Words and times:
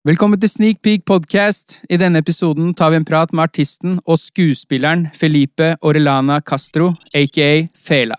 Velkommen 0.00 0.40
til 0.40 0.48
Sneak 0.48 0.78
Peek 0.80 1.02
podcast. 1.04 1.74
I 1.92 1.98
denne 2.00 2.22
episoden 2.22 2.70
tar 2.72 2.88
vi 2.88 2.96
en 2.96 3.04
prat 3.04 3.34
med 3.36 3.42
artisten 3.50 3.98
og 4.08 4.16
skuespilleren 4.16 5.02
Felipe 5.12 5.74
Orellana 5.84 6.38
Castro, 6.40 6.94
aka 7.12 7.66
Fela. 7.76 8.16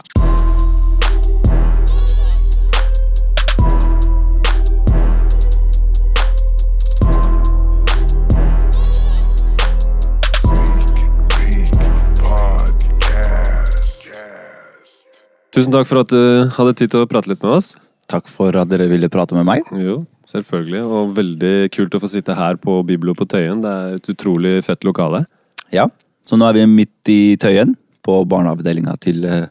Tusen 15.50 15.73
takk 15.73 15.89
for 15.89 16.05
at 16.05 16.13
du 16.13 16.45
hadde 16.59 16.77
tid 16.77 16.93
til 16.93 17.02
å 17.02 17.09
prate 17.09 17.34
litt 17.34 17.41
med 17.41 17.57
oss. 17.57 17.73
Takk 18.05 18.29
for 18.29 18.54
at 18.54 18.70
dere 18.70 18.86
ville 18.91 19.09
prate 19.09 19.34
med 19.34 19.50
meg. 19.50 19.66
Jo, 19.73 20.04
selvfølgelig. 20.29 20.81
Og 20.85 21.13
veldig 21.17 21.53
kult 21.75 21.95
å 21.97 22.01
få 22.03 22.09
sitte 22.11 22.35
her 22.38 22.57
på 22.61 22.79
Biblo 22.88 23.15
på 23.17 23.27
Tøyen. 23.29 23.61
Det 23.63 23.71
er 23.71 23.95
et 23.98 24.09
utrolig 24.13 24.57
fett 24.66 24.84
lokale. 24.88 25.25
Ja, 25.73 25.88
Så 26.27 26.38
nå 26.38 26.45
er 26.48 26.53
vi 26.53 26.66
midt 26.70 27.09
i 27.09 27.35
Tøyen, 27.41 27.75
på 28.05 28.20
barneavdelinga 28.29 28.93
til 29.02 29.23
eh, 29.26 29.48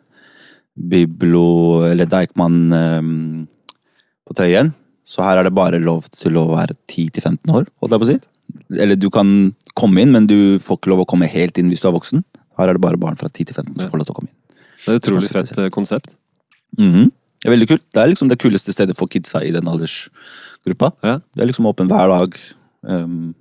Biblo 0.76 1.82
Eller 1.86 2.06
Deichman 2.06 2.58
eh, 2.72 3.46
på 4.28 4.36
Tøyen. 4.38 4.72
Så 5.04 5.24
her 5.26 5.40
er 5.40 5.48
det 5.48 5.54
bare 5.56 5.80
lov 5.82 6.06
til 6.14 6.36
å 6.38 6.46
være 6.52 6.76
10-15 6.86 7.50
år, 7.50 7.66
holdt 7.82 7.94
jeg 7.96 8.02
på 8.02 8.06
å 8.06 8.10
si. 8.10 8.18
Eller 8.78 8.98
du 8.98 9.08
kan 9.10 9.54
komme 9.74 10.02
inn, 10.04 10.12
men 10.14 10.28
du 10.30 10.58
får 10.62 10.78
ikke 10.78 10.92
lov 10.92 11.02
å 11.02 11.08
komme 11.10 11.26
helt 11.30 11.58
inn 11.58 11.70
hvis 11.72 11.82
du 11.82 11.88
er 11.90 11.96
voksen. 11.96 12.22
Her 12.60 12.70
er 12.70 12.78
det 12.78 12.84
bare 12.84 13.00
barn 13.00 13.18
fra 13.18 13.30
10 13.30 13.48
til 13.50 13.56
15 13.56 13.80
som 13.80 13.90
får 13.90 14.02
lov 14.02 14.06
til 14.06 14.14
å 14.14 14.18
komme 14.20 14.30
inn. 14.30 14.36
Det 14.84 14.92
er 14.92 14.98
et 15.00 15.02
utrolig 15.02 15.30
fett 15.30 15.50
konsept. 15.50 15.74
konsept. 15.74 16.14
Mhm. 16.78 17.10
Det 17.40 17.48
er 17.48 17.54
veldig 17.54 17.68
kult. 17.70 17.84
Det 17.88 18.00
er 18.02 18.10
liksom 18.12 18.28
det 18.28 18.40
kuleste 18.40 18.74
stedet 18.74 18.96
for 18.98 19.08
kidsa 19.08 19.40
i 19.44 19.52
den 19.54 19.68
aldersgruppa. 19.70 20.92
Ja. 21.06 21.18
Det 21.32 21.44
er 21.44 21.48
liksom 21.48 21.68
åpen 21.70 21.88
hver 21.88 22.12
dag. 22.12 22.36
Um, 22.84 23.32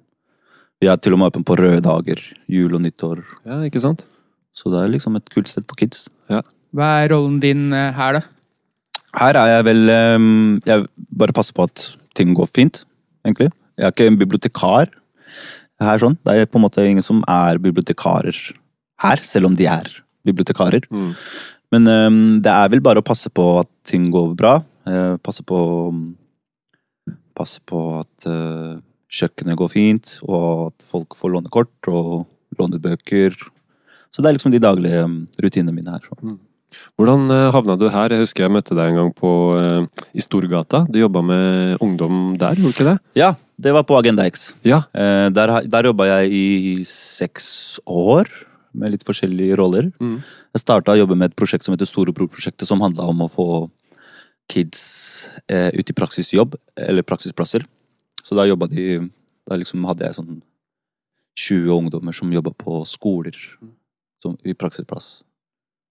vi 0.79 0.87
er 0.87 0.95
til 0.95 1.15
og 1.15 1.19
med 1.19 1.33
åpen 1.33 1.43
på 1.43 1.57
røde 1.59 1.81
dager. 1.83 2.21
Jul 2.47 2.77
og 2.77 2.83
nyttår. 2.85 3.25
Ja, 3.43 3.59
ikke 3.67 3.81
sant? 3.83 4.05
Så 4.55 4.71
det 4.71 4.79
er 4.79 4.93
liksom 4.93 5.19
et 5.19 5.27
kult 5.33 5.51
sted 5.51 5.67
for 5.67 5.79
kids. 5.79 6.07
Hva 6.29 6.89
er 7.01 7.11
rollen 7.11 7.39
din 7.43 7.73
eh, 7.73 7.91
her, 7.97 8.19
da? 8.19 8.21
Her 9.17 9.39
er 9.41 9.51
jeg 9.55 9.65
vel 9.65 9.89
um, 9.89 10.59
Jeg 10.69 10.85
bare 11.17 11.33
passer 11.33 11.55
på 11.57 11.65
at 11.65 11.85
ting 12.17 12.35
går 12.37 12.49
fint, 12.53 12.83
egentlig. 13.25 13.49
Jeg 13.79 13.87
er 13.87 13.95
ikke 13.95 14.09
en 14.11 14.19
bibliotekar 14.19 14.91
her, 15.79 16.01
sånn. 16.01 16.17
Det 16.27 16.35
er 16.35 16.49
på 16.49 16.59
en 16.59 16.65
måte 16.65 16.85
ingen 16.85 17.05
som 17.05 17.23
er 17.27 17.59
bibliotekarer 17.63 18.37
her, 19.03 19.23
selv 19.23 19.49
om 19.49 19.55
de 19.57 19.67
er 19.71 19.87
bibliotekarer. 20.27 20.85
Mm. 20.91 21.13
Men 21.73 21.85
um, 21.85 22.21
det 22.41 22.49
er 22.49 22.71
vel 22.73 22.81
bare 22.81 23.01
å 23.01 23.05
passe 23.05 23.29
på 23.29 23.45
at 23.61 23.69
ting 23.85 24.09
går 24.13 24.33
bra. 24.37 24.59
eh, 24.89 25.15
passe 25.21 25.45
på 25.45 25.59
Passe 27.39 27.61
på 27.63 27.79
at 28.01 28.25
eh, 28.27 28.81
kjøkkenet 29.15 29.55
går 29.55 29.69
fint, 29.71 30.17
og 30.27 30.73
at 30.73 30.83
folk 30.83 31.15
får 31.15 31.31
låne 31.31 31.47
kort 31.53 31.87
og 31.87 32.25
låne 32.59 32.81
bøker. 32.83 33.31
Så 34.11 34.19
det 34.19 34.27
er 34.27 34.35
liksom 34.35 34.51
de 34.51 34.59
daglige 34.59 35.05
um, 35.05 35.21
rutinene 35.39 35.71
mine 35.71 35.93
her. 35.93 36.03
Så. 36.03 36.35
Hvordan 36.99 37.31
eh, 37.31 37.45
havna 37.55 37.77
du 37.79 37.87
her? 37.93 38.11
Jeg 38.11 38.25
husker 38.25 38.43
jeg 38.43 38.51
møtte 38.57 38.75
deg 38.75 38.91
en 38.91 38.99
gang 38.99 39.13
på, 39.15 39.31
i 40.11 40.25
Storgata. 40.25 40.83
Du 40.91 40.99
jobba 40.99 41.23
med 41.23 41.79
ungdom 41.85 42.35
der, 42.41 42.59
gjorde 42.59 42.73
du 42.73 42.75
ikke 42.75 42.89
det? 42.89 42.97
Ja, 43.21 43.31
det 43.55 43.71
var 43.77 43.87
på 43.87 43.95
Agenda 44.01 44.27
X. 44.27 44.49
Ja. 44.67 44.83
Der 44.91 45.55
der 45.63 45.89
jobba 45.93 46.09
jeg 46.09 46.35
i 46.35 46.45
seks 46.89 47.79
år, 47.87 48.27
med 48.73 48.93
litt 48.93 49.05
forskjellige 49.07 49.57
roller. 49.59 49.89
Mm. 50.01 50.19
Jeg 50.55 50.63
starta 50.63 50.93
å 50.93 50.99
jobbe 51.01 51.17
med 51.17 51.31
et 51.31 51.37
prosjekt 51.39 51.65
som 51.65 51.75
heter 51.75 51.89
Storebror-prosjektet, 51.89 52.67
som 52.69 52.81
handla 52.83 53.07
om 53.09 53.25
å 53.25 53.31
få 53.31 53.47
kids 54.49 54.83
eh, 55.47 55.69
ut 55.73 55.89
i 55.89 55.95
praksisjobb, 55.95 56.57
eller 56.75 57.05
praksisplasser. 57.05 57.65
Så 58.23 58.37
da 58.37 58.47
jobba 58.49 58.69
de 58.69 59.09
Da 59.49 59.55
liksom 59.57 59.81
hadde 59.87 60.05
jeg 60.05 60.13
sånn 60.13 60.41
20 61.39 61.71
ungdommer 61.73 62.13
som 62.13 62.29
jobba 62.29 62.51
på 62.53 62.83
skoler 62.85 63.33
som, 64.21 64.35
i 64.45 64.53
praksisplass. 64.53 65.23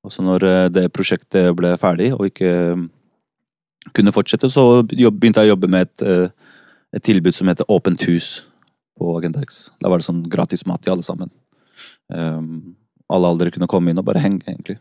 Og 0.06 0.12
så 0.14 0.22
når 0.22 0.46
eh, 0.46 0.68
det 0.70 0.92
prosjektet 0.94 1.50
ble 1.58 1.72
ferdig, 1.80 2.12
og 2.14 2.28
ikke 2.28 2.52
eh, 2.52 2.84
kunne 3.96 4.14
fortsette, 4.14 4.50
så 4.52 4.84
begynte 4.84 5.42
jeg 5.42 5.50
å 5.50 5.54
jobbe 5.56 5.70
med 5.72 5.88
et, 5.88 6.04
eh, 6.06 6.54
et 6.94 7.04
tilbud 7.04 7.34
som 7.34 7.50
heter 7.50 7.66
Åpent 7.72 8.06
hus 8.06 8.46
på 8.98 9.16
AgendaX. 9.16 9.42
X. 9.48 9.60
Da 9.82 9.90
var 9.90 10.00
det 10.00 10.08
sånn 10.08 10.24
gratis 10.30 10.66
mat 10.68 10.82
til 10.84 10.94
alle 10.94 11.06
sammen. 11.06 11.32
Um, 12.12 12.76
alle 13.08 13.30
aldre 13.32 13.52
kunne 13.54 13.68
komme 13.70 13.92
inn 13.92 14.00
og 14.00 14.06
bare 14.08 14.22
henge, 14.24 14.42
egentlig. 14.46 14.78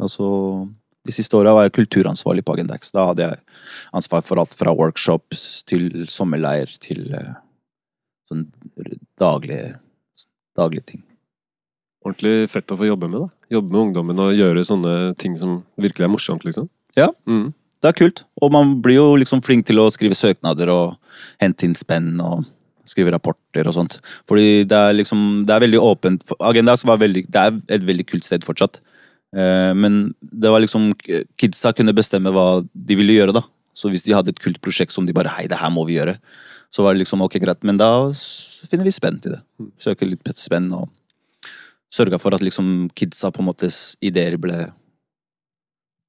Og 0.00 0.12
så 0.12 0.28
De 1.00 1.14
siste 1.16 1.32
åra 1.32 1.54
var 1.56 1.64
jeg 1.64 1.72
kulturansvarlig 1.78 2.42
på 2.44 2.52
Agendex. 2.52 2.90
Da 2.92 3.06
hadde 3.08 3.24
jeg 3.24 3.38
ansvar 3.96 4.20
for 4.20 4.36
alt 4.36 4.52
fra 4.52 4.74
workshops 4.76 5.62
til 5.64 6.04
sommerleir 6.12 6.68
til 6.76 7.06
uh, 7.16 7.38
sånn 8.28 8.42
daglige, 9.18 9.78
daglige 10.60 10.84
ting. 10.92 11.00
Ordentlig 12.04 12.50
fett 12.52 12.72
å 12.72 12.76
få 12.76 12.90
jobbe 12.90 13.08
med. 13.08 13.24
da. 13.24 13.56
Jobbe 13.56 13.72
med 13.72 13.80
ungdommen 13.80 14.22
og 14.26 14.36
gjøre 14.36 14.66
sånne 14.68 14.94
ting 15.20 15.40
som 15.40 15.62
virkelig 15.80 16.04
er 16.04 16.12
morsomt, 16.12 16.44
liksom. 16.44 16.68
Ja. 17.00 17.08
Mm. 17.24 17.54
Det 17.80 17.88
er 17.88 17.96
kult. 17.96 18.24
Og 18.44 18.52
man 18.52 18.76
blir 18.84 19.00
jo 19.00 19.08
liksom 19.20 19.40
flink 19.44 19.66
til 19.68 19.80
å 19.80 19.88
skrive 19.92 20.16
søknader 20.16 20.68
og 20.72 20.98
hente 21.40 21.64
inn 21.64 21.76
spenn 21.76 22.12
og 22.20 22.44
skrive 22.90 23.12
rapporter 23.14 23.68
og 23.70 23.76
sånt. 23.76 23.98
Fordi 24.28 24.64
det 24.68 24.76
er 24.76 24.96
liksom 24.98 25.46
Det 25.46 25.54
er 25.54 25.62
veldig 25.66 25.80
åpent. 25.80 26.24
Agenda 26.40 26.74
var 26.84 26.98
veldig, 26.98 27.24
det 27.30 27.40
er 27.46 27.60
et 27.76 27.86
veldig 27.86 28.06
kult 28.10 28.24
sted 28.26 28.44
fortsatt. 28.46 28.80
Eh, 29.36 29.72
Men 29.74 30.14
det 30.22 30.50
var 30.50 30.60
liksom 30.60 30.90
Kidsa 31.38 31.72
kunne 31.72 31.94
bestemme 31.94 32.32
hva 32.34 32.66
de 32.74 32.94
ville 32.98 33.14
gjøre, 33.18 33.32
da. 33.38 33.42
Så 33.74 33.88
hvis 33.88 34.02
de 34.04 34.12
hadde 34.12 34.28
et 34.34 34.40
kult 34.42 34.60
prosjekt 34.60 34.92
som 34.92 35.06
de 35.06 35.12
bare 35.14 35.30
Hei, 35.30 35.46
det 35.46 35.58
her 35.58 35.70
må 35.70 35.86
vi 35.86 35.94
gjøre. 35.96 36.18
Så 36.74 36.82
var 36.84 36.94
det 36.94 37.00
liksom 37.06 37.22
ok, 37.22 37.38
greit. 37.42 37.62
Men 37.64 37.76
da 37.78 38.10
finner 38.12 38.84
vi 38.84 38.90
spenn 38.94 39.20
til 39.22 39.32
det. 39.36 39.42
Søker 39.78 40.06
litt 40.10 40.26
spenn 40.38 40.68
og 40.74 40.88
sørga 41.90 42.20
for 42.20 42.34
at 42.34 42.42
liksom 42.42 42.90
kidsa 42.94 43.32
på 43.34 43.40
en 43.42 43.48
måtes 43.48 43.96
ideer 44.02 44.36
ble 44.38 44.72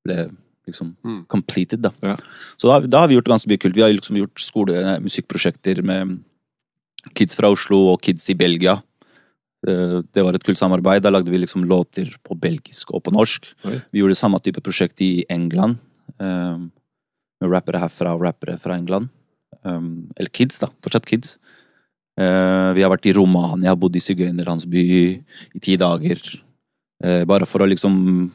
ble 0.05 0.31
liksom 0.67 0.95
Mm. 1.03 1.25
completed, 1.27 1.81
da. 1.81 1.91
Ja. 2.01 2.15
Så 2.57 2.67
da, 2.69 2.79
da 2.87 2.99
har 3.01 3.07
vi 3.07 3.15
gjort 3.17 3.27
ganske 3.29 3.47
mye 3.49 3.57
kult. 3.61 3.75
Vi 3.75 3.81
har 3.81 3.89
liksom 3.93 4.17
gjort 4.17 4.37
skole- 4.39 4.99
musikkprosjekter 5.01 5.81
med 5.83 6.23
kids 7.17 7.37
fra 7.37 7.49
Oslo 7.51 7.79
og 7.93 8.01
kids 8.05 8.27
i 8.29 8.37
Belgia. 8.37 8.81
Eh, 9.67 10.01
Det 10.13 10.23
var 10.23 10.33
et 10.33 10.43
kult 10.43 10.57
samarbeid. 10.57 11.03
Da 11.03 11.09
lagde 11.09 11.29
vi 11.29 11.37
liksom 11.37 11.65
låter 11.65 12.09
på 12.23 12.35
belgisk 12.39 12.91
og 12.93 13.03
på 13.03 13.11
norsk. 13.13 13.45
Oi. 13.65 13.81
Vi 13.91 13.99
gjorde 14.01 14.15
samme 14.15 14.39
type 14.39 14.61
prosjekt 14.61 15.01
i 15.01 15.25
England. 15.29 15.77
Um, 16.19 16.71
Med 17.41 17.49
rappere 17.49 17.79
herfra 17.79 18.13
og 18.13 18.21
rappere 18.21 18.59
fra 18.59 18.77
England. 18.77 19.09
Um, 19.63 20.09
Eller 20.17 20.29
kids, 20.29 20.59
da. 20.59 20.67
Fortsatt 20.83 21.05
kids. 21.05 21.37
Uh, 22.19 22.73
Vi 22.73 22.81
har 22.81 22.89
vært 22.89 23.05
i 23.09 23.13
Romania, 23.13 23.75
bodd 23.75 23.95
i 23.95 23.99
sigøynerlandsby 23.99 24.83
i 25.55 25.59
ti 25.59 25.75
dager. 25.77 26.21
Uh, 27.03 27.25
Bare 27.25 27.45
for 27.45 27.61
å 27.61 27.69
liksom 27.69 28.31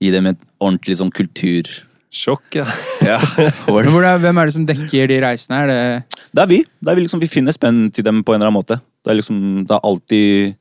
gi 0.00 0.10
dem 0.10 0.26
et 0.26 0.38
ordentlig 0.60 0.98
sånn 0.98 1.10
kultur... 1.10 1.64
Sjokk, 2.12 2.54
ja. 2.54 2.64
Ja, 3.04 3.18
Men 3.66 3.90
hvordan, 3.92 4.20
hvem 4.22 4.38
er 4.38 4.48
det 4.48 4.54
som 4.54 4.66
dekker 4.68 5.10
de 5.10 5.18
reisene? 5.24 5.58
Er 5.64 5.70
det 5.70 6.20
Det 6.30 6.42
er 6.44 6.50
vi. 6.50 6.60
Det 6.64 6.92
er 6.92 6.98
vi, 6.98 7.04
liksom, 7.06 7.20
vi 7.20 7.30
finner 7.30 7.52
spenn 7.56 7.90
til 7.92 8.06
dem 8.06 8.22
på 8.24 8.32
en 8.32 8.40
eller 8.40 8.50
annen 8.50 8.60
måte. 8.60 8.78
Det 9.04 9.12
er 9.12 9.18
liksom, 9.20 9.40
det 9.66 9.74
er 9.76 9.84
alltid 9.90 10.56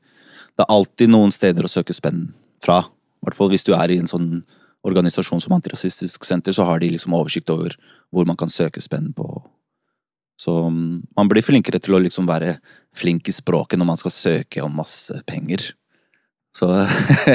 Det 0.55 0.63
er 0.63 0.71
alltid 0.71 1.11
noen 1.11 1.33
steder 1.35 1.67
å 1.67 1.71
søke 1.71 1.93
spenn 1.95 2.29
fra. 2.63 2.81
I 2.85 3.27
hvert 3.27 3.37
fall 3.37 3.49
hvis 3.51 3.65
du 3.67 3.73
er 3.75 3.91
i 3.91 3.99
en 3.99 4.09
sånn 4.09 4.29
organisasjon 4.85 5.41
som 5.41 5.55
Antirasistisk 5.55 6.23
Senter, 6.27 6.53
så 6.53 6.65
har 6.67 6.79
de 6.79 6.91
liksom 6.93 7.13
oversikt 7.17 7.49
over 7.49 7.73
hvor 8.13 8.27
man 8.29 8.37
kan 8.37 8.51
søke 8.53 8.81
spenn 8.83 9.09
på. 9.17 9.25
Så 10.39 10.53
mm, 10.69 11.07
man 11.17 11.31
blir 11.31 11.43
flinkere 11.45 11.79
til 11.81 11.97
å 11.97 12.01
liksom 12.03 12.27
være 12.29 12.57
flink 12.95 13.27
i 13.31 13.35
språket 13.35 13.79
når 13.79 13.89
man 13.89 13.99
skal 13.99 14.13
søke 14.13 14.63
om 14.63 14.75
masse 14.77 15.17
penger. 15.27 15.71
Så 16.55 16.69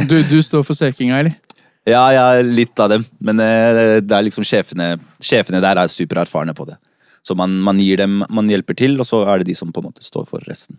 Du, 0.08 0.16
du 0.24 0.38
står 0.42 0.64
for 0.64 0.78
søkinga, 0.78 1.18
eller? 1.20 1.36
Ja, 1.90 2.04
ja, 2.14 2.26
litt 2.44 2.78
av 2.82 2.92
dem. 2.92 3.04
Men 3.22 3.40
eh, 3.42 3.98
det 4.02 4.14
er 4.16 4.26
liksom 4.26 4.46
sjefene 4.46 4.94
Sjefene 5.20 5.60
der 5.62 5.80
er 5.82 5.90
supererfarne 5.90 6.54
på 6.56 6.66
det. 6.68 6.78
Så 7.26 7.36
man, 7.36 7.58
man 7.60 7.80
gir 7.82 8.00
dem 8.00 8.22
Man 8.32 8.48
hjelper 8.48 8.78
til, 8.78 8.96
og 9.00 9.08
så 9.08 9.22
er 9.28 9.40
det 9.40 9.50
de 9.50 9.58
som 9.58 9.72
på 9.72 9.82
en 9.82 9.90
måte 9.90 10.04
står 10.04 10.28
for 10.28 10.44
resten. 10.48 10.78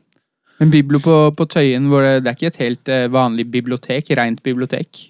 Men 0.61 0.73
Biblo 0.73 1.01
på, 1.01 1.15
på 1.33 1.47
Tøyen, 1.49 1.87
hvor 1.89 2.05
det, 2.05 2.21
det 2.21 2.31
er 2.31 2.37
ikke 2.37 2.51
et 2.51 2.61
helt 2.61 2.91
eh, 2.93 3.07
vanlig 3.11 3.47
bibliotek? 3.49 4.13
Rent 4.17 4.43
bibliotek? 4.45 5.07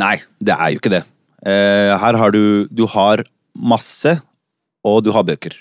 Nei, 0.00 0.16
det 0.42 0.56
er 0.56 0.72
jo 0.72 0.80
ikke 0.82 0.94
det. 0.96 1.04
Eh, 1.46 1.92
her 2.02 2.18
har 2.20 2.34
du 2.34 2.66
Du 2.70 2.86
har 2.90 3.24
masse, 3.54 4.18
og 4.86 5.04
du 5.04 5.12
har 5.14 5.26
bøker. 5.26 5.54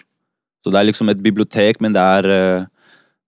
Så 0.63 0.71
det 0.71 0.79
er 0.79 0.89
liksom 0.89 1.09
et 1.11 1.21
bibliotek, 1.23 1.79
men 1.81 1.93
det 1.95 2.01
er 2.01 2.67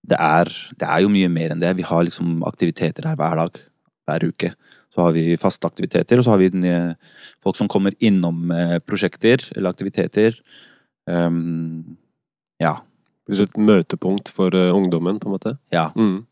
det 0.02 0.18
er, 0.18 0.50
det 0.80 0.88
er 0.88 1.04
jo 1.04 1.12
mye 1.14 1.30
mer 1.30 1.54
enn 1.54 1.62
det. 1.62 1.76
Vi 1.78 1.86
har 1.86 2.06
liksom 2.08 2.42
aktiviteter 2.48 3.06
her 3.08 3.18
hver 3.20 3.38
dag. 3.38 3.60
Hver 4.10 4.26
uke. 4.32 4.54
Så 4.92 5.02
har 5.06 5.14
vi 5.16 5.38
faste 5.40 5.68
aktiviteter, 5.70 6.20
og 6.20 6.26
så 6.26 6.34
har 6.34 6.42
vi 6.42 6.50
nye 6.54 6.96
folk 7.44 7.56
som 7.56 7.70
kommer 7.72 7.96
innom 8.04 8.52
eh, 8.52 8.78
prosjekter 8.84 9.40
eller 9.56 9.72
aktiviteter. 9.72 10.36
Um, 11.08 11.98
ja. 12.60 12.76
Et 13.32 13.56
møtepunkt 13.58 14.28
for 14.36 14.52
eh, 14.58 14.74
ungdommen, 14.76 15.20
på 15.22 15.30
en 15.30 15.36
måte. 15.38 15.58
ja. 15.72 15.92
Mm. 15.96 16.26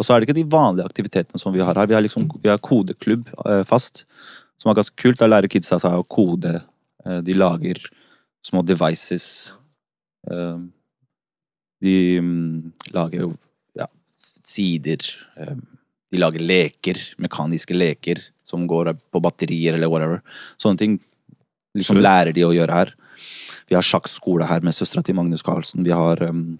Og 0.00 0.04
så 0.06 0.14
er 0.14 0.20
det 0.22 0.30
ikke 0.30 0.38
de 0.38 0.48
vanlige 0.48 0.86
aktivitetene 0.88 1.36
som 1.42 1.52
vi 1.52 1.60
har 1.60 1.76
her. 1.76 1.84
Vi 1.90 1.92
har 1.92 2.00
liksom 2.00 2.24
vi 2.40 2.48
har 2.48 2.56
kodeklubb 2.64 3.26
eh, 3.44 3.64
fast, 3.68 4.06
som 4.56 4.70
er 4.70 4.78
ganske 4.78 4.96
kult. 4.96 5.18
Da 5.20 5.26
lærer 5.28 5.50
kidsa 5.52 5.76
seg 5.82 5.92
å 5.92 6.06
kode. 6.08 6.54
Eh, 7.04 7.18
de 7.26 7.34
lager 7.36 7.82
små 8.40 8.62
devices. 8.64 9.26
Eh, 10.30 10.56
De 11.84 11.92
mm, 12.20 12.72
lager 12.96 13.26
jo 13.26 13.28
ja, 13.76 13.86
sider. 14.16 15.04
eh, 15.36 15.56
De 16.10 16.18
lager 16.18 16.42
leker, 16.42 16.98
mekaniske 17.22 17.76
leker 17.76 18.18
som 18.50 18.66
går 18.66 18.94
på 19.12 19.22
batterier 19.22 19.76
eller 19.76 19.90
whatever. 19.90 20.24
Sånne 20.58 20.80
ting 20.80 20.98
liksom 21.78 22.00
lærer 22.02 22.34
de 22.34 22.46
å 22.46 22.54
gjøre 22.54 22.80
her. 22.80 22.92
Vi 23.70 23.76
har 23.78 23.86
sjakkskole 23.86 24.48
her 24.50 24.64
med 24.66 24.74
søstera 24.74 25.04
til 25.06 25.14
Magnus 25.18 25.44
Carlsen. 25.46 25.84
Vi 25.86 25.94
har, 25.94 26.22
um, 26.26 26.58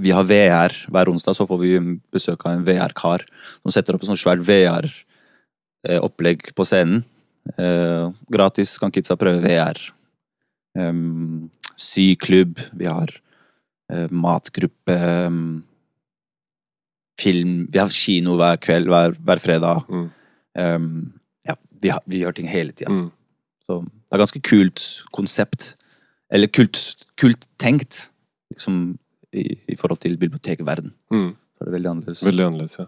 vi 0.00 0.14
har 0.16 0.24
VR. 0.24 0.76
Hver 0.88 1.10
onsdag 1.12 1.36
så 1.36 1.46
får 1.48 1.60
vi 1.60 1.72
besøk 2.14 2.46
av 2.46 2.56
en 2.56 2.64
VR-kar 2.64 3.26
som 3.60 3.74
setter 3.74 3.96
opp 3.96 4.06
et 4.06 4.12
sånt 4.12 4.22
svært 4.22 4.44
VR-opplegg 4.48 6.54
på 6.56 6.68
scenen. 6.68 7.04
Uh, 7.58 8.14
gratis 8.32 8.78
kan 8.80 8.94
kidsa 8.94 9.18
prøve 9.20 9.44
VR. 9.44 9.76
Um, 10.78 11.50
syklubb. 11.76 12.56
Vi 12.72 12.88
har 12.88 13.12
uh, 13.92 14.08
matgruppe. 14.08 14.96
Um, 15.28 15.60
film 17.20 17.66
Vi 17.72 17.78
har 17.78 17.92
kino 17.92 18.36
hver 18.38 18.56
kveld, 18.62 18.88
hver, 18.90 19.16
hver 19.18 19.42
fredag. 19.42 19.84
Mm. 19.88 20.06
Um, 20.58 21.12
ja, 21.46 21.54
vi, 21.82 21.92
har, 21.92 22.02
vi 22.06 22.22
gjør 22.22 22.36
ting 22.36 22.48
hele 22.50 22.72
tida. 22.72 22.90
Mm. 22.92 23.10
Så 23.66 23.82
det 23.84 24.16
er 24.16 24.22
ganske 24.24 24.42
kult 24.44 24.86
konsept. 25.14 25.74
Eller 26.32 26.48
kult, 26.48 26.78
kult 27.20 27.46
tenkt, 27.60 28.08
liksom, 28.52 28.98
i, 29.32 29.44
i 29.68 29.76
forhold 29.76 30.00
til 30.00 30.16
bibliotekverden. 30.20 30.94
Mm. 31.12 31.32
Så 31.36 31.64
er 31.64 31.68
det 31.68 31.76
veldig 31.76 31.90
annerledes. 31.90 32.24
Veldig 32.26 32.46
annerledes, 32.46 32.78
ja. 32.80 32.86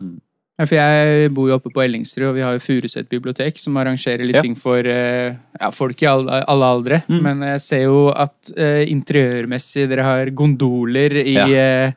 Ja, 0.55 0.67
for 0.71 0.77
jeg 0.79 1.31
bor 1.35 1.49
jo 1.51 1.57
oppe 1.57 1.71
på 1.75 1.83
Ellingsrud, 1.83 2.29
og 2.29 2.37
vi 2.37 2.43
har 2.45 2.55
jo 2.55 2.61
Furuset 2.63 3.09
bibliotek, 3.11 3.57
som 3.59 3.75
arrangerer 3.81 4.23
litt 4.23 4.37
Ja. 4.37 4.43
ting 4.45 4.55
for 4.55 4.79
eh, 4.87 5.35
ja, 5.61 5.71
folk 5.75 6.01
i 6.03 6.07
alle, 6.07 6.45
alle 6.47 6.69
aldre. 6.77 7.01
Mm. 7.09 7.23
Men 7.27 7.41
jeg 7.49 7.61
ser 7.65 7.83
jo 7.89 8.05
at 8.15 8.53
uh, 8.55 8.85
interiørmessig 8.87 9.89
dere 9.91 10.05
har 10.07 10.31
gondoler 10.31 11.17
i, 11.25 11.35
eh, 11.35 11.91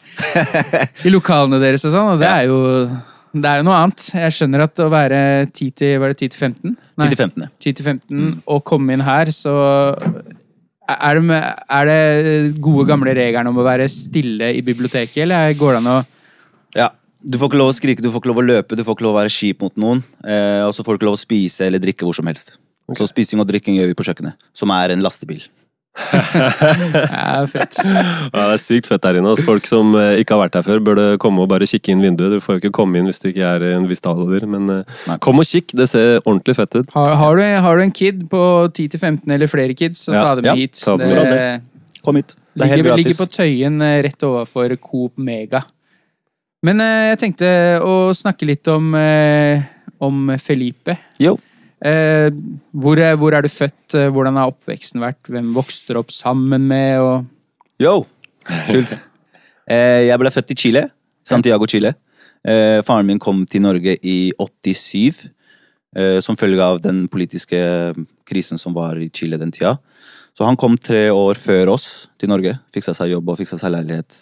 i 1.06 1.13
lokalene 1.13 1.59
deres 1.62 1.86
og 1.86 1.94
sånn, 1.94 2.09
og 2.15 2.19
det 2.19 2.25
Ja. 2.31 2.39
er 2.42 2.45
jo 2.50 2.59
det 3.38 3.45
er 3.45 3.57
jo 3.59 3.63
noe 3.68 3.77
annet. 3.77 4.01
Jeg 4.15 4.33
skjønner 4.33 4.63
at 4.63 4.80
å 4.81 4.89
være 4.89 5.21
10 5.53 5.69
til, 5.77 6.00
var 6.01 6.07
det 6.10 6.18
10 6.18 6.30
til 6.33 6.39
15? 6.48 6.77
Nei, 6.98 7.07
10 7.12 7.13
til 7.13 7.18
15. 7.27 7.50
10 7.62 7.74
til 7.77 7.86
15 7.86 8.18
Mm. 8.18 8.42
og 8.48 8.63
komme 8.65 8.94
inn 8.94 9.01
her, 9.06 9.25
så 9.30 9.53
er 10.89 11.13
det, 11.19 11.24
med, 11.24 11.44
er 11.69 11.86
det 11.86 12.62
gode 12.63 12.88
gamle 12.89 13.13
regelen 13.13 13.45
om 13.51 13.57
å 13.62 13.63
være 13.68 13.86
stille 13.92 14.50
i 14.57 14.62
biblioteket, 14.65 15.21
eller 15.27 15.53
går 15.53 15.74
det 15.77 15.81
an 15.86 15.92
å 15.94 16.06
Ja. 16.75 16.89
Du 17.22 17.38
får 17.42 17.50
ikke 17.52 17.60
lov 17.60 17.72
å 17.72 17.75
skrike, 17.75 18.04
du 18.04 18.12
får 18.14 18.22
ikke 18.22 18.31
lov 18.31 18.42
å 18.44 18.46
løpe, 18.46 18.78
du 18.78 18.84
får 18.86 18.98
ikke 18.98 19.06
lov 19.08 19.16
å 19.16 19.19
være 19.22 19.34
kjip 19.34 19.64
mot 19.66 19.78
noen. 19.81 20.04
Eh, 20.24 20.64
og 20.68 20.74
så 20.78 20.86
får 20.86 20.96
du 20.96 21.02
ikke 21.02 21.10
lov 21.10 21.18
å 21.18 21.22
spise 21.22 21.66
eller 21.68 21.81
drikke 21.81 22.06
hvor 22.06 22.18
som 22.18 22.30
helst. 22.30 22.56
Så 22.96 23.08
spising 23.10 23.42
og 23.44 23.48
drikking 23.50 23.75
gjør 23.80 23.90
vi 23.90 23.98
på 24.00 24.06
kjøkkenet, 24.08 24.38
som 24.56 24.72
er 24.72 24.94
en 24.96 25.04
lastebil. 25.04 25.42
Ja, 27.18 27.42
fett. 27.50 27.78
Ja, 27.81 28.30
det 28.31 28.54
er 28.54 28.62
sykt 28.62 28.88
fett 28.90 29.02
der 29.02 29.18
inne. 29.18 29.31
Altså, 29.34 29.46
folk 29.48 29.66
som 29.69 29.96
eh, 29.98 30.19
ikke 30.22 30.36
har 30.36 30.44
vært 30.46 30.58
her 30.60 30.66
før, 30.68 30.81
burde 30.84 31.06
komme 31.22 31.44
og 31.44 31.50
bare 31.52 31.68
kikke 31.69 31.94
inn 31.94 32.04
vinduet. 32.06 32.38
Du 32.38 32.44
får 32.44 32.58
jo 32.58 32.62
ikke 32.62 32.74
komme 32.78 33.00
inn 33.00 33.10
hvis 33.10 33.22
du 33.24 33.30
ikke 33.31 33.50
er 33.50 33.66
i 33.66 33.72
en 33.75 33.88
viss 33.90 34.04
alder, 34.08 34.46
men 34.50 34.70
eh, 34.74 35.16
kom 35.24 35.42
og 35.42 35.48
kikk. 35.50 35.74
Det 35.78 35.90
ser 35.90 36.20
ordentlig 36.22 36.58
fett 36.60 36.78
ut. 36.80 36.94
Har, 36.96 37.16
har, 37.22 37.40
du, 37.42 37.46
har 37.66 37.80
du 37.80 37.86
en 37.88 37.96
kid 37.96 38.28
på 38.31 38.44
10-15 38.70 39.34
eller 39.36 39.52
flere 39.52 39.78
kids, 39.78 40.06
så 40.08 40.16
Ja, 40.16 40.28
ta 40.28 40.38
dem 40.40 40.52
ja, 40.52 40.58
hit. 40.60 40.78
ta 40.84 40.98
dem 41.02 41.16
det. 41.18 41.42
Kom 42.06 42.22
hit. 42.22 42.38
Det 42.58 42.66
er 42.66 42.72
helt 42.74 42.86
ligger, 42.86 43.02
ligger 43.02 43.20
på 43.20 43.30
Tøyen 43.38 43.81
eh, 43.86 43.98
rett 44.06 44.24
overfor 44.30 44.78
Coop 44.81 45.18
Mega. 45.22 45.66
Men 46.68 46.81
eh, 46.84 47.04
jeg 47.14 47.19
tenkte 47.22 47.50
å 47.86 47.94
snakke 48.18 48.48
litt 48.50 48.68
om, 48.74 48.90
eh, 49.00 49.62
om 50.04 50.34
Felipe. 50.42 50.98
Jo. 51.24 51.36
Eh, 51.86 52.28
hvor, 52.74 52.98
er- 53.00 53.16
hvor 53.22 53.36
er 53.38 53.46
du 53.46 53.52
født? 53.54 53.94
Eh, 53.96 54.08
Hvordan 54.12 54.36
har 54.40 54.50
oppveksten 54.52 55.00
vært? 55.04 55.22
Hvem 55.31 55.52
vokste 55.56 55.94
du 55.96 56.00
opp 56.02 56.12
sammen 56.12 56.66
med? 56.68 57.00
Og... 57.00 57.64
Yo! 57.84 58.00
Kult. 58.69 58.98
Eh, 59.68 60.06
jeg 60.08 60.16
ble 60.22 60.30
født 60.31 60.52
i 60.54 60.56
Chile. 60.56 60.81
Santiago, 61.28 61.66
Chile. 61.68 61.90
Eh, 62.48 62.78
faren 62.88 63.04
min 63.10 63.18
kom 63.20 63.42
til 63.52 63.60
Norge 63.66 63.98
i 64.00 64.30
87. 64.40 65.25
Eh, 65.92 66.20
som 66.24 66.38
følge 66.40 66.63
av 66.63 66.78
den 66.86 67.02
politiske 67.12 67.60
krisen 68.24 68.56
som 68.62 68.72
var 68.78 68.96
i 68.96 69.10
Chile 69.12 69.36
den 69.42 69.52
tida. 69.52 69.74
Så 70.40 70.48
han 70.48 70.56
kom 70.56 70.78
tre 70.80 71.10
år 71.12 71.36
før 71.36 71.74
oss 71.74 71.90
til 72.16 72.31
Norge. 72.31 72.54
Fiksa 72.72 72.96
seg 72.96 73.12
jobb 73.12 73.28
og 73.34 73.42
fiksa 73.42 73.60
seg 73.60 73.74
leilighet. 73.75 74.22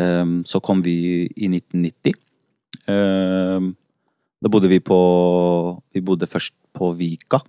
Eh, 0.00 0.26
så 0.44 0.60
kom 0.64 0.82
vi 0.84 1.26
i 1.36 1.48
1990. 1.48 2.14
Eh, 2.90 3.72
da 4.44 4.50
bodde 4.52 4.68
vi 4.68 4.80
på 4.84 4.98
Vi 5.94 6.02
bodde 6.04 6.28
først 6.28 6.54
på 6.74 6.92
Vika. 6.98 7.40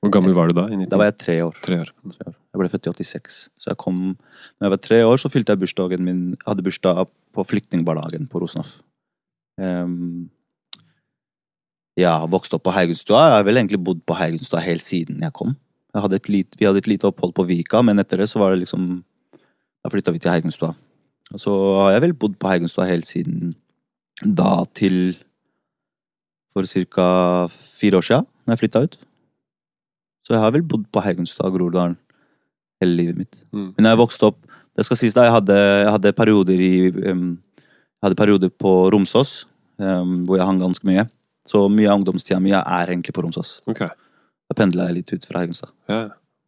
Hvor 0.00 0.12
gammel 0.14 0.32
var 0.32 0.48
du 0.48 0.56
da? 0.56 0.64
I 0.72 0.86
Da 0.88 0.96
var 0.96 1.10
jeg 1.10 1.18
tre 1.18 1.40
år. 1.44 1.56
tre 1.60 1.80
år. 1.82 1.92
Jeg 2.16 2.58
ble 2.58 2.68
født 2.68 2.86
i 2.86 3.04
86. 3.04 3.50
Så 3.58 3.70
jeg 3.70 3.76
kom 3.76 4.16
Når 4.16 4.64
jeg 4.64 4.70
var 4.70 4.76
tre 4.76 5.04
år, 5.04 5.16
så 5.18 5.28
fylte 5.28 5.52
jeg 5.52 5.60
bursdagen 5.60 6.04
min 6.04 6.36
hadde 6.46 6.64
bursdag 6.64 7.06
på 7.34 7.44
flyktningbarnehagen 7.44 8.28
på 8.28 8.40
Rosenhoff. 8.40 8.80
Um, 9.60 10.30
ja, 11.96 12.24
vokste 12.26 12.56
opp 12.56 12.64
på 12.64 12.72
Haugenstua. 12.72 13.20
Jeg 13.28 13.36
har 13.36 13.44
vel 13.44 13.60
egentlig 13.60 13.84
bodd 13.84 14.00
på 14.06 14.16
Haugenstua 14.16 14.62
helt 14.64 14.82
siden 14.82 15.20
jeg 15.20 15.32
kom. 15.32 15.56
Jeg 15.92 16.02
hadde 16.02 16.20
lit, 16.28 16.56
vi 16.56 16.64
hadde 16.66 16.78
et 16.78 16.88
lite 16.88 17.06
opphold 17.06 17.34
på 17.34 17.44
Vika, 17.44 17.82
men 17.82 17.98
etter 17.98 18.22
det 18.22 18.28
så 18.30 18.38
var 18.38 18.54
det 18.54 18.64
liksom 18.64 19.04
Da 19.80 19.88
flytta 19.88 20.12
vi 20.12 20.18
til 20.18 20.30
Haugenstua. 20.30 20.74
Og 21.34 21.42
så 21.42 21.54
har 21.84 21.94
jeg 21.94 22.04
vel 22.06 22.16
bodd 22.18 22.36
på 22.40 22.50
Haugenstua 22.50 22.88
helt 22.88 23.06
siden 23.06 23.54
da 24.20 24.64
til 24.76 25.14
for 26.50 26.66
ca. 26.66 27.46
fire 27.48 28.00
år 28.00 28.06
sia, 28.06 28.20
når 28.44 28.56
jeg 28.56 28.62
flytta 28.64 28.82
ut. 28.84 28.96
Så 30.26 30.34
jeg 30.34 30.42
har 30.42 30.54
vel 30.54 30.66
bodd 30.66 30.88
på 30.92 31.02
Haugenstua 31.04 31.48
og 31.48 31.56
Groruddalen 31.56 31.96
hele 32.82 32.96
livet 32.96 33.20
mitt. 33.20 33.38
Mm. 33.52 33.72
Men 33.76 33.86
da 33.86 33.94
jeg 33.94 34.00
vokste 34.00 34.30
opp 34.32 34.38
Det 34.78 34.84
skal 34.86 34.96
sies 34.96 35.12
da, 35.12 35.24
jeg 35.26 35.34
hadde, 35.34 35.54
jeg 35.56 35.90
hadde 35.90 36.12
perioder 36.16 36.60
i 36.62 36.74
um, 37.10 37.24
Jeg 37.58 38.04
hadde 38.06 38.16
perioder 38.16 38.52
på 38.54 38.70
Romsås, 38.94 39.44
um, 39.82 40.22
hvor 40.24 40.38
jeg 40.38 40.46
hang 40.46 40.60
ganske 40.62 40.86
mye. 40.86 41.04
Så 41.44 41.66
mye 41.68 41.90
av 41.90 41.98
ungdomstida 41.98 42.38
mi 42.40 42.54
er 42.54 42.92
egentlig 42.94 43.12
på 43.12 43.24
Romsås. 43.26 43.58
Okay. 43.68 43.90
Da 44.48 44.56
pendla 44.56 44.86
jeg 44.88 45.00
litt 45.00 45.12
ut 45.12 45.26
fra 45.28 45.42
Heigenstad. 45.42 45.74
Ja. 45.90 45.98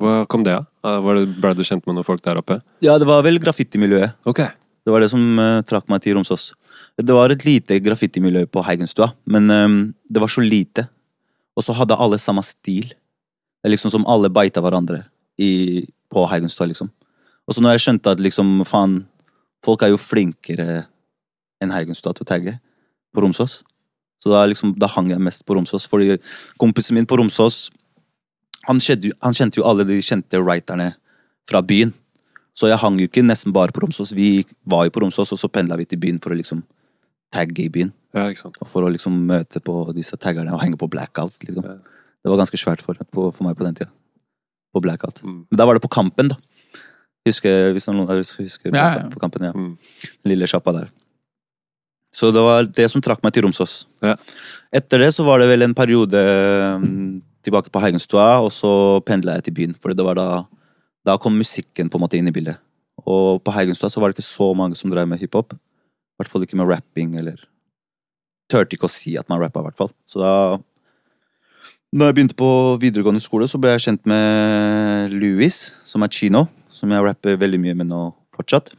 Hva 0.00 0.22
kom 0.30 0.46
det 0.46 0.54
av? 0.54 0.70
Var 1.04 1.18
det, 1.18 1.26
ble 1.42 1.52
du 1.58 1.64
kjent 1.66 1.84
med 1.84 1.98
noen 1.98 2.06
folk 2.06 2.22
der 2.24 2.40
oppe? 2.40 2.60
Ja, 2.80 2.96
det 2.98 3.10
var 3.10 3.20
vel 3.26 3.42
graffitimiljøet. 3.42 4.16
Ok. 4.30 4.40
Det 4.82 4.92
var 4.92 5.02
det 5.02 5.10
som 5.12 5.22
uh, 5.38 5.62
trakk 5.66 5.86
meg 5.90 6.02
til 6.02 6.16
Romsås. 6.16 6.50
Det 6.98 7.14
var 7.14 7.30
et 7.30 7.44
lite 7.46 7.78
graffitimiljø 7.82 8.44
på 8.50 8.64
Heigenstua, 8.66 9.12
men 9.30 9.50
um, 9.50 9.76
det 10.10 10.22
var 10.22 10.32
så 10.32 10.42
lite. 10.42 10.88
Og 11.56 11.66
så 11.66 11.74
hadde 11.76 11.98
alle 11.98 12.18
samme 12.18 12.42
stil. 12.46 12.90
Det 12.90 13.70
er 13.70 13.74
liksom 13.74 13.92
som 13.94 14.06
alle 14.10 14.32
beita 14.32 14.62
hverandre 14.64 15.04
i, 15.38 15.84
på 16.10 16.26
Heigenstua, 16.30 16.66
liksom. 16.70 16.90
Og 17.46 17.54
så 17.54 17.62
når 17.62 17.76
jeg 17.76 17.84
skjønte 17.86 18.14
at 18.14 18.22
liksom, 18.22 18.62
faen, 18.66 19.02
folk 19.66 19.82
er 19.82 19.92
jo 19.92 20.00
flinkere 20.00 20.84
enn 21.62 21.74
Heigenstua 21.74 22.14
til 22.16 22.26
å 22.26 22.30
tagge 22.32 22.56
på 23.14 23.22
Romsås. 23.22 23.60
Så 24.22 24.30
da, 24.30 24.44
liksom, 24.46 24.74
da 24.78 24.90
hang 24.90 25.10
jeg 25.10 25.22
mest 25.22 25.44
på 25.46 25.56
Romsås, 25.56 25.86
fordi 25.90 26.16
kompisen 26.60 26.98
min 26.98 27.08
på 27.10 27.18
Romsås 27.18 27.68
han 28.68 28.78
kjente, 28.78 29.10
han 29.22 29.34
kjente 29.34 29.58
jo 29.58 29.66
alle 29.66 29.86
de 29.88 29.98
kjente 30.04 30.38
writerne 30.38 30.92
fra 31.50 31.62
byen. 31.66 31.90
Så 32.58 32.68
jeg 32.68 32.78
hang 32.82 32.98
jo 33.00 33.08
ikke 33.08 33.24
nesten 33.24 33.52
bare 33.54 33.72
på 33.72 33.80
Romsås. 33.84 34.12
Vi 34.16 34.44
var 34.68 34.84
jo 34.86 34.92
på 34.94 35.00
Romsås, 35.04 35.32
og 35.32 35.40
så 35.40 35.48
pendla 35.48 35.78
vi 35.80 35.86
til 35.88 36.00
byen 36.02 36.20
for 36.22 36.34
å 36.34 36.38
liksom 36.38 36.62
tagge 37.32 37.64
i 37.64 37.70
byen. 37.72 37.92
Ja, 38.12 38.26
ikke 38.28 38.42
sant. 38.44 38.58
Og 38.60 38.68
for 38.68 38.84
å 38.84 38.90
liksom 38.92 39.14
møte 39.28 39.62
på 39.64 39.76
disse 39.96 40.18
taggerne 40.20 40.52
og 40.52 40.60
henge 40.60 40.76
på 40.80 40.88
blackout. 40.92 41.38
liksom. 41.46 41.64
Ja. 41.64 41.78
Det 42.22 42.30
var 42.30 42.42
ganske 42.42 42.60
svært 42.60 42.84
for, 42.84 42.94
på, 43.10 43.30
for 43.32 43.46
meg 43.46 43.56
på 43.56 43.64
den 43.64 43.78
tida. 43.78 43.90
På 44.72 44.82
blackout. 44.84 45.22
Mm. 45.24 45.46
Men 45.50 45.58
da 45.60 45.66
var 45.68 45.78
det 45.78 45.84
på 45.84 45.90
Kampen, 45.92 46.28
da. 46.34 46.36
Husker, 47.26 47.70
hvis 47.72 47.86
noen 47.88 48.08
husker 48.10 48.74
Ja, 48.74 48.84
ja. 48.98 49.06
på 49.10 49.20
Kampen, 49.22 49.46
ja. 49.48 49.52
Mm. 49.56 49.76
Den 50.24 50.34
lille 50.34 50.48
sjappa 50.50 50.74
der. 50.76 50.90
Så 52.12 52.28
det 52.34 52.42
var 52.44 52.66
det 52.68 52.90
som 52.92 53.00
trakk 53.00 53.22
meg 53.24 53.32
til 53.32 53.46
Romsås. 53.46 53.86
Ja. 54.04 54.18
Etter 54.74 55.00
det 55.00 55.12
så 55.16 55.24
var 55.24 55.40
det 55.40 55.48
vel 55.48 55.64
en 55.64 55.72
periode 55.74 56.20
mm, 56.82 57.22
tilbake 57.46 57.72
på 57.72 57.80
Haugenstua, 57.80 58.34
og 58.44 58.50
så 58.52 59.00
pendla 59.08 59.38
jeg 59.38 59.46
til 59.48 59.56
byen. 59.56 59.76
For 59.80 59.96
det 59.96 60.04
var 60.04 60.18
da, 60.20 60.26
da 61.06 61.16
kom 61.18 61.34
musikken 61.38 61.90
på 61.90 61.98
en 61.98 62.04
måte 62.04 62.18
inn 62.18 62.28
i 62.30 62.34
bildet. 62.34 62.58
Og 63.02 63.40
på 63.42 63.52
Haugenstua 63.54 63.90
så 63.90 64.00
var 64.00 64.10
det 64.12 64.18
ikke 64.18 64.28
så 64.28 64.50
mange 64.56 64.76
som 64.78 64.90
drev 64.92 65.08
med 65.10 65.18
hiphop. 65.22 65.54
I 65.56 66.20
hvert 66.20 66.30
fall 66.30 66.44
ikke 66.46 66.58
med 66.60 66.68
rapping, 66.70 67.16
eller 67.18 67.40
Turte 68.52 68.76
ikke 68.76 68.84
å 68.84 68.92
si 68.92 69.14
at 69.16 69.28
man 69.32 69.40
rappa, 69.40 69.62
i 69.62 69.64
hvert 69.70 69.78
fall. 69.78 69.90
Så 70.06 70.20
da 70.20 70.32
Da 71.92 72.06
jeg 72.08 72.14
begynte 72.16 72.36
på 72.36 72.48
videregående 72.80 73.20
skole, 73.20 73.44
så 73.48 73.58
ble 73.60 73.74
jeg 73.74 73.82
kjent 73.86 74.06
med 74.08 75.12
Louis, 75.12 75.56
som 75.84 76.02
er 76.02 76.08
chino. 76.08 76.46
Som 76.72 76.90
jeg 76.90 77.04
rapper 77.04 77.36
veldig 77.36 77.60
mye 77.60 77.74
med 77.76 77.86
nå 77.90 78.14
fortsatt. 78.32 78.70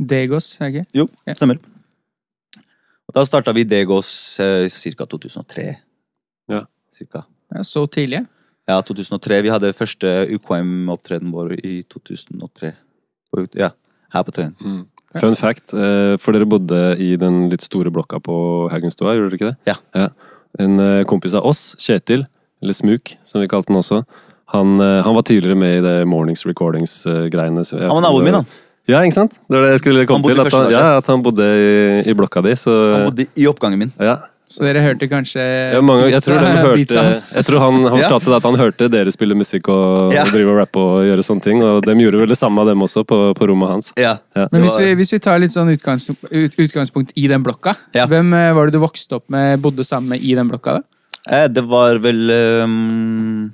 Degos, 0.00 0.56
er 0.60 0.70
ikke? 0.72 0.86
Jo, 0.96 1.08
Ja. 1.26 1.34
stemmer. 1.34 1.58
Og 3.08 3.14
da 3.14 3.24
starta 3.28 3.52
vi 3.52 3.64
Degos 3.64 4.40
eh, 4.40 4.68
ca. 4.96 5.04
2003. 5.04 5.76
Ja. 6.48 6.62
Cirka. 6.96 7.24
Ja, 7.52 7.60
så 7.62 7.84
tidlig? 7.86 8.26
Ja, 8.70 8.78
2003. 8.86 9.42
Vi 9.42 9.50
hadde 9.50 9.72
første 9.74 10.10
UKM-opptreden 10.36 11.32
vår 11.34 11.56
i 11.60 11.80
2003. 11.90 12.72
Ja, 13.58 13.72
her 14.12 14.26
på 14.26 14.34
Tøyen. 14.36 14.54
Mm. 14.60 14.82
Fun 15.20 15.36
fact, 15.36 15.74
eh, 15.74 16.14
for 16.20 16.32
dere 16.32 16.48
bodde 16.48 16.78
i 17.02 17.14
den 17.20 17.48
litt 17.52 17.64
store 17.64 17.92
blokka 17.92 18.20
på 18.24 18.34
Haugenstua, 18.72 19.16
gjorde 19.16 19.32
dere 19.32 19.40
ikke 19.40 19.50
det? 19.50 19.74
Ja. 19.96 20.08
En 20.62 20.80
eh, 20.80 21.04
kompis 21.08 21.34
av 21.36 21.44
oss, 21.48 21.74
Kjetil, 21.80 22.26
eller 22.62 22.76
Smuk, 22.76 23.16
som 23.28 23.42
vi 23.42 23.50
kalte 23.50 23.72
den 23.72 23.80
også, 23.80 24.02
han, 24.52 24.76
eh, 24.80 25.00
han 25.04 25.16
var 25.16 25.24
tidligere 25.28 25.58
med 25.58 25.78
i 25.78 25.84
det 25.84 25.96
Mornings 26.08 26.46
Recordings-greiene. 26.48 27.64
Han 27.82 27.96
var 27.96 28.04
naboen 28.06 28.28
min, 28.28 28.40
han. 28.40 28.48
Ja, 28.88 29.00
ikke 29.04 29.16
sant? 29.16 29.38
Det 29.48 29.56
var 29.56 29.66
det 29.66 29.76
jeg 29.76 29.82
skulle 29.84 30.06
komme 30.08 30.28
til. 30.28 30.40
At 30.42 30.52
han, 30.52 30.72
ja, 30.72 30.84
at 30.98 31.08
han 31.08 31.22
bodde 31.24 31.44
i, 31.46 32.10
i 32.10 32.14
blokka 32.18 32.42
di, 32.44 32.54
så 32.58 32.72
Han 32.96 33.08
bodde 33.10 33.28
i 33.38 33.48
oppgangen 33.50 33.84
min. 33.84 33.92
ja. 34.00 34.20
Så 34.52 34.64
dere 34.66 34.82
hørte 34.84 35.06
kanskje 35.08 35.40
Ja, 35.72 35.80
mange, 35.80 36.10
jeg, 36.12 36.20
tror 36.26 36.38
hørte, 36.66 36.98
hans? 37.00 37.22
jeg 37.32 37.44
tror 37.48 37.62
han, 37.64 37.78
han 37.88 37.98
Ja. 38.02 38.10
at 38.36 38.42
han 38.48 38.58
hørte 38.60 38.88
dere 38.92 39.12
spille 39.14 39.34
musikk 39.38 39.68
og, 39.72 40.12
Ja. 40.12 40.26
og 40.26 40.32
drive 40.34 40.50
og 40.52 40.58
rappe 40.60 40.78
og 40.82 41.06
gjøre 41.08 41.24
sånne 41.24 41.42
ting. 41.46 41.62
Og 41.64 41.80
de 41.86 41.94
gjorde 41.96 42.20
vel 42.20 42.28
det 42.34 42.36
samme, 42.38 42.64
dem 42.68 42.84
også, 42.84 43.04
på, 43.08 43.20
på 43.38 43.48
rommet 43.48 43.68
hans. 43.72 43.92
Ja. 43.96 44.18
Ja. 44.36 44.48
Men 44.52 44.66
hvis 44.66 44.76
vi, 44.78 44.90
hvis 45.00 45.12
vi 45.16 45.18
tar 45.24 45.40
litt 45.40 45.54
sånn 45.56 45.72
utgangs, 45.72 46.10
ut, 46.12 46.58
utgangspunkt 46.60 47.12
i 47.16 47.26
den 47.32 47.42
blokka, 47.42 47.74
Ja. 47.96 48.06
hvem 48.06 48.34
eh, 48.36 48.52
var 48.52 48.66
det 48.68 48.76
du 48.76 48.82
vokste 48.84 49.16
opp 49.16 49.24
med, 49.32 49.60
bodde 49.64 49.84
sammen 49.88 50.08
med 50.16 50.20
i 50.22 50.34
den 50.36 50.48
blokka? 50.52 50.78
da? 50.80 50.82
Eh, 51.30 51.48
Det 51.48 51.64
var 51.64 51.98
vel 52.02 52.30
um, 52.64 53.52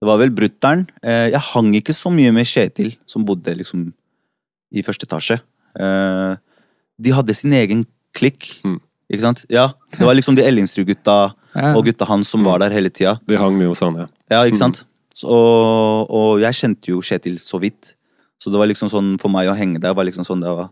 Det 0.00 0.08
var 0.08 0.18
vel 0.22 0.30
brutter'n. 0.32 0.86
Eh, 1.04 1.28
Jeg 1.32 1.40
hang 1.52 1.72
ikke 1.76 1.92
så 1.96 2.10
mye 2.12 2.32
med 2.32 2.46
Kjetil, 2.48 2.94
som 3.06 3.24
bodde 3.24 3.52
liksom 3.56 3.92
i 4.72 4.82
første 4.86 5.04
etasje. 5.08 5.40
Eh, 5.78 6.36
De 7.00 7.10
hadde 7.16 7.34
sin 7.36 7.52
egen 7.56 7.86
klikk. 8.14 8.60
Mm. 8.64 8.80
Ikke 9.12 9.20
sant? 9.24 9.44
Ja, 9.50 9.72
Det 9.90 10.06
var 10.06 10.14
liksom 10.14 10.36
de 10.36 10.42
Ellingsrud-gutta 10.46 11.34
Ja. 11.56 11.74
og 11.74 11.84
gutta 11.84 12.06
hans 12.06 12.28
som 12.30 12.44
var 12.44 12.58
der 12.62 12.70
hele 12.70 12.90
tida. 12.90 13.18
De 13.26 13.36
hang 13.36 13.56
mye 13.58 13.66
hos 13.72 13.80
han, 13.80 13.94
ja. 13.96 14.06
Ja, 14.30 14.44
ikke 14.46 14.58
sant? 14.58 14.84
Så, 15.14 15.26
og, 15.28 16.06
og 16.10 16.40
jeg 16.40 16.54
kjente 16.54 16.92
jo 16.92 17.00
Kjetil 17.02 17.34
så 17.42 17.58
vidt. 17.60 17.94
Så 18.40 18.50
det 18.52 18.58
var 18.60 18.66
liksom 18.70 18.88
sånn 18.88 19.18
for 19.20 19.28
meg 19.28 19.48
å 19.50 19.56
henge 19.58 19.80
der 19.82 19.92
var 19.94 20.04
liksom 20.06 20.24
sånn, 20.24 20.40
det 20.40 20.48
var, 20.48 20.70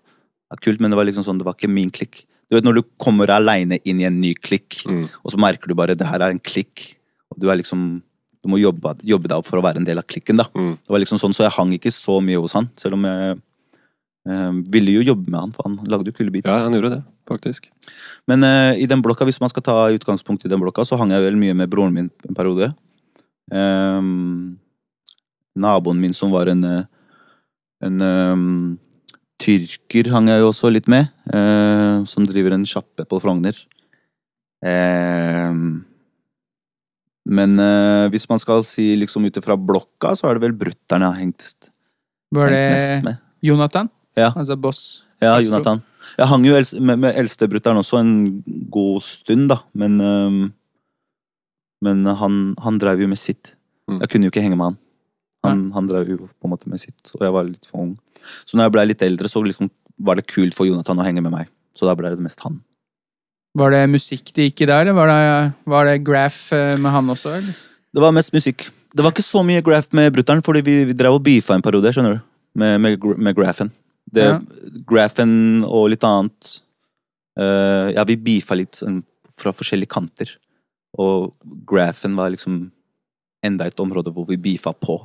var 0.50 0.60
kult, 0.62 0.80
men 0.80 0.90
det 0.90 0.96
var 0.96 1.04
liksom 1.04 1.24
sånn, 1.26 1.38
det 1.38 1.44
var 1.44 1.54
ikke 1.58 1.68
min 1.68 1.90
klikk. 1.90 2.22
Du 2.48 2.56
vet 2.56 2.64
når 2.64 2.78
du 2.78 2.82
kommer 2.96 3.26
aleine 3.28 3.80
inn 3.84 4.00
i 4.00 4.06
en 4.08 4.20
ny 4.22 4.34
klikk, 4.34 4.84
Mm. 4.86 5.08
og 5.24 5.32
så 5.34 5.36
merker 5.36 5.66
du 5.68 5.74
bare 5.74 5.94
det 5.98 6.06
her 6.06 6.22
er 6.22 6.30
en 6.30 6.38
klikk, 6.40 6.94
og 7.30 7.40
du 7.42 7.50
er 7.50 7.56
liksom 7.60 8.02
du 8.44 8.48
må 8.48 8.56
jobbe, 8.62 8.94
jobbe 9.02 9.26
deg 9.28 9.36
opp 9.36 9.46
for 9.50 9.58
å 9.58 9.62
være 9.66 9.76
en 9.82 9.84
del 9.84 9.98
av 9.98 10.06
klikken. 10.06 10.36
da. 10.38 10.44
Mm. 10.54 10.78
Det 10.78 10.88
var 10.94 11.00
liksom 11.02 11.18
sånn, 11.18 11.34
Så 11.34 11.42
jeg 11.42 11.50
hang 11.58 11.72
ikke 11.74 11.90
så 11.92 12.22
mye 12.22 12.40
hos 12.40 12.52
han, 12.54 12.70
selv 12.76 12.94
om 12.94 13.02
jeg 13.04 13.40
eh, 14.30 14.52
ville 14.70 14.94
jo 14.94 15.02
jobbe 15.12 15.28
med 15.28 15.40
han, 15.40 15.52
for 15.52 15.66
han 15.68 15.76
lagde 15.90 16.06
jo 16.06 16.12
kule 16.12 16.30
beats. 16.30 16.48
Ja, 16.48 16.62
han 16.64 16.72
gjorde 16.72 16.90
det, 16.94 17.02
faktisk. 17.28 17.68
Men 18.30 18.44
eh, 18.46 18.82
i 18.82 18.88
den 18.90 19.02
blokka, 19.04 19.26
hvis 19.28 19.40
man 19.42 19.52
skal 19.52 19.64
ta 19.66 19.76
utgangspunkt 19.94 20.46
i 20.46 20.50
den 20.52 20.60
blokka, 20.62 20.84
så 20.86 20.98
hang 21.00 21.12
jeg 21.14 21.24
vel 21.26 21.38
mye 21.40 21.56
med 21.56 21.70
broren 21.72 21.94
min 21.94 22.10
en 22.28 22.36
periode. 22.36 22.72
Um, 23.48 24.58
naboen 25.58 26.00
min 26.00 26.14
som 26.16 26.32
var 26.34 26.50
en, 26.52 26.64
eh, 26.64 26.84
en 27.86 28.04
um, 28.04 28.78
tyrker, 29.40 30.10
hang 30.12 30.30
jeg 30.32 30.42
jo 30.42 30.50
også 30.52 30.72
litt 30.72 30.88
med. 30.90 31.10
Uh, 31.32 32.04
som 32.08 32.26
driver 32.28 32.56
en 32.56 32.66
sjappe 32.68 33.06
på 33.08 33.20
Frogner. 33.22 33.56
Um, 34.64 35.84
men 37.28 37.60
uh, 37.60 38.08
hvis 38.12 38.26
man 38.30 38.40
skal 38.40 38.64
si 38.64 38.94
liksom 38.98 39.26
ut 39.28 39.38
ifra 39.40 39.56
blokka, 39.60 40.14
så 40.16 40.28
er 40.28 40.38
det 40.38 40.48
vel 40.48 40.56
brutter'n 40.56 41.04
jeg 41.04 41.12
har 41.12 41.20
hengt, 41.20 41.70
Var 42.34 42.54
hengt 42.54 42.76
mest 42.76 43.04
det. 43.04 43.18
Jonathan? 43.44 43.90
Ja. 44.18 44.32
Altså 44.34 44.56
boss? 44.58 44.80
Ja, 45.20 45.36
Astro. 45.36 45.52
Jonathan. 45.52 45.82
Jeg 46.16 46.30
hang 46.30 46.46
jo 46.46 46.56
med, 46.80 46.96
med 47.04 47.18
eldstebrutter'n 47.20 47.80
også 47.82 48.00
en 48.00 48.12
god 48.72 49.02
stund, 49.04 49.48
da, 49.52 49.60
men 49.74 50.00
øhm, 50.00 50.46
Men 51.84 52.02
han, 52.06 52.56
han 52.58 52.78
drev 52.82 53.04
jo 53.04 53.06
med 53.06 53.18
sitt. 53.18 53.52
Mm. 53.86 54.00
Jeg 54.00 54.10
kunne 54.10 54.26
jo 54.26 54.32
ikke 54.32 54.42
henge 54.42 54.56
med 54.58 54.64
han. 54.66 54.78
Han, 55.46 55.60
han 55.72 55.86
drev 55.86 56.08
jo 56.10 56.16
på 56.26 56.48
en 56.48 56.50
måte 56.50 56.68
med 56.68 56.80
sitt, 56.82 57.12
og 57.14 57.22
jeg 57.22 57.34
var 57.36 57.46
litt 57.46 57.68
for 57.70 57.84
ung. 57.84 57.92
Så 58.42 58.58
når 58.58 58.66
jeg 58.66 58.74
ble 58.74 58.84
litt 58.90 59.04
eldre, 59.06 59.30
så 59.30 59.42
liksom 59.46 59.70
var 60.02 60.18
det 60.18 60.26
kult 60.26 60.56
for 60.58 60.66
Jonathan 60.66 60.98
å 60.98 61.06
henge 61.06 61.22
med 61.22 61.30
meg. 61.36 61.46
Så 61.78 61.86
da 61.86 61.94
ble 61.94 62.10
det 62.10 62.24
mest 62.24 62.42
han. 62.42 62.58
Var 63.58 63.70
det 63.70 63.84
musikk 63.90 64.32
det 64.34 64.48
gikk 64.48 64.64
i 64.66 64.68
der, 64.72 64.90
eller 64.90 64.98
var 64.98 65.12
det, 65.12 65.52
var 65.70 65.86
det 65.86 65.94
graph 66.06 66.52
eh, 66.54 66.74
med 66.78 66.90
han 66.94 67.14
også? 67.14 67.36
Eller? 67.38 67.62
Det 67.94 68.02
var 68.02 68.14
mest 68.18 68.34
musikk. 68.34 68.66
Det 68.94 69.04
var 69.04 69.14
ikke 69.14 69.24
så 69.26 69.44
mye 69.46 69.62
graph 69.62 69.94
med 69.96 70.10
brutter'n, 70.14 70.42
fordi 70.44 70.64
vi, 70.66 70.76
vi 70.90 70.98
drev 70.98 71.16
og 71.20 71.22
beefa 71.24 71.54
en 71.54 71.64
periode, 71.64 71.94
skjønner 71.94 72.18
du. 72.18 72.26
Med, 72.58 72.80
med, 72.82 73.06
med 73.22 73.38
graphen. 73.38 73.70
Det, 74.08 74.24
Ja. 74.24 74.38
Graffen 74.88 75.64
og 75.66 75.90
litt 75.92 76.04
annet 76.06 76.62
uh, 77.38 77.92
Ja, 77.92 78.04
vi 78.08 78.16
beefa 78.16 78.56
litt 78.56 78.78
sånn, 78.80 79.02
fra 79.38 79.52
forskjellige 79.52 79.92
kanter. 79.92 80.32
Og 80.98 81.34
graffen 81.68 82.16
var 82.16 82.32
liksom 82.32 82.70
enda 83.44 83.68
et 83.68 83.80
område 83.80 84.12
hvor 84.14 84.26
vi 84.28 84.40
beefa 84.40 84.72
på. 84.72 85.00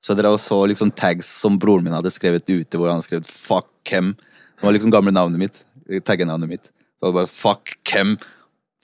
Så 0.00 0.16
dere 0.16 0.32
så 0.40 0.62
liksom 0.66 0.90
tags 0.96 1.28
som 1.42 1.58
broren 1.60 1.84
min 1.84 1.94
hadde 1.94 2.10
skrevet 2.12 2.48
ute, 2.48 2.78
hvor 2.78 2.90
han 2.90 3.02
skrev 3.04 3.22
'fuck 3.22 3.68
hvem'. 3.84 4.16
Som 4.58 4.66
var 4.66 4.72
liksom 4.72 4.90
gamle 4.90 5.12
navnet 5.12 5.38
mitt. 5.38 5.64
Taggenavnet 6.04 6.48
mitt. 6.48 6.72
Så 6.98 7.06
var 7.06 7.08
det 7.12 7.18
bare 7.20 7.26
'fuck 7.26 7.76
Kem'. 7.84 8.16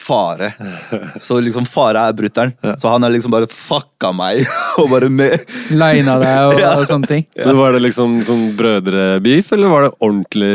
Fare. 0.03 0.51
Så 1.27 1.39
liksom 1.41 1.65
Fare 1.67 2.03
er 2.09 2.15
brutter'n. 2.19 2.53
Så 2.79 2.91
han 2.93 3.03
har 3.07 3.11
liksom 3.15 3.33
bare 3.33 3.49
fucka 3.51 4.11
meg. 4.15 4.43
Og 4.83 4.91
bare 4.93 5.09
med 5.11 5.41
Lina 5.73 6.19
deg 6.23 6.37
og, 6.51 6.59
Ja. 6.63 6.75
og 6.79 6.85
sånne 6.89 7.09
ting? 7.11 7.25
Men 7.41 7.57
Var 7.59 7.73
det 7.77 7.81
liksom 7.87 8.19
sånn 8.27 8.45
brødrebeef, 8.59 9.49
eller 9.57 9.73
var 9.73 9.87
det 9.87 9.95
ordentlig 10.05 10.53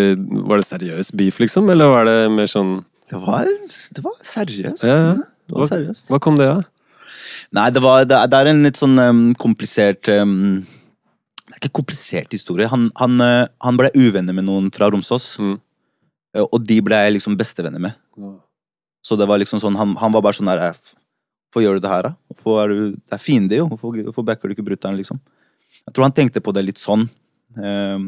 Var 0.47 0.61
det 0.61 0.67
seriøs 0.69 1.09
beef, 1.17 1.39
liksom? 1.41 1.69
Eller 1.73 1.89
var 1.91 2.05
det 2.07 2.17
mer 2.31 2.47
sånn 2.51 2.75
Det 3.11 3.19
var, 3.25 3.49
det 3.97 4.03
var 4.05 4.13
seriøst. 4.23 4.85
Ja, 4.87 4.99
ja. 5.09 5.15
Det 5.51 5.57
var 5.57 5.67
seriøst. 5.73 6.11
Hva 6.13 6.19
kom 6.23 6.37
det 6.39 6.47
av? 6.51 6.61
Nei, 7.51 7.65
det, 7.75 7.81
var, 7.83 8.05
det, 8.07 8.21
det 8.31 8.37
er 8.39 8.49
en 8.53 8.61
litt 8.63 8.77
sånn 8.79 8.95
um, 9.01 9.23
komplisert 9.41 10.07
um, 10.15 10.61
Det 11.49 11.57
er 11.57 11.59
ikke 11.65 11.73
komplisert 11.81 12.31
historie. 12.31 12.69
Han, 12.71 12.85
han, 13.01 13.17
uh, 13.19 13.49
han 13.65 13.75
ble 13.81 13.89
uvenner 13.97 14.37
med 14.37 14.47
noen 14.47 14.69
fra 14.71 14.87
Romsås, 14.93 15.33
Mm. 15.41 15.57
eh, 16.37 16.45
og 16.45 16.61
de 16.63 16.77
ble 16.85 16.95
jeg 17.03 17.17
liksom 17.17 17.35
bestevenner 17.41 17.81
med. 17.89 17.97
Så 19.05 19.17
det 19.17 19.27
var 19.29 19.41
liksom 19.41 19.61
sånn, 19.61 19.77
han, 19.79 19.95
han 19.97 20.13
var 20.13 20.23
bare 20.25 20.37
sånn 20.37 20.51
der 20.51 20.61
eh, 20.69 20.81
Hvorfor 21.51 21.65
gjør 21.65 21.75
du 21.75 21.83
det 21.83 21.91
her, 21.91 22.05
da? 22.05 22.11
Hvorfor 22.31 22.59
er 22.61 22.69
du, 22.71 22.83
det 22.95 23.15
er 23.17 23.19
fiende, 23.19 23.57
jo. 23.59 23.65
Hvorfor, 23.67 23.97
hvorfor 24.07 24.23
backer 24.23 24.47
du 24.47 24.53
ikke 24.55 24.63
brutter'n, 24.69 24.95
liksom? 24.95 25.17
Jeg 25.81 25.91
tror 25.91 26.05
han 26.05 26.13
tenkte 26.15 26.39
på 26.39 26.53
det 26.55 26.63
litt 26.63 26.79
sånn. 26.79 27.09
Um, 27.59 28.05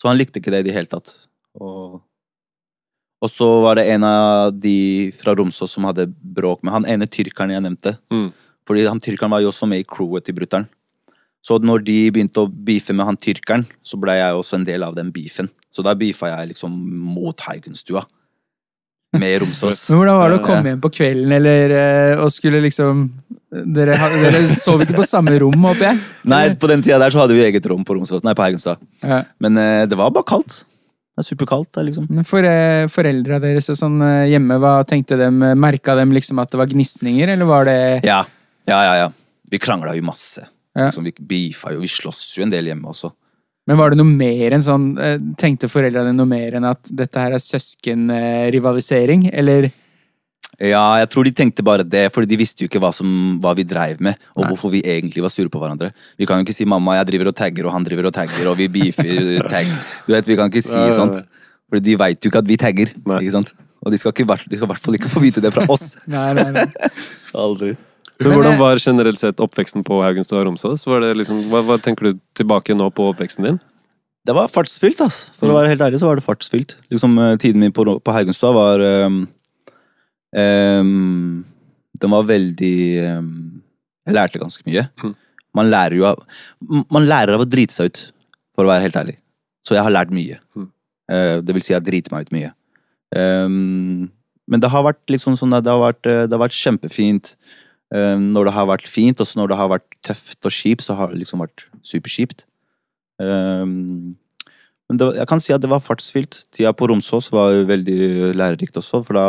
så 0.00 0.08
han 0.08 0.16
likte 0.16 0.40
ikke 0.40 0.54
det 0.54 0.62
i 0.62 0.68
det 0.70 0.72
hele 0.72 0.88
tatt. 0.88 1.12
Og, 1.60 1.98
og 3.20 3.28
så 3.28 3.48
var 3.60 3.76
det 3.76 3.84
en 3.92 4.06
av 4.08 4.54
de 4.56 5.12
fra 5.20 5.34
Romsås 5.36 5.76
som 5.76 5.84
hadde 5.88 6.08
bråk 6.08 6.64
med 6.64 6.72
han 6.78 6.88
ene 6.88 7.08
tyrkeren 7.12 7.52
jeg 7.52 7.64
nevnte. 7.66 7.98
Mm. 8.08 8.30
Fordi 8.64 8.88
han 8.88 9.04
tyrkeren 9.04 9.32
var 9.36 9.44
jo 9.44 9.52
også 9.52 9.68
med 9.68 9.84
i 9.84 9.88
crewet 9.88 10.24
til 10.24 10.36
brutter'n. 10.40 10.68
Så 11.46 11.60
når 11.62 11.84
de 11.86 11.98
begynte 12.10 12.42
å 12.42 12.50
beefe 12.50 12.96
med 12.96 13.06
han 13.06 13.18
tyrkeren, 13.20 13.68
så 13.86 14.00
ble 14.00 14.16
jeg 14.16 14.34
også 14.34 14.58
en 14.58 14.66
del 14.66 14.82
av 14.82 14.96
den 14.96 15.12
beefen. 15.14 15.52
Så 15.70 15.84
da 15.86 15.92
beefa 15.94 16.32
jeg 16.32 16.54
liksom 16.54 16.72
mot 17.12 17.44
Haugenstua. 17.46 18.02
Med 19.22 19.40
Romsås. 19.42 19.86
Men 19.90 20.00
hvordan 20.00 20.20
var 20.20 20.32
det 20.32 20.38
å 20.38 20.44
komme 20.44 20.72
hjem 20.72 20.84
på 20.84 20.92
kvelden, 20.94 21.34
eller 21.38 21.74
eh, 21.80 22.22
og 22.22 22.30
skulle 22.34 22.62
liksom 22.64 23.08
Dere, 23.56 23.94
dere 24.20 24.40
sov 24.50 24.82
ikke 24.84 24.98
på 24.98 25.04
samme 25.06 25.32
rom, 25.40 25.54
håper 25.70 25.86
jeg? 25.86 26.00
Nei, 26.28 26.40
på 26.60 26.68
den 26.68 26.82
tida 26.84 26.98
der 27.00 27.14
så 27.14 27.22
hadde 27.22 27.36
vi 27.36 27.44
eget 27.46 27.64
rom 27.70 27.84
på 27.86 27.94
Romsås. 27.96 28.24
Nei, 28.26 28.34
på 28.36 28.44
Haugenstua. 28.44 28.74
Ja. 29.06 29.22
Men 29.40 29.56
eh, 29.62 29.84
det 29.88 29.96
var 29.96 30.10
bare 30.12 30.26
kaldt. 30.28 30.64
Det 31.16 31.22
er 31.22 31.28
superkaldt 31.30 31.70
der, 31.78 31.86
liksom. 31.86 32.08
For 32.28 32.44
eh, 32.44 32.84
foreldra 32.92 33.38
deres 33.40 33.70
og 33.72 33.78
sånn 33.78 34.02
eh, 34.04 34.26
hjemme, 34.34 34.58
hva 34.60 34.74
tenkte 34.88 35.16
dem? 35.16 35.38
Merka 35.56 35.94
dem 35.96 36.12
liksom 36.12 36.42
at 36.42 36.52
det 36.52 36.60
var 36.60 36.68
gnisninger, 36.68 37.32
eller 37.32 37.48
var 37.48 37.70
det 37.70 37.78
Ja, 38.04 38.18
ja, 38.68 38.80
ja. 38.90 38.98
ja. 39.06 39.08
Vi 39.48 39.62
krangla 39.62 39.94
jo 39.96 40.04
masse. 40.04 40.44
Ja. 40.76 40.90
Liksom, 40.90 41.06
vi 41.06 41.14
beefa 41.16 41.72
jo, 41.72 41.80
vi 41.80 41.88
sloss 41.88 42.34
jo 42.36 42.44
en 42.44 42.52
del 42.52 42.68
hjemme 42.68 42.90
også. 42.92 43.14
Men 43.66 43.80
var 43.80 43.90
det 43.90 43.98
noe 43.98 44.06
mer 44.08 44.54
enn 44.54 44.62
sånn 44.62 44.92
eh, 45.02 45.16
Tenkte 45.38 45.70
foreldrene 45.70 46.14
noe 46.14 46.28
mer 46.30 46.54
enn 46.58 46.68
at 46.68 46.86
dette 46.86 47.18
her 47.18 47.34
er 47.34 47.42
søskenrivalisering, 47.42 49.28
eller 49.34 49.70
Ja, 50.56 50.84
jeg 51.02 51.10
tror 51.12 51.26
de 51.26 51.34
tenkte 51.36 51.64
bare 51.66 51.84
det, 51.84 52.06
fordi 52.14 52.30
de 52.30 52.38
visste 52.40 52.64
jo 52.64 52.70
ikke 52.70 52.80
hva, 52.80 52.92
som, 52.94 53.08
hva 53.42 53.52
vi 53.58 53.66
dreiv 53.68 54.00
med, 54.00 54.16
og 54.32 54.44
Nei. 54.44 54.48
hvorfor 54.52 54.72
vi 54.72 54.80
egentlig 54.86 55.20
var 55.24 55.34
sure 55.34 55.52
på 55.52 55.60
hverandre. 55.60 55.90
Vi 56.16 56.28
kan 56.28 56.40
jo 56.40 56.46
ikke 56.46 56.56
si 56.56 56.64
'mamma, 56.64 56.94
jeg 56.96 57.10
driver 57.10 57.28
og 57.28 57.36
tagger', 57.36 57.66
og 57.66 57.74
han 57.74 57.84
driver 57.84 58.08
og 58.08 58.14
tagger, 58.16 58.48
og 58.48 58.56
vi 58.56 58.68
beefer 58.72 59.42
tag'. 59.52 59.74
Du 60.06 60.14
vet, 60.14 60.26
Vi 60.26 60.36
kan 60.38 60.48
ikke 60.48 60.64
si 60.64 60.86
sånt. 60.96 61.20
For 61.68 61.82
de 61.82 61.96
veit 61.98 62.22
jo 62.22 62.30
ikke 62.30 62.38
at 62.38 62.48
vi 62.48 62.56
tagger. 62.56 62.92
Nei. 63.04 63.20
ikke 63.26 63.34
sant? 63.34 63.52
Og 63.84 63.92
de 63.92 63.98
skal 63.98 64.14
i 64.16 64.24
hvert 64.26 64.80
fall 64.80 64.96
ikke 64.98 65.10
få 65.10 65.20
vite 65.20 65.42
det 65.42 65.52
fra 65.54 65.66
oss. 65.68 65.96
Nei, 66.10 66.32
nei, 66.38 66.50
nei. 66.54 66.64
Aldri. 67.44 67.74
Men 68.18 68.28
Men, 68.30 68.36
Hvordan 68.38 68.58
var 68.58 68.78
generelt 68.80 69.18
sett 69.20 69.40
oppveksten 69.44 69.82
på 69.84 69.98
Haugenstua 70.00 70.40
og 70.40 70.46
Romsås? 70.48 70.86
Var 70.88 71.00
det 71.04 71.16
liksom, 71.20 71.42
hva, 71.52 71.60
hva 71.68 71.76
tenker 71.82 72.08
du 72.12 72.20
tilbake 72.34 72.72
nå 72.74 72.86
på 72.96 73.10
oppveksten 73.12 73.44
din? 73.44 73.58
Det 74.26 74.34
var 74.34 74.48
fartsfylt, 74.48 75.00
ass. 75.04 75.30
For 75.36 75.46
å 75.48 75.52
Mm. 75.52 75.56
være 75.60 75.68
helt 75.68 75.80
ærlig 75.84 76.00
så 76.00 76.06
var 76.08 76.16
det 76.16 76.24
fartsfylt. 76.24 76.76
Liksom, 76.90 77.18
eh, 77.18 77.36
Tiden 77.36 77.60
min 77.60 77.72
på, 77.72 77.84
på 78.00 78.12
Haugenstua 78.16 78.52
var 78.56 78.80
um, 78.80 79.28
um, 80.34 81.44
Den 82.00 82.10
var 82.10 82.24
veldig 82.24 83.18
um, 83.18 83.62
Jeg 84.06 84.14
lærte 84.14 84.38
ganske 84.40 84.64
mye. 84.66 84.88
Mm. 85.04 85.14
Man 85.54 85.70
lærer 85.70 85.96
jo 85.96 86.04
av 86.06 86.24
Man 86.90 87.06
lærer 87.06 87.34
av 87.34 87.44
å 87.44 87.48
drite 87.48 87.72
seg 87.72 87.86
ut, 87.92 88.12
for 88.54 88.64
å 88.64 88.68
være 88.72 88.82
helt 88.88 88.96
ærlig. 88.96 89.16
Så 89.66 89.74
jeg 89.76 89.82
har 89.84 89.92
lært 89.92 90.10
mye. 90.14 90.38
Mm. 90.56 90.70
Uh, 91.12 91.40
det 91.42 91.54
vil 91.54 91.62
si, 91.62 91.72
jeg 91.74 91.84
driter 91.84 92.12
meg 92.12 92.26
ut 92.26 92.32
mye. 92.32 92.52
Men 94.48 94.60
det 94.62 94.68
har 94.70 94.82
vært 94.84 95.06
liksom 95.10 95.36
sånn 95.38 95.54
det 95.62 95.70
har 95.70 95.80
vært, 95.80 96.02
det 96.02 96.30
har 96.32 96.42
vært 96.42 96.54
kjempefint 96.56 97.36
når 97.94 98.48
det 98.48 98.52
har 98.56 98.66
vært 98.66 98.88
fint, 98.90 99.20
og 99.22 99.28
når 99.38 99.50
det 99.52 99.56
har 99.60 99.68
vært 99.70 99.84
tøft 100.02 100.48
og 100.48 100.50
kjipt, 100.52 100.82
så 100.82 100.96
har 100.98 101.12
det 101.12 101.20
liksom 101.20 101.44
vært 101.44 101.68
superkjipt. 101.86 102.42
Ehm, 103.22 104.16
men 104.86 105.00
det, 105.00 105.08
jeg 105.18 105.28
kan 105.30 105.42
si 105.42 105.54
at 105.54 105.62
det 105.62 105.70
var 105.70 105.82
fartsfylt. 105.82 106.44
Tida 106.54 106.72
på 106.76 106.88
Romsås 106.90 107.30
var 107.34 107.54
veldig 107.68 108.32
lærerikt 108.36 108.78
også, 108.78 109.02
for 109.06 109.18
da 109.18 109.26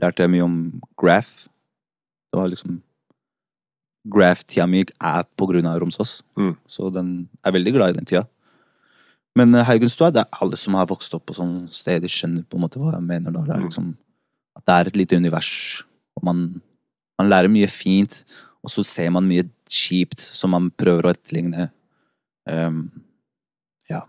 lærte 0.00 0.24
jeg 0.24 0.32
mye 0.32 0.46
om 0.46 0.56
graph. 1.00 1.46
Det 2.30 2.40
var 2.40 2.50
liksom 2.50 2.80
graph-tida 4.10 4.66
mi 4.68 4.82
er 4.84 5.24
på 5.36 5.48
grunn 5.48 5.68
av 5.68 5.80
Romsås. 5.80 6.20
Mm. 6.38 6.54
Så 6.68 6.90
den 6.92 7.28
er 7.44 7.56
veldig 7.56 7.74
glad 7.76 7.92
i 7.92 7.98
den 7.98 8.08
tida. 8.08 8.24
Men 9.38 9.54
eh, 9.54 9.66
Haugenstua, 9.66 10.10
det 10.12 10.24
er 10.24 10.40
alle 10.42 10.58
som 10.58 10.76
har 10.78 10.88
vokst 10.90 11.14
opp 11.16 11.28
på 11.28 11.36
sånne 11.36 11.68
steder, 11.74 12.10
skjønner 12.10 12.46
på 12.48 12.58
en 12.58 12.64
måte 12.64 12.80
hva 12.80 12.94
jeg 12.96 13.06
mener. 13.06 13.34
da. 13.34 13.44
Det 13.46 13.56
er 13.56 13.64
liksom, 13.66 13.92
at 14.58 14.66
det 14.66 14.76
er 14.76 14.90
et 14.90 14.98
lite 14.98 15.20
univers, 15.20 15.52
og 16.18 16.26
man, 16.26 16.42
man 17.20 17.30
lærer 17.30 17.52
mye 17.52 17.68
fint, 17.70 18.22
og 18.64 18.72
så 18.72 18.84
ser 18.86 19.12
man 19.14 19.28
mye 19.28 19.46
kjipt 19.70 20.20
som 20.20 20.52
man 20.54 20.70
prøver 20.80 21.06
å 21.06 21.12
etterligne. 21.14 21.68
Um, 22.48 22.88
ja, 23.90 24.02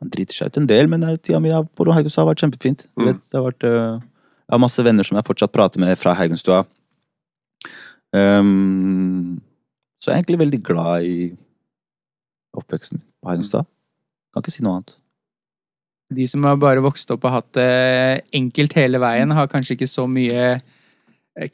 man 0.00 0.12
driter 0.14 0.36
seg 0.36 0.52
ut 0.52 0.60
en 0.60 0.68
del, 0.70 0.90
men 0.92 1.06
tida 1.18 1.40
mi 1.42 1.50
på 1.50 1.88
Haugenstua 1.88 2.24
har 2.24 2.30
vært 2.30 2.44
kjempefint. 2.44 2.86
Mm. 2.94 3.10
vet, 3.10 3.24
det 3.26 3.40
har 3.40 3.46
vært, 3.48 3.66
uh, 3.66 3.98
jeg 4.46 4.54
har 4.54 4.62
masse 4.62 4.84
venner 4.86 5.06
som 5.06 5.18
jeg 5.18 5.28
fortsatt 5.28 5.54
prater 5.54 5.82
med 5.82 5.98
fra 6.00 6.14
Haugenstua. 6.18 6.62
Um, 8.14 9.40
så 9.98 10.10
jeg 10.10 10.14
er 10.14 10.22
egentlig 10.22 10.40
veldig 10.44 10.62
glad 10.64 11.04
i 11.08 11.18
oppveksten 12.56 13.02
på 13.02 13.32
Haugenstua. 13.32 13.66
Kan 14.32 14.44
ikke 14.44 14.54
si 14.54 14.64
noe 14.64 14.78
annet. 14.78 14.98
De 16.14 16.24
som 16.30 16.44
har 16.48 16.56
bare 16.56 16.80
vokst 16.80 17.10
opp 17.12 17.26
og 17.28 17.34
hatt 17.34 17.50
det 17.58 18.24
enkelt 18.36 18.72
hele 18.78 19.00
veien, 19.02 19.34
har 19.36 19.50
kanskje 19.52 19.76
ikke 19.76 19.90
så 19.90 20.06
mye 20.08 20.54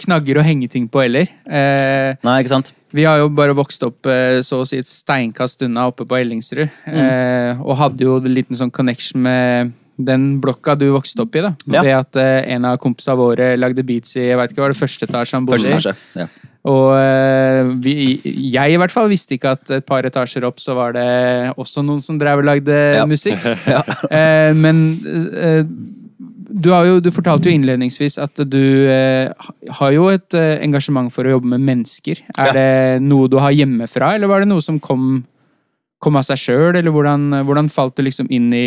knagger 0.00 0.38
å 0.40 0.44
henge 0.46 0.68
ting 0.72 0.88
på 0.88 1.02
heller. 1.04 1.28
Eh, 1.44 2.14
Nei, 2.24 2.38
ikke 2.40 2.54
sant? 2.54 2.72
vi 2.94 3.02
har 3.04 3.18
jo 3.18 3.28
bare 3.34 3.52
vokst 3.58 3.82
opp 3.82 4.06
eh, 4.06 4.38
så 4.46 4.60
å 4.62 4.66
si 4.68 4.78
et 4.78 4.86
steinkast 4.86 5.64
unna 5.66 5.88
oppe 5.90 6.06
på 6.06 6.16
Ellingsrud. 6.20 6.68
Eh, 6.86 7.58
og 7.64 7.76
hadde 7.80 8.06
jo 8.06 8.16
en 8.20 8.30
liten 8.34 8.54
sånn 8.56 8.70
connection 8.72 9.20
med 9.26 9.72
den 9.98 10.40
blokka 10.42 10.74
du 10.78 10.88
vokste 10.94 11.22
opp 11.22 11.36
i. 11.38 11.42
da. 11.44 11.52
Ja. 11.70 11.82
Ved 11.82 11.94
at 11.98 12.16
eh, 12.22 12.54
en 12.54 12.64
av 12.70 12.78
kompisene 12.82 13.18
våre 13.18 13.52
lagde 13.58 13.84
beats 13.86 14.16
i 14.16 14.24
jeg 14.30 14.38
vet 14.40 14.54
ikke, 14.54 14.62
var 14.64 14.72
det 14.74 14.78
første 14.80 15.06
etasje 15.10 15.36
han 15.38 15.46
bodde 15.46 15.74
i. 15.74 15.94
Ja. 16.22 16.26
Og 16.64 16.94
eh, 16.96 17.72
vi, 17.84 17.94
jeg 18.54 18.72
i 18.72 18.78
hvert 18.80 18.94
fall 18.94 19.10
visste 19.12 19.36
ikke 19.36 19.52
at 19.58 19.70
et 19.76 19.84
par 19.86 20.06
etasjer 20.08 20.46
opp 20.48 20.62
så 20.62 20.72
var 20.78 20.94
det 20.96 21.04
også 21.60 21.82
noen 21.84 22.00
som 22.00 22.16
drev 22.18 22.40
og 22.40 22.48
lagde 22.48 22.78
Ja. 22.96 23.04
musikk. 23.10 23.42
Ja. 23.74 23.82
Eh, 24.08 24.54
men 24.56 24.80
eh, 25.34 25.60
du, 26.54 26.68
har 26.70 26.86
jo, 26.86 26.98
du 27.02 27.10
fortalte 27.10 27.50
jo 27.50 27.54
innledningsvis 27.58 28.14
at 28.22 28.38
du 28.46 28.86
eh, 28.86 29.26
har 29.80 29.94
jo 29.94 30.06
et 30.12 30.36
eh, 30.38 30.60
engasjement 30.62 31.10
for 31.12 31.26
å 31.26 31.32
jobbe 31.36 31.50
med 31.56 31.64
mennesker. 31.66 32.20
Er 32.38 32.50
Ja. 32.50 32.52
det 32.54 33.02
noe 33.02 33.26
du 33.28 33.38
har 33.42 33.50
hjemmefra, 33.54 34.12
eller 34.14 34.30
var 34.30 34.44
det 34.44 34.50
noe 34.52 34.62
som 34.62 34.78
kom, 34.78 35.24
kom 35.98 36.16
av 36.20 36.26
seg 36.28 36.38
sjøl? 36.38 36.76
Eller 36.78 36.94
hvordan, 36.94 37.26
hvordan 37.44 37.70
falt 37.72 37.96
du 37.98 38.04
liksom 38.06 38.30
inn 38.30 38.52
i 38.54 38.66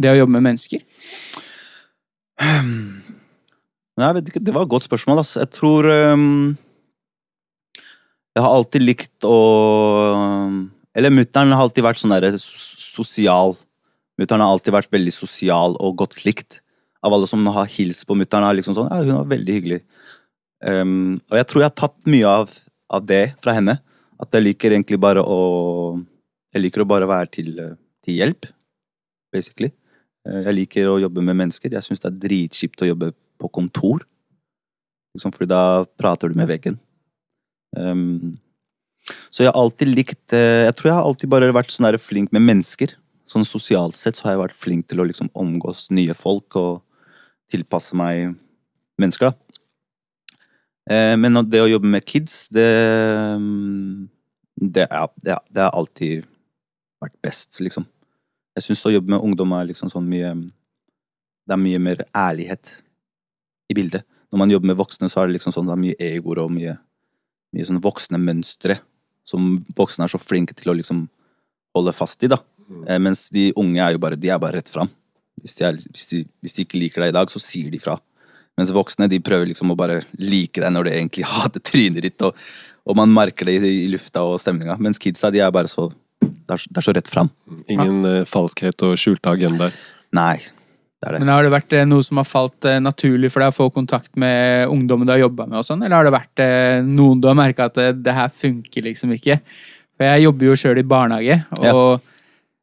det 0.00 0.10
å 0.10 0.18
jobbe 0.18 0.34
med 0.38 0.48
mennesker? 0.48 0.82
Nei, 4.00 4.10
ikke, 4.24 4.40
det 4.40 4.54
var 4.56 4.64
et 4.64 4.72
godt 4.72 4.86
spørsmål, 4.88 5.20
ass. 5.22 5.34
Jeg 5.36 5.50
tror 5.52 5.84
um, 6.14 6.56
Jeg 8.34 8.42
har 8.44 8.54
alltid 8.56 8.86
likt 8.86 9.26
å 9.28 9.36
Eller 10.96 11.12
mutter'n 11.12 11.52
har 11.52 11.66
alltid 11.66 11.84
vært 11.84 12.00
sånn 12.00 12.14
derre 12.14 12.32
sosial. 12.40 13.54
Mutter'n 14.20 14.42
har 14.42 14.54
alltid 14.56 14.74
vært 14.74 14.90
veldig 14.94 15.12
sosial 15.14 15.76
og 15.78 15.98
godt 16.00 16.24
likt. 16.24 16.62
Av 17.06 17.14
alle 17.16 17.28
som 17.30 17.46
har 17.54 17.68
hilst 17.72 18.04
på 18.08 18.16
mutter'n, 18.18 18.44
er 18.44 18.58
liksom 18.58 18.76
sånn 18.76 18.90
Ja, 18.90 19.00
hun 19.02 19.22
var 19.22 19.30
veldig 19.32 19.56
hyggelig. 19.56 19.80
Um, 20.60 21.20
og 21.30 21.38
jeg 21.38 21.48
tror 21.48 21.62
jeg 21.62 21.70
har 21.70 21.78
tatt 21.80 22.10
mye 22.12 22.28
av, 22.28 22.50
av 22.92 23.06
det 23.08 23.22
fra 23.40 23.54
henne. 23.56 23.78
At 24.20 24.36
jeg 24.36 24.44
liker 24.44 24.74
egentlig 24.74 25.00
bare 25.00 25.24
å 25.24 25.40
Jeg 26.50 26.64
liker 26.64 26.82
å 26.82 26.88
bare 26.90 27.06
være 27.06 27.30
til, 27.30 27.50
til 28.02 28.16
hjelp, 28.18 28.48
basically. 29.30 29.70
Eh, 30.26 30.40
Jeg 30.48 30.54
liker 30.56 30.88
å 30.90 30.98
jobbe 30.98 31.22
med 31.22 31.38
mennesker. 31.38 31.70
Jeg 31.70 31.86
syns 31.86 32.02
det 32.02 32.08
er 32.10 32.20
dritkjipt 32.24 32.82
å 32.82 32.88
jobbe 32.88 33.12
på 33.38 33.50
kontor. 33.54 34.02
Liksom, 35.14 35.30
fordi 35.34 35.50
da 35.52 35.84
prater 35.98 36.30
du 36.30 36.34
med 36.38 36.50
veggen. 36.50 36.80
Um, 37.76 38.38
så 39.30 39.44
jeg 39.44 39.52
har 39.52 39.60
alltid 39.60 39.92
likt 39.92 40.34
eh, 40.34 40.66
Jeg 40.66 40.74
tror 40.74 40.88
jeg 40.88 40.96
har 40.96 41.06
alltid 41.06 41.30
bare 41.30 41.52
vært 41.54 41.70
sånn 41.70 41.86
flink 42.02 42.34
med 42.34 42.42
mennesker. 42.42 42.96
Sånn 43.30 43.46
sosialt 43.46 43.94
sett 43.94 44.18
så 44.18 44.26
har 44.26 44.34
jeg 44.34 44.42
vært 44.42 44.58
flink 44.58 44.88
til 44.90 45.00
å 45.00 45.06
liksom 45.06 45.30
omgås 45.38 45.86
nye 45.94 46.14
folk 46.18 46.58
og 46.58 46.82
tilpasse 47.50 47.96
meg 47.98 48.34
mennesker, 49.00 49.30
da. 49.30 49.50
Eh, 50.90 51.14
men 51.20 51.38
det 51.48 51.62
å 51.62 51.70
jobbe 51.70 51.90
med 51.90 52.06
kids, 52.06 52.48
det 52.48 52.68
Det, 54.60 54.84
er, 54.84 55.08
det, 55.24 55.38
det 55.48 55.62
har 55.62 55.72
alltid 55.72 56.26
vært 57.00 57.16
best, 57.22 57.60
liksom. 57.60 57.86
Jeg 58.56 58.66
syns 58.66 58.84
å 58.86 58.92
jobbe 58.92 59.14
med 59.14 59.24
ungdom 59.24 59.52
er 59.56 59.70
liksom 59.70 59.88
sånn 59.88 60.08
mye 60.10 60.34
Det 60.34 61.54
er 61.54 61.60
mye 61.60 61.78
mer 61.78 62.04
ærlighet 62.12 62.82
i 63.70 63.74
bildet. 63.74 64.04
Når 64.30 64.38
man 64.38 64.50
jobber 64.50 64.70
med 64.70 64.78
voksne, 64.78 65.08
så 65.08 65.22
er 65.22 65.28
det 65.28 65.38
liksom 65.38 65.54
sånn 65.54 65.66
det 65.66 65.74
er 65.74 65.84
mye 65.84 65.98
egoer 65.98 66.42
og 66.44 66.52
mye, 66.54 66.76
mye 67.54 67.66
sånn 67.66 67.80
voksne 67.82 68.18
mønstre 68.18 68.78
som 69.26 69.54
voksne 69.78 70.06
er 70.06 70.12
så 70.12 70.20
flinke 70.20 70.54
til 70.58 70.70
å 70.70 70.76
liksom 70.78 71.04
holde 71.74 71.94
fast 71.94 72.22
i, 72.26 72.30
da. 72.30 72.38
Mm. 72.70 73.02
mens 73.02 73.24
de 73.34 73.48
unge 73.58 73.82
er 73.82 73.96
jo 73.96 74.00
bare, 74.02 74.18
de 74.18 74.30
er 74.30 74.38
bare 74.38 74.60
rett 74.60 74.68
fram. 74.70 74.90
Hvis 75.42 75.56
de, 75.58 75.66
er, 75.66 75.80
hvis, 75.80 76.06
de, 76.12 76.22
hvis 76.44 76.56
de 76.56 76.66
ikke 76.66 76.80
liker 76.80 77.04
deg 77.04 77.12
i 77.12 77.16
dag, 77.16 77.32
så 77.32 77.42
sier 77.42 77.72
de 77.72 77.80
fra. 77.82 77.96
Mens 78.58 78.72
voksne 78.74 79.08
de 79.08 79.22
prøver 79.24 79.48
liksom 79.48 79.72
å 79.72 79.78
bare 79.78 80.02
like 80.20 80.60
deg 80.60 80.72
når 80.74 80.88
de 80.88 80.94
egentlig 80.98 81.26
hater 81.28 81.62
trynet 81.64 82.04
ditt, 82.04 82.26
og, 82.26 82.36
og 82.84 82.98
man 82.98 83.12
merker 83.14 83.48
det 83.48 83.60
i, 83.62 83.74
i 83.86 83.90
lufta 83.92 84.24
og 84.26 84.40
stemninga. 84.42 84.76
Mens 84.82 85.00
kidsa 85.00 85.32
de 85.32 85.42
er 85.44 85.52
bare 85.54 85.70
så 85.70 85.90
Det 86.20 86.52
er, 86.52 86.62
det 86.68 86.80
er 86.80 86.84
så 86.84 86.92
rett 86.92 87.08
fram. 87.08 87.30
Ingen 87.70 88.04
ja. 88.04 88.24
falskhet 88.28 88.82
og 88.84 88.98
skjulte 89.00 89.30
agendaer. 89.32 89.72
Nei, 90.16 90.36
det 91.00 91.08
er 91.08 91.14
det. 91.14 91.20
Men 91.22 91.32
Har 91.32 91.46
det 91.46 91.52
vært 91.54 91.74
eh, 91.78 91.86
noe 91.88 92.04
som 92.04 92.20
har 92.20 92.26
falt 92.28 92.66
eh, 92.68 92.80
naturlig 92.82 93.30
for 93.32 93.40
deg 93.40 93.52
å 93.52 93.56
få 93.56 93.68
kontakt 93.72 94.10
med 94.20 94.68
ungdommen 94.68 95.08
du 95.08 95.14
har 95.14 95.22
jobba 95.22 95.46
med, 95.46 95.60
og 95.62 95.64
sånn, 95.64 95.84
eller 95.86 95.96
har 95.96 96.08
det 96.08 96.16
vært 96.16 96.42
eh, 96.44 96.80
noen 96.84 97.22
du 97.22 97.30
har 97.30 97.38
merka 97.38 97.70
at 97.70 97.78
det, 97.78 97.90
det 98.04 98.16
her 98.18 98.28
funker 98.34 98.84
liksom 98.90 99.14
ikke? 99.16 99.38
For 99.96 100.10
jeg 100.10 100.26
jobber 100.26 100.50
jo 100.50 100.58
sjøl 100.60 100.80
i 100.82 100.88
barnehage, 100.90 101.38
og 101.70 102.10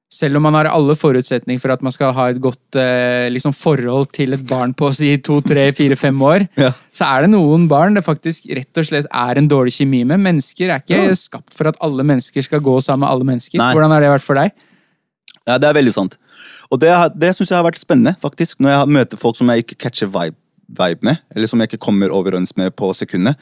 selv 0.09 0.39
om 0.39 0.45
man 0.47 0.55
har 0.55 0.69
alle 0.71 0.95
forutsetninger 0.95 1.59
for 1.59 1.73
at 1.73 1.81
man 1.83 1.91
skal 1.91 2.13
ha 2.15 2.29
et 2.31 2.39
godt 2.41 2.77
eh, 2.79 3.27
liksom 3.33 3.51
forhold 3.55 4.07
til 4.15 4.33
et 4.37 4.43
barn 4.47 4.71
på 4.77 4.87
si 4.95 5.09
to, 5.19 5.41
tre, 5.43 5.65
fire, 5.75 5.97
fem 5.99 6.15
år, 6.23 6.45
Ja. 6.57 6.71
så 6.95 7.09
er 7.11 7.25
det 7.25 7.31
noen 7.33 7.67
barn 7.67 7.93
det 7.97 8.05
faktisk 8.05 8.47
rett 8.55 8.79
og 8.79 8.87
slett 8.87 9.09
er 9.11 9.37
en 9.41 9.49
dårlig 9.51 9.75
kjemi 9.75 10.05
med. 10.07 10.23
Mennesker 10.23 10.71
er 10.71 10.79
ikke 10.79 11.01
Ja. 11.09 11.13
skapt 11.19 11.53
for 11.53 11.67
at 11.67 11.75
alle 11.83 12.03
mennesker 12.07 12.41
skal 12.43 12.63
gå 12.63 12.77
sammen 12.81 13.03
med 13.03 13.09
alle 13.11 13.27
mennesker. 13.27 13.57
Nei. 13.59 13.73
Hvordan 13.75 13.91
har 13.91 14.01
det 14.01 14.13
vært 14.15 14.23
for 14.29 14.35
deg? 14.39 14.51
Ja, 15.47 15.57
det 15.57 15.67
er 15.69 15.73
veldig 15.81 15.93
sant. 15.93 16.17
Og 16.71 16.79
det, 16.79 16.89
det 17.19 17.35
syns 17.35 17.49
jeg 17.51 17.57
har 17.59 17.67
vært 17.67 17.79
spennende, 17.79 18.15
faktisk. 18.19 18.59
Når 18.59 18.69
jeg 18.73 18.87
møter 18.95 19.17
folk 19.19 19.35
som 19.39 19.47
jeg 19.51 19.63
ikke 19.63 19.77
catcher 19.85 20.07
vibe, 20.07 20.35
vibe 20.67 21.03
med, 21.03 21.17
eller 21.35 21.47
som 21.47 21.59
jeg 21.59 21.69
ikke 21.71 21.83
kommer 21.83 22.11
overens 22.11 22.55
med 22.57 22.73
på 22.75 22.89
sekundet. 22.95 23.35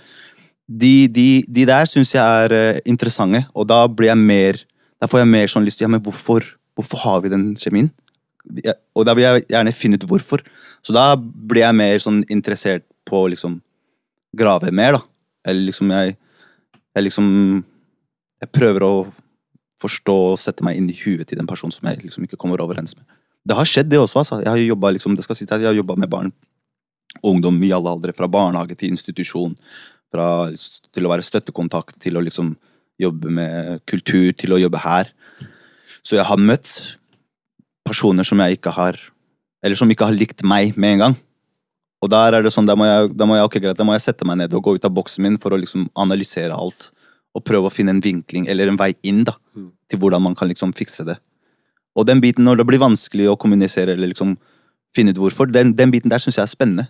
De, 0.70 1.08
de, 1.08 1.44
de 1.48 1.66
der 1.66 1.86
syns 1.86 2.14
jeg 2.14 2.22
er 2.46 2.54
eh, 2.54 2.80
interessante, 2.90 3.46
og 3.54 3.68
da 3.70 3.84
blir 3.88 4.10
jeg 4.10 4.18
mer 4.18 4.60
Da 5.02 5.10
får 5.12 5.22
jeg 5.22 5.32
mer 5.32 5.52
sånn 5.52 5.66
lyst 5.68 5.80
til 5.80 5.88
Ja, 5.88 5.92
men 5.92 6.04
hvorfor? 6.04 6.46
Hvorfor 6.76 7.02
har 7.04 7.22
vi 7.24 7.32
den 7.32 7.54
kjemien? 7.60 7.92
Og 8.96 9.06
da 9.08 9.16
vil 9.18 9.26
jeg 9.26 9.46
gjerne 9.50 9.74
finne 9.74 10.00
ut 10.00 10.08
hvorfor. 10.10 10.44
Så 10.86 10.94
da 10.96 11.16
blir 11.18 11.64
jeg 11.64 11.78
mer 11.78 12.02
sånn 12.04 12.24
interessert 12.32 12.86
på 13.08 13.24
å 13.24 13.30
liksom 13.32 13.60
grave 14.38 14.72
mer, 14.76 15.00
da. 15.00 15.02
Eller 15.46 15.72
liksom 15.72 15.92
jeg 15.92 16.18
Jeg 16.96 17.04
liksom 17.04 17.66
Jeg 18.42 18.52
prøver 18.52 18.84
å 18.84 18.96
forstå 19.82 20.16
og 20.32 20.40
sette 20.40 20.64
meg 20.64 20.78
inn 20.78 20.90
i 20.90 20.96
huet 20.96 21.28
til 21.28 21.38
den 21.38 21.48
personen 21.48 21.72
som 21.72 21.88
jeg 21.88 22.04
liksom 22.04 22.24
ikke 22.24 22.38
kommer 22.40 22.62
overens 22.64 22.96
med. 22.96 23.06
Det 23.46 23.56
har 23.56 23.68
skjedd, 23.68 23.90
det 23.90 24.00
også. 24.00 24.20
altså. 24.20 24.40
Jeg 24.42 24.50
har 24.50 24.58
jobbet, 24.58 24.94
liksom, 24.96 25.16
det 25.16 25.24
skal 25.24 25.36
si 25.36 25.46
at 25.46 25.60
jeg 25.60 25.68
har 25.68 25.76
jobba 25.76 25.96
med 26.00 26.10
barn 26.10 26.32
og 27.22 27.36
ungdom 27.36 27.62
i 27.64 27.72
alle 27.76 27.92
aldre. 27.92 28.14
Fra 28.16 28.28
barnehage 28.28 28.78
til 28.80 28.94
institusjon. 28.96 29.56
Fra, 30.12 30.50
til 30.96 31.06
å 31.06 31.12
være 31.12 31.26
støttekontakt 31.26 32.00
til 32.02 32.18
å 32.18 32.24
liksom 32.24 32.56
jobbe 33.02 33.32
med 33.34 33.82
kultur, 33.90 34.32
til 34.38 34.56
å 34.56 34.60
jobbe 34.62 34.82
her. 34.84 35.12
Så 36.06 36.20
jeg 36.20 36.28
har 36.28 36.42
møtt 36.42 36.70
personer 37.86 38.26
som 38.28 38.42
jeg 38.42 38.60
ikke 38.60 38.74
har 38.76 39.00
Eller 39.66 39.78
som 39.80 39.90
ikke 39.90 40.06
har 40.06 40.14
likt 40.14 40.44
meg 40.46 40.76
med 40.78 40.92
en 40.94 41.00
gang. 41.00 41.14
Og 42.06 42.10
der 42.12 42.36
er 42.38 42.44
det 42.46 42.52
sånn, 42.54 42.68
da 42.70 42.76
må 42.78 42.86
jeg, 42.86 43.08
da 43.18 43.26
må 43.26 43.34
jeg, 43.34 43.48
okay, 43.48 43.62
greit, 43.64 43.80
da 43.80 43.86
må 43.88 43.96
jeg 43.96 44.04
sette 44.04 44.28
meg 44.30 44.38
ned 44.38 44.54
og 44.54 44.62
gå 44.62 44.76
ut 44.78 44.84
av 44.86 44.94
boksen 44.94 45.26
min 45.26 45.40
for 45.42 45.56
å 45.56 45.58
liksom 45.58 45.88
analysere 45.98 46.54
alt. 46.54 46.92
Og 47.34 47.42
prøve 47.42 47.72
å 47.72 47.74
finne 47.74 47.96
en 47.96 48.04
vinkling 48.04 48.46
eller 48.52 48.70
en 48.70 48.78
vei 48.78 48.92
inn 49.02 49.24
da, 49.26 49.34
til 49.90 50.04
hvordan 50.04 50.22
man 50.22 50.38
kan 50.38 50.52
liksom 50.52 50.76
fikse 50.78 51.08
det. 51.08 51.16
Og 51.98 52.06
den 52.06 52.22
biten, 52.22 52.46
når 52.46 52.62
det 52.62 52.68
blir 52.70 52.84
vanskelig 52.84 53.32
å 53.32 53.38
kommunisere 53.42 53.96
eller 53.96 54.12
liksom 54.12 54.36
finne 54.96 55.16
ut 55.16 55.24
hvorfor, 55.24 55.50
den, 55.50 55.74
den 55.74 55.90
biten 55.96 56.14
der 56.14 56.22
syns 56.22 56.38
jeg 56.38 56.46
er 56.46 56.54
spennende. 56.54 56.86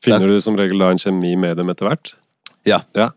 Finner 0.00 0.32
du 0.32 0.40
som 0.40 0.56
regel 0.56 0.80
da 0.80 0.94
en 0.94 1.00
kjemi 1.02 1.34
med 1.40 1.58
dem 1.60 1.68
etter 1.74 1.90
hvert? 1.90 2.14
Ja. 2.64 2.80
Ja. 2.96 3.10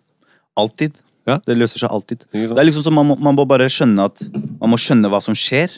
Alltid. 0.59 0.99
Ja. 1.27 1.37
Det 1.45 1.57
løser 1.57 1.81
seg 1.83 1.91
alltid. 1.91 2.23
Det 2.31 2.55
er 2.57 2.63
liksom 2.69 2.85
som 2.85 2.95
man 2.95 3.05
må, 3.09 3.17
man 3.19 3.35
må 3.35 3.43
bare 3.49 3.67
skjønne 3.71 4.05
at 4.07 4.21
Man 4.61 4.71
må 4.71 4.77
skjønne 4.79 5.09
hva 5.11 5.19
som 5.21 5.35
skjer, 5.37 5.69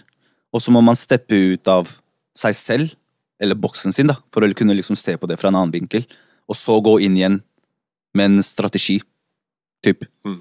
og 0.54 0.62
så 0.62 0.72
må 0.72 0.82
man 0.86 0.96
steppe 0.96 1.36
ut 1.54 1.68
av 1.68 1.90
seg 2.38 2.56
selv, 2.56 2.92
eller 3.42 3.56
boksen 3.60 3.92
sin, 3.96 4.08
da, 4.08 4.16
for 4.34 4.46
å 4.46 4.50
kunne 4.56 4.76
liksom 4.78 4.96
se 5.00 5.18
på 5.20 5.28
det 5.28 5.38
fra 5.42 5.50
en 5.52 5.56
annen 5.60 5.74
vinkel. 5.74 6.06
Og 6.50 6.56
så 6.56 6.78
gå 6.82 7.00
inn 7.06 7.18
igjen 7.18 7.40
med 8.16 8.26
en 8.38 8.44
strategi. 8.46 9.00
Typ. 9.86 10.06
Mm. 10.26 10.40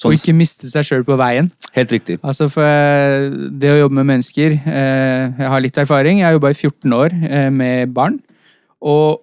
Sånn, 0.00 0.12
Og 0.12 0.16
ikke 0.18 0.34
miste 0.36 0.68
seg 0.68 0.84
sjøl 0.84 1.04
på 1.08 1.16
veien. 1.16 1.50
helt 1.72 1.90
riktig. 1.92 2.18
Altså 2.22 2.50
for 2.52 2.62
eh, 2.62 3.30
Det 3.50 3.70
å 3.72 3.78
jobbe 3.80 3.96
med 3.96 4.06
mennesker 4.10 4.52
eh, 4.52 5.32
Jeg 5.40 5.48
har 5.48 5.60
litt 5.64 5.78
erfaring. 5.80 6.18
Jeg 6.20 6.26
har 6.28 6.36
jobba 6.36 6.50
i 6.52 6.58
14 6.58 6.92
år 6.92 7.14
eh, 7.30 7.48
med 7.50 7.94
barn. 7.96 8.18
Og 8.84 9.22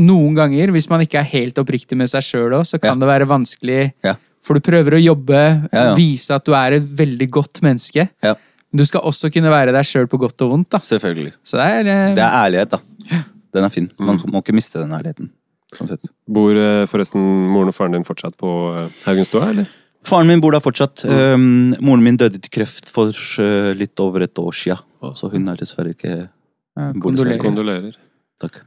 noen 0.00 0.34
ganger, 0.38 0.70
hvis 0.72 0.88
man 0.88 1.02
ikke 1.04 1.18
er 1.20 1.28
helt 1.34 1.58
oppriktig 1.60 1.98
med 1.98 2.08
seg 2.08 2.22
sjøl 2.24 2.54
òg, 2.60 2.64
så 2.70 2.78
kan 2.80 2.94
Ja. 2.94 3.00
det 3.02 3.08
være 3.10 3.26
vanskelig 3.28 3.92
Ja. 4.06 4.14
For 4.44 4.56
du 4.56 4.64
prøver 4.64 4.96
å 4.96 5.02
jobbe, 5.02 5.40
Ja, 5.72 5.90
ja. 5.90 5.94
vise 5.98 6.34
at 6.34 6.44
du 6.46 6.54
er 6.56 6.78
et 6.78 6.86
veldig 6.96 7.28
godt 7.30 7.60
menneske. 7.62 8.08
Ja. 8.24 8.34
Men 8.70 8.82
du 8.82 8.86
skal 8.86 9.02
også 9.02 9.30
kunne 9.34 9.50
være 9.52 9.74
deg 9.74 9.84
sjøl 9.84 10.06
på 10.08 10.18
godt 10.22 10.40
og 10.46 10.54
vondt. 10.54 10.70
da. 10.70 10.78
Selvfølgelig. 10.78 11.34
Så 11.44 11.58
det 11.58 11.66
er, 11.66 11.90
eh, 11.90 12.14
Det 12.14 12.22
er 12.24 12.38
ærlighet, 12.44 12.70
da. 12.70 12.78
Den 13.52 13.64
er 13.64 13.68
fin. 13.68 13.90
Man 13.98 14.16
må 14.30 14.40
ikke 14.44 14.54
miste 14.54 14.78
den 14.78 14.92
ærligheten. 14.94 15.30
Sånn 15.74 15.88
sett. 15.88 16.08
Bor 16.28 16.54
eh, 16.54 16.86
forresten 16.86 17.20
moren 17.50 17.68
og 17.70 17.74
faren 17.74 17.92
din 17.92 18.04
fortsatt 18.06 18.36
på 18.38 18.50
eh, 18.76 18.88
Haugenstua, 19.04 19.50
eller? 19.50 19.66
Faren 20.06 20.26
min 20.30 20.40
bor 20.40 20.54
der 20.54 20.62
fortsatt. 20.64 21.04
Um, 21.04 21.74
moren 21.84 22.02
min 22.02 22.16
døde 22.16 22.40
til 22.40 22.50
kreft 22.50 22.88
for 22.88 23.10
uh, 23.12 23.72
litt 23.76 24.00
over 24.00 24.24
et 24.24 24.38
år 24.40 24.54
sia. 24.56 24.78
Så 25.14 25.28
hun 25.30 25.44
er 25.52 25.58
dessverre 25.60 25.92
ikke 25.92 26.12
ja, 26.14 26.22
dessverre. 26.94 27.00
kondolerer. 27.04 27.42
Kondolerer. 27.42 27.98
Takk. 28.40 28.62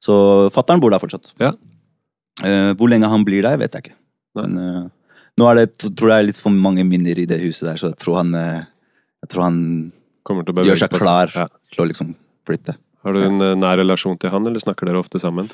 Så 0.00 0.14
fattern 0.54 0.80
bor 0.80 0.92
der 0.94 1.02
fortsatt. 1.02 1.32
Ja. 1.42 1.50
Uh, 2.44 2.70
hvor 2.78 2.88
lenge 2.92 3.10
han 3.10 3.24
blir 3.26 3.42
der, 3.42 3.58
vet 3.58 3.74
jeg 3.74 3.88
ikke. 3.88 3.96
Men 4.38 4.58
uh, 4.58 4.84
nå 5.40 5.48
er 5.50 5.62
det, 5.62 5.66
tror 5.80 6.10
jeg 6.10 6.10
det 6.10 6.18
er 6.20 6.28
litt 6.28 6.38
for 6.42 6.52
mange 6.54 6.84
minner 6.86 7.18
i 7.18 7.26
det 7.26 7.40
huset 7.42 7.66
der, 7.70 7.78
så 7.80 7.90
jeg 7.90 7.98
tror 8.02 8.18
han, 8.20 8.34
eh, 8.36 8.62
jeg 9.24 9.30
tror 9.32 9.42
han 9.46 9.58
til 10.28 10.60
å 10.60 10.64
gjør 10.66 10.78
seg 10.82 10.92
klar 10.94 11.32
Ja. 11.34 11.46
til 11.72 11.84
å 11.84 11.88
liksom 11.88 12.10
flytte. 12.46 12.74
Har 13.04 13.16
du 13.16 13.22
en 13.24 13.40
eh, 13.40 13.54
nær 13.56 13.78
relasjon 13.80 14.18
til 14.20 14.30
han, 14.34 14.44
eller 14.46 14.60
snakker 14.60 14.86
dere 14.90 15.00
ofte 15.00 15.18
sammen? 15.22 15.48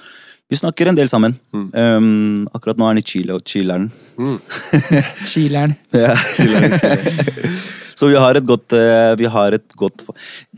Vi 0.50 0.58
snakker 0.58 0.90
en 0.90 0.98
del 0.98 1.08
sammen. 1.10 1.36
Mm. 1.54 1.68
Um, 1.74 2.48
akkurat 2.54 2.78
nå 2.78 2.86
er 2.86 2.92
han 2.94 3.00
i 3.00 3.06
Chile 3.06 3.34
og 3.34 3.42
chiller'n. 3.46 3.88
Mm. 4.18 4.36
Chileren. 5.32 5.74
Så 7.96 8.10
vi 8.10 8.18
har 8.20 8.36
et 8.36 8.44
godt 8.46 8.74
Vi 9.18 9.26
har 9.32 9.54
et 9.56 9.76
godt 9.80 10.02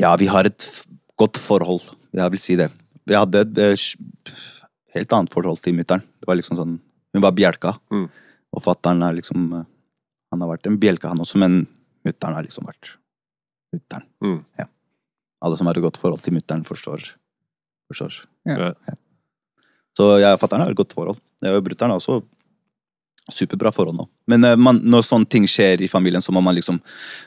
Ja, 0.00 0.14
vi 0.18 0.26
har 0.28 0.44
et 0.48 0.64
f- 0.66 0.85
godt 1.20 1.38
forhold. 1.40 1.85
Jeg 2.12 2.33
vil 2.35 2.40
si 2.42 2.57
det. 2.59 2.68
Vi 3.09 3.14
hadde 3.16 3.44
et 3.46 3.81
helt 4.94 5.12
annet 5.16 5.33
forhold 5.33 5.61
til 5.62 5.76
mutter'n. 5.78 6.02
Det 6.20 6.28
var 6.28 6.37
liksom 6.40 6.59
sånn 6.59 6.76
Hun 7.14 7.25
var 7.25 7.35
bjelka. 7.37 7.75
Mm. 7.92 8.07
Og 8.55 8.64
fatter'n 8.64 9.05
er 9.05 9.18
liksom 9.18 9.51
eh, 9.57 9.66
Han 10.33 10.42
har 10.44 10.51
vært 10.51 10.66
en 10.68 10.77
bjelke, 10.81 11.09
han 11.09 11.21
også, 11.25 11.38
men 11.40 11.62
mutter'n 12.05 12.35
har 12.37 12.44
liksom 12.44 12.66
vært 12.68 12.97
mutter'n. 13.73 14.05
Mm. 14.25 14.42
Alle 15.44 15.57
som 15.57 15.68
har 15.71 15.79
et 15.79 15.85
godt 15.85 15.97
forhold 16.01 16.21
til 16.21 16.35
mutter'n, 16.37 16.66
forstår. 16.68 17.12
forstår. 17.88 18.18
Ja. 18.44 18.73
Så 19.97 20.11
jeg 20.21 20.37
og 20.37 20.42
fatter'n 20.42 20.66
har 20.66 20.75
et 20.75 20.79
godt 20.79 20.92
forhold. 20.92 21.16
Jeg 21.40 21.57
og 21.57 21.64
brutter'n 21.64 21.94
har 21.94 22.01
også 22.03 22.21
superbra 23.33 23.73
forhold 23.73 23.97
nå. 23.97 24.07
Men 24.31 24.44
eh, 24.44 24.57
man, 24.57 24.81
når 24.85 25.05
sånne 25.07 25.29
ting 25.31 25.49
skjer 25.49 25.83
i 25.85 25.90
familien, 25.90 26.23
så 26.25 26.33
må 26.33 26.40
man 26.44 26.57
liksom 26.57 26.81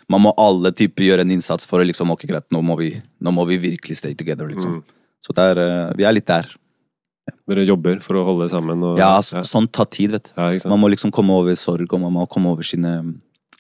Man 0.10 0.24
må 0.24 0.34
alle 0.40 0.72
typer 0.74 1.06
gjøre 1.06 1.26
en 1.26 1.34
innsats 1.36 1.68
for 1.70 1.82
å 1.82 1.86
liksom 1.86 2.14
Ok, 2.14 2.26
greit, 2.30 2.48
nå 2.54 2.64
må 2.66 2.78
vi, 2.80 2.94
nå 3.22 3.34
må 3.36 3.46
vi 3.50 3.60
virkelig 3.62 4.00
stay 4.02 4.18
together, 4.18 4.50
liksom. 4.50 4.80
Mm. 4.80 5.00
Så 5.22 5.36
det 5.38 5.46
er, 5.52 5.62
eh, 5.62 5.94
vi 6.00 6.08
er 6.08 6.18
litt 6.18 6.30
der. 6.30 6.50
Dere 7.52 7.66
jobber 7.68 8.00
for 8.04 8.18
å 8.18 8.24
holde 8.26 8.48
sammen? 8.52 8.82
Og, 8.86 9.00
Ja, 9.00 9.14
så, 9.26 9.44
sånt 9.48 9.72
tar 9.76 9.90
tid, 9.92 10.14
vet 10.16 10.32
du. 10.32 10.40
Ja. 10.40 10.70
Man 10.72 10.82
må 10.82 10.90
liksom 10.92 11.14
komme 11.14 11.36
over 11.38 11.56
sorg, 11.60 11.92
og 11.94 12.02
man 12.02 12.16
må 12.16 12.26
komme 12.32 12.52
over 12.54 12.66
sine, 12.66 12.96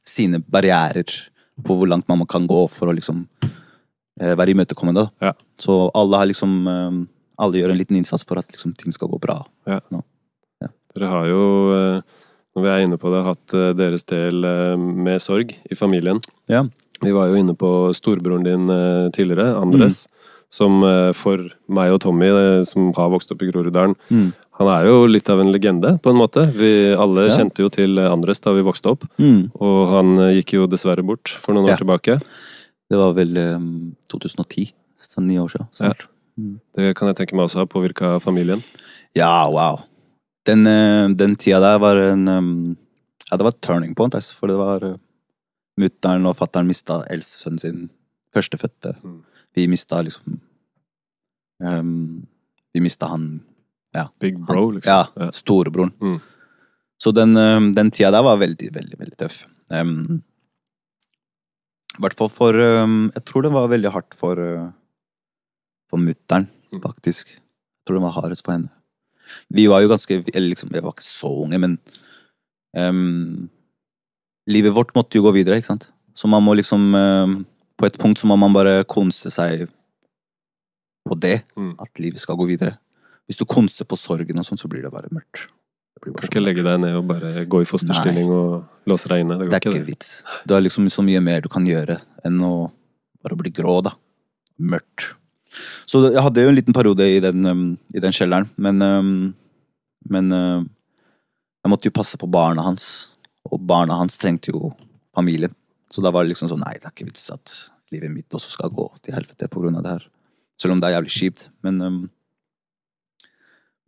sine 0.07 0.41
barrierer 0.41 1.11
på 1.61 1.77
hvor 1.77 1.89
langt 1.89 2.07
man 2.09 2.23
kan 2.29 2.47
gå 2.49 2.63
for 2.71 2.89
å 2.89 2.95
liksom 2.95 3.25
eh, 3.43 4.33
være 4.37 4.55
imøtekommende. 4.55 5.07
Ja. 5.21 5.33
Så 5.61 5.83
alle 5.97 6.21
har 6.21 6.29
liksom 6.31 6.61
eh, 6.67 7.01
Alle 7.41 7.57
gjør 7.57 7.71
en 7.73 7.79
liten 7.79 7.97
innsats 7.97 8.21
for 8.27 8.37
at 8.37 8.51
liksom 8.53 8.75
ting 8.77 8.93
skal 8.93 9.09
gå 9.09 9.17
bra. 9.17 9.39
Dere 10.93 11.07
har 11.09 11.25
jo, 11.25 11.43
eh, 11.73 12.25
når 12.53 12.65
vi 12.65 12.69
er 12.69 12.83
inne 12.85 12.99
på 13.01 13.09
det, 13.09 13.21
hatt 13.25 13.55
deres 13.79 14.03
del 14.11 14.43
med 14.77 15.21
sorg 15.23 15.55
i 15.71 15.77
familien. 15.79 16.19
Ja. 16.51 16.65
Vi 17.01 17.13
var 17.15 17.31
jo 17.31 17.39
inne 17.39 17.55
på 17.57 17.89
storebroren 17.97 18.43
din 18.45 18.67
tidligere, 19.15 19.55
Andres. 19.57 20.03
Som 20.51 20.81
eh, 20.83 21.11
for 21.15 21.45
meg 21.71 21.93
og 21.95 22.01
Tommy, 22.03 22.27
eh, 22.27 22.63
som 22.67 22.89
har 22.97 23.09
vokst 23.13 23.31
opp 23.31 23.41
i 23.45 23.47
Groruddalen, 23.51 23.95
Mm. 24.11 24.33
han 24.59 24.67
er 24.67 24.85
jo 24.89 25.05
litt 25.07 25.29
av 25.29 25.39
en 25.39 25.51
legende, 25.53 25.93
på 26.03 26.11
en 26.11 26.17
måte. 26.19 26.43
Vi 26.53 26.93
alle 26.93 27.29
Ja. 27.29 27.37
kjente 27.37 27.63
jo 27.63 27.69
til 27.69 27.95
Andres 27.99 28.41
da 28.41 28.51
vi 28.51 28.61
vokste 28.61 28.91
opp, 28.91 29.05
Mm. 29.17 29.51
og 29.55 29.87
han 29.95 30.19
eh, 30.19 30.33
gikk 30.41 30.53
jo 30.59 30.67
dessverre 30.67 31.05
bort 31.05 31.29
for 31.29 31.53
noen 31.53 31.67
Ja. 31.67 31.73
år 31.75 31.77
tilbake. 31.79 32.21
Det 32.89 32.97
var 32.99 33.13
vel 33.13 33.37
um, 33.37 33.95
2010. 34.11 34.73
Så 34.99 35.21
ni 35.23 35.37
år 35.37 35.47
siden. 35.49 35.67
Snart. 35.73 36.05
Det 36.75 36.95
kan 36.95 37.07
jeg 37.07 37.15
tenke 37.15 37.33
meg 37.35 37.47
også 37.47 37.59
har 37.63 37.65
påvirka 37.65 38.19
familien. 38.21 38.61
Ja, 39.15 39.47
wow. 39.49 39.83
Den, 40.45 40.63
den 41.15 41.35
tida 41.37 41.59
der 41.59 41.79
var 41.79 41.95
en 41.97 42.27
um, 42.27 42.77
Ja, 43.31 43.37
det 43.37 43.43
var 43.43 43.51
et 43.55 43.61
turning 43.61 43.95
point, 43.95 44.13
altså, 44.13 44.33
for 44.35 44.47
det 44.47 44.57
var 44.57 44.97
Mutter'n 45.79 46.25
og 46.27 46.35
fatter'n 46.35 46.67
mista 46.67 47.01
eldstesønnen 47.09 47.59
sin, 47.59 47.89
førstefødte. 48.35 48.97
Mm. 49.03 49.21
Vi 49.55 49.67
mista 49.67 50.01
liksom 50.01 50.39
um, 51.63 52.25
Vi 52.73 52.79
mista 52.81 53.05
han 53.11 53.41
Big 54.19 54.37
bro, 54.39 54.69
liksom. 54.71 54.87
Ja, 54.91 55.07
Ja. 55.19 55.31
storebroren. 55.35 55.91
Mm. 56.01 56.19
Så 57.01 57.11
den, 57.11 57.35
um, 57.37 57.71
den 57.75 57.89
tida 57.91 58.11
der 58.11 58.23
var 58.23 58.37
veldig, 58.39 58.69
veldig, 58.73 58.97
veldig 58.99 59.17
tøff. 59.19 59.41
Um, 59.69 60.21
I 61.97 62.01
hvert 62.05 62.15
fall 62.15 62.29
for 62.31 62.55
um, 62.55 63.09
Jeg 63.15 63.25
tror 63.27 63.43
det 63.43 63.51
var 63.51 63.67
veldig 63.67 63.91
hardt 63.91 64.13
for 64.15 64.39
uh, 64.39 64.69
For 65.91 65.97
mutter'n, 65.99 66.47
Mm. 66.71 66.79
faktisk. 66.81 67.27
Jeg 67.35 67.83
tror 67.85 67.97
det 67.97 68.03
var 68.05 68.13
hardest 68.21 68.45
for 68.45 68.53
henne. 68.53 68.69
Vi 69.51 69.65
var 69.67 69.81
jo 69.83 69.89
ganske 69.91 70.23
Eller 70.33 70.53
liksom, 70.53 70.69
vi 70.71 70.79
var 70.79 70.93
ikke 70.93 71.03
så 71.03 71.27
unge, 71.43 71.57
men 71.59 71.73
um, 72.77 73.49
Livet 74.47 74.73
vårt 74.73 74.95
måtte 74.95 75.15
jo 75.19 75.23
gå 75.27 75.33
videre, 75.35 75.57
ikke 75.59 75.67
sant? 75.67 75.89
Så 76.15 76.27
man 76.31 76.43
må 76.43 76.55
liksom 76.55 76.95
På 77.81 77.89
et 77.89 77.97
punkt 78.01 78.21
så 78.21 78.29
må 78.29 78.37
man 78.39 78.53
bare 78.53 78.83
konse 78.89 79.31
seg 79.33 79.65
på 81.07 81.17
det. 81.19 81.41
Mm. 81.57 81.73
At 81.81 81.97
livet 82.01 82.21
skal 82.21 82.37
gå 82.39 82.45
videre. 82.51 82.77
Hvis 83.29 83.39
du 83.39 83.45
konser 83.49 83.87
på 83.89 83.97
sorgen 83.97 84.37
og 84.41 84.45
sånn, 84.47 84.59
så 84.61 84.69
blir 84.69 84.83
det 84.85 84.91
bare 84.93 85.09
mørkt. 85.13 85.47
Det 85.95 86.03
blir 86.05 86.13
bare 86.13 86.21
Kan 86.21 86.29
ikke 86.29 86.41
mørkt. 86.41 86.47
legge 86.49 86.65
deg 86.67 86.79
ned 86.83 86.95
og 86.99 87.07
bare 87.09 87.45
gå 87.49 87.61
i 87.63 87.67
fosterstilling 87.69 88.29
og 88.33 88.67
låse 88.89 89.09
deg 89.11 89.23
inne. 89.25 89.37
Det 89.39 89.49
Det 89.49 89.57
er 89.57 89.63
ikke, 89.63 89.73
ikke 89.75 89.85
det. 89.85 89.95
vits. 89.95 90.11
Det 90.47 90.55
er 90.57 90.61
liksom 90.67 90.89
så 90.89 91.03
mye 91.05 91.21
mer 91.21 91.41
du 91.41 91.49
kan 91.49 91.65
gjøre 91.65 91.97
enn 92.25 92.39
å 92.45 92.71
bare 93.23 93.35
bli 93.37 93.51
grå, 93.51 93.81
da. 93.83 93.91
Mørkt. 94.59 95.13
Så 95.85 96.05
jeg 96.13 96.21
hadde 96.23 96.41
jo 96.45 96.49
en 96.49 96.55
liten 96.55 96.73
periode 96.73 97.01
i 97.03 97.19
den, 97.19 97.45
um, 97.45 97.77
i 97.93 97.99
den 97.99 98.11
kjelleren, 98.11 98.49
men 98.57 98.81
um, 98.81 99.35
Men 100.09 100.31
um, 100.33 100.69
jeg 101.63 101.69
måtte 101.69 101.85
jo 101.85 101.91
passe 101.93 102.17
på 102.17 102.25
barna 102.31 102.63
hans, 102.63 103.11
og 103.45 103.59
barna 103.61 103.93
hans 103.99 104.17
trengte 104.17 104.49
jo 104.49 104.71
familien. 105.13 105.53
Så 105.91 106.01
da 106.01 106.09
var 106.09 106.23
det 106.23 106.31
liksom 106.33 106.49
sånn 106.49 106.63
Nei, 106.65 106.73
det 106.73 106.85
er 106.85 106.91
ikke 106.95 107.05
vits 107.05 107.29
at 107.29 107.70
livet 107.93 108.11
mitt 108.13 108.37
også 108.37 108.53
skal 108.53 108.71
gå 108.73 108.87
til 109.03 109.15
helvete 109.15 109.49
av 109.49 109.83
det 109.83 109.93
her. 109.93 110.07
Selv 110.59 110.75
om 110.75 110.81
det 110.81 110.89
er 110.89 110.97
jævlig 110.97 111.13
kjipt. 111.17 111.49
Men 111.65 111.81
um, 111.81 112.01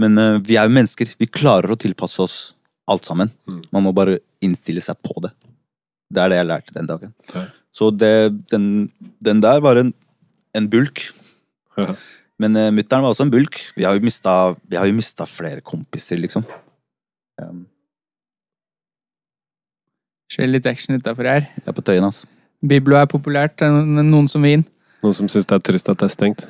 Men 0.01 0.17
uh, 0.17 0.39
vi 0.41 0.57
er 0.57 0.65
jo 0.65 0.73
mennesker. 0.73 1.15
Vi 1.19 1.29
klarer 1.29 1.71
å 1.71 1.79
tilpasse 1.79 2.21
oss 2.21 2.37
alt 2.89 3.05
sammen. 3.05 3.29
Mm. 3.47 3.61
Man 3.71 3.83
må 3.85 3.93
bare 3.93 4.19
innstille 4.43 4.81
seg 4.81 4.97
på 5.05 5.13
det. 5.23 5.31
Det 6.13 6.21
er 6.21 6.33
det 6.33 6.39
jeg 6.39 6.49
lærte 6.49 6.73
den 6.75 6.89
dagen. 6.89 7.13
Ja. 7.33 7.45
Så 7.73 7.89
det, 7.93 8.33
den, 8.51 8.89
den 9.23 9.41
der 9.41 9.61
var 9.63 9.79
en, 9.79 9.93
en 10.53 10.69
bulk. 10.69 11.05
Ja. 11.77 11.93
Men 12.41 12.57
uh, 12.57 12.71
mutter'n 12.73 13.05
var 13.05 13.13
også 13.13 13.27
en 13.27 13.33
bulk. 13.33 13.59
Vi 13.77 13.85
har 13.85 13.95
jo 13.95 14.03
mista, 14.03 14.55
vi 14.65 14.77
har 14.81 14.89
jo 14.89 14.97
mista 14.97 15.29
flere 15.29 15.61
kompiser, 15.61 16.19
liksom. 16.19 16.45
Um, 17.41 17.63
Skjer 20.33 20.49
litt 20.49 20.65
action 20.69 20.97
utafor 20.97 21.29
her. 21.29 21.47
jeg 21.53 21.69
er 21.69 21.77
på 21.77 21.85
tøyen, 21.85 22.09
altså. 22.09 22.25
Biblo 22.63 22.95
er 22.99 23.09
populært. 23.11 23.57
Det 23.59 23.67
er 23.67 24.03
noen 24.07 24.29
som 24.31 24.43
vil 24.45 24.59
inn. 24.59 24.65
Noen 25.03 25.15
som 25.17 25.27
syns 25.31 25.47
det 25.49 25.57
er 25.57 25.63
trist 25.67 25.89
at 25.91 25.99
det 25.99 26.07
er 26.07 26.13
stengt. 26.13 26.45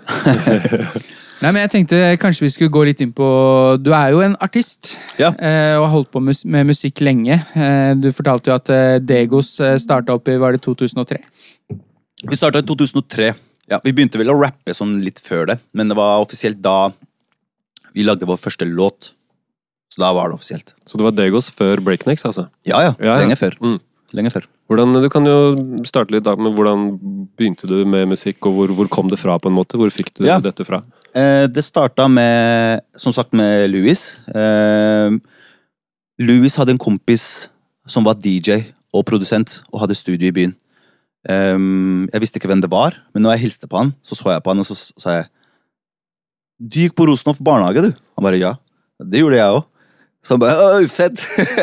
Nei, 1.44 1.50
men 1.52 1.64
jeg 1.66 1.72
tenkte 1.74 1.98
kanskje 2.22 2.46
vi 2.46 2.52
skulle 2.54 2.72
gå 2.72 2.84
litt 2.88 3.02
inn 3.04 3.10
på 3.12 3.26
Du 3.84 3.90
er 3.92 4.14
jo 4.14 4.22
en 4.24 4.36
artist 4.46 4.94
Ja. 5.20 5.34
eh, 5.36 5.74
og 5.76 5.88
har 5.88 5.92
holdt 5.98 6.12
på 6.14 6.22
med 6.24 6.70
musikk 6.70 7.02
lenge. 7.04 7.40
Eh, 7.58 7.96
du 8.00 8.12
fortalte 8.16 8.52
jo 8.52 8.56
at 8.56 8.70
eh, 8.72 9.00
Degos 9.04 9.58
starta 9.82 10.16
opp 10.16 10.30
i 10.32 10.38
var 10.40 10.56
det 10.56 10.62
2003. 10.64 11.20
Vi 12.30 12.40
starta 12.40 12.62
i 12.62 12.68
2003. 12.70 13.34
Ja, 13.74 13.82
vi 13.84 13.92
begynte 13.96 14.22
vel 14.22 14.32
å 14.32 14.38
rappe 14.40 14.76
sånn 14.78 14.94
litt 15.04 15.20
før 15.24 15.50
det, 15.52 15.58
men 15.76 15.92
det 15.92 15.98
var 16.00 16.22
offisielt 16.24 16.62
da 16.64 16.92
vi 17.94 18.06
lagde 18.08 18.28
vår 18.30 18.40
første 18.40 18.68
låt. 18.70 19.12
Så 19.94 20.02
da 20.02 20.14
var 20.16 20.32
det 20.32 20.40
offisielt. 20.40 20.74
Så 20.90 20.98
det 20.98 21.06
var 21.06 21.14
Degos 21.18 21.52
før 21.54 21.82
Breaknex, 21.84 22.24
altså? 22.26 22.48
Ja, 22.66 22.80
ja. 22.82 22.94
Ja, 22.98 23.18
ja. 23.18 23.18
Lenge 23.26 23.38
før. 23.38 23.58
Mm. 23.62 23.78
Lenge 24.14 24.30
før. 24.30 24.46
Hvordan, 24.70 24.94
du 25.02 25.08
kan 25.10 25.26
jo 25.26 25.38
starte 25.90 26.14
litt 26.14 26.26
da 26.28 26.36
med 26.38 26.54
hvordan 26.54 26.84
begynte 27.38 27.66
du 27.70 27.80
med 27.90 28.12
musikk, 28.12 28.38
og 28.46 28.54
hvor, 28.58 28.74
hvor 28.78 28.90
kom 28.94 29.10
det 29.10 29.18
fra? 29.18 29.40
på 29.42 29.50
en 29.50 29.56
måte? 29.58 29.78
Hvor 29.80 29.90
fikk 29.94 30.12
du 30.20 30.26
Ja. 30.28 30.40
dette 30.40 30.66
fra? 30.68 30.84
Eh, 31.16 31.48
det 31.48 31.64
starta 31.66 32.08
med, 32.10 32.82
som 32.96 33.12
sagt, 33.14 33.34
med 33.34 33.70
Louis. 33.72 34.20
Eh, 34.30 35.10
Louis 36.22 36.56
hadde 36.56 36.76
en 36.76 36.78
kompis 36.82 37.50
som 37.88 38.04
var 38.06 38.16
DJ 38.22 38.62
og 38.94 39.06
produsent, 39.06 39.62
og 39.74 39.82
hadde 39.82 39.96
studio 39.98 40.28
i 40.30 40.32
byen. 40.36 40.54
Eh, 41.28 41.58
jeg 42.14 42.22
visste 42.22 42.38
ikke 42.40 42.52
hvem 42.54 42.62
det 42.62 42.70
var, 42.72 42.94
men 43.14 43.24
når 43.24 43.38
jeg 43.38 43.48
hilste 43.50 43.68
på 43.68 43.78
han, 43.82 43.94
så 44.04 44.16
så 44.16 44.30
jeg 44.36 44.44
på 44.44 44.54
han, 44.54 44.60
og 44.60 44.66
så 44.70 44.76
sa 44.78 45.10
jeg 45.22 45.26
Du 46.62 46.80
gikk 46.80 46.94
på 46.96 47.08
Rosenhoff 47.10 47.42
barnehage, 47.44 47.82
du? 47.82 47.92
Han 48.16 48.24
bare 48.24 48.38
ja. 48.40 48.54
Det 49.04 49.20
gjorde 49.20 49.36
jeg 49.36 49.52
òg. 49.58 49.66
Så 50.24 50.36
han 50.38 50.42
bare 50.44 50.68
Oi, 50.80 50.86
fett! 50.88 51.20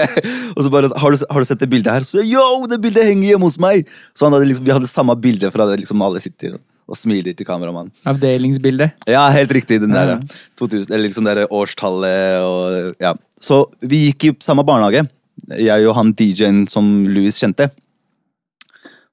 og 0.57 0.65
så 0.67 0.71
bare 0.73 0.91
har 0.93 1.15
du, 1.15 1.23
har 1.31 1.41
du 1.41 1.49
sett 1.49 1.63
det 1.63 1.69
bildet 1.73 1.95
her? 1.95 2.05
Så 2.05 2.21
yo, 2.27 2.43
det 2.69 2.81
bildet 2.85 3.07
henger 3.09 3.33
hjemme 3.35 3.49
hos 3.49 3.57
meg! 3.63 3.89
Så 4.13 4.27
han 4.27 4.37
hadde 4.37 4.51
liksom, 4.51 4.67
vi 4.67 4.75
hadde 4.77 4.91
samme 4.91 5.17
bilde 5.21 5.49
fra 5.55 5.65
det 5.71 5.79
liksom 5.81 6.03
alle 6.05 6.21
sitter 6.21 6.59
og 6.91 6.99
smiler 6.99 7.37
til 7.39 7.47
kameramannen. 7.47 7.93
Avdelingsbildet. 8.11 9.07
Ja, 9.09 9.23
helt 9.31 9.53
riktig. 9.55 9.79
Den 9.85 9.95
der, 9.95 10.17
Ja. 10.17 10.39
2000, 10.59 10.91
eller 10.91 11.05
liksom 11.07 11.25
der 11.29 11.45
årstallet 11.47 12.43
og 12.43 12.97
ja. 13.01 13.15
Så 13.41 13.63
vi 13.81 14.09
gikk 14.09 14.27
i 14.27 14.33
samme 14.43 14.65
barnehage. 14.67 15.07
jeg 15.57 15.87
og 15.89 15.95
han 15.97 16.11
DJ-en 16.19 16.65
som 16.69 16.89
Louis 17.07 17.39
kjente. 17.39 17.71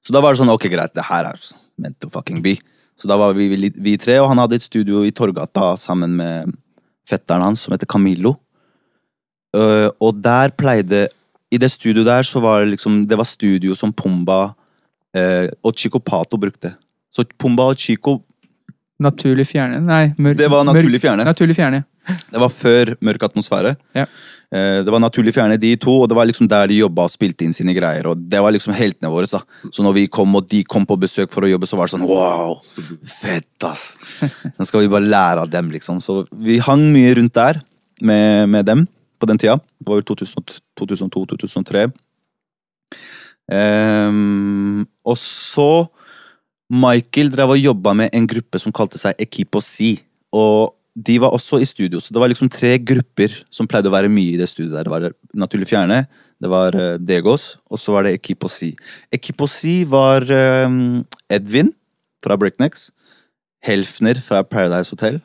Så 0.04 0.12
da 0.12 0.20
var 0.20 0.34
det 0.34 0.40
sånn, 0.42 0.50
ok 0.52 0.66
greit, 0.72 0.92
det 0.94 1.06
her 1.06 1.30
er 1.30 1.38
meant 1.78 1.96
to 2.02 2.10
fucking 2.10 2.42
be. 2.42 2.56
Så 2.98 3.06
da 3.08 3.16
var 3.20 3.32
vi, 3.38 3.46
vi, 3.52 3.70
vi 3.78 3.94
tre, 3.96 4.18
og 4.18 4.28
han 4.32 4.42
hadde 4.42 4.58
et 4.58 4.66
studio 4.66 5.04
i 5.06 5.14
Torgata 5.14 5.76
sammen 5.78 6.16
med 6.18 6.52
fetteren 7.08 7.44
hans 7.46 7.62
som 7.62 7.72
heter 7.76 7.86
Camillo. 7.86 8.34
Øh, 9.56 9.88
og 10.00 10.18
der 10.24 10.52
pleide 10.58 11.08
I 11.50 11.56
det 11.56 11.70
studioet 11.72 12.06
der 12.06 12.22
så 12.22 12.40
var 12.40 12.60
det 12.60 12.74
liksom 12.74 13.06
Det 13.08 13.16
var 13.16 13.24
studio 13.24 13.74
som 13.74 13.92
Pumba 13.92 14.52
uh, 15.16 15.48
og 15.64 15.72
Chico 15.76 15.98
Pato 15.98 16.36
brukte. 16.36 16.74
Så 17.12 17.24
Pumba 17.38 17.62
og 17.62 17.78
Chico 17.78 18.20
Naturlig 19.00 19.46
fjerne? 19.46 19.78
Nei, 19.80 20.10
mørk, 20.18 20.36
Det 20.38 20.50
var 20.50 20.64
naturlig 20.66 21.00
fjerne. 21.00 21.24
Naturlig 21.24 21.54
fjerne. 21.56 21.84
Det 22.32 22.40
var 22.40 22.48
før 22.50 22.96
Mørk 23.00 23.22
atmosfære. 23.22 23.76
Ja. 23.94 24.04
Uh, 24.52 24.84
Det 24.84 24.92
var 24.92 24.98
naturlig 24.98 25.32
fjerne 25.34 25.56
de 25.56 25.76
to, 25.76 25.94
og 26.02 26.08
det 26.08 26.16
var 26.16 26.26
liksom 26.26 26.48
der 26.48 26.66
de 26.66 26.80
jobba 26.82 27.06
og 27.06 27.10
spilte 27.10 27.46
inn 27.46 27.54
sine 27.54 27.72
greier. 27.72 28.06
og 28.06 28.18
Det 28.18 28.42
var 28.42 28.52
liksom 28.52 28.74
heltene 28.74 29.08
våre. 29.08 29.30
da. 29.30 29.40
Så 29.72 29.82
når 29.82 29.94
vi 29.94 30.06
kom 30.06 30.34
og 30.36 30.48
de 30.50 30.64
kom 30.64 30.84
på 30.84 30.98
besøk 31.00 31.32
for 31.32 31.46
å 31.46 31.48
jobbe, 31.48 31.66
så 31.66 31.76
var 31.78 31.86
det 31.86 31.96
sånn 31.96 32.08
wow, 32.08 32.60
fett, 33.06 33.64
ass. 33.64 33.96
Nå 34.58 34.66
skal 34.66 34.80
vi 34.80 34.88
bare 34.88 35.08
lære 35.08 35.46
av 35.46 35.50
dem, 35.50 35.70
liksom. 35.70 36.00
Så 36.00 36.26
vi 36.32 36.58
hang 36.58 36.92
mye 36.92 37.14
rundt 37.14 37.34
der 37.34 37.62
med, 38.02 38.48
med 38.48 38.66
dem 38.66 38.88
på 39.18 39.28
den 39.30 39.40
tida. 39.40 39.58
Det 39.78 39.88
var 39.88 40.00
vel 40.00 40.08
2002-2003. 40.08 41.88
Um, 43.48 44.84
og 45.08 45.16
så 45.20 45.86
Michael 46.68 47.30
drev 47.32 47.54
og 47.54 47.62
jobba 47.62 47.94
med 47.96 48.12
en 48.12 48.26
gruppe 48.28 48.60
som 48.60 48.74
kalte 48.76 49.00
seg 49.00 49.16
Equipo 49.24 49.62
C. 49.64 49.96
Og 50.36 50.74
de 50.98 51.16
var 51.22 51.32
også 51.34 51.60
i 51.62 51.68
studio, 51.68 52.00
så 52.02 52.12
det 52.12 52.20
var 52.20 52.30
liksom 52.30 52.50
tre 52.50 52.72
grupper 52.82 53.32
som 53.54 53.68
pleide 53.70 53.86
å 53.90 53.94
være 53.94 54.10
mye 54.10 54.34
i 54.34 54.40
det 54.40 54.48
studioet. 54.50 54.74
der. 54.74 54.88
Det 54.88 54.92
var 54.92 55.12
Naturlig 55.44 55.68
Fjerne, 55.70 56.02
det 56.42 56.50
var 56.50 56.74
eh, 56.74 56.98
Degos, 56.98 57.52
og 57.70 57.78
så 57.78 57.94
var 57.94 58.06
det 58.06 58.16
Equipo 58.18 58.50
C. 58.50 58.72
Equipo 59.14 59.46
C 59.46 59.84
var 59.88 60.26
um, 60.66 61.04
Edvin 61.30 61.70
fra 62.24 62.36
Breaknecks, 62.40 62.90
Helfner 63.62 64.18
fra 64.22 64.42
Paradise 64.42 64.90
Hotel, 64.90 65.20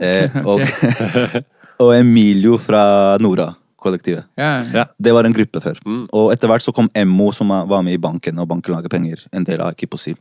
eh, 0.00 0.32
og, 0.48 0.64
og 1.82 1.94
Emilio 1.96 2.58
fra 2.60 3.16
Nora-kollektivet. 3.22 4.24
Ja. 4.38 4.52
Ja. 4.74 4.84
Det 4.98 5.14
var 5.14 5.26
en 5.26 5.34
gruppe 5.34 5.60
før. 5.64 5.80
Mm. 5.86 6.04
Og 6.12 6.32
etter 6.34 6.50
hvert 6.50 6.64
så 6.64 6.74
kom 6.74 6.90
Emmo, 6.94 7.32
som 7.32 7.50
var 7.50 7.82
med 7.82 7.96
i 7.96 8.00
banken, 8.00 8.38
og 8.38 8.48
banken 8.50 8.76
lager 8.76 8.92
penger. 8.92 9.26
En 9.32 9.46
del 9.46 9.62
av 9.64 9.74
Kiposi. 9.78 10.14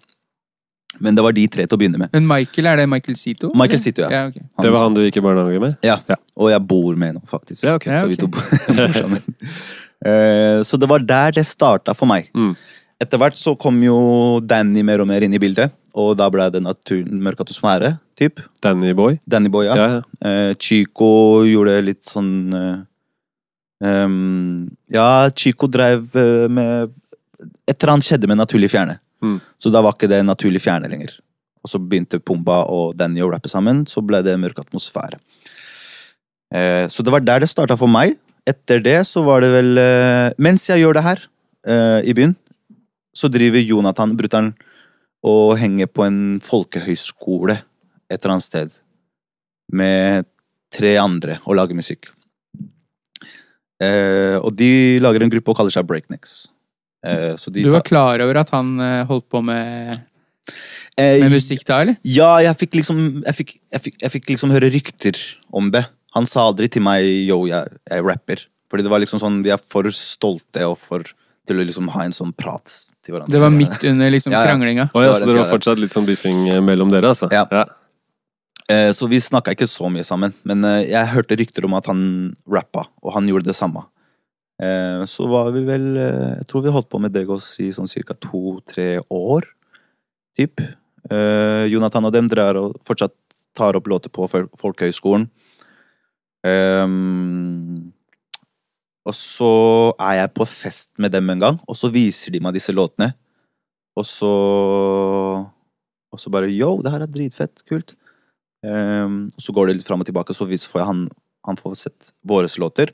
Men 1.01 1.15
det 1.17 1.23
var 1.25 1.33
de 1.33 1.45
tre 1.49 1.65
til 1.65 1.75
å 1.77 1.79
begynne 1.81 1.97
med. 1.97 2.11
Men 2.13 2.27
Michael, 2.29 2.67
er 2.69 2.83
det 2.83 2.89
Michael 2.89 3.17
Sito? 3.17 3.49
Michael 3.57 3.81
Sito, 3.81 4.03
ja. 4.05 4.11
ja 4.13 4.27
okay. 4.29 4.43
Det 4.61 4.73
var 4.73 4.85
han 4.85 4.93
du 4.93 5.01
gikk 5.01 5.17
i 5.17 5.23
barnehage 5.25 5.61
med? 5.63 5.79
Ja. 5.85 5.97
Ja. 6.09 6.19
Og 6.37 6.51
jeg 6.53 6.61
bor 6.69 6.99
med 6.99 7.17
nå, 7.17 7.23
faktisk. 7.29 7.63
Ja, 7.65 7.79
ok. 7.79 7.87
Ja, 7.89 8.03
Så 8.03 8.11
vi 8.11 8.19
to 8.21 8.29
bor 8.33 8.93
sammen. 8.93 9.23
Eh, 10.05 10.61
Så 10.67 10.77
det 10.77 10.89
var 10.89 10.99
der 10.99 11.31
det 11.39 11.45
starta 11.49 11.95
for 11.97 12.09
meg. 12.09 12.29
Mm. 12.37 12.53
Etter 13.01 13.19
hvert 13.19 13.37
så 13.39 13.55
kom 13.59 13.79
jo 13.83 13.97
Danny 14.45 14.83
mer 14.85 15.01
og 15.03 15.09
mer 15.09 15.25
inn 15.25 15.33
i 15.33 15.41
bildet, 15.41 15.73
og 15.97 16.15
da 16.19 16.29
ble 16.33 16.45
det 16.53 16.61
naturen 16.63 17.21
mørk 17.23 17.43
atmosfære. 17.43 17.95
Typ. 18.19 18.41
Danny 18.61 18.93
Boy? 18.97 19.17
Danny 19.29 19.49
Boy, 19.49 19.65
ja. 19.67 19.75
Ja, 19.77 19.87
ja. 19.95 20.01
Eh, 20.29 20.53
Chico 20.61 21.41
gjorde 21.47 21.79
litt 21.81 22.03
sånn 22.05 22.53
eh, 22.53 22.75
um, 23.81 24.67
Ja, 24.93 25.31
Chico 25.33 25.65
drev 25.65 26.13
eh, 26.13 26.45
med 26.45 26.93
Et 27.65 27.73
eller 27.73 27.95
annet 27.95 28.05
skjedde 28.05 28.29
med 28.29 28.37
Naturlig 28.39 28.69
Fjerne. 28.71 28.99
Mm. 29.23 29.39
Så 29.59 29.71
da 29.73 29.81
var 29.83 29.97
ikke 29.97 30.11
det 30.11 30.21
Naturlig 30.27 30.61
Fjerne 30.63 30.91
lenger. 30.91 31.15
Og 31.63 31.71
så 31.71 31.79
begynte 31.79 32.21
Pumba 32.21 32.61
og 32.71 32.93
Danny 32.99 33.23
å 33.23 33.31
rappe 33.31 33.51
sammen, 33.51 33.85
så 33.89 34.03
ble 34.05 34.21
det 34.23 34.35
Mørk 34.39 34.61
atmosfære. 34.61 35.17
Eh, 36.53 36.85
så 36.91 37.03
det 37.03 37.13
var 37.13 37.23
der 37.25 37.43
det 37.43 37.49
starta 37.49 37.77
for 37.79 37.89
meg. 37.91 38.17
Etter 38.47 38.81
det 38.83 38.99
så 39.07 39.23
var 39.23 39.41
det 39.41 39.53
vel 39.53 39.79
eh, 39.79 40.33
Mens 40.43 40.67
jeg 40.67 40.83
gjør 40.83 40.97
det 40.97 41.05
her, 41.05 41.21
eh, 41.65 41.99
i 42.03 42.15
byen, 42.15 42.35
så 43.13 43.29
driver 43.31 43.61
Jonathan, 43.61 44.15
brutter'n, 44.17 44.53
og 45.23 45.55
henger 45.61 45.87
på 45.87 46.03
en 46.05 46.19
folkehøyskole 46.43 47.55
et 48.11 48.17
eller 48.19 48.35
annet 48.35 48.45
sted 48.45 48.79
med 49.71 50.27
tre 50.73 50.95
andre 50.99 51.37
og 51.45 51.55
lager 51.57 51.77
musikk. 51.77 52.09
Eh, 53.83 54.35
og 54.37 54.51
de 54.57 54.99
lager 55.03 55.23
en 55.23 55.31
gruppe 55.31 55.53
og 55.53 55.59
kaller 55.59 55.73
seg 55.73 55.87
Breaknecks. 55.87 56.47
Eh, 57.05 57.33
så 57.39 57.53
de 57.53 57.63
Du 57.63 57.71
var 57.71 57.85
klar 57.87 58.21
over 58.23 58.41
at 58.41 58.51
han 58.55 58.75
eh, 58.79 59.05
holdt 59.07 59.29
på 59.31 59.41
med, 59.45 60.01
Eh, 60.93 61.23
med 61.23 61.33
musikk 61.33 61.63
da, 61.65 61.81
eller? 61.81 61.97
Ja, 62.05 62.35
jeg 62.43 62.53
fikk 62.59 62.75
liksom 62.77 62.97
jeg 63.23 63.37
fikk, 63.39 63.53
jeg, 63.73 63.81
fikk, 63.81 63.95
jeg 64.03 64.13
fikk 64.13 64.27
liksom 64.35 64.53
høre 64.53 64.69
rykter 64.69 65.17
om 65.49 65.71
det. 65.73 65.87
Han 66.13 66.27
sa 66.29 66.45
aldri 66.45 66.69
til 66.69 66.83
meg 66.85 67.01
'yo, 67.01 67.47
jeg, 67.49 67.79
jeg 67.89 68.05
rapper'. 68.05 68.45
Fordi 68.69 68.85
det 68.85 68.91
var 68.93 69.01
liksom 69.01 69.21
sånn, 69.21 69.41
vi 69.45 69.53
er 69.53 69.57
for 69.57 69.89
stolte 69.89 70.65
og 70.69 70.77
for 70.77 71.05
til 71.47 71.59
å 71.59 71.65
liksom 71.65 71.89
ha 71.93 72.05
en 72.05 72.13
sånn 72.13 72.33
prat 72.33 72.85
til 73.03 73.13
hverandre. 73.15 73.31
Det 73.35 73.41
var 73.43 73.51
midt 73.53 73.83
under 73.89 74.11
liksom 74.13 74.31
Ja, 74.33 74.41
ja. 74.43 74.49
kranglinga. 74.51 74.89
Oh, 74.95 75.03
ja, 75.03 75.13
så 75.13 75.27
dere 75.29 75.43
var 75.43 75.51
fortsatt 75.51 75.79
litt 75.81 75.91
sånn 75.93 76.05
biffing 76.07 76.47
eh, 76.53 76.61
mellom 76.63 76.89
dere, 76.93 77.11
altså? 77.13 77.29
Ja. 77.31 77.45
ja. 77.51 77.65
Eh, 78.71 78.91
Så 78.95 79.07
vi 79.11 79.19
snakka 79.19 79.51
ikke 79.55 79.67
så 79.67 79.89
mye 79.91 80.03
sammen, 80.07 80.33
men 80.47 80.63
eh, 80.65 80.85
jeg 80.91 81.11
hørte 81.13 81.35
rykter 81.39 81.65
om 81.67 81.73
at 81.75 81.85
han 81.91 82.03
rappa, 82.47 82.85
og 83.03 83.13
han 83.17 83.27
gjorde 83.27 83.49
det 83.51 83.55
samme. 83.59 83.83
Eh, 84.61 85.03
Så 85.09 85.27
var 85.27 85.51
vi 85.51 85.65
vel 85.67 85.89
Jeg 85.97 86.47
tror 86.47 86.63
vi 86.63 86.71
holdt 86.71 86.89
på 86.89 86.99
med 87.01 87.11
Degos 87.11 87.59
i 87.59 87.71
sånn 87.75 87.89
cirka 87.91 88.15
to-tre 88.15 88.99
år, 89.11 89.43
typ. 90.37 90.61
Eh, 91.11 91.65
Jonathan 91.67 92.05
og 92.07 92.13
dem 92.15 92.29
drar 92.31 92.55
og 92.55 92.77
fortsatt 92.87 93.11
tar 93.53 93.75
opp 93.75 93.85
låter 93.91 94.09
på 94.09 94.25
Fol- 94.31 94.47
Folkehøgskolen. 94.57 95.27
Ehm, 96.45 97.91
og 99.03 99.15
så 99.17 99.51
er 99.99 100.21
jeg 100.21 100.33
på 100.37 100.45
fest 100.47 100.91
med 100.97 101.11
dem 101.11 101.29
en 101.33 101.41
gang, 101.41 101.59
og 101.67 101.75
så 101.75 101.89
viser 101.91 102.31
de 102.31 102.39
meg 102.43 102.55
disse 102.55 102.71
låtene. 102.75 103.11
Og 103.97 104.05
så 104.07 104.29
Og 106.13 106.19
så 106.21 106.29
bare 106.29 106.45
yo, 106.53 106.75
det 106.85 106.91
her 106.93 107.01
er 107.01 107.09
dritfett, 107.09 107.63
kult. 107.65 107.95
Um, 108.61 109.31
og 109.33 109.41
så 109.41 109.51
går 109.51 109.67
det 109.67 109.79
litt 109.79 109.87
fram 109.87 110.03
og 110.03 110.05
tilbake, 110.05 110.33
så 110.37 110.45
får 110.45 110.79
jeg 110.79 110.85
han, 110.85 111.07
han 111.47 111.57
får 111.57 111.73
sett 111.75 112.11
våre 112.21 112.47
låter. 112.61 112.91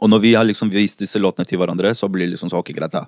Og 0.00 0.08
når 0.08 0.20
vi 0.22 0.32
har 0.32 0.46
liksom 0.48 0.70
vist 0.72 0.98
disse 0.98 1.20
låtene 1.20 1.44
til 1.44 1.58
hverandre, 1.60 1.92
så 1.94 2.08
blir 2.08 2.24
det 2.24 2.32
liksom 2.38 2.48
så 2.48 2.62
ok, 2.62 2.72
greit, 2.72 2.96
da. 2.96 3.04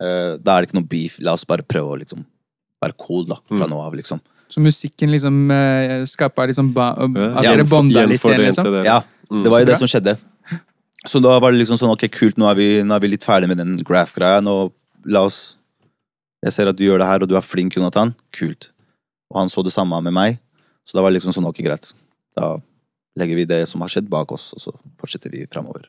Uh, 0.00 0.40
da 0.40 0.56
er 0.56 0.64
det 0.64 0.70
ikke 0.70 0.80
noe 0.80 0.88
beef. 0.88 1.18
La 1.20 1.34
oss 1.36 1.44
bare 1.44 1.62
prøve 1.62 1.92
å 1.92 2.00
liksom 2.00 2.24
være 2.80 2.96
cool, 3.04 3.26
da, 3.28 3.36
fra 3.52 3.66
Mm. 3.66 3.70
nå 3.70 3.82
av, 3.84 3.94
liksom. 4.00 4.20
Så 4.48 4.60
musikken 4.64 5.10
liksom 5.12 5.50
uh, 5.50 6.04
skaper 6.08 6.48
liksom 6.48 6.72
ba 6.72 6.94
Ja. 6.96 7.30
At 7.36 7.42
dere 7.44 7.68
bonder 7.68 8.06
litt 8.06 8.24
igjen, 8.24 8.46
liksom? 8.48 8.84
Ja. 8.84 9.02
Det 9.30 9.50
var 9.52 9.62
jo 9.62 9.68
det 9.70 9.78
som 9.80 9.90
skjedde. 9.90 10.16
Så 11.04 11.20
da 11.20 11.34
var 11.40 11.52
det 11.52 11.60
liksom 11.60 11.76
sånn, 11.80 11.92
ok, 11.92 12.06
kult, 12.12 12.38
nå 12.40 12.48
er 12.48 12.56
vi, 12.56 12.68
nå 12.86 12.94
er 12.96 13.02
vi 13.04 13.10
litt 13.12 13.26
ferdig 13.26 13.50
med 13.50 13.60
den 13.60 13.76
graph-greia, 13.84 14.40
nå 14.44 14.72
la 15.04 15.26
oss 15.28 15.58
Jeg 16.44 16.52
ser 16.52 16.68
at 16.68 16.76
du 16.76 16.84
gjør 16.84 17.00
det 17.00 17.06
her, 17.08 17.22
og 17.24 17.28
du 17.28 17.38
er 17.38 17.44
flink, 17.44 17.72
Jonathan. 17.72 18.10
Kult. 18.36 18.66
Og 19.32 19.38
han 19.40 19.48
så 19.48 19.62
det 19.64 19.72
samme 19.72 19.96
med 20.04 20.12
meg, 20.12 20.34
så 20.84 20.98
da 20.98 21.00
var 21.00 21.08
det 21.08 21.16
liksom 21.16 21.32
sånn, 21.32 21.46
ok, 21.48 21.62
greit. 21.64 21.94
Da 22.36 22.58
legger 23.16 23.38
vi 23.38 23.46
det 23.48 23.62
som 23.70 23.80
har 23.80 23.88
skjedd 23.88 24.10
bak 24.12 24.32
oss, 24.36 24.50
og 24.52 24.60
så 24.60 24.74
fortsetter 25.00 25.32
vi 25.32 25.46
fremover. 25.48 25.86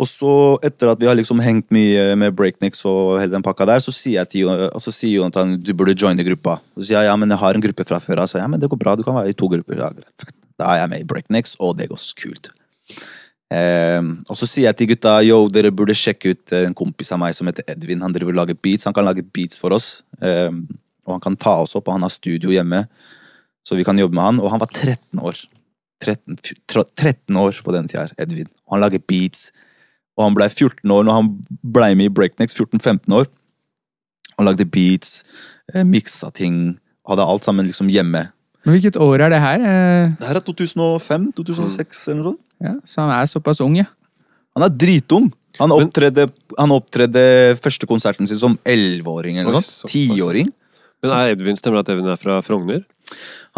Og 0.00 0.08
så, 0.08 0.30
etter 0.64 0.92
at 0.92 1.00
vi 1.02 1.08
har 1.10 1.18
liksom 1.18 1.42
hengt 1.44 1.66
mye 1.74 2.14
med 2.16 2.32
breaknicks 2.36 2.86
og 2.88 3.18
hele 3.20 3.34
den 3.34 3.44
pakka 3.44 3.66
der, 3.68 3.82
så 3.84 3.92
sier 3.92 4.22
jeg 4.22 4.30
til 4.32 4.46
Jo- 4.46 4.70
og 4.70 4.80
så 4.80 4.94
sier 4.94 5.18
Jonathan 5.18 5.58
du 5.60 5.74
burde 5.74 5.98
joine 5.98 6.24
gruppa. 6.24 6.60
Så 6.78 6.86
sier 6.86 7.02
jeg 7.02 7.10
ja, 7.10 7.16
men 7.20 7.28
jeg 7.28 7.42
har 7.42 7.58
en 7.58 7.64
gruppe 7.66 7.84
fra 7.84 7.98
før 8.00 8.22
av. 8.22 8.30
Så 8.30 8.38
ja, 8.40 8.46
men 8.48 8.62
det 8.62 8.70
går 8.70 8.80
bra, 8.80 8.94
du 8.96 9.02
kan 9.04 9.18
være 9.18 9.34
i 9.34 9.36
to 9.36 9.50
grupper. 9.50 9.76
Ja, 9.82 9.90
greit. 9.92 10.30
Da 10.60 10.70
er 10.74 10.82
jeg 10.82 10.92
med 10.92 11.04
i 11.04 11.08
breaknicks, 11.08 11.56
og 11.60 11.78
det 11.78 11.88
går 11.90 12.02
kult. 12.20 12.50
Eh, 13.50 14.02
og 14.30 14.38
så 14.38 14.46
sier 14.46 14.68
jeg 14.68 14.78
til 14.78 14.90
gutta 14.92 15.16
yo, 15.26 15.40
dere 15.50 15.72
burde 15.74 15.96
sjekke 15.96 16.34
ut 16.34 16.54
en 16.60 16.76
kompis 16.76 17.10
av 17.16 17.22
meg 17.22 17.34
som 17.36 17.50
heter 17.50 17.66
Edvin. 17.72 18.02
Han 18.04 18.14
driver 18.14 18.36
og 18.36 18.42
lager 18.42 18.58
beats. 18.58 18.86
Han 18.88 18.96
kan 18.96 19.08
lage 19.08 19.26
beats 19.26 19.60
for 19.60 19.74
oss. 19.76 20.02
Eh, 20.22 20.52
og 21.08 21.16
han 21.16 21.24
kan 21.24 21.38
ta 21.40 21.56
oss 21.64 21.74
opp, 21.78 21.88
og 21.88 21.96
han 21.96 22.06
har 22.06 22.14
studio 22.14 22.52
hjemme. 22.54 22.84
Så 23.66 23.76
vi 23.78 23.86
kan 23.86 23.98
jobbe 23.98 24.16
med 24.16 24.26
han. 24.26 24.44
Og 24.44 24.52
han 24.52 24.62
var 24.62 24.70
13 24.70 25.24
år. 25.24 25.40
13, 26.00 26.38
13 26.68 27.36
år 27.36 27.58
på 27.64 27.74
den 27.76 27.90
tida, 27.90 28.08
Edvin. 28.20 28.48
Og 28.68 28.76
han 28.76 28.86
lager 28.86 29.02
beats. 29.04 29.50
Og 30.16 30.28
han 30.28 30.36
ble 30.36 30.48
14 30.48 30.84
år 30.92 31.04
når 31.08 31.16
han 31.18 31.28
ble 31.74 31.90
med 31.98 32.10
i 32.10 32.14
Breaknecks. 32.14 32.56
14-15 32.56 33.16
år. 33.16 33.28
Han 34.40 34.48
lagde 34.48 34.64
beats, 34.64 35.20
eh, 35.74 35.84
miksa 35.84 36.30
ting. 36.32 36.78
Hadde 37.08 37.24
alt 37.28 37.44
sammen 37.44 37.66
liksom 37.66 37.90
hjemme. 37.92 38.30
Men 38.64 38.74
hvilket 38.76 38.96
år 39.00 39.22
er 39.26 39.30
det 39.32 39.40
her? 39.40 39.62
Eh, 39.64 40.12
Det 40.20 40.28
her 40.28 40.36
er 40.36 40.44
2005-2006 40.44 42.08
eller 42.12 42.22
noe 42.22 42.32
sånt. 42.32 42.40
ja, 42.60 42.74
så 42.84 43.00
han 43.06 43.10
er 43.16 43.26
såpass 43.30 43.60
ung, 43.64 43.76
ja. 43.80 43.86
Han 44.56 44.64
er 44.66 44.72
dritung. 44.74 45.30
Han 45.60 45.72
opptredde, 45.74 46.28
han 46.58 46.70
opptredde 46.72 47.22
første 47.60 47.86
konserten 47.88 48.26
sin 48.28 48.38
som 48.40 48.58
11-åring 48.64 49.38
eller 49.40 49.52
noe 49.52 49.60
sånt. 49.64 49.90
Tiåring. 49.92 50.48
10-åring. 50.50 50.52
Men 51.02 51.12
er 51.16 51.32
Edvin, 51.34 51.56
stemmer 51.56 51.80
det 51.80 51.88
at 51.88 51.92
Edvin 51.94 52.10
er 52.12 52.20
fra 52.20 52.40
Frogner? 52.44 52.82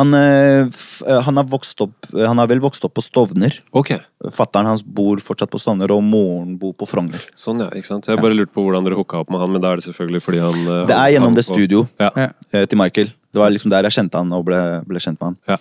Han, 0.00 0.14
eh, 0.16 0.66
eh, 1.06 1.20
han, 1.26 1.36
har 1.36 1.46
vokst 1.52 1.80
opp, 1.84 2.08
eh, 2.14 2.26
han 2.26 2.40
har 2.40 2.48
vel 2.48 2.62
vokst 2.64 2.84
opp 2.88 2.94
på 2.96 3.04
Stovner. 3.04 3.58
Ok, 3.76 3.94
Fatteren 4.32 4.70
hans 4.70 4.84
bor 4.84 5.20
fortsatt 5.20 5.52
på 5.52 5.60
Stovner, 5.60 5.92
og 5.92 6.02
moren 6.06 6.56
bor 6.58 6.72
på 6.72 6.88
Frogner. 6.88 7.22
sånn 7.36 7.64
ja, 7.64 7.70
ikke 7.76 7.90
sant? 7.90 8.08
Jeg 8.08 8.22
bare 8.22 8.36
lurte 8.36 8.54
på 8.54 8.64
hvordan 8.64 8.86
dere 8.86 8.98
hooka 8.98 9.20
opp 9.20 9.32
med 9.32 9.42
han, 9.42 9.52
men 9.52 9.64
da 9.64 9.72
er 9.72 9.82
det 9.82 9.88
selvfølgelig 9.88 10.22
fordi 10.24 10.44
han 10.44 10.86
Det 10.88 10.96
er 10.98 11.16
gjennom 11.16 11.34
det 11.36 11.44
studio 11.44 11.86
Ja. 12.00 12.10
Ja. 12.16 12.30
til 12.66 12.78
Michael. 12.78 13.12
Det 13.32 13.40
var 13.40 13.50
liksom 13.50 13.70
der 13.72 13.88
jeg 13.88 13.96
kjente 13.96 14.20
han 14.20 14.32
og 14.32 14.44
ble, 14.44 14.60
ble 14.86 15.00
kjent 15.00 15.20
med 15.20 15.32
han. 15.32 15.38
Ja. 15.48 15.58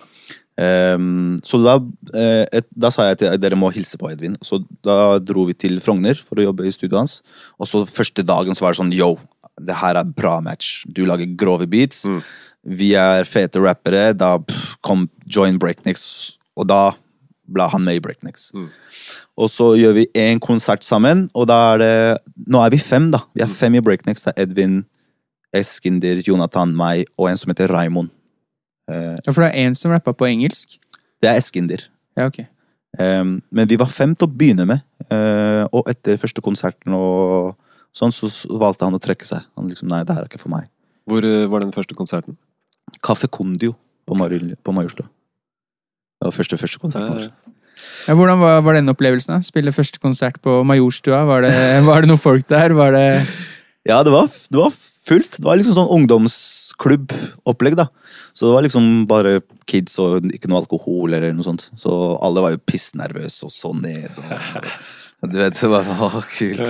Um, 0.52 1.38
så 1.40 1.56
da, 1.64 1.78
eh, 2.12 2.44
et, 2.52 2.66
da 2.76 2.90
sa 2.92 3.06
jeg 3.08 3.22
til 3.22 3.38
dere 3.40 3.56
må 3.56 3.70
hilse 3.72 3.96
på 3.98 4.10
Edvin. 4.12 4.36
Så 4.44 4.60
da 4.84 5.18
dro 5.18 5.46
vi 5.48 5.56
til 5.56 5.80
Frogner 5.80 6.18
for 6.18 6.38
å 6.40 6.48
jobbe 6.50 6.68
i 6.68 6.74
studioet 6.74 7.00
hans. 7.00 7.14
Og 7.58 7.70
så 7.70 7.84
første 7.88 8.24
dagen 8.26 8.56
så 8.58 8.66
var 8.66 8.74
det 8.74 8.82
sånn 8.82 8.92
yo, 8.94 9.14
det 9.60 9.78
her 9.80 9.96
er 10.00 10.04
bra 10.08 10.38
match. 10.44 10.84
Du 10.88 11.04
lager 11.08 11.28
grove 11.38 11.68
beats. 11.70 12.04
Vi 12.64 12.92
er 12.94 13.24
fete 13.26 13.60
rappere. 13.62 14.12
Da 14.14 14.36
pff, 14.38 14.76
kom 14.84 15.08
Join 15.26 15.58
Breaknicks, 15.58 16.38
og 16.56 16.68
da 16.70 16.92
ble 17.52 17.66
han 17.68 17.82
med 17.84 17.98
i 17.98 18.00
Breaknicks. 18.00 18.50
Og 19.36 19.50
så 19.50 19.72
gjør 19.76 19.96
vi 19.98 20.06
en 20.22 20.38
konsert 20.40 20.84
sammen, 20.86 21.26
og 21.34 21.48
da 21.50 21.58
er 21.74 21.82
det 21.82 21.94
Nå 22.46 22.60
er 22.64 22.70
vi 22.70 22.78
fem, 22.78 23.10
da. 23.12 23.18
Vi 23.34 23.42
er 23.44 23.50
fem 23.50 23.74
i 23.74 23.82
Breaknicks. 23.84 24.22
Det 24.24 24.32
er 24.36 24.46
Edvin, 24.46 24.84
Eskinder, 25.52 26.22
Jonathan, 26.24 26.72
meg 26.76 27.06
og 27.18 27.28
en 27.30 27.36
som 27.40 27.50
heter 27.52 27.68
Raymond. 27.72 28.10
Eh, 28.88 29.16
Ja, 29.26 29.32
for 29.32 29.42
det 29.42 29.50
er 29.52 29.66
én 29.68 29.74
som 29.76 29.90
rappa 29.92 30.12
på 30.14 30.26
engelsk. 30.30 30.78
det 31.22 31.30
er 31.30 31.36
Eskinder. 31.38 31.88
Ja, 32.16 32.26
ok. 32.26 32.44
Um, 32.98 33.40
men 33.50 33.68
vi 33.68 33.76
var 33.80 33.86
fem 33.88 34.14
til 34.14 34.28
å 34.28 34.32
begynne 34.36 34.66
med, 34.68 34.82
eh, 35.10 35.64
og 35.72 35.86
etter 35.88 36.18
første 36.20 36.42
konserten 36.44 36.92
og 36.92 37.54
sånn, 37.96 38.12
så 38.12 38.28
valgte 38.60 38.84
han 38.84 38.94
å 38.94 39.00
trekke 39.00 39.24
seg. 39.24 39.44
Han 39.56 39.68
liksom, 39.70 39.88
nei, 39.88 40.02
det 40.04 40.12
her 40.14 40.22
er 40.24 40.28
ikke 40.28 40.40
for 40.42 40.52
meg. 40.52 40.68
Hvor 41.08 41.24
eh, 41.24 41.46
var 41.48 41.60
den 41.64 41.72
første 41.72 41.94
konserten? 41.96 42.36
Kaffe 43.02 43.28
Kondio 43.32 43.74
på, 44.06 44.16
Majorstua. 44.16 45.08
Det 46.22 46.28
var 46.28 46.34
første, 46.36 46.58
første 46.60 46.78
konsert. 46.78 47.32
Ja, 48.06 48.14
hvordan 48.14 48.38
var, 48.38 48.60
var 48.62 48.76
den 48.78 48.90
opplevelsen? 48.92 49.36
da? 49.36 49.46
Spille 49.46 49.72
første 49.74 49.98
konsert 50.02 50.38
på 50.42 50.60
Majorstua? 50.66 51.24
Var 51.26 51.46
det, 51.46 51.54
var 51.88 52.02
det 52.02 52.10
noen 52.10 52.20
folk 52.20 52.46
der? 52.50 52.74
Var 52.78 52.94
det 52.94 53.06
Ja, 53.88 54.02
det 54.06 54.12
var, 54.14 54.28
det 54.30 54.58
var 54.58 54.70
fullt. 54.76 55.38
Det 55.38 55.46
var 55.46 55.58
liksom 55.58 55.76
sånn 55.78 55.90
ungdomsklubbopplegg, 55.96 57.78
da. 57.78 57.88
Så 58.32 58.46
det 58.46 58.54
var 58.54 58.66
liksom 58.66 58.90
bare 59.10 59.40
kids 59.70 59.98
og 60.02 60.28
ikke 60.30 60.50
noe 60.50 60.62
alkohol 60.62 61.16
eller 61.16 61.34
noe 61.34 61.46
sånt. 61.46 61.68
Så 61.78 61.90
alle 62.22 62.44
var 62.44 62.54
jo 62.54 62.62
pissnervøse 62.70 63.48
og 63.48 63.54
så 63.54 63.72
ned. 63.74 64.14
Og, 64.22 65.30
du 65.32 65.40
vet, 65.40 65.58
det 65.58 65.72
var 65.72 65.90
å, 65.90 66.22
kult. 66.36 66.62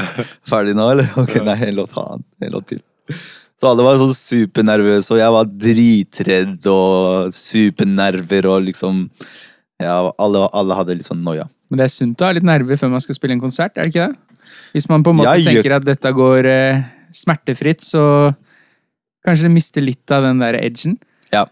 Ferdig 0.48 0.76
nå, 0.78 0.88
eller? 0.94 1.12
Ok, 1.20 1.36
nei, 1.44 1.58
en 1.68 1.80
låt. 1.80 1.96
En 1.98 2.56
låt 2.56 2.72
til. 2.72 2.82
Så 3.62 3.68
alle 3.70 3.84
var 3.86 3.94
sånn 4.00 4.10
supernervøse, 4.18 5.12
og 5.14 5.20
jeg 5.20 5.32
var 5.36 5.50
dritredd 5.62 6.64
og 6.72 7.28
supernerver 7.36 8.48
og 8.50 8.64
liksom 8.66 9.04
Ja, 9.82 10.00
alle, 10.18 10.48
alle 10.54 10.74
hadde 10.78 10.96
litt 10.98 11.06
sånn 11.06 11.22
noia. 11.22 11.46
Men 11.70 11.78
det 11.80 11.84
er 11.86 11.92
sunt 11.94 12.20
å 12.22 12.26
ha 12.26 12.34
litt 12.36 12.44
nerver 12.46 12.76
før 12.78 12.90
man 12.92 13.00
skal 13.02 13.16
spille 13.16 13.34
en 13.36 13.40
konsert, 13.42 13.76
er 13.78 13.86
det 13.86 13.92
ikke 13.94 14.08
det? 14.10 14.50
Hvis 14.74 14.88
man 14.90 15.02
på 15.06 15.10
en 15.14 15.16
måte 15.20 15.32
Jeg 15.36 15.44
gjør- 15.46 15.62
tenker 15.62 15.74
at 15.76 15.84
dette 15.86 16.12
går 16.12 16.46
eh, 16.50 16.82
smertefritt, 17.12 17.80
så 17.86 18.34
kanskje 19.26 19.46
det 19.48 19.54
mister 19.54 19.80
litt 19.80 20.10
av 20.10 20.22
den 20.26 20.38
der 20.42 20.54
edgen. 20.58 20.98
Ja. 21.32 21.46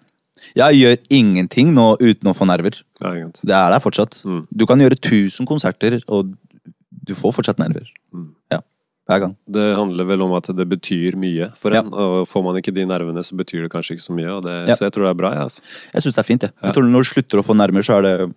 Jeg 0.56 0.80
gjør 0.82 0.96
ingenting 1.10 1.72
nå 1.74 1.96
uten 2.00 2.30
å 2.30 2.34
få 2.36 2.46
nerver. 2.46 2.82
Ja. 3.00 3.12
Det 3.30 3.54
er 3.54 3.70
der 3.70 3.80
fortsatt. 3.80 4.18
Mm. 4.24 4.46
Du 4.54 4.66
kan 4.66 4.78
gjøre 4.82 4.98
1000 4.98 5.46
konserter, 5.46 6.00
og 6.08 6.34
du 7.06 7.14
får 7.14 7.34
fortsatt 7.38 7.58
nerver. 7.62 7.86
Mm. 8.14 8.32
Ja, 9.10 9.16
hver 9.18 9.24
gang. 9.26 9.34
Det 9.50 9.64
handler 9.76 10.06
vel 10.06 10.22
om 10.22 10.32
at 10.38 10.46
det 10.56 10.66
betyr 10.70 11.16
mye 11.18 11.50
for 11.58 11.74
Ja. 11.74 11.80
en. 11.82 11.90
Og 11.92 12.28
får 12.30 12.44
man 12.46 12.54
ikke 12.62 12.72
de 12.74 12.84
nervene, 12.86 13.24
så 13.26 13.34
betyr 13.34 13.64
det 13.66 13.70
kanskje 13.74 13.96
ikke 13.98 14.06
så 14.06 14.14
mye. 14.14 14.30
Og 14.38 14.44
det, 14.46 14.68
Ja. 14.68 14.74
Så 14.78 14.86
jeg 14.86 14.92
tror 14.94 15.04
det 15.08 15.10
er 15.10 15.18
bra. 15.20 15.32
Ja, 15.34 15.42
altså. 15.48 15.60
Jeg 15.92 16.02
syns 16.02 16.14
det 16.14 16.18
er 16.22 16.28
fint. 16.30 16.42
Jeg. 16.42 16.52
Ja. 16.62 16.68
jeg 16.68 16.74
tror 16.74 16.84
Når 16.90 17.02
du 17.02 17.10
slutter 17.10 17.38
å 17.42 17.46
få 17.46 17.56
nerver, 17.58 17.82
så 17.82 17.98
er 17.98 18.02
det 18.02 18.34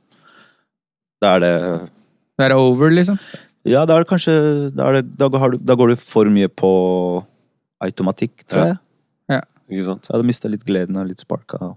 Da 1.21 1.35
er 1.35 1.39
det 1.39 1.89
Da 2.39 2.45
er 2.49 2.53
over, 2.57 2.89
liksom. 2.89 3.19
Ja, 3.65 3.85
da 3.85 3.95
er 3.95 4.03
det 4.03 4.09
kanskje 4.09 4.75
Da, 4.75 4.89
er 4.89 5.01
det, 5.01 5.15
da, 5.17 5.29
har 5.37 5.51
du, 5.51 5.57
da 5.57 5.75
går 5.75 5.89
du 5.89 5.95
for 5.95 6.25
mye 6.25 6.47
på 6.49 7.23
automatikk, 7.81 8.43
tror 8.47 8.65
Ja. 8.65 8.73
jeg. 9.29 9.43
Ikke 9.71 9.85
sant? 9.85 10.03
Så 10.05 10.11
jeg 10.11 10.17
hadde 10.19 10.27
mista 10.27 10.49
litt 10.49 10.65
gleden 10.65 10.97
og 10.99 11.07
litt 11.07 11.19
sparka. 11.23 11.75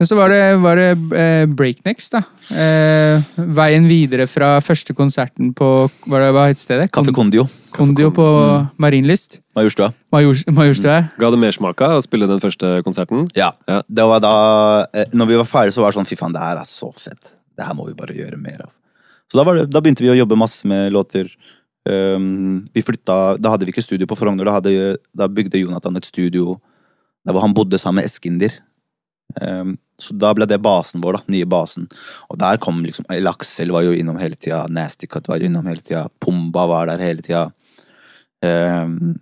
Men 0.00 0.08
så 0.08 0.16
var 0.16 0.30
det, 0.32 0.40
var 0.62 0.78
det 0.80 0.86
eh, 1.12 1.42
breaknecks, 1.52 2.06
da. 2.14 2.22
Eh, 2.56 3.20
veien 3.52 3.84
videre 3.84 4.24
fra 4.26 4.54
første 4.64 4.94
konserten 4.96 5.50
på 5.54 5.66
Hva, 6.08 6.22
det- 6.22 6.30
hva 6.32 6.46
het 6.48 6.58
stedet? 6.62 6.88
Kaffe 6.94 7.12
Kondio. 7.12 7.44
Kondio 7.76 8.08
på 8.16 8.24
Mm. 8.24 8.70
Marienlyst. 8.80 9.40
Majorstua. 9.54 9.92
Majors- 10.10 10.46
Majorstua. 10.48 10.96
Ga 11.20 11.30
det 11.30 11.38
mersmaka 11.38 11.90
å 11.98 12.02
spille 12.02 12.26
den 12.26 12.40
første 12.40 12.82
konserten? 12.82 13.28
Ja. 13.36 13.52
Ja. 13.68 13.82
Det 13.86 14.06
var 14.08 14.20
da 14.24 14.86
eh, 14.94 15.04
Når 15.12 15.26
vi 15.28 15.36
var 15.36 15.44
ferdige, 15.44 15.74
så 15.76 15.82
var 15.84 15.92
det 15.92 15.98
sånn 16.00 16.08
fy 16.08 16.16
faen, 16.16 16.32
det 16.32 16.40
her 16.40 16.56
er 16.56 16.64
så 16.64 16.88
fett. 16.96 17.34
Det 17.58 17.66
her 17.66 17.74
må 17.76 17.86
vi 17.86 17.92
bare 17.94 18.16
gjøre 18.16 18.40
mer 18.40 18.62
av. 18.64 18.72
Så 19.30 19.36
da, 19.36 19.44
var 19.44 19.56
det, 19.60 19.68
da 19.70 19.80
begynte 19.84 20.00
vi 20.02 20.08
å 20.10 20.16
jobbe 20.24 20.36
masse 20.40 20.64
med 20.66 20.90
låter. 20.96 21.28
Um, 21.86 22.64
vi 22.74 22.82
flytta 22.82 23.36
Da 23.40 23.50
hadde 23.52 23.64
vi 23.68 23.72
ikke 23.72 23.82
studio 23.84 24.06
på 24.06 24.16
Frogner. 24.16 24.44
Da, 24.48 24.52
hadde, 24.58 24.96
da 25.14 25.28
bygde 25.28 25.60
Jonathan 25.60 25.96
et 25.96 26.04
studio 26.08 26.56
der 27.24 27.32
hvor 27.36 27.42
han 27.44 27.52
bodde 27.54 27.78
sammen 27.78 28.00
med 28.00 28.08
Eskinder. 28.08 28.50
Um, 29.40 29.76
så 30.02 30.16
da 30.16 30.32
ble 30.36 30.48
det 30.50 30.60
basen 30.64 31.02
vår, 31.04 31.18
da. 31.20 31.34
Nye 31.34 31.48
basen. 31.48 31.88
Og 32.28 32.38
der 32.40 32.60
kom 32.62 32.82
liksom 32.86 33.08
El 33.12 33.30
Aksel 33.30 33.72
var 33.74 33.86
jo 33.86 33.96
innom 33.96 34.20
hele 34.20 34.38
tida. 34.38 34.64
Nasty 34.68 35.08
Cut 35.10 35.28
var 35.30 35.42
innom 35.44 35.66
hele 35.70 35.84
tida. 35.84 36.06
Pumba 36.22 36.66
var 36.70 36.90
der 36.90 37.02
hele 37.04 37.24
tida. 37.26 37.48
Um, 38.40 39.18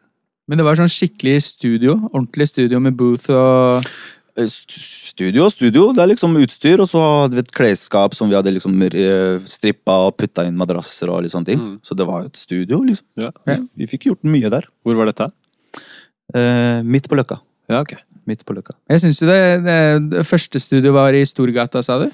Men 0.49 0.61
det 0.61 0.65
var 0.65 0.79
sånn 0.79 0.93
skikkelig 0.93 1.43
studio. 1.45 1.99
Ordentlig 2.13 2.49
studio 2.53 2.81
med 2.81 2.97
booth 2.97 3.29
og 3.35 3.85
Eh, 4.39 4.47
Studio 4.49 5.47
og 5.49 5.53
studio, 5.53 5.89
det 5.95 6.03
er 6.03 6.11
liksom 6.13 6.37
utstyr, 6.39 6.79
og 6.83 6.89
så 6.91 7.03
hadde 7.03 7.39
vi 7.39 7.43
et 7.43 7.55
klesskap 7.55 8.15
som 8.15 8.31
vi 8.31 8.37
hadde 8.39 8.53
liksom 8.55 8.77
eh, 8.87 9.41
strippa 9.51 9.97
og 10.07 10.15
putta 10.21 10.45
inn 10.47 10.59
madrasser 10.59 11.11
og 11.11 11.25
litt 11.25 11.35
sånne 11.35 11.51
ting. 11.51 11.65
Mm. 11.65 11.75
Så 11.83 11.97
det 11.99 12.07
var 12.07 12.23
jo 12.23 12.31
et 12.31 12.39
studio, 12.39 12.81
liksom. 12.87 13.09
Ja. 13.19 13.33
Vi, 13.49 13.59
vi 13.83 13.91
fikk 13.91 14.09
gjort 14.11 14.29
mye 14.29 14.53
der. 14.55 14.69
Hvor 14.87 14.99
var 14.99 15.11
dette? 15.11 15.31
Uh, 16.37 16.85
midt 16.85 17.09
på 17.09 17.17
Løkka. 17.17 17.41
Ja, 17.73 17.81
ok. 17.81 17.97
Midt 18.29 18.45
på 18.45 18.55
Løkka. 18.57 18.77
Jeg 18.93 19.01
syns 19.07 19.23
jo 19.23 19.29
det, 19.31 19.41
det, 19.65 19.79
det 20.13 20.25
første 20.29 20.61
studio 20.61 20.93
var 20.97 21.17
i 21.17 21.25
Storgata, 21.29 21.81
sa 21.85 21.99
du? 22.03 22.11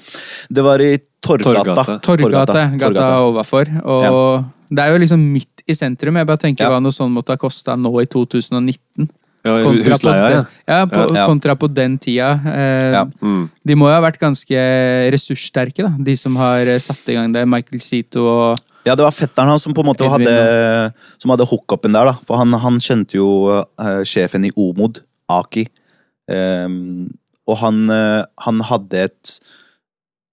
Det 0.49 0.63
var 0.65 0.79
i 0.83 0.93
Torgata. 1.25 1.97
Torgata. 1.99 1.99
Torgata, 2.05 2.63
gata 2.79 3.09
overfor. 3.25 3.69
Og 3.83 4.45
det 4.71 4.83
er 4.85 4.93
jo 4.95 5.01
liksom 5.03 5.21
midt 5.33 5.63
i 5.67 5.75
sentrum. 5.77 6.17
Jeg 6.21 6.27
bare 6.29 6.41
tenker 6.41 6.65
Ja. 6.67 6.71
hva 6.75 6.81
noe 6.83 6.93
sånn 6.93 7.11
måtte 7.13 7.33
ha 7.33 7.41
kosta 7.41 7.75
nå 7.75 7.91
i 8.01 8.05
2019. 8.09 9.09
Ja, 9.45 9.59
husleia, 9.61 10.29
ja. 10.31 10.43
Ja, 10.65 10.77
på, 10.89 11.03
Ja. 11.13 11.25
kontra 11.29 11.53
på 11.55 11.67
den 11.71 11.99
tida. 12.01 12.31
Eh, 12.49 12.91
Ja. 12.93 13.03
Mm. 13.21 13.49
De 13.65 13.75
må 13.75 13.85
jo 13.89 13.93
ha 13.93 14.01
vært 14.01 14.17
ganske 14.19 14.57
ressurssterke, 15.13 15.83
da. 15.85 15.91
De 15.99 16.15
som 16.15 16.35
har 16.35 16.65
eh, 16.65 16.79
satt 16.79 17.03
i 17.09 17.13
gang 17.13 17.31
det. 17.33 17.45
Michael 17.47 17.81
Zito 17.81 18.25
og 18.25 18.59
Ja, 18.85 18.93
det 18.95 19.03
var 19.05 19.11
fetteren 19.11 19.49
hans 19.49 19.63
som 19.63 19.73
på 19.73 19.81
en 19.81 19.89
måte 19.93 20.05
hadde, 20.09 20.93
som 21.17 21.31
hadde 21.31 21.45
hookupen 21.49 21.91
der, 21.93 22.05
da. 22.05 22.13
For 22.25 22.37
han, 22.37 22.53
han 22.53 22.77
kjente 22.77 23.17
jo 23.17 23.49
uh, 23.49 24.03
sjefen 24.05 24.45
i 24.45 24.51
Omod, 24.55 24.99
Aki. 25.29 25.67
Ehm, 26.31 27.11
og 27.45 27.59
han, 27.61 27.83
eh, 27.93 28.23
han 28.45 28.63
hadde 28.65 29.03
et, 29.07 29.35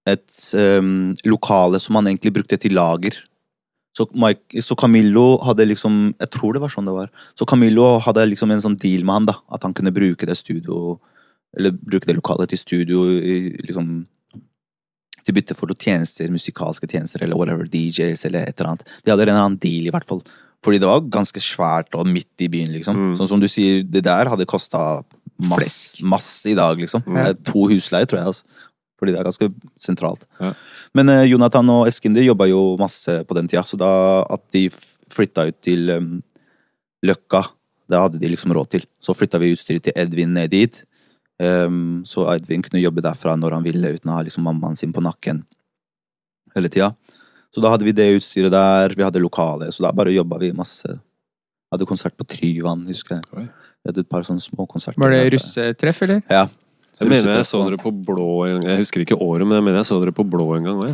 et 0.09 0.39
um, 0.57 1.13
lokale 1.29 1.79
som 1.81 1.99
han 1.99 2.09
egentlig 2.09 2.33
brukte 2.39 2.57
til 2.57 2.75
lager. 2.77 3.19
Så, 3.93 4.07
Mike, 4.17 4.61
så 4.65 4.73
Camillo 4.73 5.37
hadde 5.45 5.67
liksom 5.69 6.15
Jeg 6.17 6.31
tror 6.33 6.55
det 6.55 6.63
var 6.63 6.71
sånn 6.73 6.87
det 6.89 6.95
var. 6.95 7.11
Så 7.37 7.45
Camillo 7.45 7.99
hadde 8.01 8.25
liksom 8.25 8.49
en 8.49 8.63
sånn 8.63 8.77
deal 8.81 9.05
med 9.05 9.19
han, 9.19 9.27
da. 9.29 9.35
At 9.53 9.67
han 9.67 9.75
kunne 9.77 9.93
bruke 9.93 10.25
det 10.25 10.33
studio 10.39 10.97
Eller 11.53 11.75
bruke 11.77 12.09
det 12.09 12.15
lokalet 12.17 12.49
til 12.49 12.61
studio 12.63 13.05
i, 13.13 13.53
liksom 13.61 14.07
til 15.23 15.37
bytte 15.37 15.55
for 15.55 15.71
noen 15.71 15.79
tjenester, 15.79 16.31
musikalske 16.33 16.87
tjenester 16.89 17.21
eller 17.23 17.37
whatever, 17.39 17.63
DJs 17.63 18.25
eller 18.27 18.49
et 18.49 18.57
eller 18.57 18.73
annet. 18.73 18.89
De 19.05 19.11
hadde 19.11 19.23
en 19.23 19.29
eller 19.29 19.45
annen 19.45 19.61
deal, 19.61 19.85
i 19.87 19.93
hvert 19.93 20.07
fall. 20.09 20.19
Fordi 20.63 20.79
det 20.79 20.89
var 20.89 21.05
ganske 21.11 21.39
svært 21.43 21.95
og 21.95 22.09
midt 22.11 22.43
i 22.43 22.49
byen, 22.51 22.73
liksom. 22.75 22.99
Mm. 22.99 23.13
Sånn 23.19 23.29
som 23.31 23.39
du 23.39 23.47
sier, 23.51 23.85
det 23.87 24.03
der 24.03 24.27
hadde 24.31 24.47
kosta 24.49 24.81
masse, 25.37 26.03
mass 26.05 26.29
i 26.49 26.55
dag, 26.57 26.79
liksom. 26.79 27.03
Det 27.07 27.25
er 27.29 27.39
To 27.49 27.65
husleier, 27.71 28.09
tror 28.09 28.21
jeg. 28.21 28.33
Altså. 28.33 28.69
Fordi 28.99 29.15
det 29.15 29.19
er 29.19 29.27
ganske 29.27 29.49
sentralt. 29.81 30.27
Men 30.95 31.11
uh, 31.11 31.23
Jonathan 31.27 31.71
og 31.73 31.89
Eskinder 31.89 32.23
jobba 32.23 32.47
jo 32.47 32.61
masse 32.79 33.17
på 33.27 33.35
den 33.37 33.49
tida, 33.51 33.65
så 33.67 33.79
da 33.79 33.91
at 34.31 34.45
de 34.55 34.67
flytta 35.11 35.49
ut 35.49 35.59
til 35.63 35.91
um, 35.91 36.13
Løkka, 37.03 37.43
det 37.91 37.99
hadde 37.99 38.21
de 38.21 38.31
liksom 38.31 38.53
råd 38.55 38.69
til. 38.77 38.85
Så 39.03 39.15
flytta 39.17 39.41
vi 39.41 39.51
utstyret 39.53 39.83
til 39.89 39.97
Edvin 39.99 40.31
ned 40.37 40.53
dit. 40.53 40.83
Um, 41.41 42.03
så 42.07 42.29
Edvin 42.31 42.63
kunne 42.63 42.83
jobbe 42.83 43.03
derfra 43.03 43.35
når 43.35 43.57
han 43.57 43.65
ville, 43.65 43.95
uten 43.97 44.13
å 44.13 44.19
ha 44.19 44.23
liksom 44.23 44.45
mammaen 44.47 44.79
sin 44.79 44.93
på 44.95 45.03
nakken 45.03 45.43
hele 46.55 46.69
tida. 46.71 46.93
Så 47.53 47.61
da 47.61 47.73
hadde 47.73 47.85
vi 47.85 47.93
det 47.95 48.13
utstyret 48.15 48.53
der, 48.53 48.95
vi 48.97 49.05
hadde 49.05 49.21
lokale, 49.21 49.67
så 49.73 49.85
da 49.85 49.91
bare 49.93 50.13
jobba 50.13 50.39
vi 50.41 50.53
masse. 50.55 50.95
Hadde 51.73 51.89
konsert 51.89 52.15
på 52.17 52.25
Tryvann, 52.29 52.85
husker 52.89 53.19
jeg. 53.19 53.49
Vi 53.83 53.91
hadde 53.91 54.03
et 54.05 54.09
par 54.09 54.23
sånne 54.23 54.43
små 54.43 54.65
konserter. 54.69 54.99
Var 55.01 55.11
det 55.11 55.23
russetreff, 55.35 56.01
eller? 56.05 56.21
Ja. 56.31 56.45
Jeg 56.99 57.09
mener 57.09 57.39
jeg 57.39 57.47
så 57.47 57.59
dere 57.65 57.79
på 57.81 57.89
blå 58.05 58.27
en 58.45 58.59
gang. 58.61 58.67
Jeg 58.69 58.83
husker 58.83 59.01
ikke 59.03 59.17
året, 59.17 59.47
men 59.49 59.57
jeg 59.57 59.65
mener 59.65 59.81
jeg 59.81 59.89
så 59.89 59.97
dere 59.99 60.13
på 60.15 60.23
blå 60.29 60.45
en 60.55 60.67
gang 60.67 60.81
òg. 60.85 60.91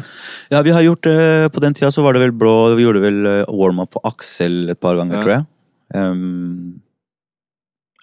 Ja, 0.50 0.62
vi 0.66 0.72
har 0.74 0.86
gjort 0.86 1.04
det 1.06 1.52
På 1.54 1.62
den 1.62 1.76
tida 1.76 1.90
så 1.92 2.02
var 2.06 2.16
det 2.16 2.22
vel 2.24 2.32
blå 2.40 2.54
Vi 2.80 2.86
gjorde 2.86 3.02
vel 3.04 3.20
eh, 3.28 3.52
warm-up 3.52 3.92
for 3.94 4.08
Aksel 4.08 4.72
et 4.72 4.80
par 4.80 4.96
ganger, 4.96 5.20
Ja. 5.20 5.22
tror 5.26 5.34
jeg. 5.36 5.46
Um, 5.94 6.80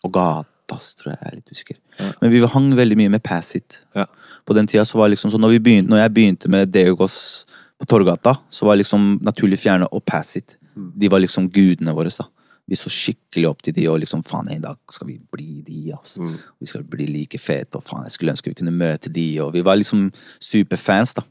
og 0.05 0.13
Gatas, 0.13 0.91
tror 1.01 1.15
jeg. 1.15 1.19
Jeg 1.23 1.33
er 1.33 1.37
litt 1.41 1.51
usikker. 1.57 1.79
Ja. 1.99 2.13
Men 2.21 2.35
vi 2.35 2.45
hang 2.53 2.69
veldig 2.77 3.01
mye 3.01 3.15
med 3.17 3.25
Pass 3.25 3.55
It. 3.57 3.81
Ja. 3.97 4.05
På 4.47 4.55
den 4.55 4.69
tida 4.69 4.85
så 4.85 5.01
var 5.01 5.09
liksom 5.09 5.33
så 5.33 5.41
når, 5.41 5.57
begynte, 5.59 5.91
når 5.91 6.05
jeg 6.05 6.15
begynte 6.15 6.53
med 6.53 6.71
Deogos 6.71 7.47
på 7.81 7.89
Torgata, 7.89 8.37
så 8.51 8.69
var 8.69 8.77
liksom 8.77 9.17
Naturlig 9.25 9.59
Fjerne 9.65 9.89
og 9.91 10.05
Pass 10.05 10.37
It 10.37 10.59
Mm. 10.77 10.93
De 11.01 11.09
var 11.09 11.23
liksom 11.25 11.49
gudene 11.49 11.95
våre, 11.97 12.11
da. 12.13 12.27
Vi 12.67 12.79
så 12.79 12.91
skikkelig 12.91 13.47
opp 13.49 13.63
til 13.63 13.77
de, 13.77 13.85
og 13.91 14.01
liksom 14.03 14.25
faen, 14.27 14.49
en 14.51 14.65
dag 14.65 14.79
skal 14.91 15.11
vi 15.13 15.21
bli 15.33 15.63
de, 15.67 15.93
altså. 15.95 16.25
Mm. 16.25 16.35
Vi 16.63 16.71
skal 16.71 16.87
bli 16.91 17.07
like 17.07 17.39
fete, 17.39 17.79
og 17.79 17.87
faen, 17.87 18.07
jeg 18.09 18.17
skulle 18.17 18.35
ønske 18.35 18.51
vi 18.51 18.59
kunne 18.59 18.75
møte 18.75 19.13
de, 19.13 19.27
og 19.45 19.53
vi 19.55 19.63
var 19.67 19.79
liksom 19.79 20.09
superfans, 20.43 21.15
da. 21.21 21.23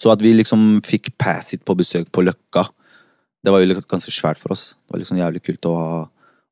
Så 0.00 0.10
at 0.12 0.22
vi 0.24 0.34
liksom 0.34 0.80
fikk 0.84 1.12
Passit 1.20 1.62
på 1.64 1.76
besøk 1.78 2.10
på 2.12 2.24
Løkka, 2.26 2.66
det 3.44 3.52
var 3.54 3.62
jo 3.62 3.78
ganske 3.88 4.12
svært 4.12 4.40
for 4.40 4.52
oss. 4.52 4.74
Det 4.84 4.92
var 4.92 5.00
liksom 5.00 5.20
jævlig 5.20 5.40
kult 5.46 5.68
å 5.70 5.76
ha, 5.78 6.02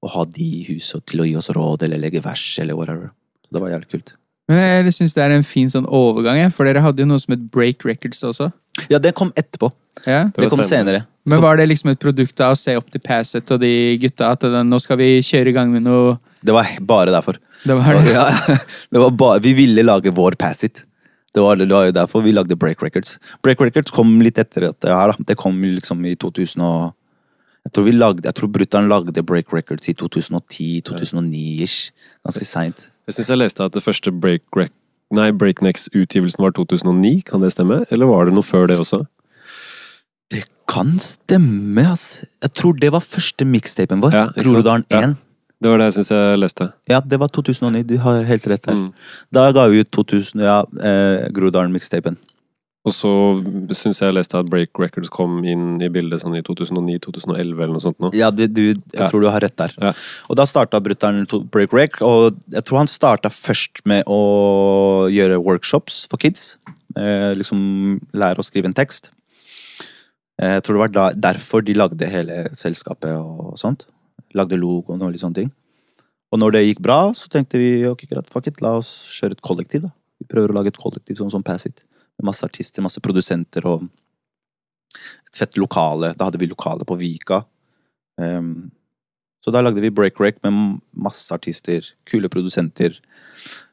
å 0.00 0.12
ha 0.14 0.24
de 0.24 0.46
i 0.60 0.64
huset 0.70 1.04
til 1.10 1.20
å 1.20 1.26
gi 1.28 1.34
oss 1.36 1.50
råd, 1.52 1.84
eller 1.84 2.00
legge 2.00 2.22
vers, 2.24 2.46
eller 2.62 2.78
whatever. 2.78 3.10
Så 3.44 3.56
det 3.56 3.64
var 3.64 3.74
jævlig 3.74 3.90
kult. 3.92 4.14
Men 4.48 4.62
jeg 4.86 4.94
syns 4.96 5.12
det 5.12 5.24
er 5.26 5.34
en 5.36 5.44
fin 5.44 5.68
sånn 5.68 5.88
overgang, 5.92 6.40
for 6.54 6.64
dere 6.64 6.80
hadde 6.80 7.04
jo 7.04 7.08
noe 7.10 7.20
som 7.20 7.34
het 7.34 7.42
Break 7.52 7.84
Records 7.84 8.22
også. 8.24 8.48
Ja, 8.90 8.98
det 8.98 9.14
kom 9.18 9.32
etterpå. 9.36 9.70
Ja. 10.06 10.24
Det 10.30 10.44
Det 10.44 10.50
kom 10.50 10.62
senere. 10.62 11.02
senere. 11.02 11.06
Men 11.28 11.40
var 11.42 11.56
det 11.58 11.66
liksom 11.68 11.90
et 11.90 11.98
produkt 12.00 12.40
av 12.40 12.52
å 12.54 12.56
se 12.56 12.76
opp 12.78 12.90
til 12.90 13.00
Passet 13.04 13.50
og 13.52 13.60
de 13.60 13.98
gutta 14.00 14.30
at 14.32 14.40
det, 14.40 14.62
nå 14.64 14.78
skal 14.80 14.96
vi 14.96 15.18
kjøre 15.20 15.48
i 15.50 15.52
gang 15.52 15.72
med 15.72 15.82
noe 15.84 16.18
Det 16.42 16.54
var 16.54 16.64
bare 16.80 17.10
derfor. 17.12 17.36
Det 17.66 17.74
var 17.76 17.98
det. 17.98 18.12
Ja, 18.14 18.28
det 18.92 18.98
var 19.02 19.10
bare, 19.10 19.40
vi 19.44 19.52
ville 19.58 19.82
lage 19.82 20.10
vår 20.14 20.36
Passit. 20.38 20.84
Det 21.34 21.42
var, 21.44 21.56
det 21.60 21.68
var 21.68 21.84
jo 21.90 21.92
derfor 21.92 22.22
vi 22.24 22.32
lagde 22.32 22.56
Break 22.56 22.80
Records. 22.82 23.18
Break 23.42 23.60
Records 23.60 23.90
kom 23.92 24.20
litt 24.24 24.38
etter 24.38 24.60
dette 24.70 24.88
her. 24.88 25.12
da. 25.12 25.24
Det 25.28 25.36
kom 25.36 25.58
liksom 25.62 26.00
i 26.06 26.14
2000 26.16 26.62
og 26.64 26.94
Jeg 27.66 27.72
tror 27.74 27.84
vi 27.84 27.92
lagde, 27.92 28.24
jeg 28.24 28.34
tror 28.38 28.48
Brutter'n 28.48 28.88
lagde 28.88 29.22
Break 29.26 29.52
Records 29.52 29.88
i 29.90 29.92
2010-2009-ish. 29.92 31.90
Ganske 32.24 32.46
seint. 32.48 32.86
Jeg 33.08 33.14
syns 33.18 33.28
jeg 33.32 33.40
leste 33.40 33.64
at 33.66 33.72
det 33.76 33.82
første 33.84 34.12
break, 34.12 34.42
Rec- 34.56 34.72
nei, 35.14 35.30
Breaknecks-utgivelsen 35.32 36.42
var 36.44 36.52
2009, 36.56 37.22
kan 37.28 37.44
det 37.44 37.52
stemme? 37.54 37.82
Eller 37.94 38.10
var 38.10 38.28
det 38.28 38.36
noe 38.36 38.46
før 38.46 38.68
det 38.70 38.78
også? 38.80 39.04
Det 40.32 40.44
kan 40.68 40.98
stemme, 41.00 41.86
ass. 41.92 42.24
Jeg 42.44 42.52
tror 42.58 42.76
det 42.80 42.92
var 42.92 43.04
første 43.04 43.46
mixtapen 43.48 44.02
vår. 44.04 44.16
Ja, 44.16 44.26
Groruddalen 44.36 44.84
1. 44.90 44.92
Ja. 44.92 45.08
1. 45.12 45.16
Det 45.58 45.70
var 45.72 45.80
det 45.80 45.88
jeg 45.88 45.96
syns 45.96 46.12
jeg 46.14 46.38
leste. 46.38 46.68
Ja, 46.86 47.00
det 47.02 47.18
var 47.18 47.30
2009. 47.34 47.82
Du 47.88 47.96
har 48.04 48.20
helt 48.28 48.44
rett 48.46 48.66
der. 48.68 48.76
Mm. 48.78 48.90
Da 49.34 49.48
ga 49.56 49.64
vi 49.72 49.80
ut 49.82 49.90
2000, 49.90 50.42
ja, 50.44 50.60
eh, 50.78 51.26
Groruddalen-mixtapen. 51.34 52.18
Og 52.86 52.92
så 52.94 53.10
syns 53.76 53.98
jeg 54.00 54.06
jeg 54.08 54.14
leste 54.16 54.38
at 54.38 54.46
Break 54.48 54.78
Records 54.80 55.10
kom 55.12 55.40
inn 55.44 55.80
i 55.82 55.88
bildet 55.92 56.22
sånn 56.22 56.36
i 56.38 56.42
2009-2011 56.46 57.58
eller 57.58 57.72
noe 57.74 57.82
sånt 57.84 57.98
nå. 58.00 58.12
Ja, 58.16 58.30
det, 58.30 58.46
du, 58.54 58.62
jeg 58.70 58.78
Ja. 58.94 59.08
tror 59.10 59.20
du 59.20 59.28
har 59.28 59.40
rett 59.44 59.56
der. 59.58 59.74
Ja. 59.82 59.92
Og 60.30 60.36
da 60.38 60.46
starta 60.48 60.80
brutter'n 60.80 61.26
Break 61.50 61.74
Rec, 61.76 61.98
og 62.00 62.38
jeg 62.54 62.64
tror 62.64 62.78
han 62.78 62.86
starta 62.88 63.28
først 63.34 63.82
med 63.84 64.04
å 64.06 65.08
gjøre 65.12 65.40
workshops 65.42 66.06
for 66.08 66.16
kids. 66.22 66.56
Eh, 66.96 67.34
liksom 67.36 68.00
lære 68.14 68.38
å 68.40 68.46
skrive 68.46 68.70
en 68.70 68.74
tekst. 68.78 69.10
Eh, 70.40 70.54
jeg 70.56 70.62
tror 70.64 70.78
det 70.78 70.84
var 70.86 70.94
da, 70.94 71.06
derfor 71.34 71.62
de 71.66 71.74
lagde 71.76 72.08
hele 72.08 72.46
selskapet 72.56 73.10
og 73.18 73.58
sånt. 73.58 73.84
Lagde 74.38 74.56
logoen 74.56 75.02
og 75.02 75.12
litt 75.12 75.20
sånne 75.24 75.34
ting. 75.42 75.52
Og 76.32 76.38
når 76.40 76.52
det 76.56 76.64
gikk 76.68 76.80
bra, 76.84 77.12
så 77.16 77.28
tenkte 77.32 77.58
vi 77.60 77.84
ok, 77.88 78.06
greit, 78.08 78.28
fuck 78.30 78.46
it, 78.46 78.62
la 78.64 78.76
oss 78.78 78.90
kjøre 79.18 79.32
et 79.36 79.42
kollektiv. 79.44 79.82
da. 79.82 79.92
Vi 80.20 80.26
prøver 80.30 80.52
å 80.52 80.56
lage 80.60 80.68
et 80.72 80.80
kollektiv 80.80 81.16
sånn 81.20 81.30
som 81.32 81.42
Pass 81.42 81.66
It. 81.66 81.82
Masse 82.24 82.46
artister, 82.46 82.82
masse 82.82 83.00
produsenter 83.04 83.66
og 83.68 83.86
et 85.28 85.36
fett 85.36 85.58
lokale. 85.60 86.14
Da 86.18 86.28
hadde 86.28 86.40
vi 86.40 86.48
lokale 86.50 86.86
på 86.88 86.96
Vika. 86.98 87.44
Um, 88.18 88.70
så 89.44 89.52
da 89.54 89.62
lagde 89.62 89.80
vi 89.84 89.90
Break 89.94 90.16
Break 90.18 90.40
med 90.42 90.80
masse 90.98 91.30
artister, 91.34 91.84
kule 92.10 92.28
produsenter. 92.32 92.96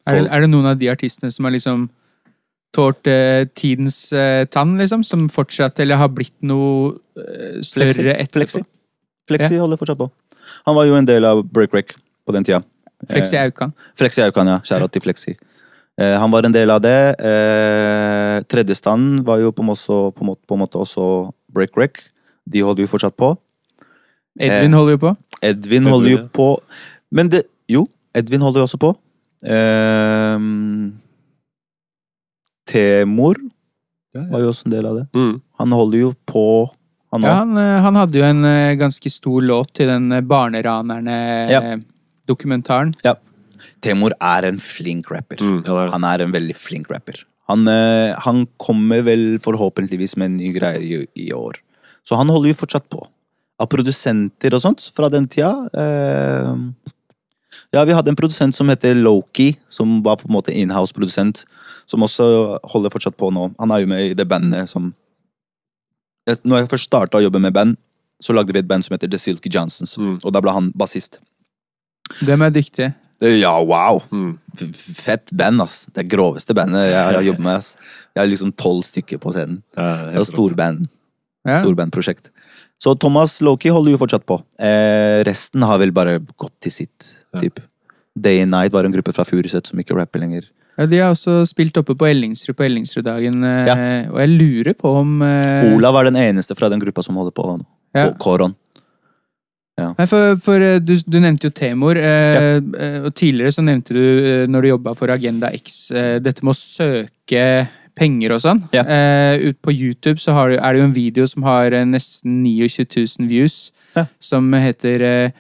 Er, 0.05 0.19
det, 0.19 0.27
er 0.29 0.43
det 0.45 0.49
noen 0.51 0.69
av 0.69 0.77
de 0.77 0.91
artistene 0.91 1.31
som 1.33 1.47
har 1.47 1.55
liksom 1.55 1.87
tålt 2.75 3.07
eh, 3.09 3.47
tidens 3.57 3.97
eh, 4.13 4.45
tann, 4.51 4.75
liksom? 4.77 5.03
Som 5.07 5.25
fortsatt, 5.33 5.79
eller 5.81 5.97
har 5.97 6.11
blitt 6.13 6.35
noe 6.45 6.93
eh, 7.17 7.61
større 7.65 7.95
Flexi. 7.95 8.13
etterpå? 8.13 8.45
Flexi. 8.45 8.63
Flexi 9.31 9.57
holder 9.57 9.79
fortsatt 9.81 9.99
på. 10.03 10.09
Han 10.67 10.77
var 10.77 10.85
jo 10.85 10.97
en 10.99 11.07
del 11.09 11.25
av 11.25 11.41
Break 11.49 11.73
Break 11.73 11.95
på 11.97 12.35
den 12.35 12.45
tida. 12.45 12.61
Flexi 13.09 13.35
Eh, 13.39 13.47
Aukan. 13.47 13.73
Flexi 13.97 14.21
Aukan, 14.21 14.47
ja. 14.53 14.59
Kjære 14.63 14.91
til 14.93 15.01
Flexi. 15.07 15.35
Eh, 15.95 16.17
han 16.19 16.27
var 16.31 16.43
en 16.43 16.51
del 16.51 16.69
av 16.73 16.81
det. 16.83 17.15
Eh, 17.23 18.41
Tredjestand 18.51 19.23
var 19.27 19.39
jo 19.39 19.51
på 19.55 19.61
en, 19.63 19.69
måte, 19.71 19.85
på, 19.87 20.21
en 20.21 20.27
måte, 20.27 20.41
på 20.47 20.53
en 20.57 20.61
måte 20.65 20.77
også 20.81 21.03
Break 21.55 21.71
Wreck. 21.77 21.95
De 22.45 22.59
holder 22.65 22.81
jo 22.83 22.87
fortsatt 22.91 23.15
på. 23.15 23.37
Edvin 24.35 24.73
Eh, 24.73 24.77
holder 24.77 24.91
jo 24.97 25.01
på. 25.05 25.11
Edvin 25.45 25.85
holder 25.87 26.09
jo 26.09 26.17
på 26.31 26.59
Men 27.11 27.29
det 27.29 27.43
Jo, 27.71 27.87
Edvin 28.13 28.41
holder 28.41 28.59
jo 28.59 28.63
også 28.67 28.77
på. 28.77 28.95
Eh, 29.47 30.39
Temor 32.67 33.35
var 34.15 34.39
jo 34.39 34.47
også 34.51 34.65
en 34.67 34.71
del 34.75 34.85
av 34.85 34.95
det. 34.99 35.07
Mm. 35.15 35.41
Han 35.59 35.71
holder 35.71 35.97
jo 35.99 36.13
på, 36.27 36.69
han 37.11 37.21
òg. 37.21 37.25
Ja, 37.27 37.33
han, 37.39 37.57
eh, 37.57 37.81
han 37.83 37.95
hadde 37.99 38.17
jo 38.19 38.25
en 38.25 38.41
ganske 38.79 39.09
stor 39.11 39.41
låt 39.41 39.73
til 39.79 39.87
den 39.91 40.09
Barneranerne-dokumentaren. 40.27 42.93
Ja. 43.03 43.15
Temor 43.86 44.15
er 44.17 44.49
en 44.49 44.59
flink 44.61 45.11
rapper. 45.13 45.41
Mm, 45.41 45.61
han 45.67 45.77
er. 45.77 45.93
Han 45.93 46.07
er 46.09 46.25
en 46.25 46.33
veldig 46.33 46.57
flink 46.57 46.89
rapper. 46.91 47.21
Han, 47.51 47.67
eh, 47.69 48.15
han 48.25 48.45
kommer 48.57 49.03
vel 49.05 49.38
forhåpentligvis 49.43 50.17
med 50.17 50.31
en 50.31 50.38
ny 50.39 50.51
greier 50.55 50.81
i, 50.81 51.27
i 51.27 51.31
år. 51.33 51.59
Så 52.05 52.17
han 52.17 52.29
holder 52.29 52.53
jo 52.53 52.61
fortsatt 52.63 52.88
på. 52.89 53.03
Av 53.61 53.69
produsenter 53.71 54.53
og 54.57 54.63
sånt 54.65 54.83
fra 54.91 55.07
den 55.07 55.29
tida 55.31 55.53
eh, 55.79 56.49
Ja, 57.71 57.86
vi 57.88 57.93
hadde 57.95 58.11
en 58.11 58.17
produsent 58.19 58.57
som 58.57 58.67
heter 58.67 58.97
Loki, 58.97 59.53
som 59.71 60.01
var 60.03 60.17
på 60.19 60.27
en 60.27 60.36
måte 60.36 60.51
inhouse-produsent. 60.51 61.45
Som 61.88 62.03
også 62.03 62.25
holder 62.73 62.93
fortsatt 62.93 63.17
på 63.17 63.29
nå. 63.31 63.51
Han 63.61 63.71
er 63.71 63.83
jo 63.83 63.91
med 63.93 64.09
i 64.09 64.17
det 64.17 64.27
bandet 64.27 64.71
som 64.71 64.91
Når 66.25 66.63
jeg 66.63 66.71
først 66.73 66.89
starta 66.89 67.21
å 67.21 67.23
jobbe 67.23 67.39
med 67.39 67.53
band, 67.53 67.77
så 68.19 68.33
lagde 68.33 68.53
vi 68.53 68.59
et 68.59 68.67
band 68.67 68.86
som 68.86 68.95
heter 68.95 69.11
The 69.11 69.19
Silky 69.21 69.51
Johnsons. 69.53 69.97
Mm. 70.01 70.17
Og 70.23 70.33
da 70.33 70.41
ble 70.41 70.53
han 70.55 70.71
bassist. 70.73 71.19
Dem 72.25 72.41
er 72.41 72.53
dyktige. 72.53 72.95
Ja, 73.22 73.53
wow! 73.63 74.01
Mm. 74.11 74.38
Fett 74.74 75.32
band, 75.32 75.61
ass. 75.61 75.86
Det 75.93 76.07
groveste 76.11 76.53
bandet 76.57 76.89
jeg 76.91 77.03
har 77.16 77.22
jobbet 77.24 77.43
med. 77.45 77.55
ass. 77.61 77.78
Jeg 78.16 78.22
har 78.24 78.28
liksom 78.32 78.51
tolv 78.59 78.84
stykker 78.84 79.18
på 79.24 79.32
scenen. 79.36 79.61
Ja, 79.78 80.11
Det 80.11 80.20
er 80.20 80.28
storband. 80.28 80.88
Ja. 81.47 81.61
Storbandprosjekt. 81.61 82.32
Så 82.82 82.95
Thomas 82.99 83.38
Loki 83.41 83.70
holder 83.72 83.91
jo 83.95 83.97
fortsatt 84.01 84.26
på. 84.28 84.41
Eh, 84.59 85.24
resten 85.24 85.63
har 85.63 85.78
vel 85.80 85.91
bare 85.95 86.20
gått 86.38 86.53
til 86.61 86.72
sitt, 86.72 87.26
Ja. 87.34 87.39
typ. 87.39 87.59
Day 88.20 88.41
and 88.41 88.51
Night 88.51 88.72
var 88.72 88.86
en 88.86 88.91
gruppe 88.91 89.13
fra 89.13 89.24
Furuset 89.24 89.66
som 89.68 89.80
ikke 89.80 89.95
rapper 89.95 90.20
lenger. 90.20 90.43
Ja, 90.78 90.86
de 90.86 90.97
har 90.99 91.11
også 91.13 91.45
spilt 91.47 91.78
oppe 91.78 91.95
på 91.95 92.05
Ellingsrud 92.07 92.55
på 92.55 92.66
Ellingsruddagen, 92.66 93.43
eh, 93.43 93.66
Ja. 93.66 94.11
og 94.11 94.20
jeg 94.20 94.30
lurer 94.30 94.74
på 94.76 94.93
om 94.99 95.22
eh, 95.22 95.74
Olav 95.74 95.93
var 95.93 96.03
den 96.03 96.16
eneste 96.16 96.55
fra 96.55 96.68
den 96.70 96.80
gruppa 96.82 97.01
som 97.03 97.16
holder 97.16 97.32
på 97.32 97.57
nå. 97.59 97.66
Ja. 97.95 98.11
Ko- 98.11 98.38
Koron. 99.76 99.95
Nei, 99.99 100.05
for, 100.07 100.36
for 100.39 100.61
eh, 100.63 100.78
du, 100.80 100.93
du 101.05 101.17
nevnte 101.19 101.49
jo 101.49 101.53
Temor, 101.55 101.97
eh, 101.99 102.36
ja. 102.36 102.59
og 103.05 103.13
tidligere 103.17 103.51
så 103.51 103.63
nevnte 103.65 103.95
du, 103.97 103.99
eh, 104.01 104.43
når 104.47 104.61
du 104.63 104.69
jobba 104.69 104.93
for 104.95 105.11
Agenda 105.11 105.49
X, 105.57 105.91
eh, 105.91 106.19
dette 106.23 106.45
med 106.47 106.53
å 106.55 106.59
søke 106.59 107.41
penger 107.95 108.34
og 108.36 108.41
sånn. 108.43 108.61
Ja. 108.76 108.84
Eh, 108.88 109.49
ut 109.49 109.59
på 109.63 109.71
YouTube 109.76 110.19
så 110.23 110.32
har, 110.36 110.49
du- 110.51 110.57
er 110.59 110.73
det 110.73 110.80
jo 110.82 110.88
en 110.88 110.95
video 110.95 111.26
som 111.28 111.43
har 111.43 111.71
eh, 111.76 111.84
nesten 111.88 112.41
29 112.47 112.88
000 113.19 113.28
views, 113.32 113.71
Ja. 113.95 114.05
som 114.19 114.47
heter 114.51 115.01
eh, 115.01 115.32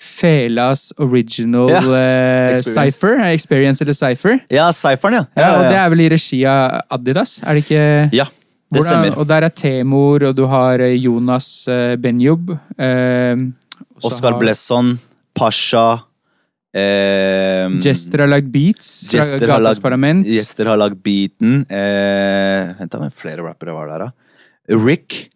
Felas 0.00 0.92
Original 0.98 1.68
Ja. 1.70 1.80
eh, 1.82 2.56
Experience. 2.58 2.94
Cypher. 2.94 3.18
eh, 3.20 3.32
Experience 3.34 3.82
eller 3.84 3.92
Cypher. 3.98 4.38
Ja, 4.50 4.70
Cypheren, 4.72 5.18
ja. 5.20 5.24
Ja, 5.36 5.50
og 5.58 5.66
det 5.70 5.76
er 5.78 5.88
vel 5.92 6.00
i 6.06 6.08
regi 6.14 6.44
av 6.46 6.80
Adidas, 6.90 7.40
er 7.44 7.54
det 7.58 7.64
ikke? 7.66 7.82
Ja, 8.16 8.24
det 8.70 8.80
Hvordan- 8.80 9.04
stemmer. 9.04 9.18
Og 9.18 9.26
der 9.28 9.42
er 9.44 9.48
Temor, 9.50 10.22
og 10.30 10.36
du 10.36 10.46
har 10.46 10.78
eh, 10.80 10.94
Jonas 10.96 11.66
eh, 11.68 11.96
Benjob. 11.96 12.50
Eh, 12.78 13.36
så 14.02 14.20
har- 14.24 14.38
Blesson, 14.40 14.98
Pasha 15.36 15.84
eh, 16.74 17.68
Jester 17.82 18.22
har 18.24 18.30
lagd 18.30 18.50
beats 18.52 19.06
fra 19.10 19.18
Jester 19.20 19.46
har 19.48 19.58
Gatas 19.58 19.76
lagd- 19.78 19.82
Parlament. 19.82 20.26
Gjester 20.26 20.66
har 20.70 20.78
lagd 20.80 21.00
beaten. 21.02 21.64
Eh, 21.70 22.74
Vent, 22.78 22.90
da, 22.92 22.98
men 23.02 23.10
flere 23.14 23.42
rappere 23.46 23.74
var 23.74 23.88
der, 23.90 23.98
da? 24.06 24.12
Rick 24.76 25.30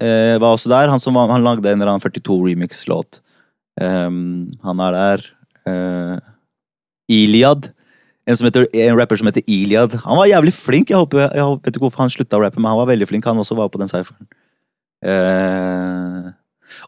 eh, 0.00 0.36
var 0.38 0.54
også 0.56 0.68
der. 0.68 0.88
Han, 0.92 1.00
som 1.00 1.14
var, 1.14 1.28
han 1.32 1.42
lagde 1.44 1.70
en 1.72 1.80
eller 1.80 1.94
annen 1.94 2.00
42 2.04 2.36
remix-låt. 2.50 3.20
Um, 3.80 4.52
han 4.62 4.80
er 4.80 4.92
der. 4.98 5.24
Eh, 5.66 6.18
Iliad. 7.10 7.70
En, 8.26 8.36
som 8.36 8.46
heter, 8.46 8.66
en 8.72 8.96
rapper 8.96 9.16
som 9.20 9.26
heter 9.28 9.42
Iliad. 9.48 9.92
Han 10.04 10.16
var 10.16 10.26
jævlig 10.30 10.52
flink. 10.56 10.88
Jeg, 10.92 10.96
håper, 11.00 11.26
jeg 11.34 11.44
vet 11.64 11.74
ikke 11.74 11.82
hvorfor 11.88 12.04
han 12.04 12.12
slutta 12.12 12.38
å 12.38 12.44
rappe, 12.44 12.56
men 12.60 12.70
han 12.70 12.78
var 12.80 12.86
veldig 12.92 13.08
flink. 13.10 13.24
Han 13.28 13.40
også 13.42 13.56
var 13.58 13.68
på 13.72 13.80
den 13.82 13.88
cypheren. 13.90 14.28
Eh, 15.04 16.30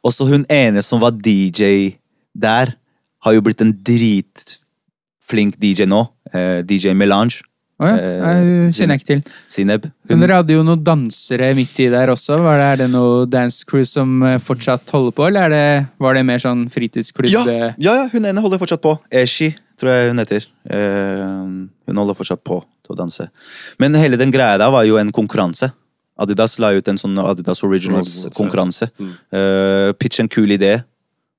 også 0.07 0.29
hun 0.31 0.47
ene 0.53 0.83
som 0.85 1.03
var 1.03 1.16
DJ 1.16 1.97
der, 2.37 2.77
har 3.27 3.35
jo 3.35 3.43
blitt 3.43 3.62
en 3.64 3.74
dritflink 3.74 5.59
DJ 5.62 5.89
nå. 5.91 6.05
Eh, 6.33 6.62
DJ 6.66 6.95
Melange. 6.95 7.43
Å 7.77 7.89
ja, 7.91 7.97
eh, 8.01 8.68
kjenner 8.72 8.97
jeg 8.97 9.03
ikke 9.03 9.09
til. 9.11 9.22
Sineb. 9.53 9.89
Men 10.09 10.16
Hun, 10.16 10.22
dere 10.24 10.39
hadde 10.39 10.55
jo 10.55 10.62
noen 10.64 10.81
dansere 10.85 11.51
midt 11.59 11.77
i 11.85 11.91
der 11.93 12.09
også. 12.09 12.39
Var 12.41 12.57
det, 12.61 12.68
er 12.70 12.79
det 12.81 12.87
noe 12.95 13.27
dance 13.29 13.66
crew 13.68 13.85
som 13.85 14.22
eh, 14.24 14.39
fortsatt 14.41 14.95
holder 14.97 15.12
på, 15.16 15.27
eller 15.29 15.45
er 15.45 15.53
det, 15.53 15.91
var 16.01 16.16
det 16.16 16.24
mer 16.24 16.41
sånn 16.41 16.66
fritidsklubb? 16.72 17.29
ja, 17.35 17.45
ja, 17.53 17.74
ja, 17.85 18.07
hun 18.14 18.24
ene 18.24 18.45
holder 18.45 18.62
fortsatt 18.62 18.81
på. 18.85 18.95
Eshi, 19.12 19.51
tror 19.77 19.93
jeg 19.93 20.09
hun 20.09 20.24
heter. 20.24 20.49
Eh, 20.72 21.27
hun 21.91 22.01
holder 22.01 22.16
fortsatt 22.16 22.41
på 22.49 22.62
til 22.87 22.97
å 22.97 22.99
danse. 23.03 23.29
Men 23.83 23.99
hele 24.01 24.16
den 24.20 24.33
greia 24.33 24.57
der 24.62 24.72
var 24.72 24.89
jo 24.89 24.97
en 25.03 25.12
konkurranse. 25.12 25.68
Adidas 26.17 26.57
la 26.62 26.73
ut 26.73 26.89
en 26.89 26.99
sånn 27.01 27.19
Adidas 27.21 27.61
Originals, 27.67 28.12
Originals-konkurranse. 28.25 28.89
Mm. 28.97 29.12
Uh, 29.35 29.91
pitch 30.01 30.23
en 30.23 30.33
kul 30.33 30.57
idé. 30.57 30.79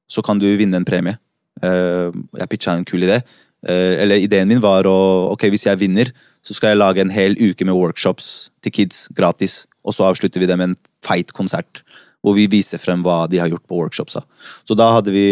så 0.07 0.21
kan 0.23 0.39
du 0.39 0.47
vinne 0.55 0.77
en 0.79 0.85
premie. 0.87 1.17
Uh, 1.59 2.13
jeg 2.37 2.49
pitcha 2.49 2.77
en 2.77 2.85
kul 2.87 3.03
idé. 3.03 3.17
Uh, 3.65 3.97
eller 3.99 4.21
ideen 4.23 4.47
min 4.47 4.61
var 4.63 4.87
å 4.87 5.33
Ok, 5.33 5.49
hvis 5.51 5.65
jeg 5.65 5.81
vinner, 5.81 6.13
så 6.45 6.55
skal 6.55 6.71
jeg 6.71 6.79
lage 6.79 7.01
en 7.03 7.11
hel 7.11 7.35
uke 7.35 7.65
med 7.65 7.75
workshops 7.75 8.49
til 8.63 8.71
kids 8.71 9.07
gratis. 9.11 9.65
Og 9.83 9.97
så 9.97 10.07
avslutter 10.07 10.39
vi 10.39 10.47
det 10.47 10.55
med 10.55 10.71
en 10.71 10.77
feit 11.03 11.33
konsert. 11.35 11.83
Hvor 12.23 12.37
vi 12.37 12.47
viser 12.47 12.79
frem 12.79 13.03
hva 13.03 13.25
de 13.27 13.41
har 13.41 13.49
gjort 13.51 13.67
på 13.67 13.81
workshopsa. 13.81 14.23
Så 14.63 14.77
da 14.77 14.93
hadde 14.95 15.11
vi 15.11 15.27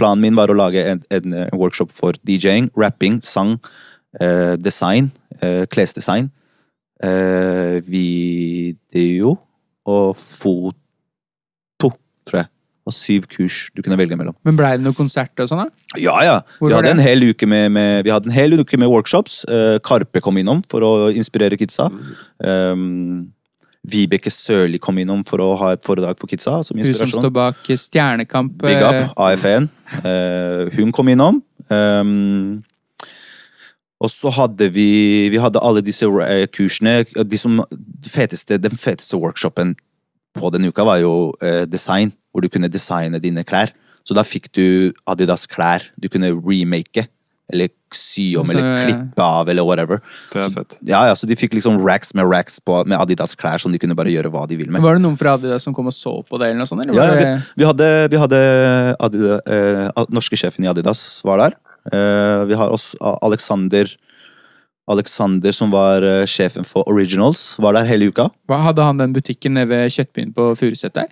Planen 0.00 0.22
min 0.24 0.36
var 0.38 0.48
å 0.48 0.56
lage 0.56 0.80
en, 0.80 1.02
en, 1.12 1.34
workshop 1.52 1.90
for 1.92 2.16
DJ-ing, 2.24 2.70
rapping, 2.72 3.18
sang, 3.20 3.58
design, 4.56 5.10
klesdesign, 5.68 6.30
eh, 7.04 7.80
video 7.86 9.36
og 9.88 10.16
foto, 10.18 11.92
tror 12.28 12.42
jeg. 12.42 12.50
Og 12.88 12.94
syv 12.96 13.26
kurs 13.30 13.58
du 13.76 13.82
kunne 13.84 13.98
velge 14.00 14.16
mellom. 14.18 14.34
Men 14.46 14.56
blei 14.58 14.72
det 14.78 14.84
noe 14.84 14.96
konsert 14.96 15.42
og 15.42 15.50
sånn, 15.50 15.66
da? 15.66 15.98
Ja, 16.00 16.16
ja. 16.24 16.38
Vi 16.62 16.72
hadde, 16.72 16.94
en 16.94 17.02
hel 17.02 17.28
uke 17.30 17.46
med, 17.48 17.68
med, 17.74 18.06
vi 18.06 18.12
hadde 18.12 18.30
en 18.30 18.34
hel 18.34 18.56
uke 18.58 18.78
med 18.80 18.90
workshops. 18.90 19.42
Eh, 19.48 19.76
Karpe 19.84 20.22
kom 20.24 20.40
innom 20.40 20.64
for 20.70 20.86
å 20.86 20.94
inspirere 21.12 21.58
kidsa. 21.60 21.90
Um, 22.42 23.28
Vibeke 23.90 24.28
Sørli 24.32 24.80
kom 24.82 24.98
innom 25.00 25.22
for 25.24 25.40
å 25.40 25.52
ha 25.60 25.70
et 25.72 25.84
foredrag 25.84 26.18
for 26.20 26.28
kidsa 26.28 26.58
som 26.66 26.76
Hun 26.76 26.84
som 26.84 26.92
inspirasjon. 26.92 27.22
står 27.24 27.32
bak 27.32 27.68
Stjernekamp. 27.68 28.58
Big 28.60 28.76
eh, 28.76 28.88
up, 28.88 29.14
AFN. 29.16 29.70
Uh, 30.00 30.68
hun 30.76 30.92
kom 30.92 31.08
innom. 31.12 31.40
Um, 31.70 32.60
og 34.00 34.08
så 34.08 34.32
hadde 34.32 34.70
vi 34.72 35.28
Vi 35.32 35.40
hadde 35.40 35.60
alle 35.62 35.82
disse 35.84 36.08
eh, 36.24 36.46
kursene. 36.48 37.04
De 37.04 37.38
som, 37.38 37.60
de 37.70 38.10
feteste, 38.10 38.56
den 38.58 38.76
feteste 38.76 39.18
workshopen 39.20 39.76
på 40.38 40.50
den 40.54 40.68
uka 40.70 40.86
var 40.86 41.00
jo 41.02 41.34
eh, 41.42 41.66
design, 41.68 42.14
hvor 42.32 42.40
du 42.44 42.48
kunne 42.48 42.70
designe 42.70 43.20
dine 43.20 43.44
klær. 43.44 43.74
Så 44.06 44.16
da 44.16 44.24
fikk 44.24 44.48
du 44.56 44.92
Adidas 45.10 45.46
klær 45.50 45.84
du 46.00 46.08
kunne 46.08 46.32
remake, 46.32 47.08
eller 47.50 47.68
sy 47.92 48.36
om, 48.38 48.46
Så, 48.46 48.54
eller 48.54 48.86
klippe 48.86 49.22
av, 49.26 49.48
eller 49.50 49.66
whatever. 49.66 50.00
Det 50.32 50.44
er 50.44 50.52
fett. 50.54 50.78
Ja, 50.86 51.02
ja, 51.10 51.16
Så 51.18 51.26
de 51.26 51.36
fikk 51.36 51.56
liksom 51.58 51.80
racks 51.82 52.14
med 52.14 52.30
racks 52.30 52.60
på, 52.62 52.78
med 52.86 52.96
Adidas 52.96 53.34
klær 53.36 53.60
som 53.60 53.74
de 53.74 53.80
kunne 53.82 53.96
bare 53.98 54.12
gjøre 54.14 54.30
hva 54.32 54.46
de 54.48 54.56
ville 54.56 54.70
med. 54.70 54.80
Var 54.86 54.96
det 54.96 55.04
noen 55.04 55.18
fra 55.20 55.34
Adidas 55.36 55.66
som 55.66 55.74
kom 55.76 55.90
og 55.90 55.96
så 55.96 56.14
på 56.22 56.40
det, 56.40 56.52
eller 56.52 56.62
noe 56.62 56.70
sånt? 56.70 56.86
Eller 56.86 56.96
Ja, 56.96 57.10
det... 57.10 57.26
vi, 57.26 57.62
vi 57.62 57.68
hadde, 57.68 57.90
vi 58.14 58.22
hadde 58.22 58.40
Adidas, 59.02 59.42
eh, 59.50 60.06
norske 60.14 60.38
sjefen 60.38 60.64
i 60.64 60.70
Adidas 60.70 61.02
var 61.26 61.42
der. 61.42 61.58
Eh, 61.92 62.44
vi 62.50 62.54
har 62.54 62.70
også 62.70 62.96
Alexander 63.22 63.86
Alexander 64.90 65.52
som 65.54 65.70
var 65.70 66.02
eh, 66.02 66.24
sjefen 66.26 66.66
for 66.66 66.82
Originals, 66.90 67.54
var 67.62 67.76
der 67.78 67.86
hele 67.86 68.08
uka. 68.10 68.28
Hva 68.50 68.58
Hadde 68.64 68.82
han 68.82 68.98
den 68.98 69.12
butikken 69.14 69.54
nede 69.54 69.68
ved 69.70 69.90
Kjøttbyen 69.94 70.32
på 70.34 70.48
Furuset 70.58 70.94
der? 70.96 71.06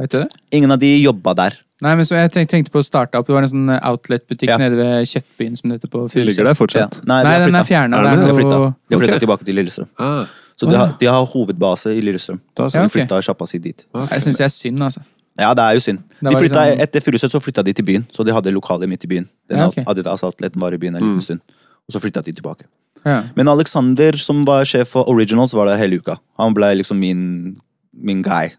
Vet 0.00 0.10
du 0.10 0.18
det? 0.24 0.30
Ingen 0.58 0.74
av 0.74 0.80
de 0.82 0.90
jobba 1.04 1.36
der. 1.38 1.60
Nei, 1.84 1.92
men 1.94 2.04
så 2.06 2.16
Jeg 2.16 2.32
tenk- 2.32 2.48
tenkte 2.50 2.72
på 2.72 2.80
å 2.80 2.84
starte 2.86 3.14
opp. 3.18 3.26
Det 3.26 3.34
var 3.34 3.42
en 3.42 3.48
sånn 3.48 3.70
outlet-butikk 3.80 4.48
Ja. 4.48 4.56
nede 4.58 4.74
ved 4.76 5.06
Kjøttbyen 5.06 5.56
som 5.58 5.70
det 5.70 5.78
heter 5.82 5.88
på 5.92 6.08
Furuset. 6.10 6.26
ligger 6.26 6.44
der 6.44 6.50
Ja. 6.50 6.54
fortsatt. 6.54 7.04
Nei, 7.06 7.22
Nei, 7.22 7.38
de 7.38 7.44
den 7.46 7.54
er 7.54 7.62
fjerna. 7.64 7.98
Er 7.98 8.02
Det 8.02 8.10
er 8.10 8.16
De 8.16 8.26
har 8.26 8.34
flytta. 8.34 9.12
har 9.12 9.20
tilbake 9.20 9.44
til 9.44 9.54
Lillestrøm. 9.54 9.88
Ah, 9.98 10.26
Så 10.56 10.70
de 10.70 10.76
har, 10.76 10.96
de 10.98 11.06
har 11.06 11.26
hovedbase 11.26 11.86
i 11.96 12.00
Lillestrøm. 12.00 12.40
da 12.56 12.66
Så. 12.66 12.74
Ja, 12.76 12.82
de 12.82 12.88
flytta 12.88 13.20
sjappa 13.22 13.46
si 13.46 13.58
dit. 13.58 13.84
Okay. 13.94 14.18
Jeg 14.18 14.22
syns 14.22 14.36
det 14.38 14.44
er 14.44 14.48
synd, 14.48 14.78
altså. 14.82 15.02
Ja, 15.38 15.50
det 15.54 15.62
er 15.64 15.74
jo 15.74 15.80
synd. 15.82 15.98
De 16.20 16.30
flytta, 16.30 16.62
sånn- 16.62 16.80
Etter 16.84 17.00
Furuset 17.02 17.30
så 17.32 17.40
flytta 17.42 17.64
de 17.64 17.72
til 17.74 17.84
byen, 17.84 18.04
så 18.14 18.24
de 18.24 18.32
hadde 18.32 18.52
lokalet 18.54 18.88
midt 18.88 19.04
i 19.04 19.08
byen. 19.10 19.28
Den 19.50 19.58
Ja, 19.58 19.66
okay. 19.68 19.84
Adidas 19.86 20.22
outleten 20.22 20.60
var 20.60 20.72
i 20.72 20.78
byen 20.78 20.94
en 20.96 21.02
liten 21.02 21.18
Mm. 21.18 21.22
stund. 21.22 21.40
Og 21.88 21.92
så 21.94 22.00
flytta 22.00 22.22
de 22.24 22.32
tilbake. 22.32 22.64
Ja. 23.04 23.22
Men 23.36 23.48
Alexander, 23.48 24.12
som 24.16 24.44
var 24.44 24.64
sjef 24.64 24.88
for 24.88 25.04
Originals, 25.08 25.52
var 25.52 25.66
der 25.66 25.76
hele 25.76 25.98
uka. 26.00 26.18
Han 26.38 26.54
ble 26.54 26.74
liksom 26.76 26.98
min, 26.98 27.54
min 27.92 28.22
guy. 28.22 28.50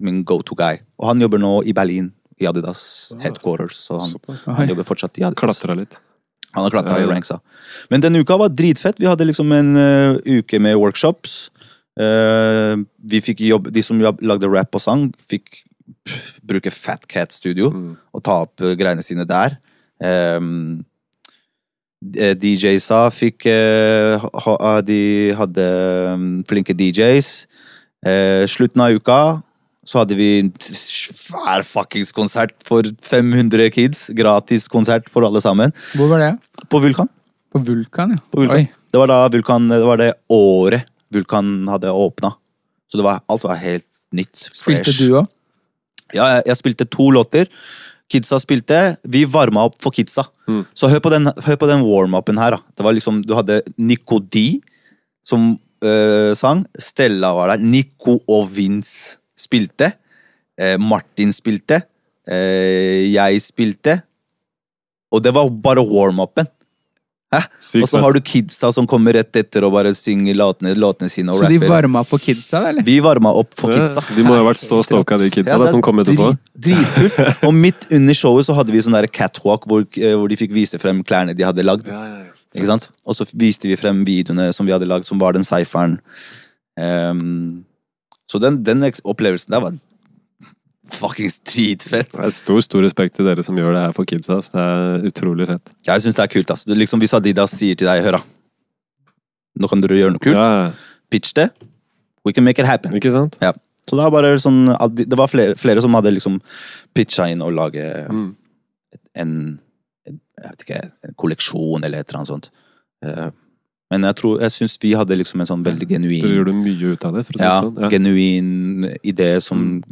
Min 0.00 0.22
go 0.24 0.40
to 0.42 0.54
guy. 0.54 0.78
Og 0.98 1.08
han 1.08 1.20
jobber 1.20 1.38
nå 1.38 1.62
i 1.66 1.72
Berlin, 1.72 2.12
i 2.40 2.44
Adidas 2.46 3.12
headquarters. 3.20 3.76
Så 3.88 3.98
han, 4.00 4.56
han 4.56 4.68
jobber 4.68 4.84
fortsatt 4.84 5.18
i 5.18 5.22
Adidas. 5.24 5.58
Klatra 5.58 5.76
litt. 5.76 6.00
Han 6.54 6.64
har 6.64 6.70
klatra 6.70 6.98
Ja, 7.00 7.06
i 7.06 7.10
ranksa. 7.10 7.40
Men 7.90 8.00
denne 8.00 8.20
uka 8.20 8.36
var 8.38 8.48
dritfett. 8.48 8.98
Vi 8.98 9.06
hadde 9.06 9.26
liksom 9.26 9.50
en 9.52 9.76
uh, 9.76 10.18
uke 10.24 10.60
med 10.60 10.76
workshops. 10.76 11.50
Uh, 12.00 12.80
vi 13.04 13.20
fikk 13.20 13.40
jobb, 13.44 13.70
De 13.72 13.82
som 13.82 13.98
lagde 14.00 14.48
rap 14.48 14.74
og 14.74 14.80
sang, 14.80 15.10
fikk 15.20 15.62
bruke 16.46 16.70
Fat 16.74 17.06
Cat 17.08 17.32
Studio 17.32 17.70
Mm. 17.72 17.96
og 18.14 18.22
ta 18.24 18.40
opp 18.46 18.60
eh, 18.60 18.74
greiene 18.78 19.02
sine 19.04 19.24
der. 19.28 19.58
Um, 20.02 20.84
DJ-sa 22.02 23.06
fikk 23.14 23.46
uh, 23.46 24.80
De 24.82 25.30
hadde 25.38 25.66
um, 26.14 26.28
flinke 26.48 26.74
DJs. 26.74 27.46
Uh, 28.02 28.42
slutten 28.50 28.82
av 28.82 28.96
uka 28.98 29.18
så 29.86 29.98
hadde 30.02 30.14
vi 30.18 30.28
en 30.40 30.50
svær 30.62 31.62
fuckings 31.66 32.12
konsert 32.14 32.54
for 32.66 32.86
500 33.02 33.70
kids. 33.74 34.10
Gratis 34.14 34.68
konsert 34.70 35.08
for 35.10 35.26
alle 35.26 35.42
sammen. 35.42 35.74
Hvor 35.98 36.10
var 36.10 36.22
det? 36.22 36.32
På 36.70 36.78
Vulkan. 36.82 37.10
På 37.52 37.58
Vulkan, 37.66 38.14
ja. 38.16 38.20
På 38.30 38.42
Vulkan. 38.44 38.62
Oi. 38.62 38.68
Det 38.92 39.00
var 39.00 39.10
da 39.10 39.20
Vulkan, 39.32 39.66
det 39.70 39.80
var 39.86 39.98
det 39.98 40.12
året 40.30 40.86
Vulkan 41.12 41.66
hadde 41.68 41.90
åpna. 41.92 42.30
Så 42.90 42.98
det 43.00 43.04
var, 43.06 43.22
alt 43.28 43.42
var 43.44 43.58
helt 43.60 43.98
nytt. 44.14 44.34
Spilte 44.54 44.94
du 44.96 45.18
òg? 45.20 45.26
Ja, 46.12 46.28
jeg, 46.36 46.44
jeg 46.50 46.60
spilte 46.60 46.88
to 46.88 47.08
låter. 47.14 47.50
Kidsa 48.12 48.38
spilte. 48.42 48.80
Vi 49.08 49.24
varma 49.30 49.64
opp 49.68 49.78
for 49.80 49.94
kidsa. 49.94 50.26
Mm. 50.50 50.62
Så 50.76 50.90
hør 50.92 51.00
på 51.04 51.12
den, 51.14 51.30
hør 51.32 51.58
på 51.60 51.68
den 51.70 51.84
warm-upen 51.86 52.40
her. 52.40 52.58
da. 52.58 52.76
Det 52.76 52.84
var 52.84 52.96
liksom, 52.96 53.22
Du 53.24 53.34
hadde 53.38 53.62
Nico 53.80 54.20
D 54.20 54.60
som 55.24 55.54
øh, 55.84 56.32
sang. 56.36 56.66
Stella 56.78 57.32
var 57.36 57.54
der. 57.54 57.64
Nico 57.64 58.18
og 58.28 58.50
Vince 58.52 59.18
spilte. 59.38 59.94
Eh, 60.60 60.76
Martin 60.80 61.32
spilte. 61.32 61.82
Eh, 62.28 63.08
jeg 63.14 63.40
spilte. 63.42 64.02
Og 65.12 65.22
det 65.24 65.32
var 65.34 65.48
bare 65.64 65.84
warm-upen. 65.84 66.48
Og 67.32 67.86
så 67.88 68.00
har 68.02 68.12
du 68.12 68.20
kidsa 68.20 68.68
som 68.76 68.86
kommer 68.86 69.14
rett 69.16 69.36
etter 69.40 69.64
og 69.64 69.72
bare 69.72 69.94
synger 69.96 70.36
låtene, 70.36 70.74
låtene 70.76 71.08
sine 71.12 71.32
og 71.32 71.38
Så 71.40 71.48
de 71.48 71.56
rapper. 71.56 71.70
varma 71.70 72.02
for 72.06 72.20
kidsa, 72.20 72.60
eller? 72.68 72.84
Vi 72.84 72.98
varma 73.00 73.32
opp 73.40 73.54
for 73.56 73.72
kidsa. 73.72 74.02
Ja, 74.04 74.16
de 74.18 74.24
må 74.26 74.34
ha 74.36 74.42
vært 74.44 74.60
så 74.60 74.82
stoka, 74.84 75.16
de 75.16 75.30
kidsa 75.32 75.54
Ja, 75.54 75.58
da, 75.62 75.68
som 75.72 75.80
kom 75.80 76.02
etterpå. 76.02 76.32
drit- 76.58 76.76
Dritkult. 76.76 77.42
Og 77.48 77.54
midt 77.56 77.86
under 77.90 78.14
showet 78.14 78.44
så 78.48 78.54
hadde 78.58 78.74
vi 78.74 78.82
sånn 78.84 78.92
der 78.98 79.08
catwalk 79.08 79.64
hvor, 79.66 79.86
eh, 79.96 80.12
hvor 80.12 80.28
de 80.28 80.36
fikk 80.36 80.52
vise 80.52 80.78
frem 80.82 81.00
klærne 81.02 81.34
de 81.36 81.42
hadde 81.48 81.64
lagd. 81.64 81.88
Ja, 81.88 82.02
ja, 82.04 82.18
ja. 82.26 82.28
Ikke 82.54 82.68
sant? 82.68 82.90
Og 83.08 83.16
så 83.16 83.24
viste 83.32 83.64
vi 83.70 83.76
frem 83.80 84.02
videoene 84.04 84.50
som 84.52 84.66
vi 84.68 84.72
hadde 84.76 84.84
lagd, 84.90 85.06
som 85.08 85.18
var 85.18 85.32
den 85.32 85.42
cypheren. 85.46 85.98
Um, 86.76 87.64
så 88.28 88.38
den, 88.40 88.62
den 88.64 88.84
opplevelsen 89.04 89.52
der 89.52 89.60
var 89.60 89.72
fuckings 90.94 91.38
dritfett. 91.48 92.12
Det 92.12 92.24
er 92.28 92.34
stor 92.34 92.60
stor 92.64 92.82
respekt 92.84 93.16
til 93.18 93.26
dere 93.28 93.42
som 93.46 93.56
gjør 93.58 93.74
det 93.76 93.82
her 93.86 93.92
for 93.96 94.08
kidsa. 94.08 94.38
Det 94.44 94.62
er 94.62 95.08
utrolig 95.10 95.46
fett. 95.50 95.72
Jeg 95.88 96.04
syns 96.04 96.18
det 96.18 96.24
er 96.26 96.32
kult. 96.32 96.50
Altså. 96.54 96.68
Du, 96.70 96.74
liksom, 96.78 97.00
hvis 97.02 97.14
Adidas 97.18 97.54
sier 97.56 97.78
til 97.78 97.88
deg, 97.90 98.02
hør 98.06 98.18
da, 98.18 98.22
nå 99.62 99.68
kan 99.70 99.82
dere 99.84 99.98
gjøre 100.00 100.14
noe 100.16 100.22
kult, 100.24 100.38
Ja, 100.38 100.70
pitch 101.12 101.34
det. 101.36 101.50
We 102.24 102.32
can 102.32 102.44
make 102.44 102.58
it 102.62 102.66
happen. 102.68 102.94
Ikke 102.96 103.10
sant? 103.12 103.38
Ja. 103.42 103.52
Så 103.88 103.96
det 103.98 104.04
bare 104.14 104.36
sånn 104.38 104.68
Det 104.94 105.16
var 105.18 105.26
flere, 105.26 105.56
flere 105.58 105.82
som 105.82 105.92
hadde 105.98 106.12
liksom 106.14 106.36
pitcha 106.94 107.26
inn 107.32 107.42
og 107.42 107.52
lage 107.52 107.82
Mm. 108.08 108.36
en, 109.16 109.32
en 110.06 110.20
ikke, 110.54 110.78
en 111.04 111.14
kolleksjon 111.18 111.82
eller 111.84 111.98
et 111.98 112.08
eller 112.08 112.18
annet 112.20 112.28
sånt. 112.30 112.50
Eh, 113.04 113.30
Men 113.90 114.02
jeg 114.08 114.14
tror, 114.16 114.38
jeg 114.40 114.50
syns 114.54 114.78
vi 114.80 114.92
hadde 114.96 115.16
liksom 115.18 115.40
en 115.42 115.46
sånn 115.50 115.64
veldig 115.66 115.84
Dere 115.88 115.98
genuin 115.98 116.22
gjorde 116.38 116.54
mye 116.56 116.92
ut 116.94 117.04
av 117.04 117.12
det, 117.18 117.26
for 117.26 117.32
å 117.34 117.38
si 117.38 117.44
ja, 117.44 117.56
det 117.60 117.66
sånn. 117.66 117.82
Ja. 117.82 117.90
genuin 117.92 118.98
idé 119.04 119.42
som 119.42 119.82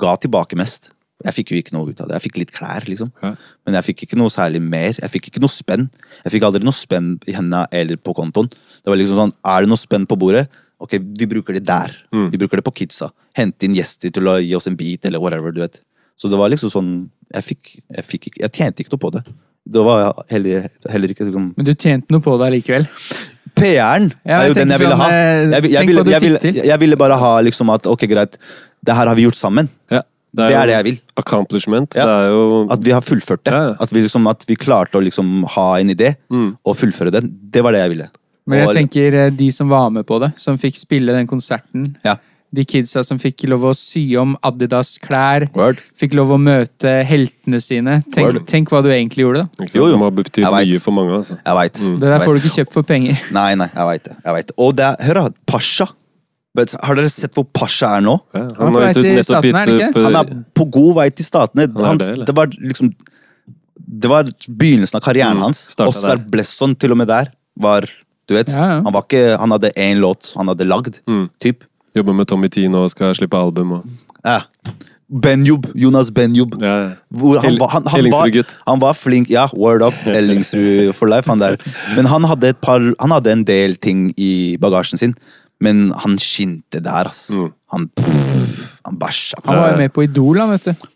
ga 0.00 0.14
tilbake 0.20 0.56
mest. 0.58 0.90
Jeg 1.24 1.36
fikk 1.38 1.52
jo 1.52 1.60
ikke 1.60 1.74
noe 1.76 1.92
ut 1.92 2.00
av 2.02 2.08
det. 2.10 2.18
Jeg 2.18 2.24
fikk 2.26 2.38
litt 2.42 2.52
klær, 2.52 2.84
liksom. 2.88 3.12
Ja. 3.22 3.32
Men 3.64 3.78
jeg 3.78 3.86
fikk 3.86 4.04
ikke 4.06 4.18
noe 4.20 4.32
særlig 4.32 4.60
mer. 4.60 4.98
Jeg 4.98 5.12
fikk 5.12 5.30
ikke 5.30 5.40
noe 5.44 5.52
spenn. 5.52 5.86
Jeg 6.24 6.34
fikk 6.34 6.44
aldri 6.48 6.64
noe 6.66 6.76
spenn 6.76 7.14
i 7.30 7.36
hendene 7.36 7.64
eller 7.72 8.00
på 8.00 8.12
kontoen. 8.16 8.50
Det 8.50 8.92
var 8.92 9.00
liksom 9.00 9.20
sånn, 9.20 9.34
Er 9.44 9.64
det 9.64 9.72
noe 9.72 9.80
spenn 9.80 10.06
på 10.10 10.18
bordet? 10.20 10.48
Ok, 10.82 10.98
vi 10.98 11.28
bruker 11.30 11.56
det 11.56 11.64
der. 11.64 11.94
Mm. 12.12 12.28
Vi 12.34 12.40
bruker 12.42 12.60
det 12.60 12.66
på 12.66 12.74
kidsa. 12.74 13.08
Hente 13.38 13.64
inn 13.64 13.76
gjester 13.78 14.12
til 14.12 14.28
å 14.28 14.36
gi 14.42 14.52
oss 14.58 14.68
en 14.68 14.76
bit, 14.76 15.06
eller 15.06 15.22
whatever, 15.22 15.54
du 15.54 15.62
vet. 15.62 15.80
Så 16.20 16.28
det 16.28 16.38
var 16.38 16.52
liksom 16.52 16.70
sånn 16.70 16.90
Jeg 17.34 17.42
fikk, 17.42 17.70
jeg 17.90 18.04
fikk 18.06 18.26
ikke 18.28 18.40
Jeg 18.44 18.52
tjente 18.54 18.84
ikke 18.84 18.92
noe 18.94 19.02
på 19.02 19.10
det. 19.16 19.22
Det 19.64 19.82
var 19.82 20.20
heller, 20.30 20.68
heller 20.92 21.10
ikke 21.10 21.24
liksom 21.26 21.48
Men 21.56 21.66
du 21.66 21.72
tjente 21.72 22.12
noe 22.12 22.22
på 22.22 22.36
det 22.38 22.50
allikevel. 22.50 22.86
PR-en 23.54 24.10
Ja, 24.26 24.40
er 24.42 24.48
jo 24.50 24.54
den 24.54 24.68
jeg 24.74 24.80
ville 24.82 24.96
sånn, 24.96 25.00
ha. 25.00 25.08
eh, 25.10 25.44
Jeg, 25.54 25.70
jeg, 25.72 25.86
ville, 25.86 26.04
jeg, 26.10 26.20
ville, 26.24 26.64
jeg 26.70 26.80
ville 26.80 26.96
bare 27.00 27.16
ha 27.20 27.32
liksom 27.46 27.70
at 27.74 27.86
ok, 27.86 28.06
greit, 28.10 28.36
det 28.84 28.94
her 28.98 29.06
har 29.06 29.14
vi 29.14 29.24
gjort 29.28 29.38
sammen. 29.38 29.68
Ja. 29.90 30.02
Det 30.34 30.48
er 30.50 30.66
det 30.66 30.74
jeg 30.74 30.84
vil. 30.88 30.96
Accomplishment. 31.16 31.94
Ja. 31.94 32.04
Det 32.08 32.14
er 32.24 32.32
jo 32.34 32.68
At 32.74 32.80
vi 32.82 32.90
har 32.90 33.00
fullført 33.06 33.44
det. 33.46 33.54
At, 33.80 33.92
vi 33.94 34.00
liksom, 34.02 34.26
at 34.26 34.42
vi 34.48 34.56
klarte 34.58 34.98
å 34.98 35.02
liksom 35.04 35.44
ha 35.54 35.66
en 35.78 35.90
idé 35.94 36.16
Mm. 36.30 36.56
og 36.66 36.74
fullføre 36.76 37.12
den. 37.14 37.30
Det 37.50 37.62
var 37.62 37.72
det 37.72 37.80
jeg 37.84 37.90
ville. 37.94 38.08
Men 38.46 38.58
jeg 38.58 38.68
Og- 38.68 38.74
tenker 38.74 39.14
eh, 39.14 39.30
de 39.30 39.50
som 39.54 39.68
var 39.70 39.90
med 39.90 40.04
på 40.04 40.18
det, 40.20 40.32
som 40.36 40.58
fikk 40.58 40.76
spille 40.76 41.12
den 41.14 41.26
konserten. 41.30 41.94
Ja. 42.04 42.16
De 42.54 42.62
kidsa 42.70 43.02
som 43.06 43.18
fikk 43.18 43.46
lov 43.50 43.64
å 43.66 43.72
sy 43.74 44.02
om 44.20 44.36
Adidas 44.46 44.92
klær. 45.02 45.48
Word. 45.56 45.80
Fikk 45.98 46.14
lov 46.14 46.30
å 46.36 46.38
møte 46.38 46.92
heltene 47.08 47.58
sine. 47.64 47.96
Tenk, 48.14 48.44
tenk 48.46 48.70
hva 48.70 48.82
du 48.84 48.90
egentlig 48.94 49.24
gjorde, 49.24 49.42
da. 49.48 49.66
Jo, 49.72 49.88
jo. 49.88 49.90
Det 49.96 49.98
må 50.04 50.10
bety 50.14 50.44
Jeg 50.44 50.52
mye 50.54 50.80
for 50.84 50.94
mange. 50.94 51.16
altså. 51.18 51.38
Jeg 51.40 51.58
vet. 51.58 51.80
Mm. 51.82 51.98
Det 52.04 52.12
der 52.12 52.24
får 52.24 52.32
du 52.38 52.40
ikke 52.44 52.54
kjøpt 52.60 52.72
for 52.78 52.86
penger. 52.86 53.24
Nei, 53.38 53.50
nei, 53.58 53.66
jeg 53.74 53.86
veit 53.90 54.04
det. 54.06 54.16
Jeg 54.28 54.36
vet. 54.38 54.52
Og 54.66 54.76
det 54.78 54.86
er, 54.86 54.96
hør 55.08 55.20
da, 55.22 55.26
Pasha. 55.50 55.88
Har 56.54 56.94
dere 56.94 57.10
sett 57.10 57.34
hvor 57.34 57.48
Pasha 57.50 57.96
er 57.98 58.04
nå? 58.06 58.12
Ja, 58.30 58.44
Han 58.44 58.52
er 58.54 58.60
han 58.62 58.74
på 58.76 58.78
har 58.78 58.84
vei 58.84 58.92
til 58.94 59.24
Statene, 59.26 59.64
er 59.64 60.04
Han 60.04 60.14
eh, 60.14 60.20
er 60.20 60.44
på 60.54 60.66
god 60.76 60.92
vei 61.00 61.08
til 61.10 61.26
Statene. 61.26 61.64
er 61.66 61.88
Han, 61.88 61.98
det, 61.98 62.26
det 62.28 62.34
var 62.38 62.52
liksom 62.54 62.92
Det 64.04 64.10
var 64.12 64.28
begynnelsen 64.46 65.00
av 65.00 65.02
karrieren 65.02 65.34
Mm, 65.40 65.42
hans. 65.48 65.64
Oscar. 65.82 66.22
Blesson 66.30 66.76
til 66.78 66.94
og 66.94 67.00
med 67.02 67.08
der 67.10 67.32
var 67.58 67.88
Du 68.28 68.36
vet, 68.38 68.48
Ja, 68.54 68.68
ja. 68.70 68.76
han 68.86 68.92
var 68.94 69.02
ikke 69.02 69.24
Han 69.42 69.50
hadde 69.50 69.72
én 69.74 69.98
låt 69.98 70.30
han 70.38 70.46
hadde 70.48 70.64
lagd, 70.70 71.00
Mm. 71.10 71.26
typ. 71.42 71.64
Jobber 71.94 72.12
med 72.18 72.26
Tommy 72.30 72.48
Tee 72.50 72.68
nå 72.68 72.84
og 72.86 72.90
skal 72.94 73.14
slippe 73.14 73.38
album. 73.38 73.72
Og, 73.78 73.84
Ja. 74.24 74.40
Benjub. 75.22 75.66
Jonas 75.76 76.08
Benjub. 76.10 76.54
ja. 76.62 76.94
Hvor 77.12 77.38
han, 77.44 77.58
var- 77.60 77.68
han, 77.74 77.86
han, 77.86 78.10
var, 78.10 78.44
han 78.66 78.80
var 78.80 78.92
flink. 78.96 79.28
Ja, 79.30 79.46
word 79.54 79.82
up. 79.82 79.94
Ellingsrud 80.06 80.92
for 80.94 81.06
life, 81.06 81.28
han 81.30 81.38
der. 81.38 81.56
Men 81.96 82.06
han 82.06 82.24
hadde, 82.24 82.48
et 82.48 82.60
par, 82.62 82.80
han 83.00 83.10
hadde 83.12 83.32
en 83.32 83.44
del 83.44 83.76
ting 83.76 84.12
i 84.16 84.56
bagasjen 84.60 84.98
sin. 84.98 85.14
Men 85.60 85.92
han 86.02 86.16
skinte 86.18 86.80
der, 86.82 87.06
ass. 87.12 87.28
Mm. 87.30 87.52
Han, 87.72 87.88
pff, 87.94 88.80
han 88.86 88.96
bæsja. 88.98 89.38
Han 89.44 89.56
var 89.60 89.70
jo 89.70 89.76
med 89.84 89.92
på 89.94 90.02
Idol, 90.08 90.38
han, 90.40 90.50
vet 90.56 90.64
du. 90.64 90.88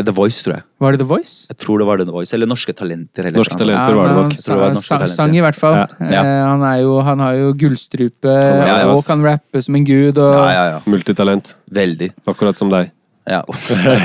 The 0.00 0.12
Voice, 0.16 0.40
tror 0.40 0.54
jeg. 0.56 0.64
Var 0.80 0.94
det 0.94 1.00
The 1.02 1.06
Voice? 1.08 1.46
Jeg 1.50 1.58
tror 1.60 1.82
det 1.82 1.86
var 1.86 2.00
The 2.00 2.12
Voice. 2.14 2.32
Eller 2.32 2.48
Norske 2.48 2.72
Talenter. 2.72 3.26
Eller 3.28 3.36
Norske. 3.36 3.58
Talenter 3.60 3.92
var 3.98 4.08
det 4.08 4.14
nok. 4.16 4.32
Han 4.32 4.32
var 4.32 4.34
sang, 4.40 4.72
Norske 4.78 4.88
Talenter. 4.88 5.12
sang 5.14 5.36
i 5.36 5.42
hvert 5.44 5.58
fall. 5.58 5.76
Ja. 5.76 5.86
Ja. 6.00 6.22
Eh, 6.22 6.46
han, 6.48 6.64
er 6.64 6.78
jo, 6.80 6.94
han 7.04 7.20
har 7.20 7.36
jo 7.36 7.52
gullstrupe 7.60 8.32
Ja, 8.32 8.64
ja, 8.72 8.88
og 8.88 9.04
kan 9.04 9.20
rappe 9.26 9.60
som 9.62 9.76
en 9.76 9.84
gud. 9.84 10.16
Og 10.16 10.32
Ja, 10.32 10.48
ja, 10.56 10.64
ja. 10.72 10.80
Multitalent. 10.88 11.52
Veldig. 11.68 12.08
Akkurat 12.24 12.56
som 12.56 12.72
deg. 12.72 12.88
Ja. 13.24 13.44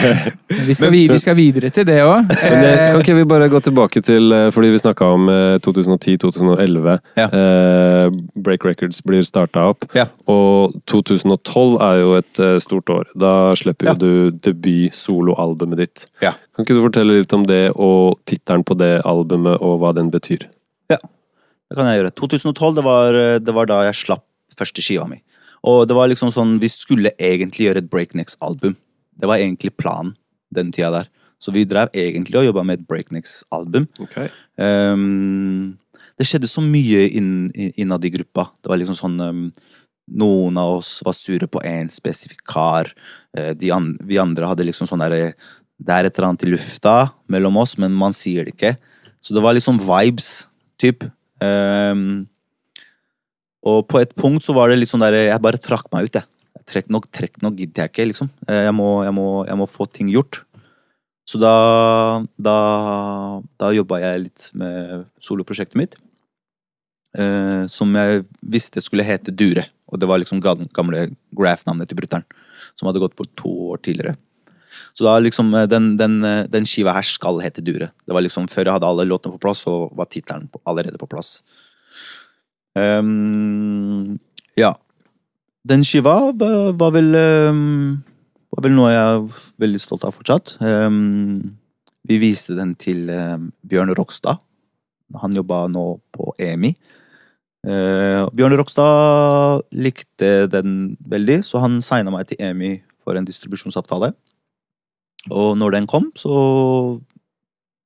Vi, 0.67 0.73
skal, 0.77 0.91
vi, 0.91 1.07
vi 1.09 1.17
skal 1.19 1.35
videre 1.37 1.69
til 1.73 1.85
det 1.87 1.95
òg. 2.05 2.27
Kan 2.29 2.99
ikke 3.01 3.15
vi 3.17 3.23
bare 3.27 3.47
gå 3.49 3.59
tilbake 3.65 4.01
til 4.05 4.31
eh, 4.35 4.49
Fordi 4.53 4.69
vi 4.73 4.79
snakka 4.81 5.07
om 5.15 5.25
eh, 5.31 5.55
2010-2011. 5.65 6.97
Ja. 7.17 7.25
Eh, 7.25 8.11
Break 8.45 8.65
Records 8.67 8.99
blir 9.07 9.25
starta 9.27 9.63
opp. 9.71 9.87
Ja. 9.97 10.05
Og 10.29 10.75
2012 10.91 11.79
er 11.87 12.01
jo 12.03 12.13
et 12.19 12.41
eh, 12.43 12.57
stort 12.63 12.93
år. 12.93 13.09
Da 13.17 13.33
slipper 13.57 13.89
Ja. 13.89 13.95
du 13.97 14.29
debut-soloalbumet 14.31 15.81
ditt. 15.81 16.05
Ja. 16.23 16.35
Kan 16.55 16.65
ikke 16.67 16.77
du 16.77 16.83
fortelle 16.85 17.17
litt 17.19 17.33
om 17.33 17.45
det, 17.49 17.71
og 17.75 18.19
tittelen 18.29 18.65
på 18.67 18.77
det 18.79 19.01
albumet, 19.07 19.57
og 19.61 19.79
hva 19.81 19.93
den 19.97 20.11
betyr? 20.13 20.45
Ja, 20.93 20.97
Det 21.69 21.75
kan 21.77 21.89
jeg 21.89 22.03
gjøre. 22.03 22.13
2012, 22.21 22.75
det 22.77 22.83
var, 22.85 23.21
det 23.43 23.53
var 23.55 23.65
da 23.69 23.81
jeg 23.89 23.97
slapp 24.05 24.23
første 24.57 24.81
skiva 24.85 25.07
mi. 25.09 25.19
Og 25.67 25.87
det 25.89 25.95
var 25.97 26.07
liksom 26.07 26.29
sånn, 26.31 26.59
vi 26.61 26.69
skulle 26.71 27.11
egentlig 27.19 27.67
gjøre 27.67 27.81
et 27.83 27.89
Breaknecks-album. 27.91 28.77
Det 29.17 29.27
var 29.29 29.37
egentlig 29.41 29.73
planen 29.77 30.13
den 30.53 30.71
tida 30.71 30.91
der. 30.99 31.09
Så 31.41 31.51
vi 31.53 31.65
drev 31.69 31.89
egentlig 31.93 32.37
og 32.39 32.45
jobba 32.47 32.63
med 32.65 32.79
et 32.79 32.87
Breaknecks-album. 32.89 33.85
Ehm, 34.57 35.77
det 36.17 36.25
skjedde 36.25 36.49
så 36.49 36.63
mye 36.65 37.03
inn, 37.13 37.51
inn- 37.53 37.73
innad 37.77 38.05
i 38.05 38.09
gruppa. 38.13 38.47
Det 38.63 38.71
var 38.71 38.79
liksom 38.81 38.97
sånn 38.97 39.19
um, 39.21 39.43
Noen 40.07 40.55
av 40.57 40.77
oss 40.77 41.01
var 41.03 41.11
sure 41.13 41.49
på 41.51 41.59
én 41.67 41.89
spesifikk 41.91 42.45
kar. 42.47 42.87
Uh, 43.37 43.51
de 43.53 43.69
an, 43.75 43.89
vi 44.07 44.17
andre 44.21 44.47
hadde 44.47 44.63
liksom 44.65 44.87
sånn 44.87 45.03
derre 45.03 45.33
Det 45.77 45.93
er 45.93 46.07
et 46.07 46.15
eller 46.17 46.29
annet 46.29 46.45
i 46.47 46.49
lufta 46.53 46.93
mellom 47.29 47.57
oss, 47.61 47.75
men 47.77 47.91
man 47.93 48.15
sier 48.15 48.47
det 48.47 48.55
ikke. 48.55 48.77
Så 49.21 49.35
det 49.35 49.43
var 49.43 49.53
liksom 49.53 49.77
vibes, 49.83 50.47
typ. 50.79 51.03
Um, 51.43 52.25
og 53.67 53.83
på 53.91 53.99
et 54.01 54.15
punkt 54.17 54.41
så 54.45 54.55
var 54.55 54.71
det 54.71 54.79
litt 54.79 54.89
sånn 54.89 55.03
der 55.03 55.13
Jeg 55.27 55.41
bare 55.43 55.59
trakk 55.61 55.91
meg 55.93 56.07
ut, 56.07 56.17
jeg. 56.17 56.25
Trekk, 56.65 56.89
nok, 56.93 57.09
trekk, 57.13 57.41
nok 57.43 57.55
gidder 57.59 57.85
jeg 57.85 57.93
ikke, 57.93 58.07
liksom. 58.11 58.29
Eh, 58.47 58.63
Jeg 58.67 58.73
må, 58.75 59.03
jeg, 59.03 59.13
må, 59.13 59.45
jeg 59.47 59.57
må 59.59 59.67
få 59.69 59.85
ting 59.91 60.09
gjort. 60.09 60.43
Så 61.27 61.39
da 61.41 62.23
Da, 62.39 62.57
da 63.59 63.71
jobba 63.75 63.99
jeg 64.01 64.27
litt 64.27 64.51
med 64.53 65.05
soloprosjektet 65.21 65.75
mitt. 65.75 65.97
Eh, 67.17 67.65
som 67.71 67.93
jeg 67.95 68.25
visste 68.41 68.81
skulle 68.83 69.05
hete 69.07 69.31
Dure. 69.31 69.67
Og 69.87 69.99
det 69.99 70.07
var 70.07 70.19
liksom 70.19 70.41
gamle 70.41 71.09
Graff-navnet 71.35 71.87
til 71.87 71.97
brutter'n. 71.97 72.25
Som 72.75 72.87
hadde 72.87 73.01
gått 73.01 73.15
bort 73.15 73.35
to 73.39 73.49
år 73.71 73.81
tidligere. 73.81 74.17
Så 74.93 75.05
da 75.05 75.17
liksom 75.21 75.53
eh, 75.55 75.67
den, 75.69 75.95
den, 75.97 76.19
eh, 76.25 76.43
den 76.51 76.67
skiva 76.67 76.93
her 76.97 77.07
skal 77.07 77.39
hete 77.43 77.63
Dure. 77.65 77.91
Det 78.05 78.13
var 78.15 78.25
liksom 78.25 78.49
Før 78.51 78.67
jeg 78.67 78.77
hadde 78.77 78.89
alle 78.89 79.07
låtene 79.07 79.37
på 79.37 79.43
plass, 79.47 79.63
så 79.65 79.87
var 79.95 80.09
tittelen 80.11 80.49
allerede 80.65 80.99
på 81.01 81.09
plass. 81.09 81.41
Um, 82.77 84.19
ja. 84.57 84.75
Den 85.67 85.83
skiva 85.83 86.15
var, 86.37 86.73
var 86.79 86.91
vel 86.95 87.15
ehm, 87.17 88.03
Var 88.53 88.63
vel 88.63 88.75
noe 88.75 88.91
jeg 88.93 89.15
er 89.15 89.39
veldig 89.63 89.81
stolt 89.81 90.05
av 90.07 90.15
fortsatt. 90.15 90.55
Ehm, 90.63 91.57
vi 92.07 92.19
viste 92.21 92.55
den 92.55 92.75
til 92.79 93.09
ehm, 93.11 93.49
Bjørn 93.67 93.91
Rokstad. 93.97 94.39
Han 95.21 95.35
jobba 95.35 95.65
nå 95.71 95.85
på 96.15 96.31
EMI. 96.43 96.71
Eh, 97.67 98.21
Bjørn 98.35 98.55
Rokstad 98.59 99.65
likte 99.75 100.47
den 100.51 100.95
veldig, 101.03 101.41
så 101.47 101.61
han 101.63 101.81
signa 101.83 102.11
meg 102.13 102.29
til 102.29 102.39
EMI 102.43 102.71
for 103.03 103.19
en 103.19 103.27
distribusjonsavtale. 103.27 104.13
Og 105.31 105.51
når 105.59 105.79
den 105.79 105.89
kom, 105.89 106.11
så 106.15 107.01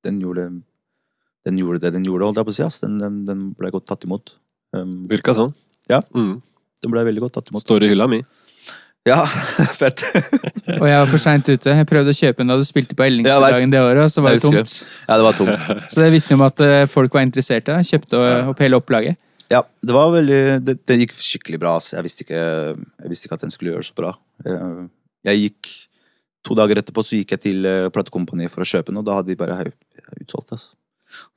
Den 0.02 0.18
gjorde 0.18 0.50
den 1.46 1.58
gjorde 1.58 1.78
det 1.82 1.92
den 1.94 2.04
gjorde, 2.06 2.26
holdt 2.26 2.38
jeg 2.38 2.46
på 2.46 2.52
å 2.54 2.54
si. 2.54 2.86
Den, 2.86 2.98
den, 2.98 3.20
den 3.26 3.42
ble 3.58 3.70
godt 3.74 3.86
tatt 3.90 4.04
imot. 4.06 4.34
Virka 5.10 5.34
sånn. 5.34 5.54
Ja. 5.90 6.02
Mm. 6.14 6.40
Den 6.82 6.92
ble 6.94 7.04
veldig 7.08 7.22
godt 7.24 7.42
imot. 7.50 7.62
Står 7.64 7.86
i 7.86 7.92
hylla 7.92 8.08
mi. 8.10 8.22
Ja, 9.08 9.18
fett. 9.80 10.04
Og 10.78 10.86
jeg 10.86 10.98
var 11.00 11.08
for 11.10 11.18
seint 11.18 11.48
ute. 11.50 11.74
Jeg 11.74 11.86
prøvde 11.90 12.12
å 12.14 12.16
kjøpe 12.16 12.44
en 12.44 12.52
da 12.52 12.56
du 12.60 12.62
spilte 12.66 12.94
på 12.98 13.02
Ellingsdagen 13.08 13.72
det 13.72 13.80
året, 13.82 14.04
og 14.06 14.12
så 14.14 14.22
var 14.22 14.36
det 14.36 14.44
tomt. 14.44 14.74
Ja, 15.08 15.16
det 15.18 15.26
var 15.26 15.38
tomt. 15.38 15.68
Så 15.90 16.02
det 16.04 16.10
vitner 16.14 16.38
om 16.38 16.44
at 16.46 16.62
eh, 16.62 16.84
folk 16.90 17.14
var 17.18 17.26
interesserte. 17.26 17.78
Kjøpte 17.88 18.20
opp 18.52 18.62
hele 18.62 18.78
opplaget. 18.78 19.18
Ja, 19.52 19.64
det 19.84 19.92
var 19.92 20.12
veldig 20.14 20.42
Det, 20.64 20.78
det 20.88 20.98
gikk 21.02 21.16
skikkelig 21.18 21.58
bra. 21.60 21.74
Jeg 21.82 22.06
visste, 22.06 22.24
ikke, 22.24 22.42
jeg 22.78 23.10
visste 23.10 23.28
ikke 23.28 23.40
at 23.40 23.42
den 23.44 23.54
skulle 23.54 23.74
gjøre 23.74 23.88
så 23.90 23.96
bra. 23.98 24.12
Jeg, 24.46 24.86
jeg 25.30 25.42
gikk 25.46 25.72
To 26.42 26.56
dager 26.58 26.80
etterpå 26.80 27.02
så 27.06 27.14
gikk 27.20 27.36
jeg 27.36 27.42
til 27.44 27.66
eh, 27.70 27.84
platekompaniet 27.94 28.50
for 28.50 28.64
å 28.64 28.66
kjøpe 28.66 28.90
den, 28.90 28.96
og 28.98 29.04
da 29.06 29.20
hadde 29.20 29.30
de 29.30 29.36
bare 29.38 29.54
«Hei, 29.60 29.68
jeg 29.94 30.02
er 30.02 30.24
utsolgt. 30.24 30.50
altså. 30.56 30.72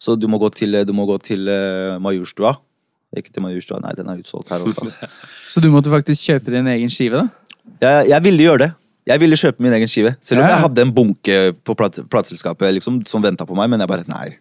Så 0.02 0.16
du 0.18 0.26
må 0.32 0.40
gå 0.42 0.50
til, 0.50 0.80
du 0.82 0.94
må 0.98 1.06
gå 1.06 1.20
til 1.22 1.46
eh, 1.52 2.00
Majorstua. 2.02 2.56
Ikke 3.16 3.32
til 3.34 3.44
Majorstua, 3.46 3.80
nei, 3.84 3.94
den 3.98 4.10
er 4.12 4.22
utsolgt 4.22 4.50
her 4.54 4.64
også. 4.66 4.82
Altså. 4.86 5.10
Så 5.50 5.62
du 5.64 5.70
måtte 5.74 5.90
faktisk 5.94 6.28
kjøpe 6.30 6.52
din 6.54 6.68
egen 6.76 6.90
skive, 6.94 7.24
da? 7.26 7.28
Jeg, 7.82 8.10
jeg 8.14 8.24
ville 8.30 8.44
gjøre 8.50 8.64
det. 8.66 8.72
Jeg 9.06 9.22
ville 9.22 9.38
kjøpe 9.38 9.62
min 9.62 9.74
egen 9.78 9.88
skive. 9.90 10.16
Selv 10.22 10.42
om 10.42 10.48
Ja. 10.48 10.56
jeg 10.56 10.64
hadde 10.66 10.82
en 10.82 10.94
bunke 10.94 11.36
på 11.66 11.76
plate- 11.78 12.04
plateselskapet 12.10 12.74
liksom, 12.80 13.04
som 13.06 13.22
venta 13.22 13.46
på 13.46 13.56
meg, 13.58 13.70
men 13.70 13.80
jeg 13.80 13.88
bare 13.92 14.06
nei. 14.10 14.32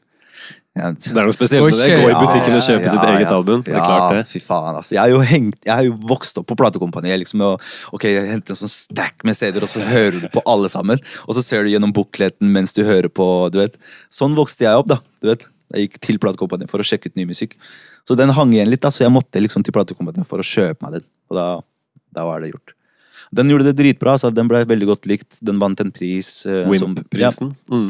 Jeg, 0.75 0.97
Det 0.99 1.13
er 1.15 1.23
noe 1.29 1.33
spesielt 1.37 1.63
med 1.63 1.77
det. 1.79 1.99
Gå 2.03 2.09
i 2.09 2.11
ja, 2.11 2.19
butikken 2.19 2.57
og 2.59 2.63
kjøpe 2.67 2.89
sitt 2.91 2.99
ja, 2.99 3.11
eget 3.15 3.29
ja. 3.29 3.35
album. 3.37 3.61
Det 3.63 3.75
er 3.75 3.79
ja, 3.79 3.85
klart 3.87 4.17
det. 4.17 4.23
fy 4.33 4.41
faen, 4.43 4.75
altså. 4.81 4.97
Jeg 4.97 5.01
har 5.05 5.13
jo, 5.13 5.21
hengt, 5.23 5.59
jeg 5.69 5.75
har 5.79 5.85
jo 5.87 5.93
vokst 6.11 6.41
opp 6.41 6.49
på 6.51 6.57
platekompaniet. 6.59 7.21
Liksom, 7.23 7.45
og, 7.47 7.63
ok, 7.95 8.09
jeg 8.11 8.27
henter 8.33 8.57
en 8.57 8.59
sånn 8.59 8.73
stack 8.73 9.23
med 9.25 9.39
CD-er, 9.39 9.63
og 9.63 9.71
så 9.71 9.85
hører 9.87 10.19
du 10.25 10.29
på 10.35 10.43
alle 10.51 10.69
sammen. 10.73 10.99
Og 11.29 11.37
så 11.39 11.45
ser 11.47 11.63
du 11.63 11.71
gjennom 11.71 11.93
bukletten 11.95 12.51
mens 12.51 12.75
du 12.75 12.83
hører 12.83 13.07
på. 13.09 13.29
du 13.55 13.61
vet. 13.63 13.79
Sånn 14.11 14.35
vokste 14.35 14.67
jeg 14.67 14.75
opp. 14.83 14.91
da, 14.91 14.99
du 15.23 15.31
vet. 15.31 15.47
Jeg 15.75 15.89
gikk 15.89 16.01
til 16.07 16.21
platekompaniet 16.23 16.71
for 16.71 16.83
å 16.83 16.87
sjekke 16.87 17.11
ut 17.11 17.19
ny 17.19 17.27
musikk. 17.29 17.57
Så 18.07 18.17
den 18.19 18.33
hang 18.37 18.55
igjen 18.55 18.71
litt, 18.71 18.83
da, 18.85 18.93
så 18.95 19.05
jeg 19.05 19.13
måtte 19.15 19.43
liksom 19.43 19.65
til 19.67 19.75
platekompaniet 19.75 20.29
for 20.31 20.43
å 20.43 20.47
kjøpe 20.47 20.87
meg 20.87 21.01
den. 21.01 21.07
Og 21.31 21.39
da, 21.39 21.47
da 22.15 22.27
var 22.29 22.45
det 22.45 22.53
gjort. 22.55 22.75
Den 23.35 23.51
gjorde 23.51 23.71
det 23.71 23.77
dritbra. 23.81 24.17
så 24.19 24.31
Den 24.35 24.49
ble 24.51 24.63
veldig 24.69 24.89
godt 24.93 25.09
likt. 25.11 25.41
Den 25.43 25.59
vant 25.63 25.81
en 25.83 25.93
pris. 25.95 26.47
eh, 26.47 26.65
Wimp-prisen. 26.71 27.55
Mm. 27.71 27.89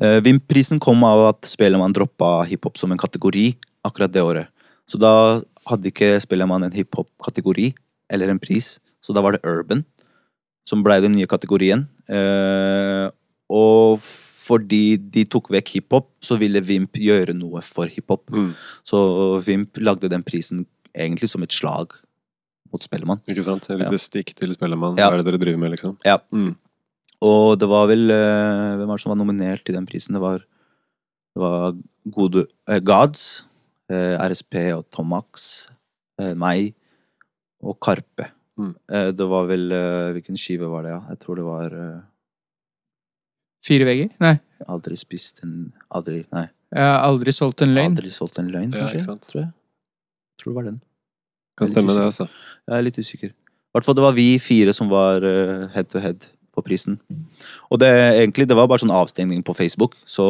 Eh, 0.00 0.18
Wimp-prisen 0.24 0.80
kom 0.80 1.04
av 1.04 1.28
at 1.34 1.48
Spellemann 1.48 1.94
droppa 1.96 2.44
hiphop 2.48 2.78
som 2.80 2.92
en 2.92 3.00
kategori 3.00 3.54
akkurat 3.84 4.12
det 4.12 4.24
året. 4.24 4.48
Så 4.88 5.00
da 5.00 5.40
hadde 5.68 5.90
ikke 5.90 6.16
Spellemann 6.20 6.64
en 6.66 6.74
hiphop-kategori 6.74 7.72
eller 8.12 8.30
en 8.30 8.40
pris, 8.40 8.78
så 9.00 9.14
da 9.16 9.22
var 9.24 9.32
det 9.32 9.44
urban 9.48 9.84
som 10.68 10.82
blei 10.84 11.00
den 11.00 11.16
nye 11.16 11.28
kategorien. 11.28 11.86
Eh, 12.08 13.08
og 13.52 14.00
fordi 14.44 14.96
de 15.14 15.24
tok 15.30 15.48
vekk 15.54 15.70
hiphop, 15.78 16.08
så 16.24 16.36
ville 16.40 16.60
Vimp 16.64 16.98
gjøre 17.00 17.32
noe 17.36 17.62
for 17.64 17.88
hiphop. 17.90 18.26
Mm. 18.34 18.50
Så 18.84 18.98
Vimp 19.46 19.80
lagde 19.80 20.10
den 20.12 20.24
prisen 20.26 20.66
egentlig 20.94 21.30
som 21.32 21.42
et 21.46 21.54
slag 21.54 21.94
mot 22.72 22.82
Spellemann. 22.84 23.22
Ikke 23.30 23.44
sant? 23.46 23.68
Et 23.70 23.80
Ja. 23.80 23.90
stikk 24.00 24.34
til 24.36 24.52
Spellemann. 24.56 24.98
Ja. 24.98 25.08
Hva 25.10 25.14
er 25.18 25.22
det 25.22 25.30
dere 25.32 25.40
driver 25.40 25.58
med, 25.62 25.72
liksom? 25.76 25.96
Ja. 26.04 26.18
Mm. 26.32 26.56
Og 27.24 27.58
det 27.58 27.68
var 27.70 27.86
vel 27.88 28.10
eh, 28.10 28.76
Hvem 28.76 28.86
var 28.90 28.96
det 28.98 29.02
som 29.04 29.14
var 29.14 29.20
nominert 29.24 29.64
til 29.64 29.74
den 29.78 29.86
prisen? 29.88 30.14
Det 30.18 30.20
var, 30.20 30.38
det 31.34 31.40
var 31.40 31.72
gode 32.12 32.46
eh, 32.68 32.80
Gods, 32.84 33.44
eh, 33.88 34.18
RSP 34.20 34.58
og 34.76 34.84
Tomax, 34.92 35.68
eh, 36.20 36.34
meg 36.34 36.74
og 37.64 37.78
Karpe. 37.80 38.28
Mm. 38.58 38.74
Eh, 38.92 39.10
det 39.16 39.26
var 39.30 39.46
vel 39.48 39.72
eh, 39.72 40.12
Hvilken 40.18 40.36
skive 40.38 40.68
var 40.70 40.82
det, 40.84 40.92
ja? 40.92 41.00
Jeg 41.14 41.18
tror 41.22 41.36
det 41.40 41.46
var 41.46 41.78
Fire 43.64 43.86
vegger? 43.88 44.10
Nei. 44.20 44.34
Aldri 44.68 44.96
spist 45.00 45.42
en 45.44 45.72
Aldri 45.94 46.22
Nei. 46.34 46.46
Jeg 46.74 46.82
har 46.82 47.04
aldri 47.06 47.32
solgt 47.32 47.62
en 47.62 47.70
løgn. 47.76 47.92
Aldri 47.94 48.10
solgt 48.10 48.38
en 48.42 48.48
løgn, 48.50 48.72
Ja, 48.74 48.82
kanskje? 48.84 49.00
sant? 49.04 49.22
Tror 49.30 49.40
jeg. 49.44 49.50
tror 50.42 50.50
det 50.52 50.56
var 50.56 50.64
den. 50.70 50.80
Kan 51.56 51.68
stemme, 51.70 51.94
det, 51.94 52.02
altså. 52.02 52.26
Jeg 52.66 52.78
er 52.78 52.82
litt 52.82 52.98
usikker. 52.98 53.30
I 53.30 53.76
hvert 53.76 53.86
fall 53.86 53.94
det 53.94 54.02
var 54.02 54.16
vi 54.16 54.38
fire 54.42 54.72
som 54.74 54.88
var 54.90 55.22
eh, 55.22 55.68
head 55.74 55.86
to 55.92 56.00
head 56.02 56.26
på 56.54 56.62
prisen. 56.66 56.98
Og 57.70 57.78
det 57.78 57.90
egentlig, 57.90 58.48
det 58.50 58.56
var 58.58 58.66
bare 58.70 58.82
sånn 58.82 58.90
avstengning 58.94 59.44
på 59.46 59.54
Facebook, 59.54 59.94
så 60.06 60.26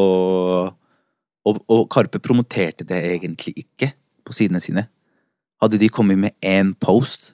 og, 1.44 1.58
og 1.68 1.88
Karpe 1.92 2.20
promoterte 2.24 2.84
det 2.88 3.00
egentlig 3.14 3.54
ikke 3.64 3.90
på 4.24 4.32
sidene 4.36 4.60
sine. 4.64 4.86
Hadde 5.62 5.80
de 5.80 5.88
kommet 5.92 6.18
med 6.20 6.32
én 6.44 6.74
post 6.80 7.32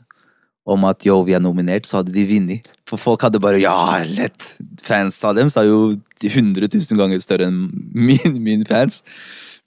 om 0.71 0.87
at 0.89 1.05
yo, 1.07 1.21
vi 1.27 1.35
er 1.37 1.43
nominert, 1.43 1.89
så 1.89 2.01
hadde 2.01 2.15
de 2.15 2.27
vunnet. 2.29 2.69
For 2.89 3.01
folk 3.01 3.23
hadde 3.27 3.43
bare 3.43 3.61
ja, 3.63 3.75
lett. 4.07 4.55
Fans 4.83 5.19
av 5.27 5.37
dem 5.39 5.51
er 5.51 5.69
jo 5.69 5.81
100 6.23 6.71
000 6.71 7.01
ganger 7.01 7.23
større 7.23 7.49
enn 7.51 7.65
min, 7.95 8.39
min 8.43 8.67
fans. 8.69 9.03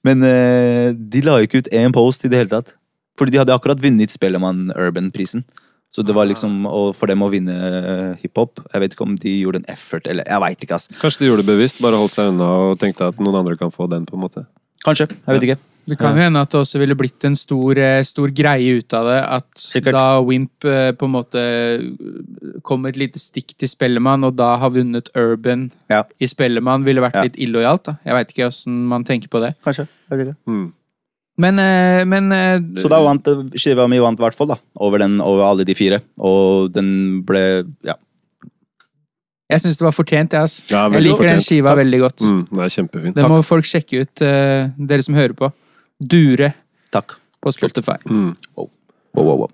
Men 0.04 0.24
eh, 0.28 0.91
de 0.93 1.24
la 1.24 1.39
ikke 1.43 1.64
ut 1.64 1.72
én 1.72 1.95
post 1.95 2.26
i 2.26 2.32
det 2.32 2.41
hele 2.41 2.51
tatt. 2.51 2.76
Fordi 3.20 3.36
de 3.36 3.43
hadde 3.43 3.56
akkurat 3.56 3.82
vunnet 3.82 4.12
Spellemann 4.12 4.72
Urban-prisen. 4.74 5.45
Så 5.93 6.01
det 6.01 6.16
var 6.18 6.26
liksom, 6.26 6.64
for 6.97 7.12
dem 7.12 7.22
å 7.22 7.30
vinne 7.30 7.54
eh, 7.54 8.22
hiphop 8.24 8.64
Jeg 8.72 8.82
vet 8.82 8.95
ikke 8.95 9.06
om 9.06 9.14
de 9.14 9.34
gjorde 9.43 9.60
en 9.62 9.68
effort, 9.70 10.08
eller 10.10 10.26
jeg 10.26 10.41
veit 10.41 10.66
ikke, 10.66 10.80
ass. 10.80 10.89
Kanskje 10.97 11.22
de 11.22 11.30
gjorde 11.30 11.45
det 11.45 11.51
bevisst, 11.51 11.84
bare 11.86 11.99
holdt 12.01 12.16
seg 12.16 12.32
unna 12.32 12.49
og 12.72 12.80
tenkte 12.82 13.12
at 13.14 13.22
noen 13.22 13.43
andre 13.43 13.60
kan 13.60 13.74
få 13.74 13.86
den. 13.91 14.08
på 14.10 14.18
en 14.18 14.26
måte. 14.26 14.47
Kanskje. 14.84 15.12
Jeg 15.14 15.38
vet 15.38 15.47
ikke. 15.51 15.60
Det 15.86 15.98
kan 16.00 16.16
jo 16.16 16.22
hende 16.24 16.40
at 16.40 16.50
det 16.54 16.60
også 16.62 16.80
ville 16.80 16.96
blitt 16.96 17.26
en 17.28 17.36
stor, 17.36 17.78
eh, 17.78 18.02
stor 18.08 18.32
greie 18.32 18.78
ut 18.80 18.94
av 18.96 19.06
det. 19.10 19.18
At 19.38 19.48
Sikkert. 19.60 19.92
da 19.98 20.22
Wimp 20.24 20.64
eh, 20.64 20.92
på 20.96 21.10
en 21.10 21.12
måte 21.12 21.42
kom 22.64 22.86
et 22.88 22.96
lite 23.00 23.20
stikk 23.20 23.52
til 23.60 23.68
Spellemann, 23.68 24.24
og 24.24 24.38
da 24.40 24.54
har 24.62 24.72
vunnet 24.72 25.10
Urban 25.16 25.72
Ja. 25.90 26.04
i 26.20 26.26
Spellemann, 26.26 26.86
ville 26.86 27.02
vært 27.04 27.16
Ja. 27.16 27.24
litt 27.24 27.36
illojalt. 27.36 27.84
da. 27.84 27.98
Jeg 28.06 28.14
veit 28.14 28.30
ikke 28.32 28.48
åssen 28.48 28.78
man 28.88 29.04
tenker 29.04 29.28
på 29.28 29.42
det. 29.42 29.56
Kanskje. 29.64 29.88
Jeg 30.10 30.18
vet 30.20 30.28
ikke. 30.28 30.38
Mm. 30.48 30.72
Men, 31.38 31.60
eh, 31.60 32.06
men 32.06 32.32
eh, 32.32 32.60
Så 32.82 32.88
da 32.90 33.02
vant 33.04 33.28
eh, 33.28 33.44
skiva 33.58 33.88
mi 33.90 33.98
vant 34.00 34.20
i 34.20 34.24
hvert 34.24 34.36
fall, 34.36 34.48
da. 34.48 34.58
Over, 34.80 35.00
den, 35.00 35.20
over 35.20 35.42
alle 35.44 35.66
de 35.66 35.74
fire. 35.76 36.00
Og 36.20 36.72
den 36.72 37.24
ble 37.24 37.66
Ja. 37.84 37.96
jeg 39.50 39.60
syns 39.60 39.78
det 39.78 39.82
var 39.86 39.92
fortjent, 39.92 40.32
jeg. 40.32 40.42
Altså. 40.42 40.64
Ja, 40.70 40.88
Jeg 40.90 41.02
liker 41.04 41.24
liker 41.24 41.28
den 41.34 41.40
skiva 41.42 41.74
skiva 41.74 41.76
veldig 41.76 42.00
godt. 42.00 42.22
Mm, 42.22 42.48
det 42.50 42.60
er 42.60 42.70
kjempefint. 42.82 43.16
Den 43.16 43.30
må 43.30 43.44
folk 43.44 43.66
sjekke 43.66 44.02
ut, 44.02 44.22
eh, 44.22 44.70
dere 44.80 45.04
som 45.04 45.16
hører 45.16 45.34
på. 45.36 45.52
Dure 46.04 46.54
Takk. 46.93 47.18
på 47.41 47.51
Spotify. 47.56 47.97
Mm. 48.10 48.34
Wow, 48.58 48.70
wow, 49.18 49.38
wow. 49.43 49.51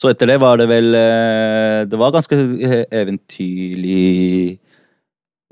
Så 0.00 0.10
etter 0.10 0.28
det 0.28 0.40
var 0.42 0.58
det 0.60 0.66
vel 0.68 0.94
eh, 0.98 1.84
Det 1.88 1.98
var 2.00 2.12
ganske 2.14 2.36
eh, 2.36 2.82
eventyrlig 2.92 4.58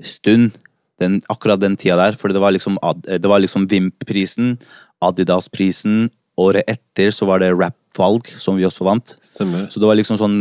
stund. 0.03 0.59
Den, 1.01 1.19
akkurat 1.31 1.61
den 1.61 1.77
tida 1.79 1.97
der. 1.99 2.17
For 2.19 2.31
det 2.31 2.41
var 2.43 2.53
liksom, 2.55 2.77
det 3.07 3.29
var 3.29 3.41
liksom 3.41 3.67
Vimp-prisen, 3.71 4.57
Adidas-prisen. 5.03 6.11
Året 6.39 6.69
etter 6.69 7.11
så 7.13 7.27
var 7.29 7.43
det 7.43 7.53
Rap-valg, 7.53 8.29
som 8.41 8.57
vi 8.57 8.65
også 8.67 8.87
vant. 8.87 9.15
Stemmer. 9.21 9.67
Så 9.69 9.81
det 9.81 9.89
var 9.89 9.99
liksom 9.99 10.19
sånn 10.21 10.37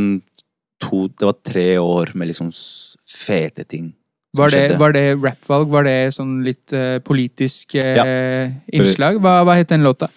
to 0.83 1.07
Det 1.15 1.29
var 1.29 1.37
tre 1.47 1.67
år 1.79 2.11
med 2.19 2.33
liksom 2.33 2.51
fete 3.07 3.65
ting. 3.69 3.93
Var 4.33 4.49
det, 4.49 4.79
var 4.81 4.95
det 4.97 5.03
rappvalg? 5.21 5.69
Var 5.69 5.85
det 5.85 5.97
sånn 6.17 6.39
litt 6.47 6.73
uh, 6.73 6.97
politisk 7.05 7.75
eh, 7.77 8.49
innslag? 8.73 9.19
Hva, 9.21 9.43
hva 9.45 9.59
het 9.59 9.69
den 9.69 9.85
låta? 9.85 10.09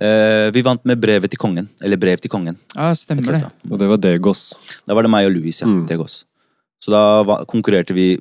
Uh, 0.00 0.48
vi 0.54 0.62
vant 0.64 0.80
med 0.88 1.02
Brevet 1.02 1.28
til 1.28 1.40
kongen. 1.42 1.68
Eller 1.84 2.00
Brev 2.00 2.22
til 2.24 2.32
kongen. 2.32 2.56
Ja, 2.72 2.88
stemmer 2.96 3.36
det. 3.36 3.42
Og 3.68 3.76
det 3.82 3.90
var 3.90 4.00
Degos. 4.00 4.46
Da 4.88 4.96
var 4.96 5.04
det 5.04 5.12
meg 5.12 5.28
og 5.28 5.36
Louis, 5.36 5.60
ja. 5.60 5.68
Mm. 5.68 5.84
Degos. 5.90 6.22
Så 6.80 6.94
da 6.94 7.20
var, 7.28 7.44
konkurrerte 7.44 7.92
vi 7.92 8.14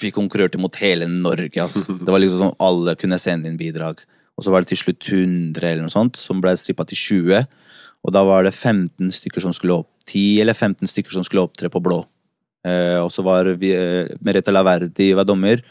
Vi 0.00 0.10
konkurrerte 0.16 0.56
mot 0.56 0.80
hele 0.80 1.10
Norge, 1.12 1.60
ass. 1.60 1.82
Det 2.06 2.08
var 2.08 2.22
liksom 2.22 2.46
sånn 2.46 2.56
alle 2.56 2.96
kunne 2.96 3.20
sende 3.20 3.52
inn 3.52 3.60
bidrag. 3.60 4.00
Og 4.40 4.48
så 4.48 4.52
var 4.52 4.64
det 4.64 4.72
til 4.72 4.80
slutt 4.80 5.04
100 5.12 5.60
eller 5.60 5.84
noe 5.84 5.92
sånt, 5.92 6.16
som 6.16 6.40
ble 6.40 6.56
strippa 6.56 6.88
til 6.88 7.02
20. 7.04 7.44
Og 8.00 8.16
da 8.16 8.24
var 8.24 8.48
det 8.48 8.56
15 8.56 9.12
stykker 9.12 9.44
som 9.44 9.52
skulle 9.52 9.82
opp 9.82 9.92
10 10.08 10.40
eller 10.40 10.56
15 10.56 10.88
stykker 10.88 11.12
som 11.12 11.24
skulle 11.26 11.44
opptre 11.44 11.68
på 11.68 11.84
blå. 11.84 12.00
Eh, 12.66 12.98
og 12.98 13.10
så 13.14 13.22
var 13.26 13.46
vi 13.60 13.70
eh, 13.76 14.08
Merete 14.26 14.50
Laverdi 14.54 15.12
var 15.14 15.24
dommer. 15.28 15.62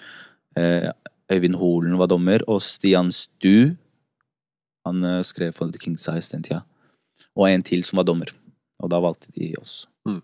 Eh, 0.55 0.87
Øyvind 1.33 1.57
Holen 1.59 1.97
var 1.99 2.07
dommer, 2.07 2.43
og 2.47 2.61
Stian 2.61 3.09
Stu 3.11 3.73
Han 4.85 5.03
eh, 5.03 5.21
skrev 5.25 5.53
for 5.57 5.71
The 5.73 5.81
King's 5.81 6.05
Eyes 6.11 6.29
den 6.31 6.43
tida. 6.45 6.61
Og 7.35 7.49
en 7.49 7.63
til 7.65 7.81
som 7.83 7.97
var 7.97 8.05
dommer. 8.07 8.29
Og 8.83 8.91
da 8.91 8.99
valgte 9.03 9.31
de 9.35 9.53
oss. 9.59 9.87
Mm. 10.07 10.21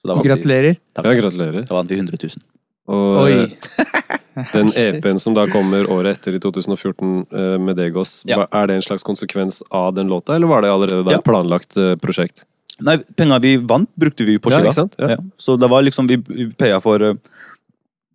Så 0.00 0.08
da 0.08 0.14
vant 0.16 0.24
vi- 0.24 0.30
Gratulerer. 0.32 0.78
Takk. 0.96 1.04
Ja, 1.10 1.14
gratulerer. 1.20 1.66
Da 1.68 1.74
vant 1.76 1.90
vi 1.92 1.98
100 2.00 2.16
000. 2.22 2.42
Og 2.90 3.18
Oi. 3.26 3.32
eh, 3.44 4.46
den 4.54 4.70
EP-en 4.86 5.18
som 5.20 5.34
da 5.36 5.44
kommer 5.52 5.84
året 5.92 6.16
etter, 6.18 6.34
i 6.34 6.40
2014, 6.42 7.26
eh, 7.30 7.58
med 7.60 7.76
Degos, 7.76 8.24
Ja. 8.26 8.46
er 8.50 8.66
det 8.70 8.76
en 8.80 8.82
slags 8.88 9.04
konsekvens 9.06 9.60
av 9.70 9.92
den 9.94 10.08
låta, 10.08 10.34
eller 10.34 10.48
var 10.50 10.62
det 10.64 10.70
allerede 10.72 11.04
da 11.04 11.12
Ja. 11.12 11.18
et 11.20 11.24
planlagt 11.28 11.76
eh, 11.76 11.94
prosjekt? 12.00 12.46
Nei, 12.86 12.96
penger 13.18 13.40
vi 13.44 13.56
vant, 13.58 13.90
brukte 13.98 14.24
vi 14.24 14.38
på 14.38 14.50
Ja, 14.50 14.58
skiva. 14.58 14.70
ikke 14.70 14.78
sant? 14.78 14.94
Ja. 14.98 15.08
Ja. 15.14 15.18
Så 15.38 15.56
det 15.60 15.68
var 15.70 15.82
liksom 15.82 16.06
Vi, 16.08 16.16
vi 16.28 16.46
paya 16.58 16.80
for 16.80 17.02
eh, 17.02 17.14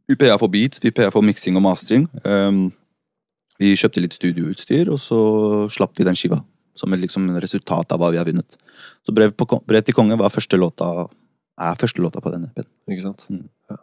Vi 0.10 0.16
paya 0.16 0.38
for 0.38 0.48
beats, 0.54 0.80
vi 0.84 0.92
paya 0.92 1.12
for 1.12 1.22
miksing 1.26 1.56
og 1.58 1.64
mastering. 1.66 2.08
Um, 2.24 2.72
vi 3.60 3.72
kjøpte 3.80 4.02
litt 4.04 4.14
studioutstyr, 4.14 4.90
og 4.92 5.00
så 5.00 5.18
slapp 5.72 5.96
vi 5.98 6.04
den 6.06 6.16
skiva. 6.20 6.42
Som 6.76 6.94
et 6.94 7.00
liksom 7.02 7.30
resultat 7.42 7.92
av 7.96 8.00
hva 8.02 8.12
vi 8.12 8.18
har 8.20 8.26
vunnet. 8.28 8.58
Så 9.08 9.14
Brev, 9.16 9.32
på, 9.40 9.48
brev 9.66 9.82
til 9.88 9.96
konge 9.96 10.18
var 10.20 10.30
første 10.30 10.60
låta 10.60 11.08
er 11.56 11.76
første 11.80 12.04
låta 12.04 12.20
på 12.22 12.32
den 12.34 12.50
EP-en. 12.50 12.68
Ikke 12.92 13.06
sant? 13.06 13.26
Mm. 13.32 13.46
Ja. 13.72 13.78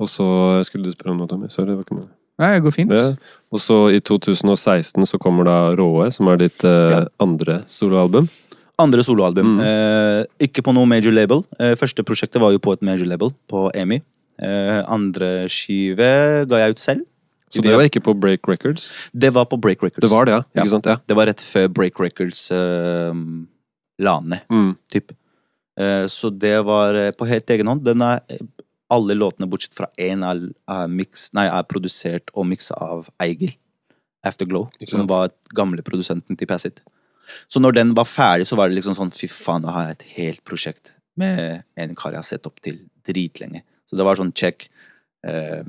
Og 0.00 0.08
så 0.08 0.26
skulle 0.68 0.86
du 0.88 0.94
spørre 0.94 1.10
om 1.12 1.18
noe, 1.18 1.28
Tommy. 1.30 1.48
Sorry, 1.50 1.72
det 1.72 1.80
var 1.80 1.84
ikke 1.88 1.98
noe. 1.98 2.08
Ja, 2.38 2.52
det 2.54 2.62
går 2.64 2.72
fint. 2.74 2.94
Ja. 2.94 3.12
Og 3.54 3.60
så 3.62 3.76
i 3.94 4.00
2016 4.02 5.06
så 5.06 5.18
kommer 5.22 5.46
da 5.46 5.58
Råe, 5.78 6.08
som 6.14 6.30
er 6.32 6.40
ditt 6.46 6.64
eh, 6.66 6.94
Ja. 6.94 7.02
andre 7.22 7.60
soloalbum. 7.70 8.28
Andre 8.82 9.04
soloalbum. 9.06 9.56
Mm. 9.56 9.60
Eh, 9.62 10.46
ikke 10.48 10.64
på 10.66 10.72
noe 10.74 10.88
major 10.90 11.14
label. 11.14 11.44
Eh, 11.60 11.74
første 11.78 12.02
prosjektet 12.06 12.42
var 12.42 12.50
jo 12.54 12.58
på 12.62 12.72
et 12.74 12.82
major 12.82 13.06
label, 13.06 13.30
på 13.50 13.68
EMI. 13.74 14.00
Eh, 14.42 14.80
andre 14.90 15.46
skive 15.52 16.08
ga 16.50 16.58
jeg 16.64 16.74
ut 16.74 16.82
selv. 16.82 17.04
Så 17.54 17.62
det 17.62 17.70
var 17.70 17.86
ikke 17.86 18.02
på 18.02 18.16
Break 18.18 18.48
Records? 18.50 18.88
Det 19.14 19.30
var 19.30 19.46
på 19.46 19.60
Break 19.62 19.82
Records. 19.84 20.02
Det 20.02 20.10
var 20.10 20.26
det, 20.26 20.32
ja. 20.34 20.42
Ja. 20.56 20.62
Ikke 20.64 20.72
sant? 20.72 20.88
Ja. 20.90 20.96
Det 21.06 21.14
var 21.14 21.28
rett 21.30 21.42
før 21.46 21.68
Break 21.70 22.00
Records 22.02 22.48
eh, 22.50 23.14
la 24.02 24.16
ned, 24.20 24.42
Mm. 24.50 24.72
typ. 24.90 25.12
Eh, 25.78 26.06
så 26.10 26.30
det 26.34 26.56
var 26.66 26.94
eh, 26.98 27.12
på 27.14 27.28
helt 27.30 27.46
egen 27.50 27.70
hånd. 27.70 27.84
Den 27.86 28.02
er, 28.02 28.20
alle 28.90 29.14
låtene 29.14 29.46
bortsett 29.50 29.74
fra 29.74 29.86
én 29.98 30.26
er, 30.26 30.48
er, 30.66 30.88
mix, 30.90 31.30
nei, 31.32 31.46
er 31.46 31.62
produsert 31.62 32.34
og 32.34 32.46
miksa 32.50 32.74
av 32.74 33.06
Eigil. 33.22 33.54
Afterglow, 34.24 34.70
som 34.88 35.06
var 35.06 35.30
gamle 35.54 35.82
produsenten 35.84 36.34
til 36.40 36.48
Passit. 36.48 36.80
Så 37.48 37.62
når 37.62 37.78
den 37.78 37.94
var 37.96 38.08
ferdig, 38.08 38.48
så 38.48 38.58
var 38.58 38.68
det 38.68 38.78
liksom 38.78 38.96
sånn 38.98 39.12
fy 39.14 39.28
faen, 39.30 39.64
da 39.64 39.74
har 39.74 39.88
jeg 39.88 39.98
et 39.98 40.06
helt 40.18 40.44
prosjekt 40.46 40.96
med 41.20 41.62
en 41.78 41.94
kar 41.98 42.14
jeg 42.14 42.22
har 42.22 42.28
sett 42.28 42.46
opp 42.48 42.60
til 42.64 42.80
dritlenge. 43.06 43.62
Så 43.88 43.98
det 43.98 44.06
var 44.06 44.18
sånn 44.18 44.32
check 44.34 44.66
eh, 45.26 45.62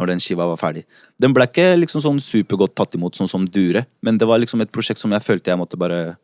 når 0.00 0.12
den 0.12 0.22
skiva 0.22 0.48
var 0.50 0.60
ferdig. 0.60 0.84
Den 1.20 1.34
ble 1.36 1.46
ikke 1.48 1.68
liksom 1.78 2.02
sånn 2.04 2.20
supergodt 2.22 2.74
tatt 2.78 2.96
imot, 2.98 3.18
sånn 3.18 3.30
som 3.30 3.46
Dure, 3.46 3.84
men 4.02 4.18
det 4.18 4.28
var 4.28 4.40
liksom 4.42 4.64
et 4.64 4.72
prosjekt 4.74 5.02
som 5.02 5.12
jeg 5.14 5.24
følte 5.24 5.52
jeg 5.52 5.60
måtte 5.60 5.78
bare 5.80 6.16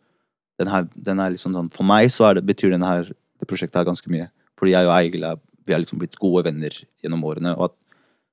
den, 0.59 0.71
her, 0.73 0.89
den 0.95 1.21
er 1.23 1.31
liksom 1.31 1.53
sånn 1.55 1.69
For 1.71 1.87
meg 1.87 2.09
så 2.11 2.33
det, 2.35 2.43
betyr 2.47 2.73
den 2.75 2.87
her, 2.87 3.07
det 3.39 3.47
prosjektet 3.47 3.79
her 3.79 3.87
ganske 3.87 4.11
mye. 4.11 4.27
Fordi 4.59 4.75
jeg 4.75 4.89
og 4.89 4.95
Eigil 4.97 5.29
er, 5.29 5.39
vi 5.69 5.77
har 5.77 5.85
liksom 5.85 6.01
blitt 6.01 6.19
gode 6.19 6.43
venner 6.49 6.75
gjennom 6.75 7.23
årene, 7.29 7.55
og 7.55 7.71
at 7.71 7.77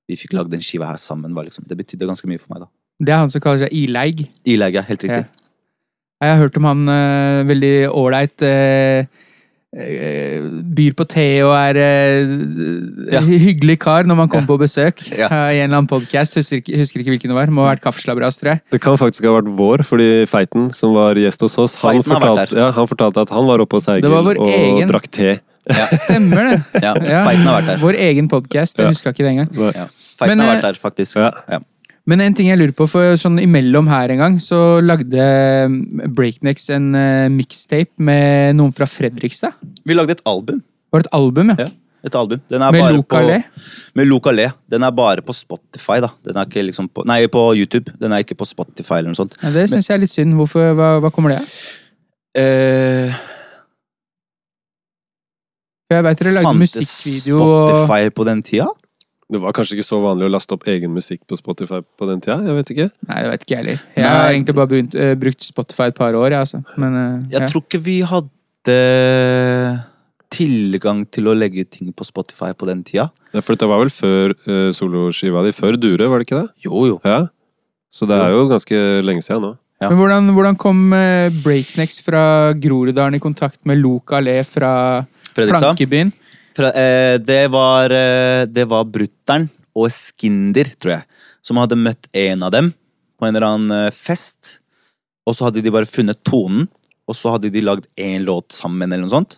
vi 0.09 0.17
fikk 0.17 0.33
lagd 0.37 0.53
den 0.53 0.63
skiva 0.65 0.89
her 0.89 1.01
sammen, 1.01 1.33
var 1.37 1.45
liksom, 1.45 1.65
det 1.69 1.77
betydde 1.77 2.09
ganske 2.09 2.29
mye 2.29 2.41
for 2.41 2.53
meg, 2.53 2.65
da. 2.65 2.71
Det 3.05 3.11
er 3.11 3.19
han 3.19 3.31
som 3.31 3.43
kaller 3.43 3.65
seg 3.65 3.73
Ileig. 3.75 4.23
Ileig, 4.47 4.77
ja. 4.77 4.83
Helt 4.87 5.03
riktig. 5.03 5.44
Jeg 6.23 6.31
har 6.31 6.39
hørt 6.39 6.57
om 6.57 6.63
han 6.69 6.87
uh, 6.87 7.43
veldig 7.49 7.73
ålreit. 7.91 8.41
eh, 8.41 9.05
eh, 9.75 10.45
byr 10.75 10.93
på 10.95 11.03
te 11.11 11.25
og 11.43 11.51
er 11.57 11.75
Ja. 13.11 13.19
hyggelig 13.19 13.75
kar 13.83 14.07
når 14.07 14.15
man 14.21 14.29
kommer 14.31 14.47
på 14.47 14.57
besøk 14.61 15.01
Ja. 15.19 15.27
i 15.51 15.59
en 15.59 15.67
eller 15.69 15.81
annen 15.81 15.89
podkast. 15.91 16.37
Husker, 16.39 16.63
husker 16.79 17.01
ikke 17.03 17.11
hvilken 17.17 17.33
det 17.33 17.35
var. 17.35 17.51
Må 17.51 17.65
ha 17.67 17.73
vært 17.75 17.83
Kaffeslabberas, 17.83 18.39
tror 18.39 18.53
jeg. 18.53 18.61
Det 18.71 18.79
kan 18.81 18.95
faktisk 18.97 19.27
ha 19.27 19.35
vært 19.41 19.51
vår, 19.59 19.83
fordi 19.83 20.07
Feiten, 20.31 20.69
som 20.73 20.95
var 20.95 21.19
gjest 21.19 21.41
hos 21.43 21.57
oss, 21.59 21.75
han 21.83 21.99
fortalte, 22.07 22.55
ja, 22.55 22.71
han 22.71 22.87
fortalte 22.87 23.25
at 23.27 23.35
han 23.35 23.45
var 23.51 23.59
oppe 23.65 23.75
hos 23.81 23.87
Eigil 23.91 24.15
og 24.15 24.31
egen- 24.47 24.87
drakk 24.89 25.11
te. 25.11 25.35
Stemmer 26.05 26.51
det. 26.53 26.57
Ja, 26.79 26.93
Ja. 26.95 27.21
Feiten 27.27 27.43
har 27.49 27.59
vært 27.59 27.71
der. 27.73 27.79
Vår 27.83 27.95
egen 28.07 28.27
podkast. 28.31 28.77
Jeg 28.79 28.85
Ja. 28.87 28.91
huska 28.95 29.11
ikke 29.11 29.25
det 29.27 29.31
engang. 29.35 29.49
Ja. 29.75 29.87
Feiten 30.15 30.37
Men, 30.37 30.45
har 30.47 30.55
vært 30.55 30.61
der, 30.71 30.79
faktisk. 30.79 31.17
Ja. 31.19 31.59
Men 32.05 32.21
en 32.21 32.35
ting 32.37 32.51
jeg 32.51 32.59
lurer 32.59 32.73
på, 32.77 32.85
for 32.89 33.15
sånn 33.17 33.39
imellom 33.41 33.87
her 33.89 34.13
en 34.13 34.21
gang, 34.21 34.35
så 34.41 34.77
lagde 34.83 35.17
eh, 35.17 35.77
Breaknecks 36.13 36.67
en 36.75 36.91
uh, 36.93 37.31
mixtape 37.33 37.97
med 37.97 38.59
noen 38.59 38.73
fra 38.75 38.85
Fredrikstad. 38.89 39.57
Vi 39.85 39.97
lagde 39.97 40.19
et 40.19 40.21
album. 40.29 40.61
Var 40.93 41.01
det 41.01 41.09
et 41.09 41.17
album, 41.17 41.49
ja? 41.55 41.65
Ja, 41.65 41.71
et 42.05 42.17
album. 42.19 42.43
Den 42.53 42.61
Med 42.75 42.85
Le? 43.25 43.39
Med 43.97 44.07
Loka 44.07 44.31
Le. 44.31 44.51
Den 44.69 44.85
er 44.85 44.93
bare 44.93 45.25
på 45.25 45.33
Spotify, 45.33 45.97
da. 46.05 46.11
Den 46.27 46.37
er 46.37 46.45
ikke 46.45 46.67
liksom 46.67 46.91
på, 46.93 47.07
nei, 47.09 47.23
på 47.25 47.47
YouTube. 47.57 47.95
Den 47.97 48.13
er 48.13 48.21
ikke 48.21 48.37
på 48.37 48.45
Spotify 48.45 48.99
eller 49.01 49.15
noe 49.15 49.23
sånt. 49.23 49.33
ja 49.41 49.49
det 49.55 49.65
syns 49.73 49.89
jeg 49.89 49.97
er 49.97 50.05
litt 50.05 50.13
synd. 50.13 50.37
Hvorfor, 50.37 50.77
hva, 50.77 50.99
hva 51.01 51.09
kommer 51.15 51.33
det 51.33 51.41
av? 51.41 51.57
Eh, 52.37 53.17
jeg 55.95 56.05
veit 56.05 56.21
dere 56.21 56.37
lagde 56.37 56.49
fantes 56.49 56.75
musikkvideo 56.75 57.37
og 57.39 57.69
Spotify 57.69 58.13
på 58.13 58.29
den 58.29 58.45
tida? 58.45 58.69
Det 59.31 59.41
var 59.41 59.55
kanskje 59.57 59.79
ikke 59.79 59.87
så 59.87 59.97
vanlig 60.03 60.27
å 60.27 60.33
laste 60.35 60.53
opp 60.53 60.67
egen 60.69 60.91
musikk 60.93 61.23
på 61.25 61.37
Spotify 61.39 61.79
på 61.81 62.07
den 62.09 62.19
tida? 62.21 62.37
Jeg 62.45 62.57
vet 62.59 62.71
ikke. 62.75 62.85
Nei, 63.09 63.17
det 63.23 63.31
vet 63.31 63.45
ikke 63.45 63.55
jeg 63.55 63.61
heller. 63.63 63.79
Jeg 63.95 64.05
har 64.05 64.19
Nei. 64.19 64.29
egentlig 64.35 64.55
bare 64.59 64.71
brukt, 64.75 64.97
uh, 65.01 65.13
brukt 65.23 65.47
Spotify 65.47 65.89
et 65.89 65.97
par 65.97 66.13
år, 66.19 66.27
jeg, 66.29 66.45
altså. 66.45 66.61
Men 66.77 66.93
uh, 66.93 67.25
Jeg 67.33 67.41
ja. 67.41 67.49
tror 67.49 67.65
ikke 67.65 67.81
vi 67.87 67.99
hadde 68.05 68.77
tilgang 70.35 71.03
til 71.13 71.29
å 71.29 71.35
legge 71.37 71.65
ting 71.69 71.91
på 71.95 72.05
Spotify 72.05 72.51
på 72.57 72.67
den 72.69 72.83
tida. 72.85 73.09
Ja, 73.33 73.41
for 73.41 73.55
dette 73.55 73.69
var 73.69 73.81
vel 73.81 73.91
før 73.93 74.33
uh, 74.45 74.69
soloskiva 74.75 75.43
di? 75.45 75.53
Før 75.55 75.77
Dure, 75.79 76.09
var 76.11 76.21
det 76.21 76.27
ikke 76.27 76.41
det? 76.43 76.49
Jo, 76.65 76.85
jo. 76.89 76.99
Ja. 77.05 77.25
Så 77.93 78.07
det 78.09 78.17
er 78.19 78.33
jo 78.35 78.45
ganske 78.51 78.81
lenge 79.05 79.23
siden 79.25 79.45
nå. 79.45 79.53
Ja. 79.81 79.89
Men 79.89 79.99
hvordan, 79.99 80.29
hvordan 80.35 80.57
kom 80.59 80.85
uh, 80.95 81.31
Breaknecks 81.43 81.99
fra 82.05 82.53
Groruddalen 82.61 83.17
i 83.17 83.23
kontakt 83.23 83.59
med 83.67 83.81
Loka 83.81 84.21
Le 84.23 84.37
fra 84.47 84.71
Fredrikstad? 85.33 85.73
Plankebyen? 85.73 86.13
Eh, 86.59 87.19
det 87.19 87.47
var, 87.51 87.91
eh, 87.91 88.45
det 88.45 88.65
var 88.71 88.85
Brutter'n 88.85 89.49
og 89.75 89.91
Skinder, 89.91 90.69
tror 90.79 90.97
jeg, 90.97 91.03
som 91.43 91.57
hadde 91.59 91.75
møtt 91.79 92.07
en 92.15 92.43
av 92.43 92.51
dem 92.55 92.73
på 93.19 93.27
en 93.27 93.35
eller 93.35 93.47
annen 93.47 93.87
eh, 93.87 93.91
fest. 93.91 94.59
Og 95.27 95.35
så 95.35 95.47
hadde 95.47 95.63
de 95.63 95.73
bare 95.73 95.89
funnet 95.89 96.21
tonen, 96.23 96.69
og 97.05 97.17
så 97.17 97.35
hadde 97.35 97.51
de 97.51 97.63
lagd 97.63 97.87
én 97.99 98.23
låt 98.25 98.55
sammen, 98.55 98.91
eller 98.91 99.05
noe 99.05 99.13
sånt. 99.13 99.37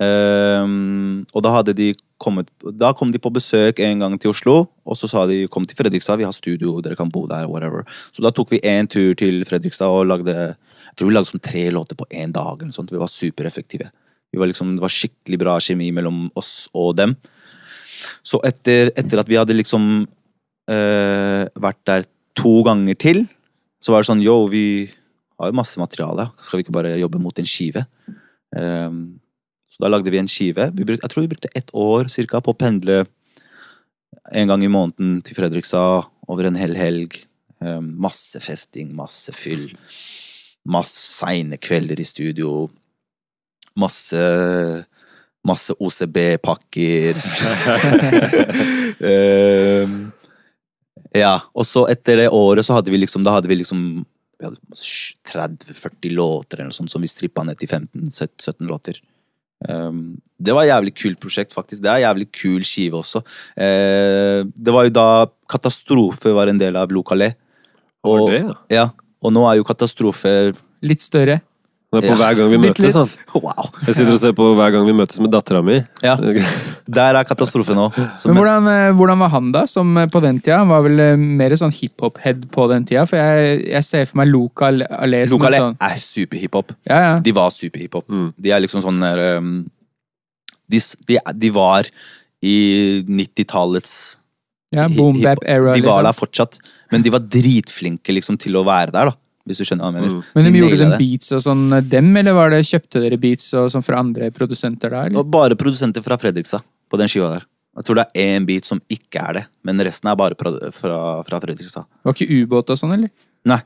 Ehm, 0.00 1.24
og 1.36 1.42
da 1.44 1.50
hadde 1.52 1.74
de 1.76 1.90
kommet 2.16 2.46
Da 2.80 2.94
kom 2.96 3.10
de 3.12 3.18
på 3.20 3.28
besøk 3.28 3.80
en 3.84 4.00
gang 4.00 4.14
til 4.16 4.30
Oslo, 4.30 4.54
og 4.86 4.96
så 4.96 5.08
sa 5.10 5.26
de 5.28 5.42
kom 5.52 5.66
til 5.68 5.76
Fredrikstad, 5.76 6.16
vi 6.16 6.24
har 6.24 6.32
studio, 6.32 6.78
dere 6.80 6.96
kan 6.96 7.10
bo 7.12 7.26
der, 7.26 7.48
whatever. 7.50 7.84
Så 8.14 8.24
da 8.24 8.30
tok 8.32 8.54
vi 8.54 8.62
en 8.64 8.88
tur 8.88 9.12
til 9.18 9.42
Fredrikstad 9.44 9.90
og 9.90 10.06
lagde 10.06 10.32
Jeg 10.32 10.96
tror 10.96 11.08
vi 11.08 11.14
lagde 11.14 11.30
sånn 11.32 11.44
tre 11.44 11.70
låter 11.70 11.96
på 11.96 12.06
én 12.12 12.32
dag. 12.32 12.56
eller 12.56 12.70
noe 12.70 12.76
sånt. 12.76 12.92
Vi 12.92 13.00
var 13.00 13.08
supereffektive. 13.08 13.90
Var 14.32 14.48
liksom, 14.48 14.76
det 14.76 14.84
var 14.84 14.92
skikkelig 14.92 15.38
bra 15.42 15.58
kjemi 15.60 15.90
mellom 15.94 16.26
oss 16.38 16.70
og 16.72 16.96
dem. 16.96 17.16
Så 18.24 18.40
etter, 18.46 18.90
etter 18.98 19.20
at 19.20 19.28
vi 19.28 19.38
hadde 19.38 19.56
liksom 19.56 20.06
øh, 20.72 21.44
vært 21.62 21.80
der 21.88 22.06
to 22.38 22.54
ganger 22.66 22.96
til, 22.98 23.24
så 23.82 23.92
var 23.92 24.02
det 24.02 24.10
sånn 24.10 24.24
yo, 24.24 24.46
vi 24.50 24.90
har 25.40 25.50
jo 25.50 25.58
masse 25.58 25.80
materiale, 25.80 26.28
skal 26.40 26.58
vi 26.58 26.66
ikke 26.66 26.76
bare 26.76 26.94
jobbe 27.00 27.20
mot 27.22 27.38
en 27.38 27.48
skive? 27.48 27.84
Um, 28.54 29.18
så 29.72 29.82
da 29.82 29.90
lagde 29.90 30.12
vi 30.12 30.20
en 30.20 30.30
skive. 30.30 30.68
Vi 30.76 30.86
brukte, 30.86 31.02
jeg 31.02 31.12
tror 31.12 31.24
vi 31.24 31.32
brukte 31.32 31.52
ett 31.58 31.72
år 31.74 32.10
cirka, 32.12 32.40
på 32.44 32.54
å 32.54 32.58
pendle 32.58 33.02
en 34.32 34.50
gang 34.50 34.62
i 34.62 34.70
måneden 34.70 35.20
til 35.26 35.36
Fredrikstad 35.38 36.08
over 36.30 36.48
en 36.48 36.58
hel 36.60 36.76
helg. 36.78 37.16
Um, 37.62 37.92
masse 38.02 38.38
festing, 38.42 38.92
masse 38.94 39.34
fyll. 39.34 39.70
Masse 40.68 41.02
seine 41.18 41.58
kvelder 41.58 41.98
i 41.98 42.06
studio. 42.06 42.68
Masse 43.78 44.22
Masse 45.42 45.74
OCB-pakker. 45.78 47.18
Ehm, 49.02 50.12
ja, 51.10 51.32
og 51.50 51.64
så 51.66 51.88
etter 51.90 52.20
det 52.20 52.28
året 52.30 52.62
så 52.62 52.76
hadde 52.76 52.92
vi 52.92 53.00
liksom 53.00 53.24
Da 53.26 53.32
hadde 53.34 53.50
vi 53.50 53.56
liksom 53.58 53.80
vi 54.38 54.46
hadde 54.46 54.78
30-40 55.26 56.14
låter 56.14 56.60
eller 56.60 56.70
noe 56.70 56.76
sånt 56.76 56.92
som 56.92 57.02
vi 57.02 57.10
strippa 57.10 57.44
ned 57.46 57.58
til 57.58 57.70
15-17 57.70 58.66
låter. 58.66 58.98
Um, 59.68 60.16
det 60.42 60.54
var 60.54 60.66
et 60.66 60.72
jævlig 60.72 60.92
kult 60.98 61.20
prosjekt, 61.22 61.54
faktisk. 61.54 61.82
Det 61.84 61.90
er 61.90 62.00
en 62.00 62.06
jævlig 62.08 62.26
kul 62.34 62.66
skive 62.66 62.98
også. 62.98 63.22
Uh, 63.54 64.42
det 64.50 64.74
var 64.74 64.88
jo 64.88 64.94
da 64.98 65.06
Katastrofe 65.50 66.34
var 66.34 66.50
en 66.50 66.58
del 66.58 66.78
av 66.78 66.90
Lokalé. 66.94 67.32
Og, 68.02 68.26
det, 68.32 68.42
ja? 68.42 68.56
ja, 68.74 68.86
og 69.22 69.34
nå 69.34 69.46
er 69.46 69.60
jo 69.60 69.66
Katastrofe 69.68 70.34
Litt 70.82 71.04
større. 71.04 71.38
Det 71.92 71.98
er 72.00 72.08
på 72.08 72.14
Ja. 72.16 72.16
hver 72.22 72.36
gang 72.38 72.48
vi 72.48 72.56
Litt, 72.56 72.78
møtes. 72.78 72.84
litt. 72.84 72.94
Sånn. 72.94 73.42
Wow! 73.42 73.66
Jeg 73.86 73.94
sitter 73.98 74.12
og 74.14 74.18
ser 74.22 74.32
på 74.32 74.46
hver 74.56 74.70
gang 74.72 74.86
vi 74.86 74.92
møtes 74.96 75.18
med 75.20 75.30
dattera 75.34 75.60
mi. 75.62 75.74
Ja, 76.02 76.14
der 76.88 77.18
er 77.20 77.24
katastrofen 77.28 77.76
nå. 77.76 77.90
Men 77.98 78.38
hvordan, 78.38 78.68
eh, 78.72 78.92
hvordan 78.96 79.18
var 79.20 79.28
han 79.34 79.50
da, 79.52 79.66
som 79.68 79.90
eh, 80.00 80.06
på 80.08 80.22
den 80.24 80.40
tida? 80.40 80.62
Han 80.62 80.70
var 80.72 80.86
vel 80.86 80.98
eh, 81.04 81.16
mer 81.20 81.50
sånn 81.60 81.74
hiphop-head 81.76 82.46
på 82.54 82.64
den 82.72 82.86
tida? 82.88 83.04
For 83.10 83.20
jeg, 83.20 83.66
jeg 83.74 83.84
ser 83.84 84.06
for 84.08 84.22
meg 84.22 84.32
Loka 84.32 84.70
Allé 84.72 85.20
som 85.28 85.44
en 85.44 85.52
sånn 85.58 85.76
er 85.84 86.00
superhiphop. 86.00 86.72
Ja, 86.88 87.00
ja. 87.04 87.12
De 87.20 87.32
var 87.36 87.50
superhiphop. 87.52 88.08
Mm. 88.08 88.32
De 88.40 88.50
er 88.56 88.64
liksom 88.64 88.80
sånn 88.86 88.98
der 89.04 89.20
um, 89.36 89.52
de, 90.72 90.80
s- 90.80 90.96
de, 91.06 91.18
de 91.44 91.50
var 91.52 91.84
i 92.42 92.56
90-tallets 93.04 94.16
ja 94.72 94.86
hi- 94.88 94.96
Boom 94.96 95.18
hiphop. 95.20 95.42
bap 95.42 95.44
era, 95.44 95.74
De 95.76 95.82
var 95.84 96.00
liksom. 96.00 96.06
der 96.08 96.16
fortsatt, 96.16 96.56
men 96.90 97.02
de 97.04 97.12
var 97.12 97.20
dritflinke 97.20 98.16
liksom 98.16 98.38
til 98.40 98.56
å 98.56 98.64
være 98.64 98.90
der, 98.96 99.12
da. 99.12 99.18
Hvis 99.46 99.58
du 99.58 99.64
skjønner 99.66 99.84
hva 99.84 99.90
jeg 99.90 99.96
mener. 99.98 100.12
Mm. 100.14 100.26
Men 100.36 100.44
de, 100.46 100.58
gjorde 100.60 100.76
de 100.84 100.98
beats 101.00 101.32
og 101.34 101.40
sånn 101.42 101.64
eh, 101.74 101.82
dem, 101.94 102.10
eller 102.20 102.36
var 102.36 102.52
det 102.54 102.60
kjøpte 102.68 103.00
dere 103.02 103.18
beats 103.18 103.48
og 103.58 103.70
sånn 103.74 103.82
fra 103.82 103.98
andre 103.98 104.30
produsenter 104.30 104.92
der? 104.92 105.08
Det 105.08 105.12
Eller? 105.12 105.22
var 105.24 105.32
bare 105.34 105.58
produsenter 105.58 106.04
fra 106.04 106.18
Fredrikstad 106.22 106.62
på 106.90 107.00
den 107.00 107.10
skiva 107.10 107.32
der. 107.34 107.46
Jeg 107.80 107.86
tror 107.88 107.98
det 107.98 108.04
er 108.12 108.34
én 108.36 108.46
beat 108.46 108.68
som 108.68 108.80
ikke 108.92 109.22
er 109.22 109.38
det, 109.40 109.44
men 109.64 109.80
resten 109.80 110.10
er 110.12 110.16
bare 110.20 110.36
fra, 110.38 110.52
fra, 110.76 110.98
fra 111.26 111.40
Fredrikstad. 111.40 111.88
Var 112.04 112.14
ikke 112.14 112.42
ubåt 112.42 112.70
og 112.74 112.78
sånn, 112.78 112.92
eller? 112.98 113.10
Nei. 113.48 113.58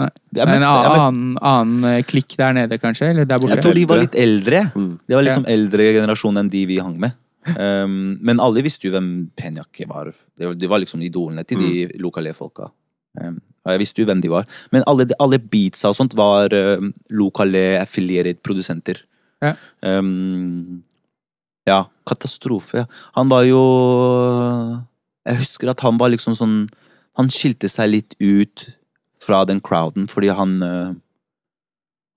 Nei. 0.00 0.08
En 0.08 0.48
møtte- 0.48 0.58
møtte- 0.64 1.00
annen, 1.04 1.38
annen 1.44 1.84
eh, 1.90 2.02
klikk 2.08 2.36
der 2.40 2.54
nede, 2.56 2.78
kanskje? 2.80 3.10
Eller 3.12 3.28
der 3.28 3.38
borte? 3.38 3.54
Jeg 3.58 3.62
tror 3.66 3.76
de 3.76 3.84
var 3.90 4.00
litt 4.00 4.16
eldre. 4.16 4.62
Mm. 4.74 4.92
De 5.06 5.14
var 5.18 5.26
liksom 5.26 5.44
eldre 5.46 5.90
generasjon 5.98 6.40
enn 6.40 6.48
de 6.50 6.64
vi 6.70 6.78
hang 6.80 6.96
med. 6.98 7.12
Um, 7.56 8.18
men 8.20 8.40
alle 8.40 8.60
visste 8.64 8.88
jo 8.88 8.92
hvem 8.92 9.30
Penjakke 9.36 9.86
var. 9.88 10.10
De 10.36 10.68
var 10.68 10.80
liksom 10.82 11.00
idolene 11.04 11.44
til 11.48 11.60
de 11.60 12.00
lokale 12.00 12.32
folka. 12.36 12.70
Um, 13.20 13.38
jeg 13.68 13.80
visste 13.82 14.00
jo 14.00 14.08
hvem 14.08 14.22
de 14.24 14.30
var. 14.32 14.46
Men 14.72 14.84
alle, 14.88 15.06
alle 15.20 15.38
beatsa 15.38 15.90
og 15.92 15.98
sånt 15.98 16.16
var 16.16 16.54
uh, 16.56 16.80
lokale 17.12 17.80
affiliated 17.80 18.40
produsenter. 18.46 19.02
Ja. 19.40 19.54
Um, 19.84 20.82
ja, 21.68 21.84
katastrofe. 22.08 22.86
Han 23.16 23.28
var 23.28 23.44
jo 23.48 23.60
Jeg 25.28 25.40
husker 25.42 25.70
at 25.72 25.80
han 25.84 25.96
var 26.00 26.12
liksom 26.12 26.36
sånn 26.36 26.56
Han 27.16 27.30
skilte 27.32 27.68
seg 27.72 27.92
litt 27.92 28.16
ut 28.20 28.66
fra 29.20 29.42
den 29.48 29.60
crowden 29.64 30.08
fordi 30.08 30.32
han 30.36 30.56
uh, 30.64 30.92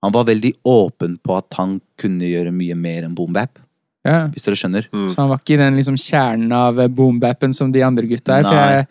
Han 0.04 0.14
var 0.16 0.28
veldig 0.28 0.54
åpen 0.68 1.18
på 1.24 1.36
at 1.36 1.56
han 1.60 1.78
kunne 2.00 2.28
gjøre 2.28 2.52
mye 2.52 2.76
mer 2.76 3.06
enn 3.06 3.16
boombap, 3.16 3.60
Ja. 4.04 4.26
hvis 4.28 4.44
dere 4.44 4.58
skjønner. 4.60 4.88
Mm. 4.92 5.06
Så 5.08 5.16
han 5.22 5.30
var 5.30 5.38
ikke 5.40 5.54
i 5.54 5.62
den 5.62 5.78
liksom 5.78 5.96
kjernen 5.96 6.52
av 6.52 6.74
boombapen 6.76 6.96
boom-bappen 6.98 7.54
som 7.56 7.70
de 7.72 7.80
andre 7.86 8.04
gutta 8.10 8.36
er. 8.36 8.44
For 8.44 8.58
jeg, 8.58 8.88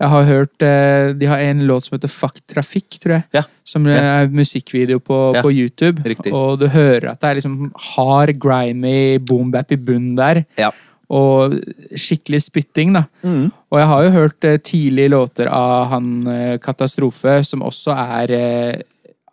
jeg 0.00 0.08
har 0.12 0.24
hørt 0.28 0.62
eh, 0.66 1.12
De 1.16 1.28
har 1.30 1.38
en 1.40 1.62
låt 1.66 1.86
som 1.86 1.96
heter 1.96 2.10
Fuck 2.12 2.40
Trafikk, 2.52 2.98
tror 3.00 3.14
jeg. 3.16 3.24
Ja. 3.38 3.42
Som 3.64 3.86
er 3.88 4.26
musikkvideo 4.28 4.98
på, 5.00 5.20
Ja. 5.36 5.42
på 5.42 5.52
YouTube. 5.52 6.02
Riktig. 6.04 6.32
Og 6.36 6.58
du 6.60 6.66
hører 6.68 7.10
at 7.12 7.20
det 7.20 7.30
er 7.30 7.38
liksom 7.40 7.72
hard, 7.94 8.34
grimy 8.38 9.18
boom-bap 9.18 9.72
i 9.72 9.76
bunnen 9.80 10.16
der. 10.18 10.44
Ja. 10.60 10.70
Og 11.08 11.54
skikkelig 11.94 12.42
spytting, 12.48 12.92
da. 12.96 13.04
Og 13.22 13.78
jeg 13.78 13.86
har 13.86 14.02
jo 14.04 14.10
hørt 14.10 14.44
eh, 14.44 14.58
tidlige 14.58 15.12
låter 15.14 15.46
av 15.48 15.86
han 15.94 16.26
eh, 16.26 16.58
Katastrofe, 16.58 17.38
som 17.46 17.62
også 17.62 17.94
er 17.94 18.32
eh, 18.36 18.82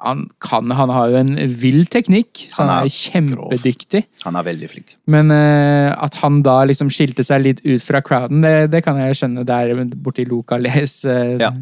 han, 0.03 0.25
kan, 0.43 0.71
han 0.75 0.91
har 0.91 1.11
jo 1.11 1.19
en 1.21 1.35
vill 1.59 1.85
teknikk, 1.91 2.45
så 2.51 2.63
han, 2.63 2.71
Han 2.71 2.87
er, 2.87 2.89
er 2.89 2.95
kjempedyktig. 2.95 4.01
Han 4.25 4.39
er 4.39 4.47
veldig 4.49 4.69
flink. 4.71 4.95
Men 5.11 5.31
uh, 5.31 5.93
at 5.95 6.17
han 6.23 6.41
da 6.45 6.57
liksom 6.67 6.91
skilte 6.93 7.23
seg 7.25 7.45
litt 7.45 7.61
ut 7.63 7.83
fra 7.83 8.03
crowden, 8.05 8.43
det, 8.43 8.71
det 8.73 8.83
kan 8.85 8.99
jeg 8.99 9.19
skjønne 9.19 9.45
der 9.47 9.71
borti 9.95 10.27
Lokales 10.29 10.99
uh, 11.07 11.39
Ja. 11.39 11.53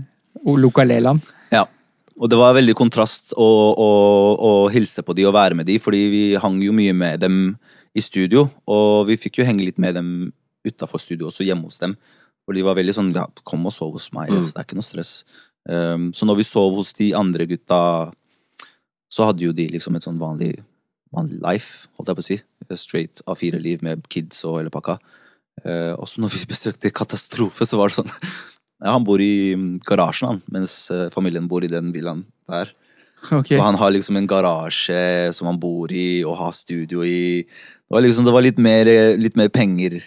Lokaleland. 0.42 1.22
Ja. 1.54 1.68
Og 2.18 2.30
det 2.32 2.40
var 2.40 2.56
veldig 2.58 2.74
kontrast 2.78 3.36
å, 3.38 3.50
å, 3.78 3.90
å 4.42 4.52
hilse 4.74 5.04
på 5.06 5.14
de 5.18 5.28
og 5.30 5.36
være 5.38 5.58
med 5.60 5.70
de, 5.70 5.78
fordi 5.82 6.02
vi 6.12 6.24
hang 6.42 6.58
jo 6.64 6.74
mye 6.76 6.96
med 6.98 7.22
dem 7.22 7.38
i 7.94 8.02
studio, 8.02 8.48
og 8.72 9.10
vi 9.10 9.20
fikk 9.20 9.42
jo 9.42 9.46
henge 9.48 9.66
litt 9.68 9.80
med 9.82 9.98
dem 10.00 10.10
utafor 10.66 11.02
studio, 11.02 11.30
også 11.30 11.46
hjemme 11.46 11.68
hos 11.68 11.82
dem. 11.82 11.96
For 12.46 12.58
de 12.58 12.64
var 12.66 12.78
veldig 12.78 12.96
sånn 12.96 13.14
ja, 13.16 13.28
kom 13.48 13.68
og 13.70 13.76
sov 13.76 13.94
hos 13.98 14.10
meg, 14.16 14.32
så 14.34 14.56
det 14.56 14.62
er 14.62 14.68
ikke 14.68 14.80
noe 14.80 14.88
stress. 14.88 15.14
Um, 15.70 16.10
så 16.16 16.26
når 16.26 16.40
vi 16.40 16.48
sov 16.48 16.78
hos 16.80 16.94
de 16.98 17.12
andre 17.18 17.46
gutta, 17.50 17.82
så 19.12 19.28
hadde 19.28 19.44
jo 19.44 19.56
de 19.56 19.68
liksom 19.74 19.98
et 19.98 20.06
sånn 20.06 20.20
vanlig, 20.22 20.54
vanlig 21.12 21.42
life, 21.44 21.90
holdt 22.00 22.12
jeg 22.12 22.20
på 22.20 22.24
å 22.24 22.30
si. 22.30 22.40
Straight 22.80 23.24
A4-liv 23.28 23.84
med 23.84 24.06
kids 24.12 24.46
og 24.48 24.62
hele 24.62 24.72
pakka. 24.74 24.98
Eh, 25.66 25.92
og 25.98 26.08
så 26.08 26.24
når 26.24 26.32
vi 26.38 26.46
besøkte 26.54 26.94
Katastrofe, 26.96 27.68
så 27.68 27.80
var 27.80 27.92
det 27.92 28.00
sånn 28.00 28.12
ja, 28.12 28.94
Han 28.96 29.06
bor 29.06 29.22
i 29.22 29.54
mm, 29.58 29.82
garasjen, 29.86 30.32
han, 30.32 30.40
mens 30.54 30.76
eh, 30.94 31.10
familien 31.14 31.50
bor 31.52 31.66
i 31.66 31.72
den 31.72 31.92
villaen 31.94 32.24
der. 32.50 32.72
Okay. 33.30 33.54
Så 33.54 33.62
han 33.62 33.78
har 33.78 33.92
liksom 33.94 34.18
en 34.18 34.30
garasje 34.30 35.30
som 35.38 35.52
han 35.52 35.60
bor 35.62 35.92
i, 35.94 36.24
og 36.26 36.40
har 36.40 36.56
studio 36.58 37.04
i. 37.06 37.44
Det 37.46 37.94
var 37.94 38.02
liksom, 38.02 38.26
det 38.26 38.34
var 38.34 38.46
litt 38.48 38.58
mer, 38.58 38.90
litt 39.20 39.38
mer 39.38 39.52
penger 39.54 40.00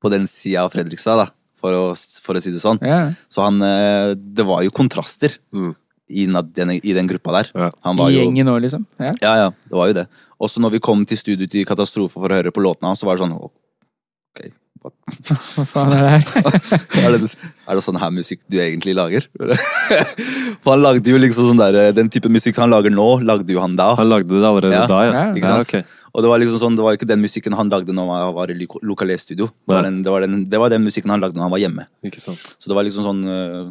på 0.00 0.12
den 0.12 0.28
sida 0.30 0.62
av 0.62 0.70
Fredrikstad, 0.76 1.18
da, 1.18 1.26
for 1.58 1.74
å, 1.74 1.84
for 2.22 2.38
å 2.38 2.42
si 2.44 2.52
det 2.54 2.62
sånn. 2.62 2.78
Yeah. 2.84 3.16
Så 3.32 3.42
han 3.44 3.58
eh, 3.64 4.12
Det 4.14 4.46
var 4.46 4.62
jo 4.66 4.74
kontraster 4.76 5.40
Mm. 5.50 5.74
I 6.10 6.26
den, 6.26 6.70
i 6.82 6.92
den 6.96 7.06
gruppa 7.10 7.38
der. 7.38 7.50
Ja. 7.54 7.70
Han 7.86 7.96
var 8.00 8.10
I 8.10 8.18
jo 8.18 8.24
gjengen 8.26 8.50
òg, 8.52 8.60
liksom. 8.66 8.86
Ja. 8.98 9.12
Ja, 9.22 9.34
ja, 9.44 9.50
det 9.70 9.76
var 9.78 9.90
jo 9.92 9.98
det. 10.02 10.06
Også 10.40 10.60
når 10.62 10.74
vi 10.76 10.80
kom 10.82 11.04
til 11.06 11.18
studio 11.20 11.46
til 11.50 11.66
Katastrofe 11.68 12.18
for 12.18 12.28
å 12.32 12.40
høre 12.40 12.52
på 12.54 12.62
låtene 12.64 12.90
hans, 12.92 13.00
så 13.02 13.06
var 13.08 13.16
det 13.18 13.26
sånn 13.26 13.36
Ok, 13.38 14.40
what? 14.82 14.94
Hva 15.56 15.64
faen 15.68 15.92
er 15.92 16.04
det 16.06 16.12
her? 16.14 16.22
er, 17.04 17.16
det, 17.18 17.28
er 17.68 17.78
det 17.78 17.84
sånn 17.84 17.98
her 18.00 18.12
musikk 18.14 18.40
du 18.50 18.56
egentlig 18.62 18.94
lager? 18.96 19.26
For 20.62 20.74
han 20.74 20.82
lagde 20.84 21.12
jo 21.12 21.18
liksom 21.20 21.50
sånn 21.50 21.60
der 21.60 21.92
Den 21.96 22.10
type 22.12 22.30
musikk 22.32 22.58
han 22.60 22.72
lager 22.72 22.92
nå, 22.94 23.06
lagde 23.26 23.52
jo 23.54 23.60
han 23.62 23.76
da. 23.78 23.90
Han 24.00 24.08
lagde 24.10 24.32
det 24.32 24.46
allerede 24.48 24.76
Ja. 24.76 24.86
da, 24.90 25.00
ja. 25.06 25.12
Ja, 25.12 25.24
ikke 25.36 25.50
sant? 25.52 25.68
Okay. 25.68 25.84
Og 26.10 26.24
det 26.24 26.30
var 26.32 26.40
liksom 26.42 26.58
sånn, 26.62 26.76
det 26.78 26.82
var 26.86 26.96
ikke 26.96 27.06
den 27.08 27.20
musikken 27.22 27.54
han 27.54 27.68
lagde 27.70 27.94
når 27.94 28.08
han 28.10 28.32
var 28.34 28.50
i 28.50 28.56
lo- 28.58 28.80
lokalé-studio. 28.94 29.46
Det, 29.68 29.76
var 29.76 29.86
det, 29.86 30.10
var 30.10 30.24
den- 30.26 30.48
det 30.50 30.58
var 30.58 30.72
den 30.72 30.82
musikken 30.88 31.12
han 31.14 31.20
lagde 31.22 31.36
når 31.38 31.46
han 31.46 31.52
var 31.54 31.62
hjemme. 31.62 31.84
Ikke 32.08 32.20
sant. 32.24 32.40
Så 32.58 32.66
det 32.72 32.74
var 32.78 32.82
liksom 32.88 33.04
sånn 33.06 33.20
eh, 33.30 33.68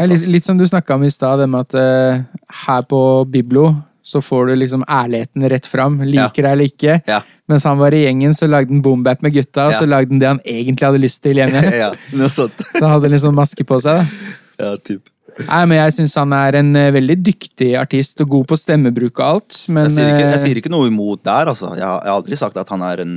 litt, 0.00 0.28
litt 0.32 0.46
som 0.46 0.58
du 0.58 0.66
snakka 0.68 0.96
om 0.96 1.06
i 1.06 1.10
stad, 1.12 1.42
det 1.42 1.48
med 1.52 1.66
at 1.66 1.78
uh, 1.78 2.44
her 2.66 2.84
på 2.88 3.00
Biblo 3.28 3.70
så 4.02 4.18
får 4.22 4.46
du 4.46 4.56
liksom 4.58 4.82
ærligheten 4.90 5.46
rett 5.48 5.66
fram. 5.66 6.00
Liker 6.02 6.42
deg 6.42 6.56
eller 6.56 6.70
ikke. 6.70 6.98
Ja. 7.06 7.20
Mens 7.50 7.64
han 7.68 7.78
var 7.78 7.94
i 7.94 8.02
gjengen, 8.02 8.34
så 8.34 8.48
lagde 8.50 8.74
han 8.74 8.82
boombap 8.82 9.22
med 9.22 9.34
gutta, 9.36 9.68
og 9.70 9.76
så 9.78 9.86
lagde 9.86 10.10
han 10.10 10.22
det 10.22 10.30
han 10.30 10.42
egentlig 10.42 10.88
hadde 10.88 11.02
lyst 11.02 11.22
til 11.22 11.38
hjemme. 11.38 11.62
ja, 11.84 11.92
noe 12.18 12.30
sånt. 12.32 12.58
Så 12.72 12.82
han 12.82 12.96
hadde 12.96 13.22
sånn 13.22 13.36
maske 13.36 13.66
på 13.66 13.78
seg. 13.82 14.02
da. 14.02 14.32
Ja, 14.58 14.72
typ. 14.82 15.06
Nei, 15.46 15.60
men 15.64 15.78
jeg 15.78 15.94
syns 15.96 16.16
han 16.18 16.34
er 16.36 16.58
en 16.58 16.74
eh, 16.76 16.90
veldig 16.92 17.14
dyktig 17.24 17.70
artist 17.80 18.20
og 18.20 18.34
god 18.34 18.50
på 18.50 18.58
stemmebruk 18.58 19.14
og 19.14 19.22
alt, 19.24 19.60
men 19.72 19.86
Jeg 19.86 19.94
sier, 19.94 20.10
ikke, 20.10 20.26
jeg 20.26 20.34
eh, 20.34 20.42
sier 20.42 20.60
ikke 20.60 20.72
noe 20.74 20.90
imot 20.90 21.22
der, 21.24 21.52
altså. 21.54 21.70
Jeg 21.78 21.86
har, 21.86 22.02
jeg 22.02 22.12
har 22.12 22.18
aldri 22.18 22.40
sagt 22.42 22.58
at 22.60 22.72
han 22.74 22.84
er 22.84 23.04
en, 23.06 23.14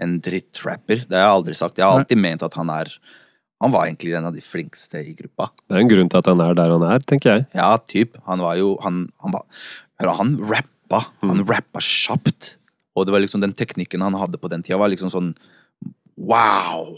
en 0.00 0.14
drittrapper. 0.22 1.02
Det 1.08 1.18
har 1.18 1.26
jeg 1.26 1.40
aldri 1.40 1.58
sagt. 1.58 1.82
Jeg 1.82 1.84
har 1.84 1.98
alltid 1.98 2.22
ment 2.22 2.46
at 2.46 2.56
han 2.56 2.72
er 2.72 2.94
Han 3.62 3.72
var 3.74 3.86
egentlig 3.86 4.12
en 4.18 4.26
av 4.28 4.34
de 4.34 4.42
flinkeste 4.42 5.00
i 5.06 5.14
gruppa. 5.18 5.50
Det 5.68 5.76
er 5.76 5.84
en 5.84 5.92
grunn 5.92 6.10
til 6.10 6.18
at 6.18 6.30
han 6.30 6.42
er 6.42 6.56
der 6.58 6.72
han 6.74 6.84
er, 6.88 7.04
tenker 7.06 7.30
jeg. 7.30 7.46
Ja, 7.54 7.70
typ. 7.78 8.18
Han 8.26 8.42
var 8.42 8.58
jo 8.58 8.74
Han, 8.82 9.06
han 9.22 9.36
var 9.36 9.46
Hør, 10.02 10.12
han 10.18 10.34
rappa. 10.50 11.04
Han 11.22 11.44
rappa 11.46 11.82
kjapt. 11.82 12.56
Og 12.98 13.06
det 13.06 13.14
var 13.14 13.22
liksom 13.22 13.40
den 13.44 13.54
teknikken 13.56 14.02
han 14.04 14.18
hadde 14.18 14.40
på 14.40 14.50
den 14.52 14.64
tida, 14.66 14.80
var 14.82 14.90
liksom 14.92 15.12
sånn 15.12 15.32
Wow! 16.18 16.96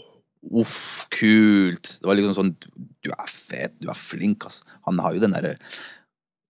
Uff, 0.61 1.07
kult. 1.13 1.95
Det 2.01 2.09
var 2.09 2.17
liksom 2.17 2.35
sånn 2.37 2.53
Du 3.05 3.11
er 3.13 3.29
fet, 3.29 3.73
du 3.81 3.89
er 3.89 3.97
flink, 3.97 4.45
ass. 4.49 4.63
Han 4.89 4.99
har 5.01 5.15
jo 5.15 5.23
den 5.23 5.33
derre 5.37 5.55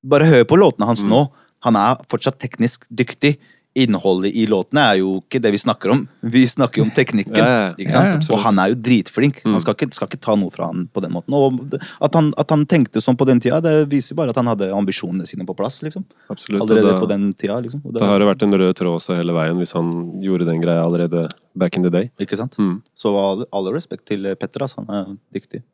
Bare 0.06 0.28
hør 0.30 0.48
på 0.48 0.58
låtene 0.60 0.88
hans 0.90 1.04
nå. 1.08 1.26
Han 1.66 1.78
er 1.80 2.02
fortsatt 2.12 2.38
teknisk 2.42 2.84
dyktig. 2.94 3.36
Innholdet 3.76 4.32
i 4.40 4.46
låtene 4.48 4.84
er 4.94 5.00
jo 5.02 5.18
ikke 5.20 5.42
det 5.44 5.52
vi 5.52 5.60
snakker 5.60 5.92
om. 5.92 6.06
Vi 6.24 6.46
snakker 6.48 6.80
jo 6.80 6.86
om 6.86 6.92
teknikken. 6.96 7.36
Ja, 7.36 7.48
ja, 7.66 7.72
Ikke 7.76 7.92
sant? 7.92 8.14
ja, 8.24 8.34
og 8.34 8.40
han 8.46 8.60
er 8.64 8.70
jo 8.72 8.78
dritflink. 8.86 9.42
Han 9.44 9.60
skal 9.60 9.76
ikke, 9.76 9.90
skal 9.98 10.08
ikke 10.08 10.20
ta 10.24 10.36
noe 10.40 10.54
fra 10.54 10.70
han 10.70 10.86
på 10.96 11.04
den 11.04 11.12
måten. 11.12 11.36
Og 11.36 11.76
at 12.08 12.16
han, 12.16 12.30
at 12.40 12.54
han 12.56 12.64
tenkte 12.72 13.04
sånn 13.04 13.18
på 13.20 13.28
den 13.28 13.42
tida, 13.44 13.60
det 13.66 13.74
viser 13.92 14.16
bare 14.16 14.32
at 14.32 14.40
han 14.40 14.48
hadde 14.48 14.70
ambisjonene 14.72 15.28
sine 15.28 15.44
på 15.50 15.58
plass. 15.60 15.82
liksom. 15.84 16.06
Absolutt. 16.32 16.62
Allerede 16.64 16.94
da, 16.94 17.02
på 17.04 17.10
den 17.12 17.28
tida. 17.36 17.60
liksom. 17.60 17.84
Og 17.84 17.92
det, 17.98 18.00
da 18.00 18.14
har 18.14 18.24
det 18.24 18.30
vært 18.32 18.48
en 18.48 18.56
rød 18.64 18.74
tråd 18.80 18.96
også 19.02 19.20
hele 19.20 19.36
veien, 19.36 19.60
hvis 19.60 19.76
han 19.76 19.92
gjorde 20.24 20.48
den 20.48 20.64
greia 20.64 20.86
allerede 20.88 21.26
back 21.54 21.76
in 21.76 21.84
the 21.84 21.92
day. 21.92 22.10
Ikke 22.20 22.40
sant? 22.40 22.56
Mm. 22.58 22.80
Så 22.96 23.12
all, 23.20 23.44
all 23.52 23.68
respekt 23.76 24.08
til 24.08 24.24
Petter. 24.40 24.64
ass. 24.64 24.80
Han 24.80 24.88
er 24.88 25.14
dyktig. 25.36 25.66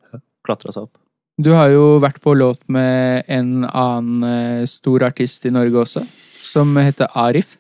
Klatra 0.41 0.73
seg 0.73 0.89
opp. 0.89 0.97
du 1.37 1.51
har 1.53 1.69
jo 1.69 1.99
vært 2.01 2.17
på 2.21 2.33
låt 2.37 2.59
med 2.69 3.23
en 3.29 3.63
annen 3.65 4.23
eh, 4.25 4.65
stor 4.65 5.03
artist 5.07 5.45
i 5.45 5.53
Norge 5.53 5.77
også, 5.85 6.01
som 6.41 6.73
heter 6.77 7.07
Arif. 7.17 7.59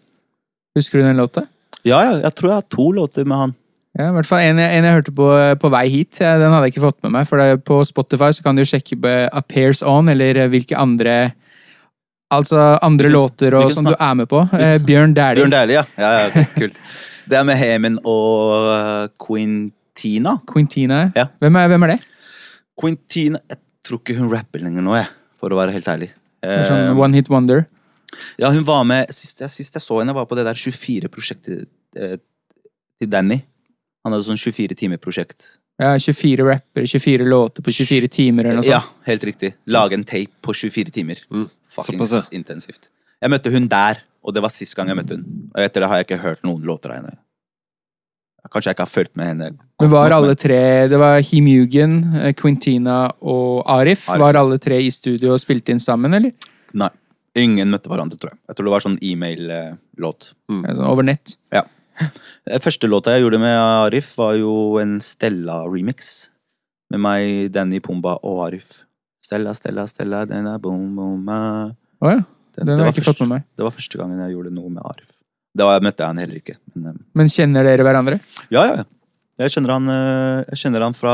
Husker 0.77 0.99
du 1.01 1.05
den 1.07 1.17
låta? 1.19 1.43
Ja, 1.83 1.99
ja, 2.05 2.13
jeg 2.21 2.35
tror 2.37 2.49
jeg 2.51 2.59
har 2.61 2.67
to 2.71 2.85
låter 2.95 3.25
med 3.27 3.37
han. 3.37 3.53
Ja, 3.97 4.05
i 4.07 4.13
hvert 4.15 4.27
fall 4.29 4.45
en, 4.47 4.59
en 4.63 4.85
jeg 4.87 4.93
hørte 4.95 5.11
på 5.17 5.25
eh, 5.35 5.53
på 5.59 5.69
vei 5.73 5.83
hit. 5.91 6.21
Ja, 6.23 6.37
Den 6.39 6.53
hadde 6.53 6.69
jeg 6.69 6.75
ikke 6.77 6.85
fått 6.85 7.01
med 7.03 7.11
meg. 7.17 7.25
For 7.27 7.41
det, 7.41 7.63
på 7.67 7.81
Spotify 7.87 8.29
så 8.31 8.45
kan 8.45 8.55
du 8.55 8.63
sjekke 8.63 8.95
på 9.03 9.11
Appears 9.35 9.81
On, 9.83 10.07
eller 10.13 10.45
eh, 10.45 10.51
hvilke 10.51 10.77
andre 10.79 11.33
Altså 12.31 12.55
andre 12.79 13.09
Hvilken- 13.09 13.17
låter 13.17 13.53
og, 13.59 13.71
som 13.75 13.83
du 13.83 13.91
er 13.91 14.13
med 14.15 14.29
på. 14.31 14.39
Eh, 14.55 14.77
Bjørn 14.87 15.11
Dæhlie. 15.13 15.41
Bjørn 15.41 15.51
Dæhlie, 15.51 15.81
ja. 15.81 15.83
ja, 15.99 16.11
ja 16.31 16.45
kult. 16.61 16.77
Det 17.27 17.35
er 17.37 17.43
med 17.43 17.57
Hemin 17.59 17.97
og 18.07 19.09
Quintina. 19.19 20.37
Quintina. 20.47 21.01
Ja. 21.15 21.25
Hvem, 21.43 21.55
er, 21.59 21.67
hvem 21.73 21.83
er 21.83 21.91
det? 21.97 21.99
Quintina 22.79 23.41
Jeg 23.51 23.59
tror 23.83 23.99
ikke 23.99 24.15
hun 24.21 24.31
rapper 24.31 24.63
lenger 24.63 24.85
nå, 24.85 24.95
jeg. 24.95 25.09
For 25.41 25.51
å 25.51 25.59
være 25.59 25.75
helt 25.75 25.89
ærlig. 25.91 26.07
Er 26.45 26.63
Sånn 26.69 26.85
Eh, 26.87 26.95
One 27.03 27.19
Hit 27.19 27.27
Wonder. 27.33 27.65
Ja, 28.41 28.51
hun 28.51 28.65
var 28.67 28.83
med 28.87 29.09
Sist 29.15 29.39
jeg, 29.43 29.51
sist 29.53 29.77
jeg 29.77 29.83
så 29.83 30.01
henne, 30.01 30.15
var 30.15 30.27
på 30.29 30.37
det 30.39 30.45
der 30.47 30.59
24-prosjektet 30.59 31.65
eh, 31.95 32.17
til 33.01 33.09
Danny. 33.11 33.41
Han 34.05 34.15
hadde 34.15 34.27
sånn 34.27 34.39
24-timer-prosjekt. 34.41 35.55
Ja, 35.81 35.95
24 35.97 36.45
rappere, 36.45 36.85
24 36.85 37.25
låter 37.25 37.65
på 37.65 37.73
24 37.73 38.09
timer 38.13 38.45
eller 38.45 38.59
noe 38.59 38.65
sånt. 38.65 38.73
Ja, 38.73 39.07
helt 39.07 39.23
riktig. 39.25 39.55
Lage 39.65 39.97
en 39.97 40.05
tape 40.05 40.33
på 40.45 40.53
24 40.53 40.93
timer. 40.93 41.21
Mm, 41.31 41.47
Fuckings 41.71 42.09
såpass, 42.09 42.29
ja. 42.29 42.37
intensivt. 42.37 42.91
Jeg 43.21 43.33
møtte 43.33 43.53
hun 43.53 43.67
der, 43.71 44.01
og 44.21 44.35
det 44.35 44.43
var 44.45 44.53
sist 44.53 44.77
gang 44.77 44.91
jeg 44.91 44.99
møtte 44.99 45.17
hun. 45.17 45.25
Og 45.53 45.61
etter 45.63 45.81
det 45.81 45.89
har 45.89 46.01
jeg 46.01 46.09
ikke 46.09 46.21
hørt 46.21 46.45
noen 46.45 46.65
låter 46.67 46.93
av 46.93 47.01
henne. 47.01 47.17
Kanskje 48.51 48.71
jeg 48.71 48.75
ikke 48.75 48.85
har 48.85 48.91
fulgt 48.91 49.13
med 49.15 49.29
henne. 49.29 49.49
Men 49.79 49.91
var 49.91 50.13
alle 50.15 50.33
tre 50.35 50.87
Det 50.89 50.97
var 50.99 51.21
Him 51.23 51.45
Hugen, 51.47 51.93
eh, 52.19 52.33
Quintina 52.33 53.03
og 53.21 53.61
Arif. 53.69 54.09
Arif. 54.09 54.19
Var 54.21 54.39
alle 54.41 54.57
tre 54.59 54.81
i 54.81 54.89
studio 54.91 55.33
og 55.33 55.39
spilte 55.39 55.71
inn 55.71 55.79
sammen, 55.79 56.13
eller? 56.17 56.33
Nei. 56.73 56.89
Ingen 57.39 57.69
møtte 57.71 57.87
hverandre, 57.87 58.17
tror 58.19 58.33
jeg. 58.33 58.39
Jeg 58.49 58.57
tror 58.57 58.67
det 58.67 58.73
var 58.73 58.83
sånn 58.83 58.97
e-mail-låt. 59.07 60.33
Mm. 60.51 60.63
sånn 60.67 60.87
over 60.89 61.05
nett. 61.07 61.37
Ja. 61.53 61.63
Eh, 62.01 62.59
Første 62.59 62.89
låta 62.89 63.13
jeg 63.15 63.23
gjorde 63.23 63.39
med 63.39 63.55
Arif, 63.55 64.15
var 64.19 64.35
jo 64.39 64.77
en 64.81 64.97
Stella-remix. 64.99 66.31
Med 66.91 66.99
meg, 66.99 67.51
Danny 67.55 67.79
Pumba 67.79 68.17
og 68.27 68.41
Arif. 68.49 68.81
Stella, 69.23 69.53
Stella, 69.55 69.85
Stella, 69.87 70.25
den 70.27 70.47
er 70.51 70.57
boom, 70.59 70.89
boom, 70.97 71.29
ah. 71.31 71.69
Å 72.03 72.11
ja. 72.17 72.21
Den, 72.57 72.67
Den 72.67 72.79
har 72.81 72.89
jeg 72.89 72.97
ikke 72.97 73.13
fått 73.13 73.21
med 73.23 73.29
meg. 73.31 73.43
det 73.55 73.63
var 73.63 73.71
første 73.71 73.95
gangen 74.01 74.19
jeg 74.19 74.33
gjorde 74.33 74.51
noe 74.51 74.69
med 74.73 74.83
Arif. 74.83 75.07
Da 75.55 75.69
møtte 75.79 76.03
jeg 76.03 76.07
han 76.11 76.19
heller 76.19 76.39
ikke. 76.41 76.57
Men, 76.73 76.97
eh, 76.97 77.05
Men 77.15 77.31
kjenner 77.31 77.63
dere 77.63 77.83
hverandre? 77.87 78.19
ja, 78.51 78.65
ja, 78.65 78.81
ja. 78.81 78.83
Jeg 79.39 79.53
kjenner 79.55 79.71
han, 79.73 79.87
eh, 79.89 80.43
jeg 80.51 80.59
kjenner 80.65 80.83
han 80.83 80.93
fra 80.93 81.13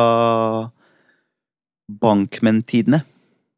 Bankmenn-tidene. 1.88 3.04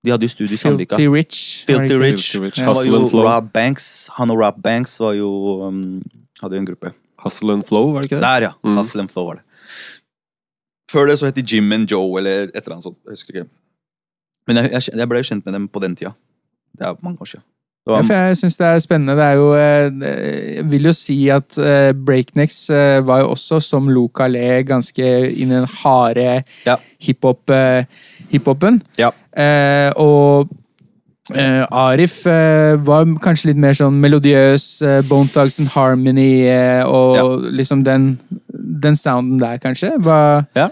De 0.06 0.12
hadde 0.14 0.24
jo 0.28 0.32
studio 0.32 0.54
i 0.56 0.58
Sandvika. 0.58 0.96
Filthy 0.96 1.12
Rich. 1.16 1.40
Filthy? 1.68 1.98
Rich. 2.00 2.32
Filthy 2.32 2.46
Rich. 2.46 2.62
Han 2.64 2.76
var 2.76 2.86
jo. 2.88 3.02
Rob 3.26 3.52
Banks. 3.54 4.10
Han 4.16 4.32
og 4.32 4.40
Rob 4.40 4.62
Banks 4.64 5.00
var 5.00 5.14
jo 5.18 5.30
um, 5.68 6.02
hadde 6.42 6.56
jo 6.56 6.64
en 6.64 6.70
gruppe. 6.70 6.94
Hustle 7.24 7.54
and 7.54 7.64
Flow, 7.68 7.92
var 7.94 8.02
det 8.02 8.12
ikke 8.12 8.16
det? 8.16 8.24
Der, 8.24 8.42
ja. 8.48 8.52
Mm. 8.64 8.78
Hustle 8.78 9.02
and 9.04 9.10
Flow 9.12 9.26
var 9.26 9.42
det. 9.42 9.44
Før 10.92 11.06
det 11.12 11.20
så 11.20 11.26
het 11.30 11.36
de 11.36 11.44
Jim 11.56 11.72
and 11.72 11.92
Joe, 11.92 12.18
eller 12.18 12.48
et 12.48 12.56
eller 12.56 12.78
annet 12.80 12.88
sånt. 12.88 12.98
Jeg 13.06 13.12
husker 13.18 13.36
ikke. 13.36 13.50
Men 14.48 14.58
jeg, 14.58 14.72
jeg, 14.72 14.82
jeg 14.98 15.10
ble 15.12 15.20
jo 15.22 15.28
kjent 15.30 15.46
med 15.46 15.54
dem 15.54 15.68
på 15.70 15.82
den 15.84 15.96
tida. 16.00 16.16
Det 16.80 16.88
er 16.88 16.96
mange 17.06 17.22
år 17.22 17.30
siden. 17.36 17.46
Ja, 17.90 18.02
for 18.06 18.14
jeg 18.14 18.38
syns 18.38 18.58
det 18.60 18.66
er 18.68 18.82
spennende. 18.84 19.16
Det 19.18 19.24
er 19.26 19.38
jo 19.40 19.46
eh, 19.58 20.10
Jeg 20.60 20.66
vil 20.70 20.84
jo 20.90 20.92
si 20.94 21.16
at 21.34 21.56
eh, 21.58 21.92
Breaknecks 22.06 22.58
eh, 22.70 23.00
var 23.08 23.24
jo 23.24 23.32
også, 23.34 23.60
som 23.66 23.88
Luca 23.90 24.28
Le, 24.30 24.62
ganske 24.68 25.08
inn 25.32 25.50
i 25.54 25.56
den 25.56 25.70
harde 25.84 26.44
Ja. 26.68 26.76
hiphop, 27.02 27.50
hiphopen. 28.30 28.82
ja. 29.00 29.10
Eh, 29.38 29.92
og 30.02 30.50
eh, 31.36 31.66
Arif 31.70 32.24
eh, 32.28 32.76
var 32.82 33.06
kanskje 33.22 33.52
litt 33.52 33.62
mer 33.62 33.78
sånn 33.78 34.00
melodiøs, 34.02 34.68
eh, 34.82 35.02
Bone 35.10 35.30
Thugs 35.30 35.60
and 35.62 35.70
Harmony 35.76 36.46
eh, 36.50 36.84
og 36.88 37.16
Ja. 37.20 37.26
liksom 37.62 37.84
den, 37.86 38.12
den 38.50 38.96
sounden 38.98 39.40
der, 39.42 39.60
kanskje. 39.62 39.94
Var, 40.02 40.46
ja. 40.58 40.70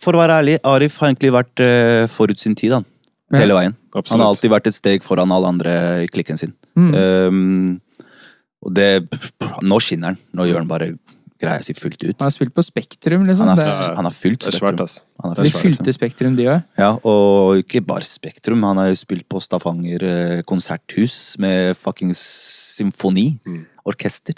For 0.00 0.12
å 0.12 0.20
være 0.20 0.40
ærlig, 0.42 0.58
Arif 0.64 0.98
har 1.00 1.08
egentlig 1.08 1.30
vært 1.32 1.60
uh, 1.64 2.04
forut 2.12 2.36
sin 2.40 2.54
tid, 2.54 2.74
han. 2.76 2.84
Ja. 3.32 3.40
Hele 3.40 3.54
veien. 3.56 3.76
Han 3.96 4.20
har 4.20 4.28
alltid 4.28 4.52
vært 4.52 4.68
et 4.68 4.76
steg 4.76 5.02
foran 5.02 5.32
alle 5.32 5.48
andre 5.48 5.72
i 6.04 6.08
klikken 6.12 6.36
sin. 6.36 6.52
Mm. 6.76 6.90
Um, 6.92 7.80
og 8.60 8.74
det 8.76 9.06
Nå 9.64 9.78
skinner 9.80 10.12
han. 10.12 10.18
Nå 10.36 10.44
gjør 10.50 10.60
han 10.60 10.68
bare 10.68 10.90
greia 11.40 11.62
si 11.62 11.74
fullt 11.76 12.02
ut. 12.02 12.14
han 12.18 12.26
har 12.26 12.34
spilt 12.34 12.54
på 12.56 12.62
Spektrum, 12.64 13.26
liksom. 13.28 13.48
Han 13.48 13.58
har, 13.58 13.94
han 13.96 14.04
har 14.08 14.14
fylt 14.14 14.40
Det 14.46 14.54
er 14.54 14.58
svært, 14.58 14.80
Spektrum. 14.80 15.22
Han 15.22 15.34
har 15.34 15.44
de 15.44 15.50
fylte 15.54 15.92
Spektrum, 15.96 16.36
de 16.36 16.46
òg. 16.52 16.62
Ja, 16.78 16.92
og 17.04 17.58
ikke 17.62 17.82
bare 17.86 18.04
Spektrum. 18.08 18.62
Han 18.64 18.76
har 18.80 18.88
jo 18.92 18.96
spilt 19.00 19.26
på 19.28 19.40
Stavanger 19.44 20.02
eh, 20.06 20.42
konserthus 20.48 21.36
med 21.42 21.76
fuckings 21.76 22.22
symfoni. 22.76 23.38
Mm. 23.46 23.66
Orkester. 23.86 24.34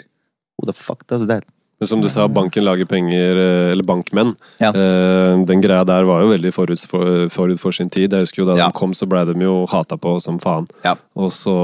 Who 0.59 0.67
the 0.67 0.73
fuck 0.75 1.07
does 1.07 1.25
that? 1.27 1.43
Men 1.79 1.87
som 1.87 2.01
du 2.03 2.09
sa, 2.11 2.25
banken 2.27 2.65
lager 2.67 2.83
penger, 2.91 3.37
eh, 3.39 3.71
eller 3.71 3.83
bankmenn. 3.87 4.33
Ja. 4.59 4.73
Eh, 4.75 5.45
Den 5.47 5.61
greia 5.63 5.85
der 5.87 6.03
var 6.03 6.21
jo 6.25 6.33
veldig 6.33 6.51
forut 6.51 6.81
for, 6.91 7.29
forut 7.31 7.59
for 7.61 7.71
sin 7.71 7.89
tid. 7.89 8.11
Jeg 8.11 8.27
husker 8.27 8.41
jo 8.43 8.49
Da 8.49 8.57
Ja. 8.59 8.67
de 8.67 8.73
kom, 8.75 8.91
så 8.93 9.07
ble 9.07 9.23
de 9.31 9.39
jo 9.39 9.65
hata 9.71 9.95
på 9.95 10.17
som 10.21 10.37
faen. 10.39 10.67
Ja. 10.83 10.95
Og 11.15 11.31
så 11.31 11.55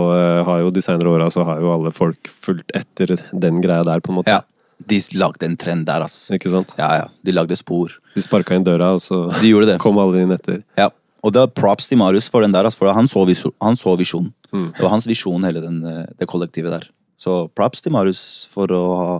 har 0.47 0.59
jo 0.63 0.71
de 0.71 0.79
senere 0.81 1.11
åra 1.11 1.27
så 1.29 1.43
har 1.43 1.59
jo 1.59 1.73
alle 1.73 1.91
folk 1.91 2.31
fulgt 2.31 2.71
etter 2.73 3.17
den 3.38 3.59
greia 3.61 3.83
der, 3.83 3.99
på 3.99 4.09
en 4.15 4.21
måte. 4.23 4.41
De 4.86 4.99
lagde 5.15 5.45
en 5.47 5.55
trend 5.57 5.86
der, 5.88 6.03
ass. 6.03 6.30
Ikke 6.36 6.49
sant? 6.51 6.73
Ja, 6.78 6.89
ja. 6.99 7.07
De 7.23 7.32
lagde 7.32 7.55
spor. 7.55 7.93
De 8.13 8.21
sparka 8.21 8.55
inn 8.57 8.65
døra, 8.67 8.93
og 8.97 9.01
så 9.01 9.30
De 9.39 9.47
gjorde 9.49 9.69
det. 9.71 9.80
kom 9.86 9.97
alle 10.01 10.21
inn 10.26 10.32
etter. 10.36 10.63
Ja. 10.78 10.89
Og 11.26 11.32
det 11.34 11.41
er 11.41 11.47
props 11.57 11.88
til 11.89 11.97
Marius 11.97 12.28
for 12.30 12.41
den 12.45 12.51
der, 12.53 12.65
ass, 12.67 12.76
for 12.78 12.91
han 12.93 13.07
så, 13.09 13.23
viso 13.26 13.53
han 13.63 13.76
så 13.80 13.95
visjon. 13.97 14.28
Mm. 14.51 14.67
Det 14.76 14.84
var 14.84 14.91
hans 14.93 15.07
visjon, 15.09 15.43
hele 15.47 15.61
den, 15.63 15.80
eh, 15.89 16.05
det 16.19 16.28
kollektivet 16.30 16.71
der. 16.76 16.89
Så 17.17 17.47
props 17.55 17.82
til 17.82 17.91
Marius 17.95 18.45
for 18.51 18.67
å 18.76 18.84
ha 18.99 19.15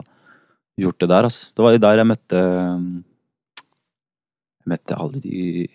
gjort 0.78 1.00
det 1.00 1.10
der, 1.10 1.26
ass. 1.32 1.52
Det 1.56 1.64
var 1.66 1.72
jo 1.74 1.82
der 1.82 1.98
jeg 2.04 2.10
møtte 2.12 2.44
Jeg 4.66 4.72
møtte 4.74 4.98
alle 4.98 5.20
de 5.22 5.68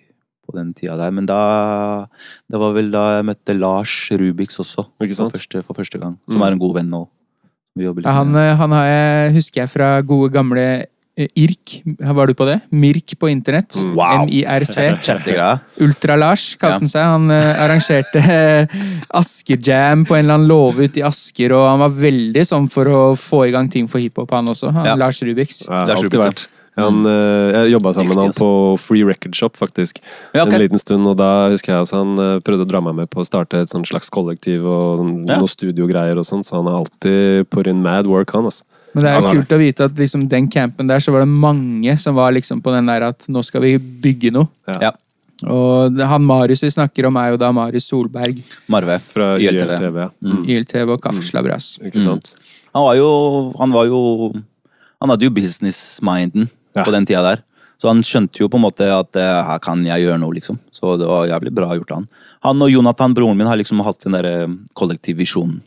på 0.47 0.55
den 0.57 0.72
tida 0.74 0.97
der, 0.99 1.11
men 1.14 1.26
da 1.31 2.07
Det 2.51 2.59
var 2.59 2.72
vel 2.74 2.91
da 2.91 3.03
jeg 3.16 3.26
møtte 3.28 3.55
Lars 3.59 3.93
Rubiks 4.18 4.59
også, 4.62 4.87
for 4.99 5.07
første, 5.31 5.62
for 5.66 5.74
første 5.78 5.99
gang. 6.03 6.18
Som 6.28 6.41
Mm. 6.41 6.47
er 6.47 6.53
en 6.53 6.59
god 6.59 6.74
venn 6.74 6.91
nå. 6.91 7.09
Vi 7.79 7.87
litt 7.87 8.05
Ja, 8.07 8.16
han, 8.18 8.35
eh, 8.37 8.55
han 8.59 8.73
har 8.73 8.87
jeg, 8.87 9.35
husker 9.39 9.62
jeg 9.62 9.71
fra 9.71 9.91
gode 10.03 10.33
gamle 10.35 10.64
eh, 11.16 11.29
IRK. 11.39 11.77
Var 12.01 12.27
du 12.27 12.35
på 12.35 12.47
det? 12.49 12.57
Mirk 12.73 13.14
på 13.21 13.29
internett. 13.31 13.77
Wow. 13.95 14.25
M-I-R-C. 14.27 14.89
Ultra-Lars 15.87 16.57
kalte 16.57 16.73
Ja. 16.75 16.79
han 16.81 16.89
seg. 16.91 17.05
Han 17.05 17.31
eh, 17.31 17.62
arrangerte 17.64 18.23
eh, 18.25 18.79
Asker-jam 19.21 20.05
på 20.09 20.16
en 20.16 20.25
eller 20.25 20.35
annen 20.39 20.49
låve 20.51 20.89
ute 20.89 21.01
i 21.01 21.05
Asker, 21.07 21.53
og 21.57 21.66
han 21.68 21.83
var 21.85 21.95
veldig 21.95 22.45
sånn 22.47 22.68
for 22.73 22.91
å 22.91 23.01
få 23.18 23.45
i 23.49 23.53
gang 23.55 23.68
ting 23.73 23.89
for 23.91 24.03
hiphop, 24.03 24.31
han 24.35 24.49
også. 24.51 24.73
Han, 24.75 24.87
Ja. 24.91 24.97
Lars 24.99 25.23
Rubiks. 25.23 25.64
Ja, 25.68 25.85
Lars 25.87 25.99
alltid 26.03 26.14
Rubik, 26.18 26.27
vært. 26.27 26.49
Han, 26.79 27.05
eh, 27.07 27.51
jeg 27.57 27.73
jobba 27.75 27.93
sammen 27.97 28.14
med 28.14 28.23
han 28.29 28.37
på 28.37 28.51
Free 28.81 29.05
Record 29.05 29.35
Shop, 29.35 29.57
faktisk. 29.59 29.99
Ja, 30.33 30.45
okay. 30.45 30.55
En 30.55 30.62
liten 30.62 30.79
stund, 30.79 31.07
og 31.11 31.16
da 31.18 31.49
husker 31.51 31.73
jeg 31.75 31.83
altså 31.83 32.01
han 32.05 32.14
eh, 32.18 32.39
prøvde 32.47 32.66
å 32.66 32.71
dra 32.71 32.81
meg 32.85 32.95
med 33.03 33.11
på 33.11 33.21
å 33.21 33.27
starte 33.27 33.64
et 33.64 33.75
slags 33.89 34.11
kollektiv 34.12 34.64
og 34.64 35.03
Ja. 35.29 35.39
noe 35.41 35.51
studiogreier 35.51 36.16
og 36.16 36.25
sånn, 36.25 36.45
så 36.47 36.57
han 36.61 36.71
har 36.71 36.81
alltid 36.81 37.51
put 37.51 37.66
in 37.66 37.83
mad 37.83 38.07
work, 38.07 38.31
han, 38.33 38.45
altså. 38.45 38.64
Men 38.95 39.05
det 39.05 39.11
er 39.11 39.21
jo 39.21 39.35
kult 39.39 39.53
å 39.55 39.59
vite 39.61 39.85
at 39.87 39.95
liksom, 39.95 40.29
den 40.29 40.49
campen 40.51 40.89
der, 40.91 40.99
så 40.99 41.12
var 41.12 41.23
det 41.23 41.29
mange 41.31 41.95
som 41.99 42.14
var 42.14 42.33
liksom 42.33 42.61
på 42.62 42.73
den 42.75 42.87
der 42.91 43.03
at 43.07 43.29
nå 43.31 43.43
skal 43.47 43.62
vi 43.62 43.77
bygge 43.79 44.33
noe. 44.35 44.49
Ja. 44.81 44.91
Og 45.47 45.97
han 45.97 46.25
Marius 46.27 46.62
vi 46.64 46.68
snakker 46.75 47.07
om, 47.09 47.16
er 47.16 47.31
jo 47.33 47.39
da 47.41 47.53
Marius 47.55 47.87
Solberg. 47.89 48.43
Marve. 48.68 48.99
Fra 49.01 49.39
YLTV. 49.39 49.71
YLTV. 49.77 50.01
Ja. 50.03 50.09
YLTV 50.45 50.95
og 50.97 51.01
Kaffeslabras. 51.05 51.79
Ikke 51.87 52.03
sant? 52.03 52.35
Han 52.75 52.85
var 52.85 52.95
jo 52.99 53.09
Han 53.59 53.73
var 53.73 53.87
jo 53.89 54.01
Han 55.01 55.11
hadde 55.11 55.25
jo 55.25 55.31
business-minden 55.31 56.51
Ja. 56.75 56.85
på 56.85 56.93
den 56.95 57.07
tida 57.07 57.23
der. 57.23 57.43
Så 57.81 57.89
han 57.89 58.03
skjønte 58.05 58.39
jo 58.43 58.49
på 58.53 58.59
en 58.61 58.64
måte 58.66 58.85
at 58.93 59.16
eh, 59.16 59.43
her 59.47 59.59
kan 59.64 59.83
jeg 59.85 60.03
gjøre 60.05 60.18
noe, 60.21 60.35
liksom. 60.37 60.59
Så 60.71 60.99
det 61.01 61.07
var 61.09 61.27
jævlig 61.31 61.53
bra 61.57 61.71
gjort 61.75 61.91
av 61.91 61.97
han. 62.03 62.09
Han 62.45 62.62
og 62.62 62.71
Jonathan, 62.71 63.14
broren 63.16 63.37
min, 63.41 63.47
har 63.49 63.57
liksom 63.57 63.81
hatt 63.87 64.05
den 64.05 64.12
derre 64.12 64.35
kollektiv 64.77 65.16
visjonen. 65.16 65.62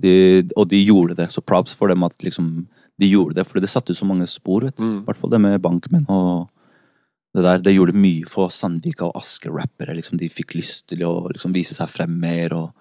De, 0.00 0.42
og 0.56 0.68
de 0.68 0.80
gjorde 0.84 1.14
det. 1.16 1.28
Så 1.32 1.40
props 1.44 1.74
for 1.76 1.88
dem 1.92 2.02
at 2.04 2.16
liksom 2.24 2.66
de 2.98 3.10
gjorde 3.10 3.36
det, 3.36 3.44
fordi 3.46 3.60
det 3.66 3.68
satte 3.70 3.92
ut 3.92 3.98
så 3.98 4.06
mange 4.08 4.26
spor. 4.26 4.62
vet 4.64 4.76
du. 4.76 4.82
I 4.84 4.86
Mm. 4.86 5.04
hvert 5.04 5.16
fall 5.20 5.30
det 5.30 5.40
med 5.40 5.60
bankmenn 5.60 6.06
og 6.08 6.48
det 7.36 7.42
der. 7.44 7.58
Det 7.58 7.74
gjorde 7.76 7.92
mye 7.94 8.24
for 8.26 8.48
Sandvika 8.48 9.04
og 9.04 9.16
Asker-rappere. 9.20 9.94
Liksom, 9.94 10.16
de 10.16 10.28
fikk 10.32 10.54
lyst 10.56 10.86
til 10.88 11.00
å 11.04 11.28
liksom, 11.30 11.52
vise 11.52 11.74
seg 11.76 11.88
frem 11.88 12.18
mer. 12.18 12.54
og 12.54 12.72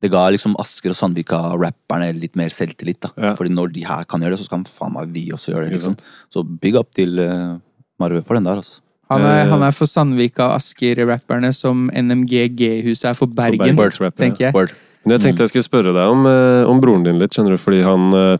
det 0.00 0.10
ga 0.12 0.22
liksom 0.32 0.54
Asker 0.58 0.94
og 0.94 0.96
Sandvika-rapperne 0.96 2.12
litt 2.16 2.36
mer 2.36 2.48
selvtillit. 2.48 3.00
da. 3.04 3.10
Ja. 3.20 3.34
Fordi 3.36 3.52
når 3.52 3.72
de 3.74 3.84
her 3.84 4.04
kan 4.08 4.20
gjøre 4.20 4.36
det, 4.36 4.44
så 4.46 4.48
kan 4.52 4.64
faen 4.64 4.94
meg 4.94 5.10
vi 5.12 5.26
også 5.32 5.52
gjøre 5.52 5.66
det. 5.68 5.74
Liksom. 5.78 5.96
Så 6.32 6.44
big 6.60 6.74
up 6.80 6.90
til 6.96 7.18
uh, 7.20 7.58
Marve 8.00 8.22
for 8.24 8.34
den 8.38 8.44
der. 8.48 8.56
altså. 8.62 8.80
Han 9.10 9.22
er, 9.26 9.40
Eh. 9.44 9.48
han 9.50 9.62
er 9.66 9.72
for 9.74 9.86
Sandvika 9.90 10.46
og 10.52 10.56
Asker-rapperne 10.60 11.52
som 11.52 11.88
NMG-G-huset 11.90 13.10
er 13.10 13.14
for 13.18 13.26
Bergen, 13.26 13.74
For 13.76 13.90
Bergen, 13.90 14.12
tenker 14.16 14.46
jeg. 14.46 14.54
Word. 14.54 14.72
Men 15.04 15.16
jeg 15.16 15.24
tenkte 15.24 15.42
jeg 15.46 15.48
skulle 15.54 15.66
spørre 15.66 15.92
deg 15.96 16.12
om, 16.12 16.26
eh, 16.28 16.64
om 16.70 16.80
broren 16.80 17.02
din 17.04 17.18
litt, 17.18 17.32
skjønner 17.34 17.56
du, 17.56 17.58
fordi 17.58 17.82
han 17.82 18.12
eh, 18.14 18.38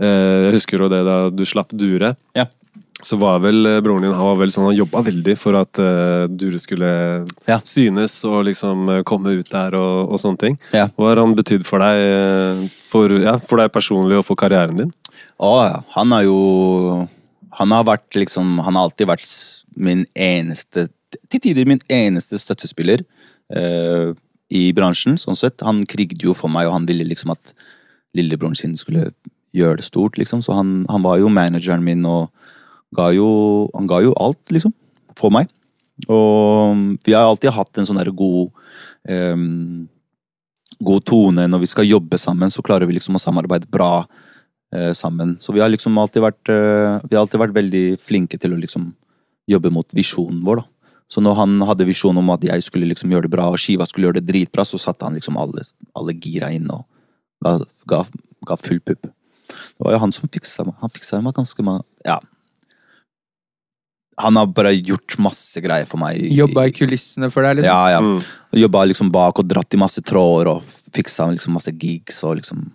eh, 0.00 0.50
Jeg 0.50 0.52
husker 0.56 0.78
jo 0.80 0.88
det 0.88 1.04
da 1.06 1.30
du 1.30 1.44
slapp 1.44 1.68
Dure. 1.76 2.16
Ja. 2.34 2.46
Så 3.06 3.16
var 3.20 3.40
vel 3.44 3.66
eh, 3.66 3.80
broren 3.84 4.04
din 4.04 4.12
Han 4.12 4.28
var 4.32 4.38
vel 4.42 4.52
sånn, 4.52 4.66
han 4.68 4.76
jobba 4.76 5.02
veldig 5.06 5.36
for 5.40 5.56
at 5.58 5.80
uh, 5.80 6.26
Dure 6.28 6.60
skulle 6.60 6.90
Ja. 7.48 7.60
synes 7.64 8.18
og 8.28 8.44
liksom 8.48 8.88
eh, 8.92 9.02
komme 9.08 9.34
ut 9.38 9.50
der 9.50 9.76
og, 9.78 10.12
og 10.12 10.20
sånne 10.22 10.42
ting. 10.42 10.58
Ja. 10.76 10.88
Hva 10.96 11.12
har 11.12 11.22
han 11.22 11.34
betydd 11.38 11.64
for 11.68 11.82
deg 11.82 12.68
for, 12.84 13.14
ja, 13.22 13.38
for 13.38 13.62
deg 13.62 13.72
personlig 13.72 14.20
og 14.20 14.26
for 14.28 14.40
karrieren 14.40 14.76
din? 14.82 14.92
Å 15.40 15.52
ja. 15.64 15.80
Han 15.96 16.12
har 16.12 16.26
jo 16.28 16.38
Han 17.58 17.72
har 17.74 17.84
vært 17.88 18.14
liksom 18.16 18.58
Han 18.64 18.76
har 18.76 18.88
alltid 18.88 19.08
vært 19.10 19.28
min 19.76 20.04
eneste 20.14 20.88
Til 21.30 21.40
tider 21.42 21.66
min 21.66 21.80
eneste 21.90 22.38
støttespiller 22.38 23.02
uh, 23.56 24.14
i 24.50 24.72
bransjen, 24.74 25.14
sånn 25.18 25.38
sett. 25.38 25.62
Han 25.62 25.84
krigde 25.86 26.26
jo 26.26 26.34
for 26.34 26.50
meg, 26.50 26.66
og 26.66 26.74
han 26.74 26.86
ville 26.86 27.06
liksom 27.06 27.30
at 27.34 27.52
lillebroren 28.18 28.56
sin 28.58 28.76
skulle 28.78 29.12
gjøre 29.54 29.78
det 29.78 29.86
stort, 29.86 30.18
liksom. 30.18 30.42
Så 30.42 30.54
han, 30.54 30.84
han 30.90 31.04
var 31.06 31.20
jo 31.22 31.30
manageren 31.30 31.84
min 31.86 32.02
og 32.06 32.30
ga 32.96 33.10
jo 33.14 33.70
Han 33.74 33.88
ga 33.90 34.00
jo 34.04 34.14
alt, 34.18 34.42
liksom. 34.50 34.74
For 35.18 35.32
meg. 35.34 35.50
Og 36.08 36.98
vi 37.04 37.12
har 37.12 37.26
alltid 37.28 37.52
hatt 37.52 37.78
en 37.78 37.88
sånn 37.88 37.98
derre 38.00 38.14
god 38.16 38.50
um, 39.08 39.88
god 40.80 41.04
tone. 41.04 41.46
Når 41.50 41.64
vi 41.64 41.70
skal 41.70 41.88
jobbe 41.88 42.18
sammen, 42.18 42.50
så 42.50 42.64
klarer 42.64 42.88
vi 42.88 42.96
liksom 42.96 43.18
å 43.18 43.22
samarbeide 43.22 43.68
bra 43.70 44.06
uh, 44.06 44.92
sammen. 44.96 45.36
Så 45.40 45.52
vi 45.52 45.62
har 45.62 45.70
liksom 45.72 45.98
alltid 46.00 46.24
vært 46.24 46.52
uh, 46.52 47.00
Vi 47.04 47.16
har 47.16 47.24
alltid 47.24 47.42
vært 47.42 47.56
veldig 47.58 47.84
flinke 48.00 48.40
til 48.40 48.56
å 48.56 48.60
liksom 48.60 48.92
jobbe 49.50 49.72
mot 49.74 49.96
visjonen 49.96 50.44
vår, 50.46 50.62
da. 50.62 50.68
Så 51.10 51.18
når 51.18 51.40
han 51.40 51.62
hadde 51.66 51.88
visjon 51.88 52.18
om 52.20 52.28
at 52.30 52.44
jeg 52.46 52.62
skulle 52.62 52.86
liksom 52.86 53.10
gjøre 53.10 53.26
det 53.26 53.32
bra, 53.32 53.48
og 53.50 53.58
Skiva 53.58 53.82
skulle 53.88 54.06
gjøre 54.06 54.20
det 54.20 54.28
dritbra, 54.28 54.62
så 54.62 54.78
satte 54.78 55.02
han 55.02 55.16
liksom 55.18 55.34
alle, 55.42 55.64
alle 55.98 56.14
gira 56.14 56.52
inn 56.54 56.68
og 56.70 56.84
ga, 57.42 57.56
ga, 57.90 58.04
ga 58.46 58.56
full 58.60 58.78
pupp. 58.78 59.08
Det 59.50 59.82
var 59.82 59.96
jo 59.96 60.02
han 60.04 60.14
som 60.14 60.30
fiksa 60.30 60.68
meg. 60.68 60.76
Han 60.78 60.92
fiksa 60.94 61.18
meg 61.24 61.34
ganske 61.34 61.66
mye, 61.66 61.82
Ja. 62.06 62.20
Han 64.20 64.36
har 64.36 64.46
bare 64.54 64.72
gjort 64.76 65.16
masse 65.22 65.60
greier 65.64 65.86
for 65.88 66.00
meg. 66.02 66.20
Jobba 66.36 66.66
i 66.68 66.74
kulissene 66.76 67.30
for 67.32 67.42
deg, 67.46 67.60
liksom. 67.60 67.70
Ja, 67.70 67.90
ja. 67.96 68.00
Mm. 68.00 68.20
Jobba 68.64 68.84
liksom 68.90 69.10
bak 69.14 69.38
og 69.42 69.48
dratt 69.50 69.74
i 69.74 69.80
masse 69.80 70.02
tråder 70.02 70.52
og 70.54 70.62
fiksa 70.94 71.28
liksom 71.32 71.54
masse 71.56 71.72
gigs 71.72 72.22
og 72.26 72.36
liksom 72.40 72.66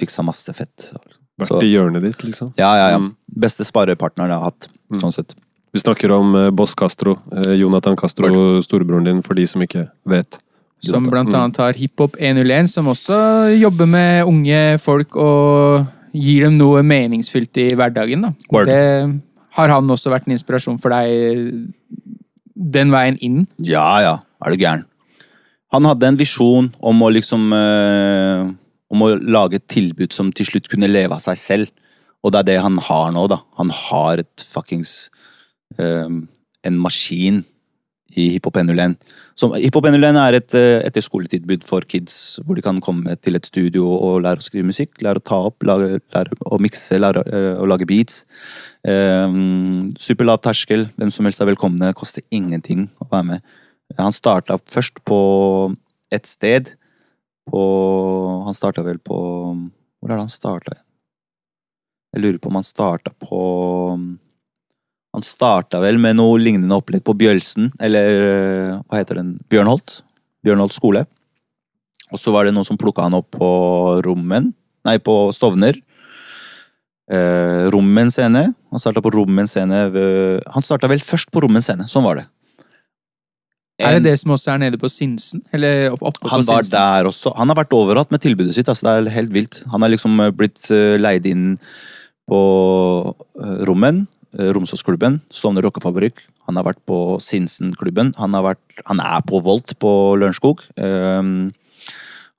fiksa 0.00 0.24
masse 0.26 0.52
fett. 0.56 0.92
Vært 1.40 1.62
i 1.64 1.72
hjørnet 1.72 2.04
ditt, 2.04 2.22
liksom. 2.26 2.52
Ja, 2.60 2.74
ja, 2.78 2.88
ja. 2.94 3.00
Mm. 3.02 3.12
Beste 3.46 3.64
sparepartneren 3.66 4.30
jeg 4.34 4.38
har 4.42 4.50
hatt. 4.52 4.68
Sånn 5.00 5.14
sett. 5.16 5.34
Vi 5.72 5.80
snakker 5.80 6.12
om 6.12 6.34
eh, 6.36 6.50
Boss 6.52 6.74
Castro. 6.76 7.16
eh, 7.32 7.54
Jonathan 7.56 7.96
Castro, 7.96 8.60
storebroren 8.62 9.06
din, 9.08 9.22
for 9.24 9.34
de 9.38 9.46
som 9.48 9.62
ikke 9.64 9.86
vet. 10.06 10.38
Som 10.82 11.04
Mm. 11.06 11.10
blant 11.10 11.34
annet 11.38 11.56
har 11.62 11.72
Hiphop 11.78 12.16
101, 12.20 12.68
som 12.68 12.86
også 12.90 13.56
jobber 13.58 13.86
med 13.86 14.26
unge 14.26 14.78
folk 14.82 15.16
og 15.16 15.86
gir 16.12 16.44
dem 16.44 16.58
noe 16.58 16.82
meningsfylt 16.82 17.56
i 17.56 17.70
hverdagen. 17.78 18.20
Da. 18.26 18.32
Word. 18.52 18.66
Det 18.66 19.22
har 19.56 19.72
han 19.72 19.90
også 19.90 20.12
vært 20.12 20.28
en 20.28 20.36
inspirasjon 20.36 20.80
for 20.82 20.94
deg 20.94 21.12
eh, 21.12 22.00
den 22.52 22.92
veien 22.94 23.18
inn? 23.24 23.44
Ja, 23.60 23.86
ja. 24.04 24.16
Er 24.42 24.54
du 24.54 24.60
gæren. 24.60 24.86
Han 25.72 25.86
hadde 25.88 26.08
en 26.08 26.18
visjon 26.20 26.70
om 26.84 27.04
å 27.04 27.12
liksom 27.12 27.52
eh, 27.56 28.50
Om 28.92 29.04
å 29.06 29.14
lage 29.16 29.56
et 29.56 29.70
tilbud 29.72 30.12
som 30.12 30.28
til 30.36 30.44
slutt 30.44 30.66
kunne 30.68 30.90
leve 30.90 31.16
av 31.16 31.22
seg 31.24 31.38
selv. 31.40 31.70
Og 32.20 32.34
det 32.34 32.42
er 32.42 32.48
det 32.50 32.58
han 32.60 32.76
har 32.76 33.06
nå, 33.14 33.22
da. 33.32 33.38
Han 33.56 33.72
har 33.72 34.20
et 34.20 34.44
fuckings 34.44 35.08
eh, 35.80 36.10
En 36.62 36.80
maskin 36.80 37.40
i 38.12 38.34
hiphop-NUL1 38.34 38.98
Hiphop-NLN 39.50 40.18
er 40.20 40.36
et 40.38 40.54
eh, 40.58 40.84
etterskoletilbud 40.86 41.64
for 41.66 41.84
kids, 41.88 42.38
hvor 42.46 42.58
de 42.58 42.62
kan 42.64 42.78
komme 42.84 43.16
til 43.18 43.38
et 43.38 43.48
studio 43.48 43.88
og 43.90 44.20
lære 44.22 44.42
å 44.42 44.44
skrive 44.44 44.68
musikk, 44.68 44.94
lære 45.02 45.18
å 45.18 45.24
ta 45.26 45.38
opp, 45.48 45.64
lære, 45.66 45.98
lære 46.14 46.38
å 46.46 46.58
mikse, 46.62 47.00
lære 47.00 47.24
eh, 47.26 47.48
å 47.58 47.66
lage 47.66 47.88
beats. 47.88 48.22
Um, 48.86 49.90
Superlav 50.00 50.42
terskel, 50.44 50.88
hvem 50.98 51.10
som 51.14 51.26
helst 51.26 51.42
er 51.42 51.50
velkomne, 51.50 51.90
koster 51.98 52.22
ingenting 52.34 52.86
å 53.02 53.08
være 53.10 53.28
med. 53.32 53.52
Han 53.98 54.14
starta 54.14 54.60
først 54.70 55.02
på 55.08 55.20
et 56.12 56.28
sted 56.28 56.74
på 57.50 57.62
Han 58.46 58.54
starta 58.54 58.84
vel 58.86 59.00
på 59.02 59.16
Hvor 59.18 60.06
er 60.06 60.14
det 60.14 60.22
han 60.22 60.30
starta? 60.30 60.76
Jeg 62.14 62.22
lurer 62.22 62.38
på 62.38 62.52
om 62.52 62.58
han 62.60 62.66
starta 62.66 63.10
på 63.18 63.40
han 65.12 65.22
starta 65.26 65.80
vel 65.82 65.98
med 66.00 66.16
noe 66.16 66.38
lignende 66.40 66.72
opplegg 66.78 67.02
på 67.04 67.12
Bjølsen, 67.20 67.70
eller 67.84 68.78
hva 68.88 69.00
heter 69.02 69.18
den? 69.20 69.34
Bjørnholt. 69.52 69.98
Bjørnholt 70.46 70.72
skole. 70.72 71.02
Og 72.12 72.18
så 72.20 72.32
var 72.32 72.44
det 72.48 72.54
noen 72.56 72.64
som 72.68 72.78
plukka 72.80 73.04
han 73.06 73.14
opp 73.18 73.28
på 73.36 73.48
Rommen, 74.04 74.50
nei, 74.88 74.96
på 75.04 75.14
Stovner. 75.36 75.76
Eh, 77.12 77.64
Rommen 77.72 78.08
scene. 78.12 78.46
Han 78.72 78.80
starta 78.80 79.02
på 79.04 79.12
Rommen 79.12 79.48
scene 79.50 79.82
ved, 79.92 80.42
Han 80.54 80.64
starta 80.64 80.88
vel 80.88 81.00
først 81.04 81.28
på 81.32 81.42
Rommen 81.44 81.60
scene, 81.64 81.84
sånn 81.92 82.04
var 82.06 82.22
det. 82.22 82.26
Er 83.82 83.96
det 83.98 84.04
det 84.12 84.18
som 84.20 84.30
også 84.30 84.52
er 84.54 84.60
nede 84.62 84.78
på 84.78 84.86
Sinsen? 84.92 85.40
Eller 85.52 85.90
opp- 85.90 86.04
oppe 86.06 86.28
han 86.30 86.40
på 86.44 86.46
var 86.52 86.62
Sinsen? 86.62 86.76
der 86.78 87.08
også. 87.08 87.32
Han 87.36 87.48
har 87.50 87.56
vært 87.58 87.72
overalt 87.74 88.12
med 88.14 88.20
tilbudet 88.22 88.54
sitt. 88.54 88.68
altså 88.68 88.84
Det 88.86 88.92
er 89.10 89.14
helt 89.16 89.32
vilt. 89.34 89.62
Han 89.72 89.82
har 89.82 89.90
liksom 89.90 90.20
eh, 90.22 90.30
blitt 90.30 90.70
eh, 90.70 90.96
leid 91.00 91.26
inn 91.26 91.58
på 92.30 92.40
Rommen, 93.66 94.06
Romsåsklubben, 94.32 95.20
Stovner 95.32 95.64
rockefabrikk. 95.66 96.22
Han 96.48 96.56
har 96.56 96.64
vært 96.70 96.80
på 96.88 97.18
Sinsen-klubben. 97.20 98.14
Han, 98.16 98.32
har 98.32 98.54
vært- 98.54 98.84
han 98.86 99.00
er 99.00 99.20
på 99.28 99.42
Volt 99.42 99.78
på 99.78 100.16
Lørenskog. 100.16 100.64
Um, 100.76 101.52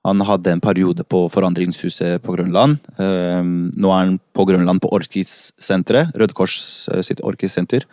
han 0.04 0.20
hadde 0.20 0.52
en 0.52 0.60
periode 0.60 1.04
på 1.08 1.30
Forandringshuset 1.32 2.20
på 2.20 2.34
Grønland. 2.36 2.78
Um, 2.98 3.72
nå 3.72 3.88
er 3.88 4.04
han 4.04 4.20
på 4.34 4.44
Grønland 4.44 4.82
på 4.82 4.90
Orkis-senteret. 4.92 6.12
Røde 6.14 6.34
Kors 6.36 6.88
eh, 6.92 7.00
sitt 7.00 7.22
Orkis-senter. 7.24 7.86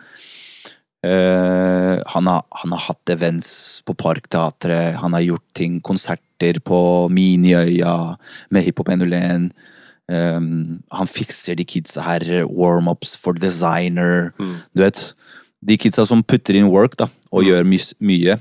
Uh, 1.02 1.98
han, 2.12 2.26
har, 2.26 2.44
han 2.62 2.74
har 2.74 2.84
hatt 2.88 3.10
events 3.10 3.82
på 3.86 3.94
Parkteatret, 3.98 5.00
han 5.00 5.16
har 5.16 5.24
gjort 5.24 5.48
ting, 5.54 5.80
konserter 5.80 6.60
på 6.62 7.08
Miniøya 7.10 7.96
med 8.50 8.62
Hiphop 8.62 8.92
101. 8.92 9.50
Um, 10.10 10.82
han 10.92 11.08
fikser 11.08 11.56
de 11.56 11.64
kidsa 11.68 12.02
her, 12.04 12.24
warm-ups 12.50 13.14
for 13.16 13.38
designer. 13.38 14.32
Du 14.74 14.82
vet, 14.82 15.12
de 15.62 15.76
kidsa 15.78 16.04
som 16.08 16.24
putter 16.26 16.58
inn 16.58 16.70
work 16.72 16.98
da, 17.00 17.08
og 17.32 17.46
gjør 17.46 17.68
my 17.68 17.78
mye. 18.02 18.40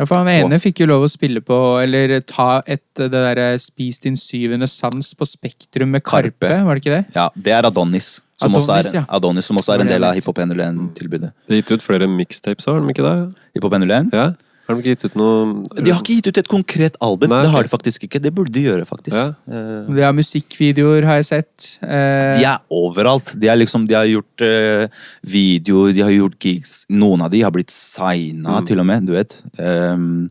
Ja, 0.00 0.06
for 0.08 0.22
han 0.22 0.30
ene 0.32 0.56
fikk 0.62 0.80
jo 0.82 0.86
lov 0.88 1.04
å 1.04 1.10
spille 1.10 1.42
på, 1.44 1.56
eller 1.82 2.14
ta 2.24 2.62
et 2.64 2.82
det 2.96 3.10
derre 3.12 3.50
Spis 3.60 4.00
din 4.02 4.16
syvende 4.16 4.66
sans 4.70 5.12
på 5.14 5.26
Spektrum 5.28 5.92
med 5.92 6.02
Karpe, 6.02 6.32
Karpe. 6.40 6.62
var 6.64 6.78
det 6.78 6.82
ikke 6.82 6.94
det? 6.94 7.02
Ja, 7.14 7.26
Det 7.36 7.52
er 7.52 7.68
Adonis, 7.68 8.22
som, 8.40 8.48
Adonis, 8.54 8.68
også, 8.68 8.78
er, 8.78 8.96
ja. 9.02 9.04
Adonis, 9.12 9.50
som 9.50 9.60
også 9.60 9.74
er 9.76 9.84
en 9.84 9.92
del 9.92 10.06
av. 10.08 10.16
Hiphop 10.16 10.40
101-tilbudet. 10.40 11.30
Det 11.46 11.54
er 11.54 11.60
gitt 11.60 11.74
ut 11.76 11.84
flere 11.84 12.08
mixtapes, 12.08 12.66
har 12.66 12.80
de 12.80 12.94
ikke 12.94 13.04
det? 13.04 13.14
Hiphop 13.58 13.76
101? 13.78 14.08
Ja? 14.16 14.30
Har 14.72 14.80
de 14.80 14.82
ikke 14.82 14.94
gitt 14.96 15.04
ut 15.10 15.16
noe 15.20 15.82
De 15.84 15.90
har 15.92 16.00
ikke 16.02 16.16
gitt 16.18 16.28
ut 16.32 16.38
et 16.42 16.48
konkret 16.50 16.96
album. 17.00 17.28
Nei, 17.30 17.42
det 17.44 17.50
har 17.54 17.62
de 17.68 17.72
faktisk 17.72 18.06
ikke. 18.08 18.20
Det 18.24 18.32
burde 18.34 18.52
de 18.54 18.62
gjøre, 18.64 18.86
faktisk. 18.88 19.16
Ja. 19.16 19.34
Uh, 19.46 19.90
De 19.94 20.02
har 20.02 20.12
musikkvideoer, 20.16 21.04
har 21.08 21.20
jeg 21.20 21.28
sett. 21.28 21.68
Uh, 21.82 22.38
De 22.40 22.46
er 22.48 22.58
overalt. 22.72 23.34
De, 23.38 23.48
er 23.52 23.60
liksom, 23.60 23.84
de 23.90 23.94
har 23.98 24.08
gjort 24.10 24.44
uh, 24.46 24.86
videoer, 25.28 25.92
de 25.96 26.02
har 26.06 26.14
gjort 26.16 26.38
gigs. 26.40 26.74
Noen 26.90 27.22
av 27.22 27.30
de 27.34 27.42
har 27.44 27.52
blitt 27.54 27.70
signa, 27.70 28.58
Mm. 28.62 28.66
til 28.66 28.80
og 28.80 28.86
med. 28.88 29.06
Du 29.06 29.12
vet. 29.12 29.42
Um, 29.58 30.30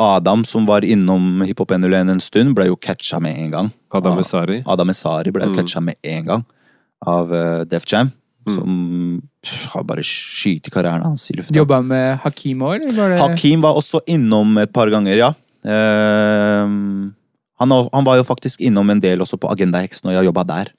Adam, 0.00 0.44
som 0.48 0.64
var 0.66 0.80
innom 0.80 1.42
Hiphop 1.44 1.70
101 1.76 2.08
en 2.08 2.20
stund, 2.24 2.54
ble 2.56 2.66
jo 2.70 2.76
catcha 2.80 3.20
med 3.20 3.36
en 3.36 3.50
gang. 3.52 3.68
Adam 3.92 4.18
Esari. 4.18 4.62
Adam 4.66 4.88
Esari 4.88 5.30
ble 5.32 5.44
Mm. 5.50 5.56
catcha 5.58 5.80
med 5.84 5.96
en 6.02 6.24
gang 6.24 6.44
av 7.06 7.30
uh, 7.32 7.64
Def 7.64 7.84
Jam. 7.86 8.12
Som 8.56 9.20
har 9.72 9.86
bare 9.88 10.04
skyter 10.06 10.72
karrieren 10.74 11.06
hans 11.06 11.24
i 11.32 11.38
lufta. 11.38 11.56
Jobba 11.56 11.80
med 11.84 12.20
Hakim 12.24 12.66
òg, 12.66 12.84
eller 12.90 13.14
det 13.14 13.22
Hakim 13.22 13.64
var 13.64 13.78
også 13.78 14.02
innom 14.10 14.58
et 14.62 14.72
par 14.74 14.92
ganger, 14.92 15.16
ja. 15.16 15.32
Uh, 15.60 17.10
han, 17.60 17.72
han 17.92 18.06
var 18.06 18.20
jo 18.20 18.24
faktisk 18.24 18.62
innom 18.64 18.88
en 18.92 19.02
del 19.02 19.20
også 19.20 19.36
på 19.40 19.50
Agenda 19.52 19.82
X 19.84 20.04
når 20.04 20.18
jeg 20.18 20.30
jobba 20.30 20.46
der. 20.48 20.70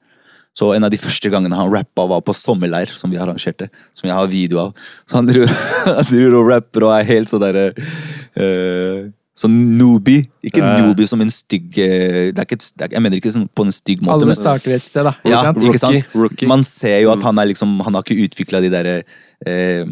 Så 0.58 0.74
en 0.76 0.84
av 0.84 0.92
de 0.92 1.00
første 1.00 1.30
gangene 1.32 1.56
han 1.56 1.72
rappa, 1.72 2.06
var 2.12 2.24
på 2.28 2.36
sommerleir, 2.36 2.92
som 3.00 3.12
vi 3.12 3.20
arrangerte. 3.22 3.70
Som 3.96 4.10
jeg 4.10 4.18
har 4.18 4.28
video 4.28 4.60
av. 4.66 4.74
Så 5.08 5.20
han 5.20 5.30
driver, 5.30 6.36
og 6.42 6.50
rapper 6.50 6.88
og 6.88 6.96
er 6.98 7.08
helt 7.08 7.32
sånn 7.32 7.44
derre 7.44 7.70
eh, 7.72 9.08
Sånn 9.38 9.54
noobie. 9.80 10.26
Ikke 10.44 10.60
noobie 10.60 11.08
som 11.08 11.22
en 11.24 11.30
stygg 11.32 11.78
eh, 11.80 12.32
det 12.36 12.40
er 12.42 12.46
ikke, 12.46 12.58
et- 12.60 12.72
det 12.78 12.84
er, 12.84 12.96
Jeg 12.98 13.02
mener 13.02 13.16
ikke 13.18 13.32
sånn 13.32 13.48
på 13.56 13.64
en 13.64 13.72
stygg 13.72 14.02
måte. 14.02 14.12
Alle 14.18 14.26
men- 14.28 14.36
starter 14.36 14.74
et 14.76 14.84
sted, 14.84 15.04
da. 15.08 15.14
ja, 15.24 15.42
sant? 15.44 15.58
ikke 15.64 15.80
sant? 15.80 15.96
Rookie, 15.96 16.20
rookie. 16.22 16.48
Man 16.52 16.64
ser 16.68 17.00
jo 17.02 17.12
at 17.14 17.22
han 17.24 17.40
er 17.40 17.46
liksom 17.48 17.80
Han 17.82 17.94
har 17.96 18.04
ikke 18.04 18.28
utvikla 18.28 18.60
de 18.62 18.70
der 18.70 19.04
eh, 19.48 19.86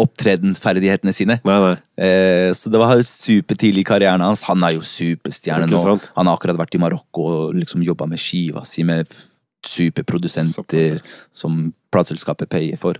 opptredensferdighetene 0.00 1.12
sine. 1.14 1.38
Nei, 1.44 1.58
nei. 1.60 1.76
Eh, 2.02 2.50
så 2.56 2.70
det 2.72 2.80
var 2.80 2.96
supertidlig 3.06 3.84
i 3.84 3.88
karrieren 3.88 4.20
hans. 4.24 4.42
Han 4.48 4.62
er 4.64 4.72
jo 4.76 4.80
superstjerne 4.80 5.68
Ikke 5.68 5.76
nå. 5.78 5.82
sant? 5.84 6.12
Han 6.16 6.26
har 6.26 6.36
akkurat 6.38 6.58
vært 6.58 6.74
i 6.74 6.78
Marokko 6.82 7.26
og 7.30 7.54
liksom 7.54 7.84
jobba 7.84 8.08
med 8.08 8.18
skiva 8.18 8.64
si 8.66 8.82
med 8.82 9.06
f- 9.06 9.26
superprodusenter 9.66 11.00
som 11.32 11.72
plateselskapet 11.92 12.48
payer 12.48 12.78
for. 12.80 12.94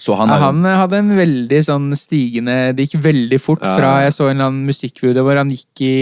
Så 0.00 0.14
han 0.16 0.30
Ja, 0.32 0.38
han 0.46 0.64
hadde 0.64 0.96
en 1.02 1.10
veldig 1.18 1.58
sånn 1.66 1.90
stigende 1.98 2.72
Det 2.76 2.86
gikk 2.88 3.02
veldig 3.04 3.38
fort 3.42 3.64
Ja. 3.66 3.74
fra 3.76 3.90
jeg 4.06 4.14
så 4.16 4.30
en 4.30 4.36
eller 4.38 4.48
annen 4.48 4.66
musikkvideo 4.70 5.24
hvor 5.26 5.36
han 5.36 5.50
gikk 5.52 5.82
i 5.84 5.96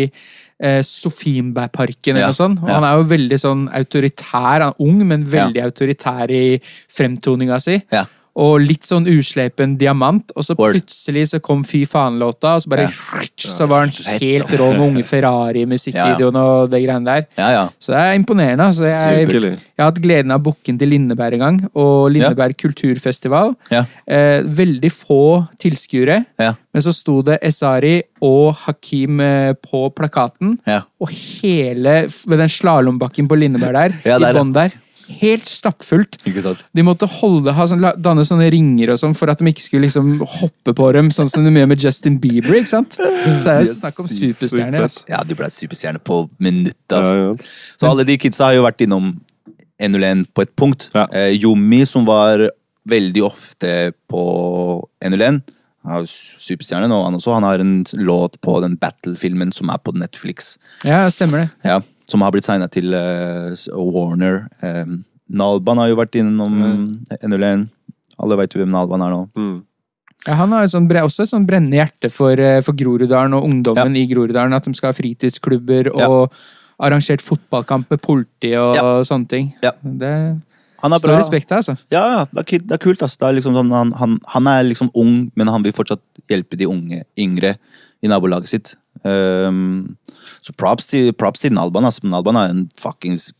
eh, 0.60 0.82
Sofienbergparken 0.86 2.14
eller 2.16 2.28
Ja, 2.28 2.30
noe 2.32 2.38
sånt. 2.38 2.62
Og 2.62 2.70
han 2.70 2.84
er 2.86 2.96
jo 2.98 3.08
veldig 3.10 3.38
sånn 3.38 3.64
autoritær. 3.74 4.62
Han 4.62 4.72
er 4.72 4.80
ung, 4.86 5.02
men 5.06 5.24
veldig 5.24 5.62
autoritær 5.62 6.30
i 6.34 6.60
fremtoninga 6.90 7.60
si. 7.62 7.76
Ja. 7.94 8.04
Og 8.38 8.60
litt 8.62 8.86
sånn 8.86 9.06
usleipen 9.10 9.72
diamant, 9.80 10.30
og 10.38 10.44
så 10.46 10.54
plutselig 10.54 11.24
så 11.32 11.40
kom 11.42 11.64
Fy 11.66 11.80
faen-låta, 11.90 12.52
og 12.54 12.62
så 12.62 12.70
bare 12.70 12.86
Så 13.58 13.66
var 13.66 13.86
han 13.86 13.92
helt 14.20 14.52
rå 14.58 14.68
med 14.76 14.84
Unge 14.84 15.02
Ferrari-musikkvideoen 15.06 16.36
og 16.38 16.70
det 16.72 16.80
greiene 16.84 17.06
der. 17.08 17.26
Ja, 17.38 17.48
ja. 17.54 17.64
Så 17.82 17.92
det 17.94 18.00
er 18.02 18.18
imponerende. 18.18 18.68
Altså. 18.70 18.86
Jeg, 18.86 19.26
jeg 19.32 19.82
har 19.82 19.90
hatt 19.90 20.00
gleden 20.02 20.34
av 20.34 20.42
bukken 20.46 20.78
til 20.80 20.90
Lindeberg 20.92 21.38
en 21.38 21.44
gang, 21.44 21.60
og 21.78 22.08
Lindeberg 22.14 22.56
kulturfestival. 22.60 23.54
Ja. 23.74 23.84
Eh, 24.06 24.40
veldig 24.46 24.90
få 24.94 25.20
tilskuere, 25.60 26.20
Ja. 26.38 26.52
men 26.72 26.82
så 26.84 26.92
sto 26.94 27.20
det 27.26 27.38
Esari 27.42 27.96
og 28.22 28.54
Hakim 28.64 29.20
eh, 29.24 29.52
på 29.54 29.88
plakaten. 29.94 30.58
Ja. 30.66 30.82
Og 31.02 31.10
hele 31.14 32.04
ved 32.08 32.38
den 32.42 32.48
slalåmbakken 32.52 33.28
på 33.30 33.38
Lindeberg 33.38 33.74
der, 33.74 33.96
Ja, 34.04 34.18
der, 34.18 34.30
i 34.30 34.34
ja. 34.34 34.38
bånn 34.38 34.52
der, 34.54 34.74
helt 35.20 35.46
stappfullt. 35.48 36.18
Ikke 36.28 36.42
sant? 36.44 36.60
De 36.76 36.82
måtte 36.84 37.06
holde, 37.18 37.52
ha 37.56 37.64
sånn, 37.70 37.82
danne 38.04 38.24
sånne 38.28 38.50
ringer 38.52 38.92
og 38.92 38.98
sånn 39.00 39.16
for 39.16 39.30
at 39.32 39.40
de 39.40 39.48
ikke 39.52 39.64
skulle 39.64 39.86
liksom 39.88 40.18
hoppe 40.40 40.74
på 40.76 40.90
dem, 40.96 41.08
sånn 41.14 41.30
som 41.30 41.44
de 41.46 41.52
gjør 41.54 41.70
med 41.72 41.80
Justin 41.84 42.18
Bieber. 42.22 42.58
ikke 42.60 42.72
sant? 42.74 42.98
Så 42.98 43.40
det 43.46 43.54
er 43.54 43.64
jo 43.64 43.72
snakk 43.78 43.98
om 44.04 44.10
superstjerner. 44.12 44.84
Altså. 44.88 45.04
Ja, 45.08 45.22
de 45.24 45.34
ble 45.38 45.48
superstjerner 45.54 46.04
på 46.04 46.20
minuttet. 46.38 46.92
Altså. 46.92 47.16
ja. 47.18 47.74
Så 47.80 47.90
alle 47.90 48.04
de 48.08 48.18
kidsa 48.20 48.50
har 48.50 48.58
jo 48.58 48.66
vært 48.68 48.84
innom 48.86 49.14
101 49.80 50.26
på 50.34 50.42
et 50.44 50.54
punkt. 50.58 50.88
Ja. 50.94 51.06
Eh, 51.12 51.32
Jommi, 51.38 51.84
som 51.86 52.04
var 52.08 52.48
veldig 52.88 53.22
ofte 53.26 53.92
på 54.10 54.22
101, 55.04 55.42
er 55.88 56.02
jo 56.02 56.08
su- 56.10 56.34
superstjerne 56.50 56.88
nå, 56.90 56.96
han 57.04 57.14
også. 57.16 57.34
Han 57.36 57.46
har 57.46 57.60
en 57.62 57.84
låt 57.96 58.40
på 58.44 58.58
den 58.64 58.74
Battle-filmen 58.80 59.52
som 59.54 59.70
er 59.72 59.78
på 59.78 59.94
Netflix. 59.96 60.56
Ja, 60.84 61.04
stemmer 61.12 61.46
det. 61.46 61.50
Ja, 61.64 61.78
som 62.08 62.22
har 62.24 62.32
blitt 62.34 62.46
signa 62.48 62.68
til 62.72 62.94
uh, 62.96 63.52
Warner. 63.76 64.46
Um, 64.64 65.02
Nalban 65.28 65.76
har 65.82 65.90
jo 65.90 65.96
vært 65.98 66.16
innom 66.16 66.54
eh, 66.64 67.16
101. 67.20 67.66
Alle 68.18 68.38
veit 68.40 68.54
jo 68.56 68.62
hvem 68.62 68.70
Nalban 68.72 69.02
er 69.04 69.12
nå. 69.12 69.18
Mm. 69.36 69.58
Ja, 70.26 70.34
han 70.40 70.54
har 70.56 70.64
jo 70.64 70.70
sånn, 70.72 70.86
bre- 70.88 71.02
også 71.04 71.26
et 71.26 71.30
sånn 71.30 71.44
brennende 71.46 71.76
hjerte 71.78 72.08
for, 72.10 72.32
eh, 72.40 72.62
for 72.64 72.72
Groruddalen 72.80 73.36
og 73.36 73.44
ungdommen 73.44 73.92
i 74.00 74.06
Groruddalen. 74.10 74.56
At 74.56 74.64
de 74.64 74.72
skal 74.74 74.90
ha 74.90 74.96
fritidsklubber 74.96 75.90
og 75.94 76.32
arrangert 76.80 77.20
fotballkamp 77.24 77.90
med 77.92 78.00
politi 78.02 78.54
og 78.56 78.74
Ja. 78.80 78.86
sånne 79.04 79.28
ting. 79.28 79.52
Ja. 79.62 79.72
Det 79.82 80.40
Han 80.80 80.92
er 80.92 80.96
står 81.02 81.12
bra. 81.12 81.18
respekt 81.20 81.52
av, 81.52 81.58
altså. 81.60 81.76
Ja, 81.92 82.02
ja, 82.16 82.24
det 82.32 82.40
er, 82.40 82.58
det 82.64 82.72
er 82.72 82.82
kult. 82.88 83.02
Altså. 83.04 83.18
Det 83.18 83.28
er 83.28 83.36
liksom 83.42 83.54
sånn, 83.60 83.70
han, 83.70 83.92
han, 84.00 84.18
han 84.32 84.46
er 84.46 84.64
liksom 84.64 84.90
ung, 84.94 85.30
men 85.36 85.48
han 85.52 85.62
vil 85.62 85.72
fortsatt 85.76 86.00
hjelpe 86.30 86.56
de 86.56 86.64
unge, 86.66 87.04
yngre 87.18 87.56
i 88.02 88.08
nabolaget 88.08 88.48
sitt. 88.48 88.74
Ehm, 89.06 89.96
så 90.42 90.54
props 90.56 90.86
til, 90.90 91.12
props 91.12 91.40
til 91.44 91.52
Nalban. 91.52 91.84
Altså. 91.84 92.06
Nalban 92.08 92.36
er 92.36 92.50
en 92.54 92.68
fuckings 92.78 93.32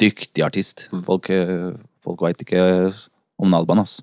dyktig 0.00 0.44
artist. 0.46 0.88
Folk, 1.04 1.30
eh, 1.30 1.72
folk 2.04 2.20
veit 2.22 2.38
ikke 2.44 2.92
om 3.38 3.50
Nalban, 3.50 3.78
altså. 3.84 4.02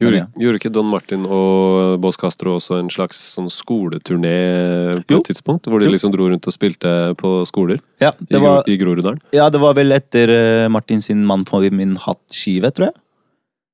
Gjorde, 0.00 0.22
gjorde 0.40 0.56
ikke 0.56 0.70
Don 0.72 0.86
Martin 0.88 1.26
og 1.28 1.98
Bås 2.00 2.16
Castro 2.16 2.54
også 2.56 2.78
en 2.80 2.88
slags 2.88 3.18
sånn 3.36 3.50
skoleturné 3.52 4.94
på 5.04 5.12
Jo. 5.12 5.18
et 5.20 5.26
tidspunkt? 5.28 5.66
Hvor 5.68 5.78
de 5.78 5.90
liksom 5.92 6.10
dro 6.14 6.30
rundt 6.30 6.46
og 6.48 6.54
spilte 6.54 7.14
på 7.20 7.44
skoler 7.46 7.76
Ja, 8.00 8.12
i, 8.16 8.24
det 8.30 8.40
var, 8.40 8.62
Gro- 8.62 8.72
i 8.72 8.78
Groruddalen? 8.80 9.18
ja, 9.36 9.50
det 9.52 9.60
var 9.60 9.74
vel 9.76 9.92
etter 9.92 10.32
eh, 10.32 10.68
Martin 10.72 11.02
sin 11.04 11.20
Mann 11.26 11.44
for 11.44 11.60
min 11.70 11.96
hatt-skive, 11.96 12.70
tror 12.72 12.86
jeg. 12.88 12.94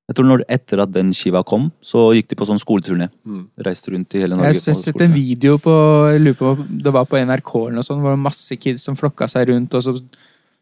Jeg 0.06 0.14
tror 0.14 0.26
når, 0.28 0.42
Etter 0.54 0.80
at 0.84 0.92
den 0.94 1.08
skiva 1.16 1.40
kom, 1.46 1.64
så 1.82 2.12
gikk 2.14 2.28
de 2.30 2.36
på 2.38 2.46
sånn 2.46 2.60
skoleturné. 2.62 3.08
Mm. 3.26 3.40
Reiste 3.66 3.90
rundt 3.90 4.14
i 4.14 4.20
hele 4.22 4.36
Norge. 4.38 4.52
Jeg 4.54 4.70
har 4.70 4.78
sett 4.78 5.02
en 5.02 5.12
video 5.16 5.56
på 5.58 5.72
jeg 6.12 6.20
lurer 6.22 6.38
på, 6.38 6.52
Det 6.84 6.92
var 6.94 7.08
på 7.10 7.18
NRK 7.18 7.50
eller 7.64 7.74
noe 7.80 7.86
sånt, 7.86 7.98
hvor 8.00 8.12
det 8.14 8.18
var 8.20 8.22
masse 8.28 8.56
kids 8.56 8.86
som 8.86 8.94
flokka 8.98 9.26
seg 9.28 9.50
rundt, 9.50 9.74
og 9.74 9.82
så 9.82 9.96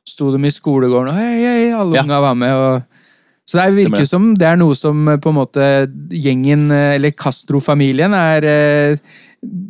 sto 0.09 0.31
de 0.33 0.41
i 0.49 0.53
skolegården 0.53 1.13
og 1.13 1.19
hei, 1.21 1.37
hei, 1.45 1.71
alle 1.77 1.95
Ja. 1.97 2.03
unga 2.07 2.21
var 2.21 2.35
med. 2.35 2.53
og 2.53 2.83
så 3.47 3.59
det 3.59 3.65
er- 3.67 3.77
virker 3.77 3.99
det. 3.99 4.09
som 4.09 4.35
det 4.35 4.47
er 4.49 4.57
noe 4.57 4.75
som 4.75 5.09
eh, 5.09 5.17
på 5.19 5.29
en 5.29 5.35
måte 5.37 5.93
gjengen, 6.09 6.71
eh, 6.73 6.95
eller 6.97 7.11
Castro-familien, 7.13 8.15
er 8.15 8.45
eh, 8.45 8.97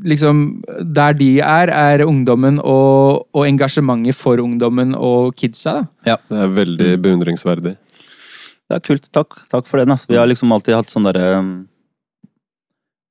liksom 0.05 0.63
Der 0.95 1.13
de 1.15 1.41
er, 1.41 1.67
er 1.69 2.07
ungdommen 2.07 2.61
og, 2.63 3.27
og 3.35 3.45
engasjementet 3.45 4.15
for 4.15 4.37
ungdommen 4.37 4.95
og 4.95 5.35
kidsa. 5.35 5.89
da. 6.05 6.17
Det 6.31 6.39
er 6.39 6.47
veldig 6.55 7.03
beundringsverdig. 7.03 7.77
Det 8.71 8.79
er 8.79 8.83
kult. 8.85 9.09
Takk, 9.13 9.37
Takk 9.53 9.69
for 9.69 9.81
den. 9.83 9.93
Altså. 9.93 10.11
Vi 10.11 10.19
har 10.19 10.29
liksom 10.29 10.53
alltid 10.55 10.79
hatt 10.79 10.91
sånn 10.93 11.05
derre 11.09 11.39
um, 11.39 11.51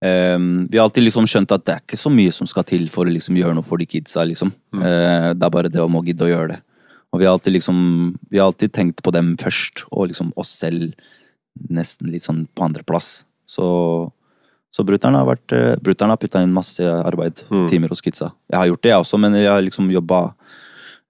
um, 0.04 0.48
Vi 0.72 0.80
har 0.80 0.88
alltid 0.88 1.06
liksom 1.08 1.28
skjønt 1.30 1.54
at 1.54 1.66
det 1.68 1.76
er 1.76 1.84
ikke 1.86 2.00
så 2.02 2.12
mye 2.14 2.34
som 2.36 2.50
skal 2.50 2.66
til 2.68 2.88
for 2.94 3.06
å 3.06 3.14
liksom 3.14 3.38
gjøre 3.38 3.58
noe 3.58 3.66
for 3.68 3.82
de 3.82 3.88
kidsa. 3.90 4.26
liksom. 4.28 4.54
Mm. 4.74 4.82
Uh, 4.82 5.30
det 5.38 5.48
er 5.48 5.56
bare 5.58 5.72
det 5.74 5.84
om 5.84 6.00
å 6.00 6.04
gidde 6.06 6.26
å 6.26 6.32
gjøre 6.32 6.56
det. 6.56 6.62
Og 7.14 7.22
vi 7.22 7.28
har 7.30 7.36
alltid 7.36 7.54
liksom 7.60 7.78
Vi 8.32 8.42
har 8.42 8.50
alltid 8.50 8.74
tenkt 8.74 9.04
på 9.06 9.14
dem 9.14 9.36
først, 9.38 9.86
og 9.92 10.10
liksom 10.10 10.34
oss 10.36 10.50
selv 10.50 10.94
nesten 11.70 12.10
litt 12.10 12.26
sånn 12.26 12.48
på 12.56 12.66
andreplass. 12.66 13.24
Så 13.46 14.12
så 14.74 14.82
brutter'n 14.82 15.14
har 15.14 15.28
vært 15.28 15.54
eh, 15.54 16.08
har 16.10 16.18
putta 16.18 16.42
inn 16.42 16.54
masse 16.54 16.82
arbeid, 16.82 17.44
Mm. 17.50 17.68
timer 17.70 17.90
hos 17.90 18.02
kidsa. 18.02 18.32
Jeg 18.50 18.58
har 18.58 18.68
gjort 18.68 18.82
det, 18.82 18.90
jeg 18.90 19.04
også, 19.04 19.20
men 19.20 19.34
jeg 19.36 19.46
har 19.46 19.62
liksom 19.62 19.92
jobba 19.92 20.34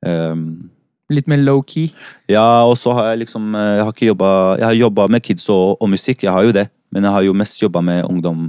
um, 0.05 0.69
Litt 1.13 1.29
mer 1.31 1.41
low-key. 1.43 1.91
ja, 2.31 2.63
og 2.65 2.75
så 2.79 2.93
har 2.97 3.11
jeg 3.11 3.23
liksom 3.25 3.55
eh, 3.55 3.77
Jeg 3.77 3.85
har 3.85 3.93
ikke 3.93 4.09
jobba 4.11 4.29
Jeg 4.57 4.65
har 4.65 4.77
jobba 4.79 5.07
med 5.07 5.23
kids 5.23 5.49
og, 5.53 5.77
og 5.79 5.89
musikk, 5.93 6.23
jeg 6.25 6.33
har 6.33 6.43
jo 6.47 6.53
det. 6.55 6.67
Men 6.93 7.07
jeg 7.07 7.15
har 7.15 7.25
jo 7.25 7.33
mest 7.33 7.61
jobba 7.61 7.81
med 7.81 8.05
ungdom 8.05 8.45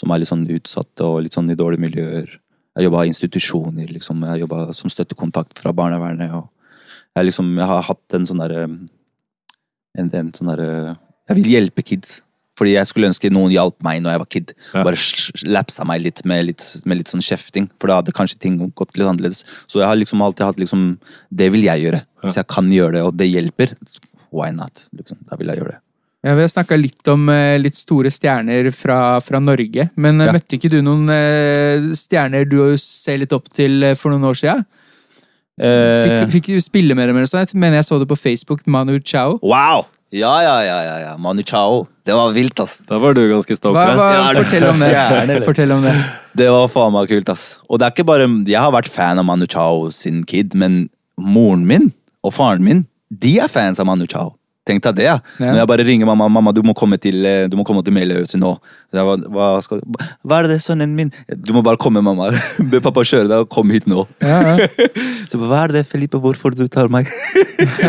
som 0.00 0.12
er 0.12 0.22
litt 0.22 0.30
sånn 0.30 0.46
utsatte 0.48 1.04
og 1.04 1.24
litt 1.24 1.34
sånn 1.36 1.50
i 1.52 1.58
dårlige 1.58 1.82
miljøer. 1.82 2.30
Jeg 2.78 2.86
jobba 2.86 3.02
i 3.04 3.10
institusjoner, 3.10 3.90
liksom. 3.90 4.22
Jeg 4.24 4.30
har 4.30 4.40
jobba 4.44 4.60
som 4.76 4.92
støttekontakt 4.92 5.58
fra 5.60 5.74
barnevernet. 5.76 6.32
og 6.32 6.48
Jeg, 7.16 7.26
liksom, 7.28 7.50
jeg 7.58 7.68
har 7.68 7.82
hatt 7.90 8.16
en 8.16 8.26
sånn 8.28 8.40
derre 8.40 8.62
en, 9.98 10.08
en 10.08 10.32
sånn 10.32 10.52
derre 10.52 10.96
Jeg 11.28 11.36
vil 11.40 11.50
hjelpe 11.52 11.84
kids. 11.84 12.20
Fordi 12.60 12.74
jeg 12.76 12.86
skulle 12.90 13.08
ønske 13.08 13.30
noen 13.32 13.50
hjalp 13.54 13.78
meg 13.86 14.02
når 14.04 14.12
jeg 14.12 14.20
var 14.22 14.30
kid. 14.36 14.52
Ja. 14.74 14.82
Bare 14.84 14.98
sl- 15.00 15.32
sl- 15.32 15.48
lapsa 15.56 15.86
meg 15.88 16.02
litt 16.04 16.20
med, 16.28 16.44
litt 16.50 16.64
med 16.84 17.00
litt 17.00 17.08
sånn 17.08 17.24
kjefting. 17.24 17.70
For 17.80 17.88
da 17.88 18.00
hadde 18.02 18.12
kanskje 18.12 18.36
ting 18.44 18.58
gått 18.76 18.92
litt 19.00 19.08
annerledes. 19.08 19.42
Så 19.66 19.80
jeg 19.80 19.88
har 19.88 19.96
liksom 19.96 20.20
alltid 20.26 20.44
hatt 20.50 20.60
liksom 20.60 20.98
Det 21.32 21.48
vil 21.54 21.64
jeg 21.64 21.86
gjøre. 21.86 22.02
Hvis 22.22 22.36
jeg 22.36 22.46
kan 22.52 22.68
gjøre 22.68 22.92
det, 22.98 23.02
og 23.08 23.16
det 23.16 23.30
hjelper, 23.32 23.72
why 24.30 24.50
not? 24.52 24.84
Liksom. 24.92 25.24
Da 25.30 25.36
vil 25.40 25.48
jeg 25.48 25.62
gjøre 25.62 25.72
det. 25.72 25.80
Ja, 26.22 26.34
Vi 26.36 26.42
har 26.44 26.50
snakka 26.52 26.76
litt 26.76 27.08
om 27.08 27.22
eh, 27.32 27.56
litt 27.56 27.74
store 27.80 28.10
stjerner 28.12 28.66
fra, 28.76 28.98
fra 29.24 29.38
Norge. 29.40 29.86
Men 29.96 30.20
eh, 30.20 30.26
Ja. 30.28 30.32
møtte 30.36 30.58
ikke 30.58 30.68
du 30.68 30.82
noen 30.84 31.08
eh, 31.08 31.88
stjerner 31.96 32.44
du 32.44 32.76
ser 32.76 33.16
litt 33.22 33.32
opp 33.32 33.48
til 33.48 33.94
for 33.96 34.12
noen 34.12 34.28
år? 34.28 34.36
Eh, 35.60 36.02
Fikk, 36.04 36.30
fikk 36.32 36.46
du 36.54 36.60
spille 36.60 36.94
med 36.96 37.08
dem? 37.08 37.16
eller? 37.16 37.26
Jeg 37.44 37.54
mener 37.56 37.80
jeg 37.80 37.88
så 37.88 37.98
det 38.00 38.08
på 38.08 38.16
Facebook. 38.20 38.66
Manu 38.66 38.98
Chao. 39.00 39.38
wow! 39.42 39.86
Ja, 40.10 40.42
ja, 40.42 40.56
ja, 40.66 40.78
ja, 40.82 40.96
ja. 41.04 41.16
Manu 41.16 41.42
Chao. 41.46 41.86
Det 42.04 42.12
var 42.12 42.32
vilt, 42.34 42.58
ass. 42.60 42.80
Da 42.86 42.98
var 42.98 43.14
du 43.14 43.22
ganske 43.30 43.54
det- 44.34 44.44
fortell 44.44 44.66
om 44.68 44.80
det. 44.80 44.88
Gjerne. 44.90 45.44
Fortell 45.44 45.72
om 45.72 45.82
det. 45.82 45.94
Det 46.34 46.48
var 46.50 46.66
faen 46.68 46.92
meg 46.92 47.08
kult, 47.08 47.28
ass. 47.28 47.58
Og 47.68 47.78
det 47.78 47.86
er 47.86 47.94
ikke 47.94 48.06
bare 48.06 48.26
Jeg 48.46 48.58
har 48.58 48.72
vært 48.72 48.88
fan 48.90 49.18
av 49.18 49.24
Manu 49.24 49.46
Chao 49.46 49.90
sin 49.90 50.24
kid, 50.24 50.54
men 50.54 50.88
moren 51.18 51.66
min 51.66 51.92
og 52.24 52.34
faren 52.34 52.62
min, 52.62 52.86
de 53.10 53.38
er 53.38 53.48
fans 53.48 53.78
av 53.78 53.86
Manu 53.86 54.06
Chao. 54.06 54.34
Tenk 54.70 54.84
deg 54.86 55.00
det, 55.00 55.06
ja. 55.08 55.16
Når 55.40 55.60
jeg 55.62 55.70
bare 55.72 55.86
ringer 55.86 56.08
mamma 56.08 56.28
mamma, 56.30 56.54
du 56.54 56.62
må 56.66 56.74
komme 56.78 56.98
til 57.02 57.26
eh, 57.26 57.46
Du 57.50 57.56
må 57.58 57.66
komme 57.66 57.82
til 57.86 57.94
Meløyhuset 57.96 58.38
nå. 58.40 58.52
Så 58.90 59.00
jeg, 59.00 59.06
hva, 59.08 59.16
hva, 59.34 59.48
skal, 59.66 59.82
hva 60.22 60.40
er 60.40 60.50
det, 60.52 60.60
sønnen 60.62 60.94
min? 60.96 61.10
Du 61.34 61.52
må 61.56 61.64
bare 61.66 61.80
komme, 61.80 62.02
mamma. 62.04 62.30
Be 62.72 62.82
pappa 62.84 63.04
kjøre 63.06 63.26
deg, 63.26 63.46
og 63.46 63.50
kom 63.52 63.72
hit 63.74 63.88
nå. 63.90 64.06
Ja, 64.22 64.54
ja. 64.54 64.68
Så 65.30 65.40
hva 65.42 65.64
er 65.64 65.74
det, 65.78 65.84
Felipe, 65.90 66.20
hvorfor 66.22 66.54
du 66.54 66.64
tar 66.70 66.90
meg? 66.92 67.10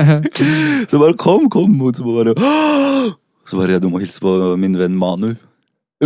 så 0.89 0.99
bare 0.99 1.15
kom, 1.19 1.47
kom. 1.51 1.77
Og 1.81 1.97
så 1.97 2.05
bare, 2.05 2.35
«Åh!» 2.37 3.11
Så 3.51 3.57
bare 3.57 3.79
du 3.81 3.89
må 3.91 3.99
hilse 3.99 4.21
på 4.21 4.31
min 4.61 4.77
venn 4.77 4.93
Manu. 4.95 5.33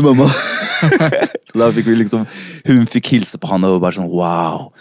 Mamma. 0.02 0.28
så 1.48 1.60
da 1.60 1.68
fikk 1.72 1.86
vi 1.88 1.94
liksom 2.02 2.26
Hun 2.68 2.82
fikk 2.90 3.14
hilse 3.14 3.40
på 3.40 3.48
han 3.48 3.64
og 3.64 3.78
bare 3.84 3.96
sånn 3.96 4.10
wow. 4.12 4.72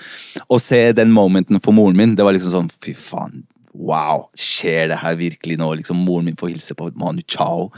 Å 0.49 0.59
se 0.63 0.81
den 0.97 1.13
momenten 1.15 1.61
for 1.63 1.77
moren 1.77 1.99
min, 1.99 2.15
det 2.19 2.27
var 2.27 2.35
liksom 2.35 2.55
sånn 2.55 2.71
fy 2.83 2.97
faen. 2.99 3.45
Wow, 3.75 4.29
skjer 4.39 4.89
det 4.93 5.03
her 5.03 5.17
virkelig 5.19 5.59
nå? 5.59 5.73
Liksom 5.81 5.99
Moren 6.07 6.31
min 6.31 6.39
får 6.39 6.55
hilse 6.55 6.77
på 6.79 6.91
Manu 6.95 7.23
Chao. 7.27 7.71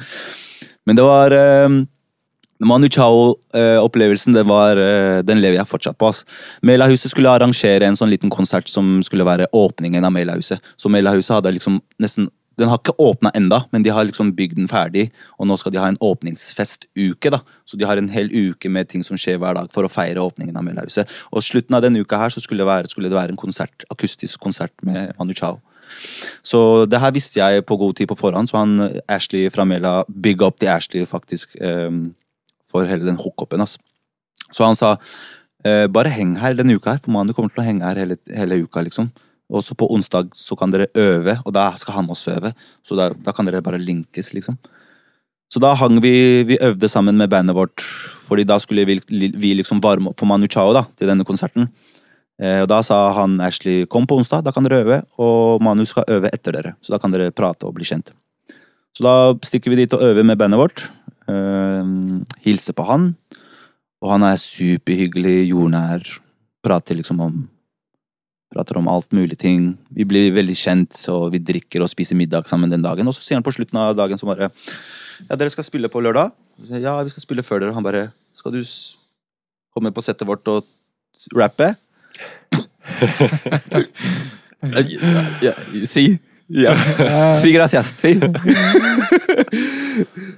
Men 0.86 0.98
det 0.98 1.04
var 1.06 1.32
eh, 1.32 1.68
Manu 2.64 2.88
Chao-opplevelsen 2.88 4.32
den, 4.32 4.50
eh, 4.50 5.22
den 5.22 5.40
lever 5.40 5.58
jeg 5.58 5.68
fortsatt 5.68 5.98
på. 5.98 6.08
ass. 6.08 6.24
Melahuset 6.62 7.10
skulle 7.10 7.28
arrangere 7.28 7.84
en 7.84 7.96
sånn 7.96 8.10
liten 8.10 8.30
konsert 8.30 8.68
som 8.68 9.02
skulle 9.02 9.24
være 9.24 9.48
åpningen 9.52 10.04
av 10.04 10.12
Melahuset. 10.12 10.60
Så 10.76 10.88
Melahuset 10.88 11.34
hadde 11.34 11.56
liksom 11.58 11.80
nesten 12.00 12.30
Den 12.58 12.70
har 12.70 12.78
ikke 12.78 12.96
åpna 12.96 13.28
enda, 13.36 13.66
men 13.70 13.82
de 13.82 13.90
har 13.90 14.02
liksom 14.08 14.30
bygd 14.32 14.56
den 14.56 14.66
ferdig. 14.66 15.10
Og 15.38 15.44
nå 15.46 15.58
skal 15.60 15.72
de 15.72 15.78
ha 15.78 15.88
en 15.88 15.98
åpningsfestuke. 16.00 17.30
da. 17.30 17.40
Så 17.66 17.76
de 17.76 17.84
har 17.84 17.98
en 17.98 18.08
hel 18.08 18.30
uke 18.32 18.70
med 18.70 18.88
ting 18.88 19.04
som 19.04 19.14
skjer 19.14 19.36
hver 19.36 19.52
dag 19.52 19.68
for 19.70 19.84
å 19.84 19.92
feire 19.92 20.24
åpningen 20.24 20.56
av 20.56 20.64
Melahuset. 20.64 21.06
Og 21.30 21.42
slutten 21.42 21.76
av 21.76 21.82
denne 21.82 22.00
uka 22.00 22.16
her 22.16 22.30
så 22.30 22.40
skulle 22.40 22.64
det 22.64 22.72
være, 22.72 22.88
skulle 22.88 23.10
det 23.10 23.18
være 23.18 23.36
en 23.36 23.36
konsert, 23.36 23.84
akustisk 23.90 24.40
konsert 24.40 24.72
med 24.80 25.12
Manu 25.18 25.34
Chao. 25.34 25.60
Så 26.46 26.60
det 26.90 27.00
her 27.02 27.14
visste 27.14 27.40
jeg 27.40 27.64
på 27.66 27.78
god 27.80 27.96
tid 27.98 28.10
på 28.10 28.18
forhånd, 28.18 28.50
så 28.50 28.62
han 28.62 29.00
Ashley 29.08 29.50
fra 29.52 29.66
Mela 29.68 29.98
big 30.08 30.42
up 30.42 30.58
til 30.60 30.70
Ashley 30.72 31.06
faktisk 31.08 31.56
ehm, 31.60 32.14
for 32.70 32.88
hele 32.88 33.06
den 33.06 33.20
hookupen. 33.20 33.62
Altså. 33.64 33.78
Så 34.50 34.66
han 34.66 34.78
sa 34.78 34.96
eh, 35.64 35.86
bare 35.90 36.12
heng 36.14 36.36
her 36.40 36.56
denne 36.56 36.76
uka 36.76 36.94
her, 36.94 37.02
for 37.02 37.14
Manu 37.14 37.34
kommer 37.34 37.52
til 37.52 37.64
å 37.64 37.66
henge 37.66 37.86
her 37.86 38.02
hele, 38.02 38.18
hele 38.30 38.62
uka. 38.64 38.84
liksom. 38.86 39.10
Og 39.46 39.62
så 39.62 39.76
på 39.78 39.86
onsdag 39.94 40.32
så 40.34 40.56
kan 40.58 40.72
dere 40.74 40.90
øve, 40.98 41.38
og 41.44 41.54
da 41.54 41.68
skal 41.78 42.00
han 42.00 42.10
også 42.10 42.38
øve. 42.38 42.52
Så 42.82 42.98
da, 42.98 43.10
da 43.14 43.34
kan 43.34 43.46
dere 43.46 43.62
bare 43.62 43.78
linkes, 43.78 44.32
liksom. 44.34 44.58
Så 45.52 45.62
da 45.62 45.76
hang 45.78 46.00
vi, 46.02 46.42
vi 46.48 46.58
øvde 46.58 46.88
sammen 46.90 47.16
med 47.16 47.30
bandet 47.30 47.54
vårt, 47.54 47.82
fordi 48.26 48.42
da 48.44 48.58
skulle 48.58 48.84
vi, 48.88 48.98
vi 49.08 49.52
liksom 49.54 49.78
varme 49.82 50.10
opp 50.10 50.18
for 50.18 50.26
Manu 50.26 50.48
Chao 50.50 50.72
da, 50.74 50.82
til 50.98 51.06
denne 51.06 51.26
konserten. 51.26 51.68
Eh, 52.36 52.60
og 52.62 52.68
da 52.68 52.82
sa 52.84 52.98
han 53.16 53.38
Ashley 53.40 53.86
kom 53.88 54.06
på 54.08 54.18
onsdag, 54.20 54.44
da 54.44 54.52
kan 54.52 54.66
dere 54.66 54.82
øve, 54.84 55.00
og 55.22 55.62
Manu 55.64 55.86
skal 55.88 56.04
øve 56.12 56.30
etter 56.32 56.56
dere. 56.56 56.74
Så 56.84 56.92
da 56.92 57.00
kan 57.00 57.14
dere 57.14 57.32
prate 57.32 57.68
og 57.68 57.76
bli 57.78 57.88
kjent. 57.88 58.12
Så 58.96 59.04
da 59.04 59.16
stikker 59.44 59.72
vi 59.72 59.82
dit 59.82 59.96
og 59.96 60.04
øver 60.04 60.24
med 60.24 60.38
bandet 60.40 60.60
vårt. 60.60 60.86
Eh, 61.28 61.90
hilser 62.44 62.76
på 62.76 62.86
han. 62.88 63.14
Og 64.04 64.12
han 64.12 64.24
er 64.28 64.40
superhyggelig, 64.40 65.50
jordnær. 65.50 66.04
Prater 66.64 66.98
liksom 66.98 67.20
om 67.20 67.44
Prater 68.46 68.78
om 68.78 68.86
alt 68.88 69.10
mulig 69.12 69.34
ting. 69.36 69.72
Vi 69.90 70.04
blir 70.06 70.30
veldig 70.32 70.54
kjent, 70.56 70.96
og 71.10 71.32
vi 71.34 71.40
drikker 71.42 71.82
og 71.82 71.90
spiser 71.90 72.16
middag 72.16 72.46
sammen 72.46 72.70
den 72.70 72.84
dagen. 72.84 73.08
Og 73.10 73.16
så 73.16 73.24
sier 73.24 73.36
han 73.36 73.44
på 73.44 73.52
slutten 73.52 73.76
av 73.80 73.96
dagen 73.98 74.20
som 74.20 74.30
bare 74.30 74.52
Ja, 75.26 75.34
dere 75.34 75.50
skal 75.50 75.66
spille 75.66 75.90
på 75.90 76.00
lørdag? 76.00 76.30
Ja, 76.70 76.94
vi 77.02 77.10
skal 77.12 77.24
spille 77.24 77.44
før 77.44 77.60
dere. 77.60 77.74
Han 77.74 77.84
bare 77.84 78.12
Skal 78.38 78.54
du 78.54 78.62
komme 79.74 79.90
på 79.92 80.04
settet 80.04 80.28
vårt 80.28 80.46
og 80.48 80.64
rappe? 81.34 81.74
Ja, 84.62 84.82
ja, 85.42 85.52
si. 85.86 86.18
Ja. 86.46 86.72
Si 87.42 87.52
gracias. 87.52 87.96
Si. 87.98 88.12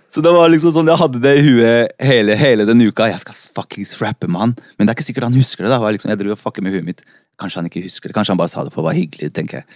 Så 0.09 0.23
det 0.25 0.33
var 0.33 0.49
liksom 0.49 0.73
sånn, 0.73 0.89
Jeg 0.89 1.01
hadde 1.03 1.21
det 1.21 1.35
i 1.37 1.43
huet 1.45 1.93
hele, 2.01 2.37
hele 2.41 2.65
den 2.69 2.81
uka. 2.89 3.11
Jeg 3.11 3.21
skal 3.23 3.37
fuckings 3.59 3.93
rappe 4.01 4.29
med 4.31 4.41
han. 4.41 4.55
Men 4.79 4.89
det 4.89 4.95
er 4.95 4.97
ikke 4.99 5.09
sikkert 5.11 5.29
han 5.29 5.37
husker 5.37 5.67
det. 5.67 5.73
da. 5.75 5.81
Jeg 5.85 5.99
Liksom, 5.99 6.13
jeg 6.15 6.21
driver 6.23 6.39
og 6.39 6.41
fucker 6.41 6.65
med 6.65 6.73
huet 6.75 6.87
mitt. 6.87 7.05
Kanskje 7.39 7.61
han 7.61 7.69
ikke 7.69 7.85
husker 7.85 8.09
det. 8.09 8.17
Kanskje 8.17 8.33
han 8.35 8.41
bare 8.41 8.53
sa 8.53 8.65
det 8.65 8.73
for 8.75 8.83
å 8.83 8.89
være 8.89 9.03
hyggelig. 9.03 9.33
tenker 9.37 9.61
jeg. 9.61 9.69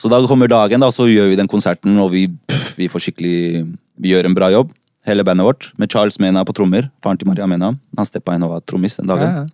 Så 0.00 0.08
da 0.10 0.22
kommer 0.30 0.48
dagen, 0.48 0.80
da, 0.80 0.88
så 0.94 1.08
gjør 1.10 1.28
vi 1.32 1.36
den 1.36 1.50
konserten, 1.50 1.96
og 1.98 2.12
vi, 2.14 2.28
pff, 2.30 2.76
vi 2.78 2.86
får 2.86 3.02
skikkelig 3.08 3.64
Vi 3.98 4.12
gjør 4.12 4.28
en 4.28 4.34
bra 4.36 4.46
jobb, 4.54 4.70
hele 5.08 5.24
bandet 5.26 5.44
vårt. 5.44 5.72
Med 5.76 5.90
Charles 5.90 6.20
Mena 6.22 6.44
på 6.46 6.54
trommer. 6.54 6.88
Faren 7.02 7.18
til 7.18 7.26
Maria 7.26 7.48
Mena. 7.50 7.72
Han 7.98 8.06
steppa 8.06 8.36
inn 8.38 8.44
og 8.46 8.54
var 8.56 8.62
trommis 8.62 8.94
den 8.96 9.10
dagen. 9.10 9.50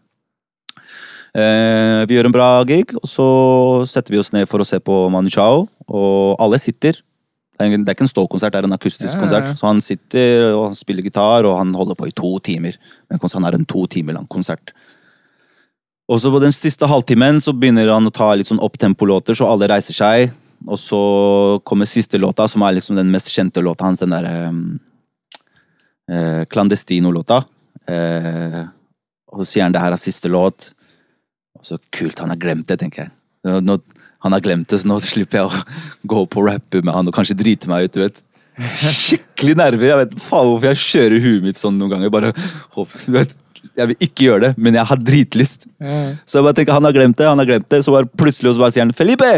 Eh, 1.34 2.04
vi 2.06 2.14
gjør 2.14 2.28
en 2.28 2.34
bra 2.34 2.48
gig, 2.68 2.92
og 2.94 3.08
så 3.10 3.26
setter 3.90 4.14
vi 4.14 4.20
oss 4.22 4.30
ned 4.34 4.46
for 4.50 4.62
å 4.62 4.68
se 4.68 4.78
på 4.78 5.08
Manu 5.10 5.32
Chao. 5.34 5.66
Og 5.88 6.36
alle 6.42 6.60
sitter. 6.62 7.00
Det 7.54 7.66
er, 7.66 7.74
er 7.74 7.94
ikke 7.94 8.06
en 8.06 8.10
ståkonsert, 8.10 8.54
det 8.54 8.60
er 8.62 8.68
en 8.68 8.76
akustisk 8.76 9.14
Ja, 9.14 9.20
konsert. 9.20 9.52
Så 9.58 9.66
han 9.66 9.82
sitter 9.82 10.52
og 10.52 10.68
han 10.68 10.78
spiller 10.78 11.06
gitar, 11.06 11.46
og 11.46 11.58
han 11.58 11.74
holder 11.74 11.98
på 11.98 12.08
i 12.10 12.14
to 12.14 12.36
timer. 12.42 12.78
Men 13.10 13.22
han 13.22 13.46
har 13.46 13.58
en 13.58 13.66
to 13.66 13.86
timer 13.90 14.18
lang 14.18 14.26
konsert. 14.30 14.74
Og 16.10 16.20
så 16.20 16.30
på 16.30 16.40
den 16.42 16.52
siste 16.52 16.86
halvtimen 16.86 17.40
så 17.40 17.54
begynner 17.56 17.88
han 17.94 18.06
å 18.06 18.12
ta 18.12 18.34
litt 18.36 18.50
sånn 18.50 18.62
opptempo-låter, 18.62 19.38
så 19.38 19.48
alle 19.48 19.70
reiser 19.70 19.96
seg. 19.96 20.34
Og 20.68 20.78
så 20.80 21.00
kommer 21.66 21.88
siste 21.88 22.20
låta, 22.20 22.46
som 22.48 22.62
er 22.62 22.76
liksom 22.76 22.98
den 22.98 23.10
mest 23.12 23.32
kjente 23.32 23.62
låta 23.64 23.88
hans, 23.88 24.02
den 24.04 24.12
derre 24.12 24.34
eh, 26.10 26.44
Clandestino-låta. 26.52 27.42
Eh, 27.88 28.60
og 29.32 29.42
så 29.42 29.48
sier 29.48 29.66
han 29.66 29.74
det 29.74 29.82
her 29.82 29.96
er 29.96 30.00
siste 30.00 30.30
låt. 30.30 30.73
Så 31.64 31.78
kult, 31.94 32.20
han 32.20 32.32
har 32.32 32.40
glemt 32.40 32.68
det, 32.68 32.76
tenker 32.82 33.06
jeg. 33.06 33.12
Nå, 33.48 33.58
nå, 33.64 33.78
han 34.24 34.32
har 34.36 34.42
glemt 34.44 34.68
det, 34.72 34.78
så 34.82 34.88
nå 34.90 34.98
slipper 35.04 35.40
jeg 35.42 35.48
å 35.48 35.62
gå 36.14 36.24
på 36.32 36.42
og 36.44 36.50
rappe 36.50 36.82
med 36.84 36.92
han 36.96 37.08
og 37.10 37.16
kanskje 37.16 37.36
drite 37.40 37.70
meg 37.72 37.88
ut, 37.88 37.96
du 37.96 38.02
vet. 38.04 38.20
Skikkelig 38.94 39.56
nerver. 39.58 39.88
Jeg 39.90 40.00
vet 40.04 40.12
faen 40.22 40.50
hvorfor 40.50 40.70
jeg 40.70 40.82
kjører 40.84 41.24
huet 41.24 41.46
mitt 41.48 41.58
sånn 41.60 41.78
noen 41.80 41.96
ganger. 41.96 42.12
Bare, 42.14 42.30
håper- 42.76 43.06
du 43.08 43.16
vet, 43.18 43.32
jeg 43.74 43.90
vil 43.90 44.04
ikke 44.06 44.26
gjøre 44.28 44.42
det, 44.46 44.52
men 44.60 44.76
jeg 44.78 44.86
har 44.92 45.00
dritlyst. 45.08 45.66
Mm. 45.82 46.14
Så 46.28 46.38
jeg 46.38 46.46
bare 46.46 46.58
tenker, 46.60 46.76
han 46.76 46.86
har 46.86 46.94
glemt 46.94 47.18
det, 47.18 47.26
han 47.26 47.40
har 47.42 47.48
glemt 47.48 47.68
det. 47.72 47.80
Så 47.86 47.94
bare 47.96 48.06
plutselig 48.20 48.54
så 48.54 48.62
bare 48.62 48.74
sier 48.76 48.84
han 48.86 48.94
Felipe! 48.96 49.32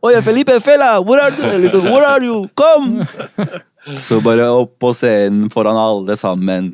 Oi, 0.00 0.14
Felipe, 0.24 0.54
fella, 0.64 0.94
hvor 1.04 1.20
er 1.20 1.34
du? 1.36 1.42
Liksom, 1.60 1.84
Where 1.84 2.06
are 2.08 2.24
you? 2.24 2.46
Kom! 2.56 3.02
Så 4.00 4.18
bare 4.24 4.44
opp 4.52 4.74
på 4.80 4.90
scenen 4.96 5.48
foran 5.52 5.76
alle 5.80 6.12
sammen. 6.20 6.66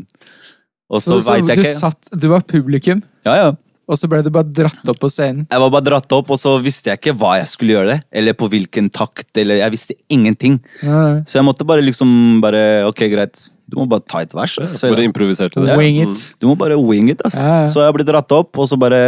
Og 0.90 0.98
så, 1.02 1.16
Så, 1.22 1.32
veit 1.32 1.50
jeg 1.52 1.58
du, 1.58 1.62
ikke. 1.62 1.74
satt, 1.78 2.08
du 2.14 2.26
var 2.30 2.42
publikum, 2.46 3.02
Ja, 3.26 3.34
ja. 3.38 3.48
Og 3.86 3.98
så 3.98 4.08
ble 4.10 4.18
du 4.26 4.30
bare 4.34 4.48
dratt 4.50 4.88
opp 4.90 4.98
på 5.02 5.08
scenen. 5.12 5.44
Jeg 5.50 5.62
var 5.62 5.70
bare 5.70 5.86
dratt 5.86 6.14
opp, 6.16 6.30
og 6.34 6.38
så 6.40 6.56
visste 6.62 6.90
jeg 6.90 6.98
ikke 6.98 7.14
hva 7.20 7.36
jeg 7.38 7.50
skulle 7.52 7.76
gjøre. 7.76 7.98
Eller 8.10 8.34
på 8.34 8.48
hvilken 8.50 8.88
takt, 8.90 9.28
eller 9.38 9.60
jeg 9.60 9.74
visste 9.76 9.94
ingenting. 10.12 10.56
Nei. 10.82 11.20
Så 11.28 11.38
jeg 11.38 11.46
måtte 11.46 11.66
bare 11.68 11.84
liksom 11.86 12.40
bare 12.42 12.64
Ok, 12.88 13.04
greit. 13.12 13.44
Du 13.70 13.78
må 13.80 13.86
bare 13.90 14.02
ta 14.06 14.20
et 14.22 14.34
vers. 14.34 14.56
ass. 14.62 14.80
Bare 14.82 15.06
improviserte 15.06 15.62
det. 15.62 15.76
Wing 15.78 16.00
it. 16.02 16.24
Du 16.42 16.48
må 16.50 16.56
bare 16.58 16.78
wing 16.78 17.10
it, 17.10 17.22
ass. 17.26 17.38
Ja, 17.38 17.60
ja. 17.62 17.68
Så 17.70 17.82
jeg 17.82 17.94
ble 17.94 18.06
dratt 18.06 18.30
opp, 18.34 18.52
og 18.58 18.68
så 18.70 18.78
bare 18.78 19.00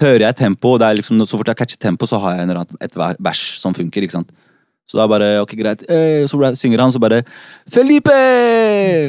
hører 0.00 0.24
jeg 0.28 0.38
tempo. 0.38 0.74
Og 0.74 0.80
det 0.82 0.88
er 0.88 0.98
liksom, 1.02 1.18
så 1.26 1.38
fort 1.38 1.50
jeg 1.50 1.58
catcher 1.60 1.82
tempo, 1.82 2.06
så 2.06 2.18
har 2.22 2.36
jeg 2.38 2.44
en 2.46 2.50
eller 2.54 2.62
annen, 2.62 2.80
et 2.82 2.96
vers 3.22 3.42
som 3.62 3.74
funker. 3.74 4.06
ikke 4.06 4.18
sant? 4.20 4.30
Så 4.90 4.98
da 4.98 5.06
bare, 5.06 5.36
ok, 5.44 5.52
greit. 5.58 5.84
Eh, 5.86 6.24
så 6.26 6.38
synger 6.58 6.82
han, 6.82 6.90
så 6.90 6.98
bare 6.98 7.20
Felipe! 7.70 8.16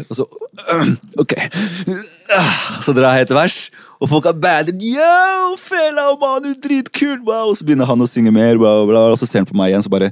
Og 0.09 0.17
så 0.19 0.27
Ok. 1.23 1.33
Så 2.85 2.93
drar 2.95 3.17
jeg 3.17 3.25
et 3.27 3.33
vers, 3.35 3.55
og 4.01 4.09
folk 4.09 4.25
er 4.25 4.37
bad. 4.41 4.71
Yo, 4.81 5.55
fela, 5.61 6.09
Manu, 6.21 6.51
dritkul! 6.57 7.19
Wow. 7.21 7.51
Og 7.51 7.57
så 7.59 7.67
begynner 7.67 7.89
han 7.89 8.01
å 8.01 8.09
synge 8.09 8.33
mer, 8.33 8.57
bla, 8.57 8.79
bla, 8.89 9.07
og 9.13 9.19
så 9.21 9.29
ser 9.29 9.43
han 9.43 9.49
på 9.49 9.57
meg 9.57 9.71
igjen, 9.71 9.85
så 9.85 9.93
bare 9.93 10.11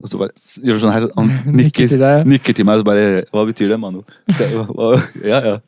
og 0.00 0.08
så 0.08 0.16
bare 0.16 0.32
gjør 0.64 0.78
sånn 0.80 0.94
her, 0.94 1.04
Han 1.12 1.26
Nikker 1.58 1.84
nikker, 1.84 1.90
til 1.92 2.30
nikker 2.32 2.56
til 2.56 2.64
meg, 2.64 2.78
og 2.78 2.80
så 2.80 2.86
bare 2.88 3.24
Hva 3.28 3.42
betyr 3.50 3.74
det, 3.74 3.76
hva, 3.76 4.88
ja, 5.28 5.40
ja. 5.44 5.58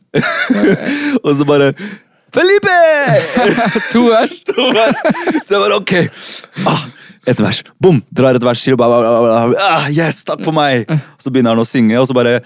og 1.27 1.35
så 1.37 1.45
bare 1.49 1.75
Felipe! 2.33 2.77
To 3.93 4.07
vers! 4.09 4.39
To 4.49 4.71
vers. 4.73 5.03
Så 5.45 5.53
jeg 5.53 5.61
bare 5.61 5.77
ok. 5.77 5.93
Ah, 6.65 6.87
et 7.29 7.43
vers. 7.45 7.61
Bom! 7.77 7.99
Drar 8.09 8.39
et 8.39 8.47
vers 8.49 8.63
til. 8.65 8.79
Ah, 8.81 9.91
yes, 9.93 10.23
takk 10.25 10.41
for 10.41 10.57
meg! 10.57 10.89
Og 10.89 11.21
Så 11.21 11.29
begynner 11.29 11.53
han 11.53 11.61
å 11.61 11.69
synge, 11.69 11.99
og 12.01 12.09
så 12.09 12.17
bare 12.17 12.39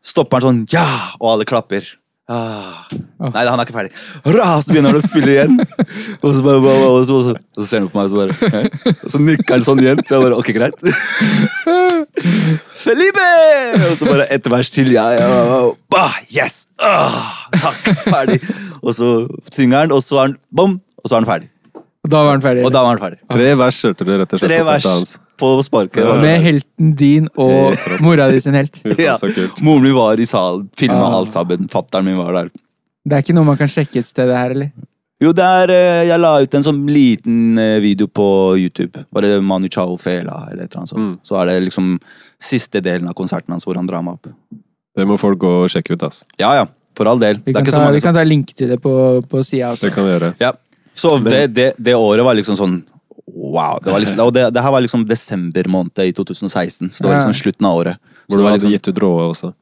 stopper 0.00 0.40
han 0.40 0.46
sånn 0.46 0.62
ja! 0.72 0.86
Og 1.20 1.34
alle 1.34 1.48
klapper. 1.48 1.84
Ah. 2.26 2.88
Nei, 3.22 3.44
han 3.46 3.60
er 3.60 3.62
ikke 3.62 3.74
ferdig. 3.76 3.92
Hurra, 4.24 4.46
Så 4.58 4.72
begynner 4.72 4.90
han 4.90 4.98
å 4.98 5.02
spille 5.04 5.30
igjen. 5.30 5.52
Og 6.24 6.32
så, 6.34 6.40
bare, 6.42 6.58
og 6.58 7.04
så, 7.06 7.18
og 7.20 7.22
så, 7.28 7.34
og 7.36 7.60
så 7.62 7.66
ser 7.70 7.84
han 7.84 7.90
på 7.92 8.00
meg, 8.00 8.08
og 8.08 8.10
så 8.10 8.16
bare? 8.18 8.94
Og 8.96 9.12
så 9.12 9.20
nikker 9.22 9.54
han 9.54 9.66
sånn 9.66 9.82
igjen. 9.84 10.02
Så 10.02 10.16
jeg 10.16 10.24
bare 10.26 10.40
ok, 10.40 10.50
greit. 10.56 10.78
Felipe! 12.86 13.26
Og 13.90 13.94
så 14.00 14.08
bare 14.08 14.26
ett 14.34 14.48
vers 14.50 14.70
til. 14.74 14.90
Ja, 14.96 15.06
ja, 15.14 15.26
ja. 15.30 15.60
Bah, 15.92 16.18
yes! 16.34 16.64
Ah, 16.82 17.46
takk, 17.54 17.92
ferdig. 18.08 18.40
Og 18.82 18.94
så 18.98 19.12
synger 19.52 19.84
han, 19.84 19.94
og 19.94 20.02
så 20.04 20.18
er 20.18 20.28
han 20.28 20.36
bom, 20.50 20.80
og 21.02 21.06
så 21.10 21.16
er 21.16 21.22
han 21.22 21.30
ferdig. 21.30 21.52
Og 22.06 22.10
da 22.12 22.22
var 22.22 22.36
han 22.36 22.42
ferdig. 22.44 22.66
Og 22.66 22.74
da 22.74 22.82
var 22.86 22.94
han 22.94 23.02
ferdig. 23.02 23.22
Tre 23.32 23.54
vers 23.58 23.80
hørte 23.88 24.06
du 24.06 24.12
rett 24.14 24.34
og 24.34 24.42
slett 24.42 24.52
Tre 24.52 24.60
vers. 24.66 25.16
På 25.38 25.50
sparket. 25.66 26.02
Ja. 26.04 26.16
Med 26.20 26.40
helten 26.44 26.94
din 26.96 27.28
og 27.36 27.74
mora 28.04 28.28
di 28.32 28.40
sin 28.40 28.54
helt. 28.56 28.80
Ja. 28.98 29.16
Moren 29.62 29.82
min 29.86 29.94
var 29.96 30.18
i 30.20 30.26
salen, 30.26 30.68
filma 30.76 31.02
Ah. 31.06 31.16
alt 31.20 31.32
sammen. 31.32 31.68
Fatteren 31.72 32.04
min 32.08 32.16
var 32.18 32.32
der. 32.32 32.50
Det 33.06 33.12
er 33.14 33.22
ikke 33.22 33.34
noe 33.36 33.44
man 33.46 33.56
kan 33.60 33.68
sjekke 33.70 34.00
et 34.02 34.06
sted, 34.08 34.26
det 34.28 34.36
her, 34.36 34.50
eller? 34.56 34.70
Jo, 35.22 35.30
det 35.32 35.44
er, 35.44 35.70
eh, 35.72 36.06
Jeg 36.10 36.20
la 36.20 36.32
ut 36.42 36.54
en 36.54 36.62
sånn 36.66 36.80
liten 36.92 37.58
eh, 37.58 37.78
video 37.80 38.06
på 38.06 38.26
YouTube. 38.60 39.04
Bare 39.12 39.40
Manu 39.40 39.68
Chao 39.72 39.96
Fela 39.96 40.48
eller 40.50 40.64
et 40.64 40.72
eller 40.74 40.82
annet 40.82 40.90
sånt. 40.90 41.00
Mm. 41.00 41.18
Så 41.24 41.38
er 41.40 41.46
det 41.46 41.54
liksom 41.70 41.98
siste 42.38 42.82
delen 42.84 43.08
av 43.08 43.14
konserten 43.14 43.54
hans 43.54 43.64
hvor 43.64 43.76
han 43.76 43.86
drar 43.86 44.02
meg 44.04 44.14
opp. 44.18 44.26
Det 44.96 45.06
må 45.08 45.16
folk 45.18 45.38
gå 45.38 45.54
og 45.64 45.70
sjekke 45.72 45.94
ut, 45.96 46.02
ass. 46.02 46.24
Ja, 46.38 46.54
ja. 46.58 46.66
For 46.96 47.06
all 47.08 47.18
del. 47.20 47.36
Vi 47.44 47.52
Det 47.52 47.56
er 47.56 47.60
kan, 47.60 47.64
ikke 47.64 47.72
ta, 47.72 47.76
så 47.78 47.84
mange 47.84 47.94
vi 47.94 48.00
kan 48.04 48.14
ta 48.14 48.24
link 48.24 48.52
til 48.56 48.68
det 48.68 48.80
på, 48.82 48.92
på 49.28 49.42
sida 49.44 49.72
også. 49.72 49.86
Det 49.88 49.94
kan 49.94 50.04
vi 50.04 50.12
gjøre. 50.18 50.34
Ja. 50.40 50.52
Så 50.96 51.18
det, 51.24 51.40
det, 51.54 51.66
det 51.78 51.94
året 51.94 52.24
var 52.24 52.34
liksom 52.34 52.56
sånn 52.56 52.78
Wow. 53.26 53.78
Det, 53.82 53.90
var 53.90 54.00
liksom, 54.00 54.20
og 54.22 54.32
det, 54.32 54.50
det 54.54 54.62
her 54.62 54.70
var 54.70 54.80
liksom 54.84 55.04
desember 55.08 55.66
måned 55.68 55.98
i 56.04 56.12
2016, 56.14 56.90
så 56.90 57.02
det 57.02 57.08
var 57.10 57.16
liksom 57.18 57.34
slutten 57.34 57.66
av 57.66 57.76
året. 57.82 57.96
Hvor 58.28 58.38
du 58.38 58.42
var 58.44 58.52
hadde 58.54 58.62
liksom- 58.68 58.76
gitt 58.76 58.88
ut 58.88 58.98
råe 59.02 59.30
også. 59.32 59.52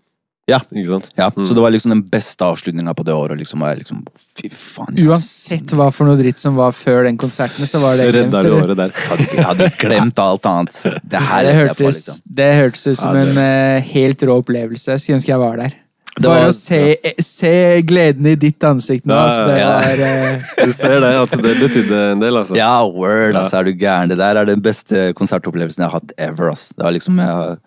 Ja. 0.47 0.59
Ikke 0.77 0.86
sant? 0.91 1.07
Ja, 1.16 1.31
Mm. 1.32 1.47
Så 1.49 1.55
det 1.57 1.62
var 1.62 1.70
liksom 1.73 1.89
den 1.91 2.03
beste 2.12 2.45
avslutninga 2.45 2.93
på 2.95 3.03
det 3.05 3.15
året. 3.16 3.39
Liksom, 3.39 3.62
og 3.62 3.69
jeg 3.70 3.78
liksom, 3.78 4.03
fy 4.36 4.51
faen, 4.53 4.99
Uansett 5.09 5.73
hva 5.73 5.86
for 5.91 6.05
noe 6.05 6.16
dritt 6.20 6.36
som 6.39 6.55
var 6.55 6.73
før 6.77 7.05
den 7.05 7.16
konserten, 7.16 7.65
så 7.65 7.81
var 7.81 7.97
det 7.97 8.11
Redda 8.15 8.43
det 8.43 8.53
året 8.53 8.77
der. 8.77 8.93
hadde, 9.09 9.28
jeg 9.32 9.45
hadde 9.45 9.70
glemt 9.81 10.19
alt 10.20 10.45
annet. 10.45 10.82
Det 11.03 11.19
her 11.31 11.43
det, 11.49 11.55
hørtes, 11.55 11.81
liksom. 11.97 12.20
det 12.27 12.51
hørtes 12.61 12.86
ut 12.86 12.99
som 12.99 13.16
Ja, 13.16 13.24
det- 13.24 13.36
en 13.39 13.81
uh, 13.81 13.89
helt 13.95 14.23
rå 14.28 14.36
opplevelse. 14.43 14.99
Skulle 15.01 15.16
ønske 15.16 15.32
jeg 15.32 15.39
var 15.41 15.57
der. 15.57 15.73
Det 16.15 16.28
Bare 16.28 16.45
var- 16.45 16.49
å 16.49 16.55
se, 16.55 16.81
se 17.19 17.82
gleden 17.82 18.27
i 18.31 18.35
ditt 18.39 18.62
ansikt 18.62 19.05
nå. 19.11 19.15
Ja, 19.16 19.24
Altså, 19.27 19.47
det 19.51 19.59
ja. 19.59 19.70
var 19.74 20.03
eh, 20.07 20.43
Du 20.69 20.73
ser 20.73 21.01
det, 21.03 21.12
at 21.24 21.31
det 21.35 21.55
betydde 21.59 22.03
en 22.12 22.20
del, 22.23 22.36
altså. 22.39 22.55
Ja, 22.57 22.85
word, 22.86 23.35
altså, 23.35 23.59
er 23.59 23.65
du 23.65 23.73
gæren. 23.73 24.09
Det 24.12 24.19
der 24.20 24.36
er 24.39 24.47
den 24.47 24.62
beste 24.62 25.09
konsertopplevelsen 25.19 25.82
jeg 25.82 25.91
har 25.91 25.99
hatt 25.99 26.12
ever. 26.19 26.53
ass. 26.53 26.69
Det 26.77 26.85
var 26.86 26.93
liksom, 26.95 27.19
Jeg, 27.19 27.27
har- 27.27 27.59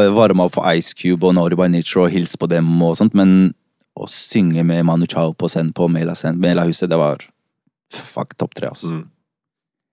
jeg 0.00 0.14
varma 0.16 0.44
opp 0.48 0.54
for 0.54 0.64
Ice 0.72 0.94
Cube 0.94 1.22
og 1.26 1.34
Naughty 1.36 1.54
by 1.58 1.68
Nature 1.68 2.06
og 2.06 2.10
hilst 2.14 2.38
på 2.40 2.48
dem 2.48 2.70
og 2.82 2.96
sånt, 2.96 3.12
men 3.14 3.52
å 3.98 4.06
synge 4.08 4.64
med 4.64 4.86
Manu 4.88 5.04
Chao 5.06 5.34
på 5.36 5.50
scenen 5.52 5.74
på 5.76 5.84
Mela 5.92 6.14
Mela-huset, 6.32 6.88
det 6.88 6.96
var 6.96 7.18
fuck 7.92 8.32
topp 8.40 8.54
tre, 8.56 8.68
altså. 8.72 8.88
Mm. 8.88 9.04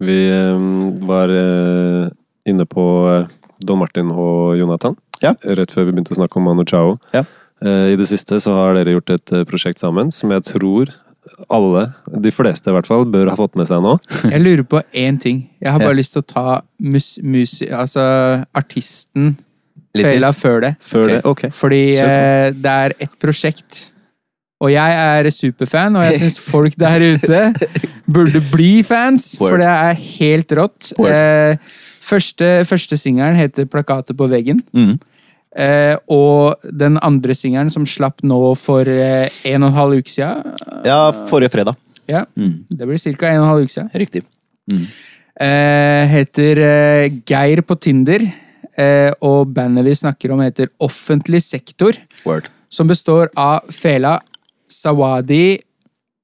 Vi 0.08 0.16
eh, 0.32 1.04
var 1.06 1.28
eh, 1.36 2.08
inne 2.48 2.64
på 2.66 2.86
eh, 3.18 3.28
Don 3.60 3.80
Martin 3.82 4.08
og 4.16 4.56
Jonathan 4.56 4.96
Ja. 5.22 5.34
rett 5.44 5.74
før 5.76 5.90
vi 5.90 5.92
begynte 5.98 6.16
å 6.16 6.20
snakke 6.22 6.40
om 6.40 6.48
Manu 6.48 6.64
Chao. 6.64 6.96
Ja. 7.12 7.26
Eh, 7.66 7.94
I 7.94 8.00
det 8.00 8.08
siste 8.10 8.40
så 8.44 8.56
har 8.56 8.78
dere 8.78 8.96
gjort 8.98 9.14
et 9.16 9.36
eh, 9.36 9.46
prosjekt 9.48 9.82
sammen 9.82 10.12
som 10.16 10.32
jeg 10.32 10.46
tror 10.48 10.94
alle, 11.52 11.84
de 12.24 12.32
fleste 12.34 12.72
i 12.72 12.74
hvert 12.74 12.88
fall, 12.90 13.06
bør 13.10 13.30
ha 13.30 13.36
fått 13.38 13.58
med 13.60 13.68
seg 13.70 13.84
nå. 13.84 13.98
Jeg 14.34 14.42
lurer 14.42 14.66
på 14.66 14.82
én 14.98 15.20
ting. 15.22 15.44
Jeg 15.62 15.72
har 15.76 15.82
bare 15.82 15.94
Ja. 15.94 16.00
lyst 16.00 16.16
til 16.16 16.24
å 16.24 16.28
ta 16.28 16.62
mus, 16.80 17.20
mus, 17.22 17.60
altså 17.70 18.02
artisten. 18.56 19.36
Fela 19.96 20.32
før 20.34 20.62
det. 20.64 20.74
Før 20.86 21.06
okay. 21.06 21.16
det. 21.16 21.22
Ok. 21.26 21.44
Fordi 21.56 21.82
eh, 21.98 22.50
det 22.56 22.74
er 22.86 22.96
et 23.06 23.16
prosjekt. 23.22 23.90
Og 24.60 24.72
jeg 24.74 24.96
er 25.00 25.30
superfan, 25.32 25.96
og 25.96 26.04
jeg 26.04 26.20
syns 26.20 26.40
folk 26.54 26.76
der 26.80 27.06
ute 27.16 27.44
burde 28.10 28.42
bli 28.52 28.82
fans, 28.84 29.32
Word. 29.40 29.54
for 29.54 29.62
det 29.62 29.70
er 29.70 30.02
helt 30.02 30.56
rått. 30.60 30.92
Eh, 31.00 31.56
første 32.04 32.66
første 32.68 32.98
singelen 32.98 33.38
heter 33.40 33.66
'Plakatet 33.66 34.18
på 34.18 34.28
veggen'. 34.28 34.62
Mm. 34.74 35.00
Eh, 35.60 35.96
og 36.08 36.56
den 36.72 36.96
andre 37.04 37.36
singelen 37.36 37.70
som 37.74 37.84
slapp 37.90 38.22
nå 38.24 38.38
for 38.56 38.88
eh, 38.88 39.28
en 39.50 39.66
og 39.66 39.74
en 39.74 39.76
halv 39.76 39.98
uke 40.00 40.12
siden 40.14 40.54
Ja, 40.88 41.10
forrige 41.30 41.52
fredag. 41.52 41.76
Ja, 42.08 42.24
Mm. 42.38 42.66
det 42.72 42.88
blir 42.88 42.98
ca. 42.98 43.28
en 43.28 43.42
og 43.42 43.44
en 43.44 43.50
halv 43.50 43.64
uke 43.68 43.74
siden. 43.76 43.90
Riktig. 43.94 44.24
Mm. 44.72 44.86
Eh, 45.40 46.04
heter 46.14 46.58
eh, 46.64 47.10
Geir 47.28 47.62
på 47.62 47.76
Tinder. 47.80 48.24
Eh, 48.80 49.12
og 49.22 49.52
bandet 49.54 49.84
vi 49.86 49.94
snakker 50.00 50.32
om, 50.32 50.40
heter 50.40 50.70
Offentlig 50.80 51.42
sektor. 51.44 51.92
Word. 52.26 52.48
Som 52.72 52.88
består 52.88 53.30
av 53.36 53.68
Fela, 53.74 54.20
Sawadi 54.70 55.60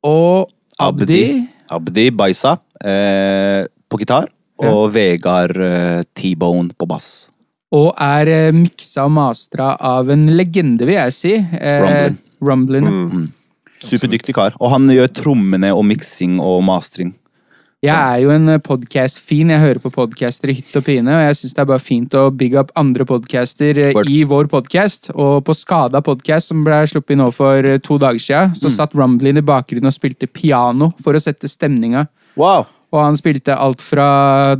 og 0.06 0.50
Abdi. 0.80 1.44
Abdi 1.70 2.10
Baisa 2.12 2.56
eh, 2.84 3.66
på 3.90 4.00
gitar, 4.00 4.28
og 4.62 4.92
Vegard 4.94 5.58
eh, 5.58 6.04
T-Bone 6.16 6.72
på 6.78 6.88
bass. 6.88 7.30
Og 7.74 7.90
er 7.98 8.30
eh, 8.32 8.54
miksa 8.56 9.08
og 9.08 9.16
mastra 9.18 9.74
av 9.82 10.12
en 10.14 10.28
legende, 10.38 10.86
vil 10.86 11.00
jeg 11.00 11.16
si. 11.16 11.34
Eh, 11.36 11.82
Rumblin. 11.82 12.18
Rumblin. 12.46 12.90
Mm. 12.92 13.28
Superdyktig 13.86 14.36
kar. 14.38 14.56
Og 14.62 14.72
han 14.74 14.90
gjør 14.92 15.12
trommene 15.24 15.74
og 15.76 15.86
miksing 15.90 16.40
og 16.44 16.62
mastring. 16.66 17.14
Jeg 17.86 17.94
er 17.94 18.22
jo 18.24 18.32
en 18.34 18.56
podkast-fin. 18.64 19.52
Jeg 19.52 19.62
hører 19.62 19.80
på 19.84 19.92
podcaster 19.94 20.50
i 20.50 20.56
hytt 20.58 20.74
og 20.80 20.86
pine. 20.88 21.12
Og 21.12 21.26
jeg 21.28 21.38
syns 21.38 21.54
det 21.54 21.62
er 21.62 21.68
bare 21.70 21.84
fint 21.84 22.16
å 22.18 22.24
bygge 22.34 22.62
opp 22.64 22.72
andre 22.80 23.06
podcaster 23.06 23.82
eh, 23.82 23.92
Word. 23.94 24.10
i 24.10 24.24
vår 24.26 24.50
podkast. 24.50 25.12
Og 25.14 25.44
på 25.46 25.54
Skada 25.58 26.02
podkast, 26.06 26.50
som 26.50 26.64
ble 26.66 26.80
sluppet 26.90 27.20
nå 27.20 27.30
for 27.36 27.68
eh, 27.68 27.82
to 27.84 28.00
dager 28.02 28.22
siden, 28.22 28.56
så 28.58 28.72
satt 28.74 28.96
Rumblin 28.98 29.42
i 29.42 29.46
bakgrunnen 29.46 29.92
og 29.92 29.98
spilte 29.98 30.30
piano 30.32 30.90
for 31.04 31.18
å 31.18 31.22
sette 31.22 31.52
stemninga. 31.52 32.08
Wow! 32.40 32.66
Og 32.96 33.02
han 33.04 33.18
spilte 33.20 33.56
alt 33.60 33.84
fra 33.84 34.08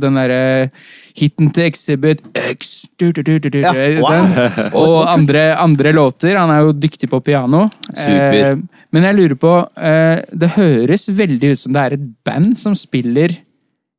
den 0.00 0.18
derre 0.18 0.68
hiten 1.16 1.48
til 1.56 1.64
Exhibit 1.70 2.20
X 2.36 2.74
du, 3.00 3.06
du, 3.16 3.22
du, 3.24 3.38
du, 3.40 3.48
du, 3.54 3.58
Ja, 3.64 3.72
wow. 4.02 4.12
den, 4.12 4.72
Og 4.82 4.96
andre, 5.08 5.46
andre 5.56 5.92
låter. 5.96 6.36
Han 6.36 6.52
er 6.52 6.66
jo 6.66 6.74
dyktig 6.76 7.08
på 7.12 7.22
piano. 7.24 7.62
Super. 7.88 8.36
Eh, 8.52 8.58
men 8.92 9.06
jeg 9.08 9.16
lurer 9.18 9.38
på 9.40 9.52
eh, 9.80 10.20
Det 10.36 10.52
høres 10.58 11.08
veldig 11.16 11.54
ut 11.54 11.62
som 11.64 11.72
det 11.76 11.84
er 11.86 11.96
et 11.96 12.04
band 12.28 12.52
som 12.60 12.76
spiller 12.76 13.38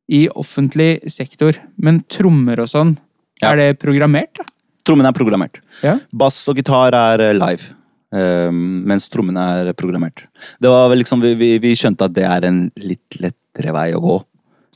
i 0.08 0.22
offentlig 0.40 1.02
sektor, 1.12 1.58
men 1.84 1.98
trommer 2.08 2.62
og 2.64 2.70
sånn, 2.70 2.94
Ja. 3.42 3.50
er 3.52 3.58
det 3.60 3.66
programmert? 3.82 4.38
da? 4.40 4.46
Trommen 4.88 5.04
er 5.04 5.12
programmert. 5.12 5.58
Ja. 5.84 5.98
Bass 6.16 6.38
og 6.48 6.56
gitar 6.56 6.94
er 6.96 7.20
eh, 7.26 7.34
live. 7.36 7.74
ehm, 8.16 8.86
mens 8.88 9.04
trommene 9.12 9.42
er 9.66 9.74
programmert. 9.76 10.22
Det 10.56 10.70
var 10.72 10.88
vel 10.88 11.02
liksom, 11.02 11.20
vi, 11.20 11.34
vi, 11.36 11.50
vi 11.60 11.74
skjønte 11.76 12.06
at 12.08 12.14
det 12.16 12.24
er 12.24 12.46
en 12.48 12.62
litt 12.80 13.18
lettere 13.20 13.74
vei 13.76 13.90
å 13.92 14.00
gå. 14.00 14.16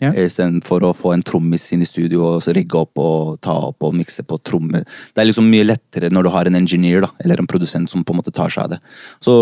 Ja. 0.03 0.11
Istedenfor 0.19 0.83
å 0.89 0.93
få 0.97 1.13
en 1.15 1.23
trommis 1.23 1.69
inn 1.75 1.85
i 1.85 1.87
studio 1.87 2.25
og 2.27 2.41
så 2.43 2.55
rigge 2.57 2.81
opp 2.81 2.99
og 2.99 3.37
ta 3.45 3.55
opp 3.69 3.87
og 3.87 3.95
mikse 3.95 4.25
på 4.27 4.39
tromme. 4.43 4.83
Det 4.83 5.23
er 5.23 5.29
liksom 5.29 5.47
mye 5.51 5.69
lettere 5.69 6.11
når 6.11 6.27
du 6.27 6.31
har 6.35 6.49
en 6.51 6.59
engineer 6.59 7.05
da, 7.05 7.11
eller 7.23 7.39
en 7.39 7.51
produsent 7.51 7.91
som 7.91 8.03
på 8.03 8.15
en 8.15 8.19
måte 8.19 8.35
tar 8.35 8.51
seg 8.51 8.65
av 8.65 8.73
det. 8.75 8.81
Så 9.23 9.35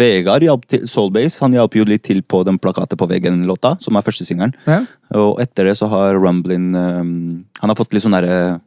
Vegard 0.00 0.46
hjalp 0.46 0.66
til, 0.70 0.86
Soulbase 0.90 1.44
han 1.44 1.54
hjalp 1.54 1.78
jo 1.78 1.86
litt 1.86 2.04
til 2.08 2.24
på 2.26 2.42
den 2.48 2.58
plakatet 2.62 2.98
på 2.98 3.08
veggen-låta, 3.10 3.76
som 3.84 3.96
er 3.96 4.06
første 4.06 4.26
singelen. 4.26 4.56
Ja. 4.66 4.82
Og 5.20 5.38
etter 5.42 5.70
det 5.70 5.76
så 5.78 5.88
har 5.90 6.18
Rumblin 6.18 6.68
um, 6.74 7.14
Han 7.58 7.72
har 7.72 7.74
fått 7.74 7.96
litt 7.96 8.04
sånn 8.04 8.14
derre 8.14 8.60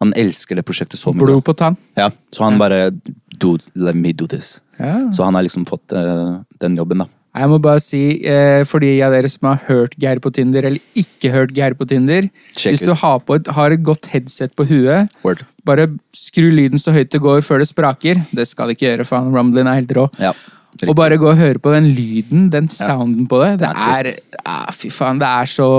Han 0.00 0.14
elsker 0.16 0.56
det 0.56 0.64
prosjektet 0.64 0.96
så 0.96 1.12
mye. 1.12 1.26
Blod 1.26 1.44
på 1.44 1.52
tann. 1.52 1.76
Ja, 1.98 2.08
så 2.32 2.46
han 2.46 2.56
bare 2.60 2.88
Dude, 3.40 3.64
let 3.74 3.96
me 3.96 4.12
do 4.12 4.26
this. 4.28 4.58
Ja. 4.76 5.08
Så 5.12 5.24
han 5.24 5.36
har 5.36 5.44
liksom 5.44 5.64
fått 5.68 5.92
uh, 5.96 6.40
den 6.60 6.76
jobben, 6.76 7.04
da. 7.04 7.08
Jeg 7.30 7.46
må 7.46 7.60
bare 7.62 7.78
si, 7.78 8.02
eh, 8.26 8.64
for 8.66 8.82
de 8.82 8.90
av 9.06 9.12
dere 9.14 9.28
som 9.30 9.46
har 9.52 9.60
hørt 9.68 9.94
Geir 10.02 10.18
på 10.18 10.32
Tinder, 10.34 10.66
eller 10.66 10.98
ikke 10.98 11.30
hørt 11.30 11.52
Geir 11.54 11.76
på 11.78 11.86
Tinder 11.86 12.26
Check 12.56 12.74
Hvis 12.74 12.82
du 12.82 12.90
har, 12.92 13.20
på 13.22 13.38
et, 13.38 13.46
har 13.54 13.70
et 13.70 13.84
godt 13.86 14.08
headset 14.10 14.54
på 14.58 14.66
huet, 14.66 15.12
Word. 15.22 15.44
bare 15.64 15.86
skru 16.16 16.48
lyden 16.50 16.80
så 16.80 16.90
høyt 16.96 17.12
det 17.14 17.20
går 17.22 17.44
før 17.46 17.62
det 17.62 17.68
spraker. 17.70 18.24
Det 18.34 18.48
skal 18.50 18.66
det 18.66 18.78
ikke 18.78 18.88
gjøre, 18.88 19.06
faen. 19.06 19.30
Rumblin 19.30 19.70
er 19.70 19.78
helt 19.78 19.94
rå. 19.94 20.08
Ja. 20.18 20.34
Og 20.88 20.94
bare 20.96 21.18
gå 21.18 21.28
og 21.30 21.38
høre 21.38 21.62
på 21.62 21.72
den 21.74 21.90
lyden, 21.94 22.48
den 22.50 22.68
sounden 22.70 23.28
på 23.30 23.38
det. 23.44 23.60
Det 23.62 23.70
er 23.70 24.10
er 24.10 24.18
ah, 24.44 24.70
Fy 24.74 24.90
faen, 24.90 25.18
det 25.20 25.28
er 25.28 25.46
så 25.50 25.70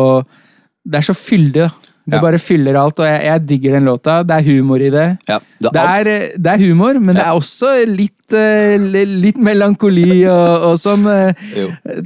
Det 0.88 0.98
er 0.98 1.06
så 1.06 1.14
fyldig, 1.14 1.68
da. 1.68 1.91
Det 2.12 2.18
Ja. 2.20 2.22
bare 2.26 2.40
fyller 2.44 2.76
alt, 2.76 3.00
og 3.00 3.06
jeg, 3.08 3.20
jeg 3.30 3.44
digger 3.48 3.76
den 3.78 3.86
låta. 3.88 4.18
Det 4.28 4.36
er 4.36 4.44
humor 4.50 4.82
i 4.84 4.90
det. 4.92 5.06
ja. 5.30 5.38
Det 5.62 5.70
er 5.72 6.04
det, 6.10 6.14
er, 6.16 6.38
det 6.42 6.52
er 6.52 6.62
humor, 6.66 6.98
men 7.00 7.16
det 7.16 7.24
er 7.24 7.38
også 7.38 7.70
litt, 7.88 8.34
uh, 8.34 8.90
litt 9.22 9.38
melankoli 9.38 10.26
og, 10.28 10.66
og 10.72 10.76
sånn. 10.82 11.06
Uh, 11.06 11.32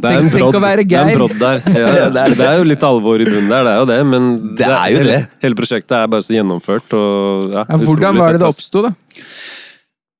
Tenk, 0.03 0.31
tenk 0.35 0.57
å 0.59 0.61
være 0.61 0.83
det 0.85 0.93
er 0.99 1.01
en 1.01 1.09
Geir. 1.09 1.17
brodd 1.23 1.37
der. 1.41 1.63
Ja, 1.81 1.87
Ja, 2.01 2.09
det 2.13 2.21
er 2.25 2.35
det. 2.35 2.47
er 2.51 2.57
jo 2.61 2.67
litt 2.69 2.83
alvor 2.85 3.23
i 3.23 3.27
bunnen 3.29 3.49
der, 3.49 3.63
det 3.65 3.73
er 3.73 3.79
jo 3.81 3.89
det, 3.93 3.99
men 4.13 4.29
Det 4.59 4.67
er 4.69 4.89
jo 4.93 5.03
det. 5.09 5.19
hele 5.47 5.55
prosjektet 5.59 5.97
er 6.03 6.07
bare 6.11 6.25
så 6.27 6.35
gjennomført 6.37 6.93
og 6.99 7.49
ja, 7.55 7.65
Ja, 7.69 7.77
hvordan 7.87 8.19
var 8.21 8.35
det 8.35 8.43
det 8.43 8.49
oppsto, 8.51 8.85
da? 8.89 8.93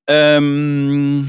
Um, 0.07 1.25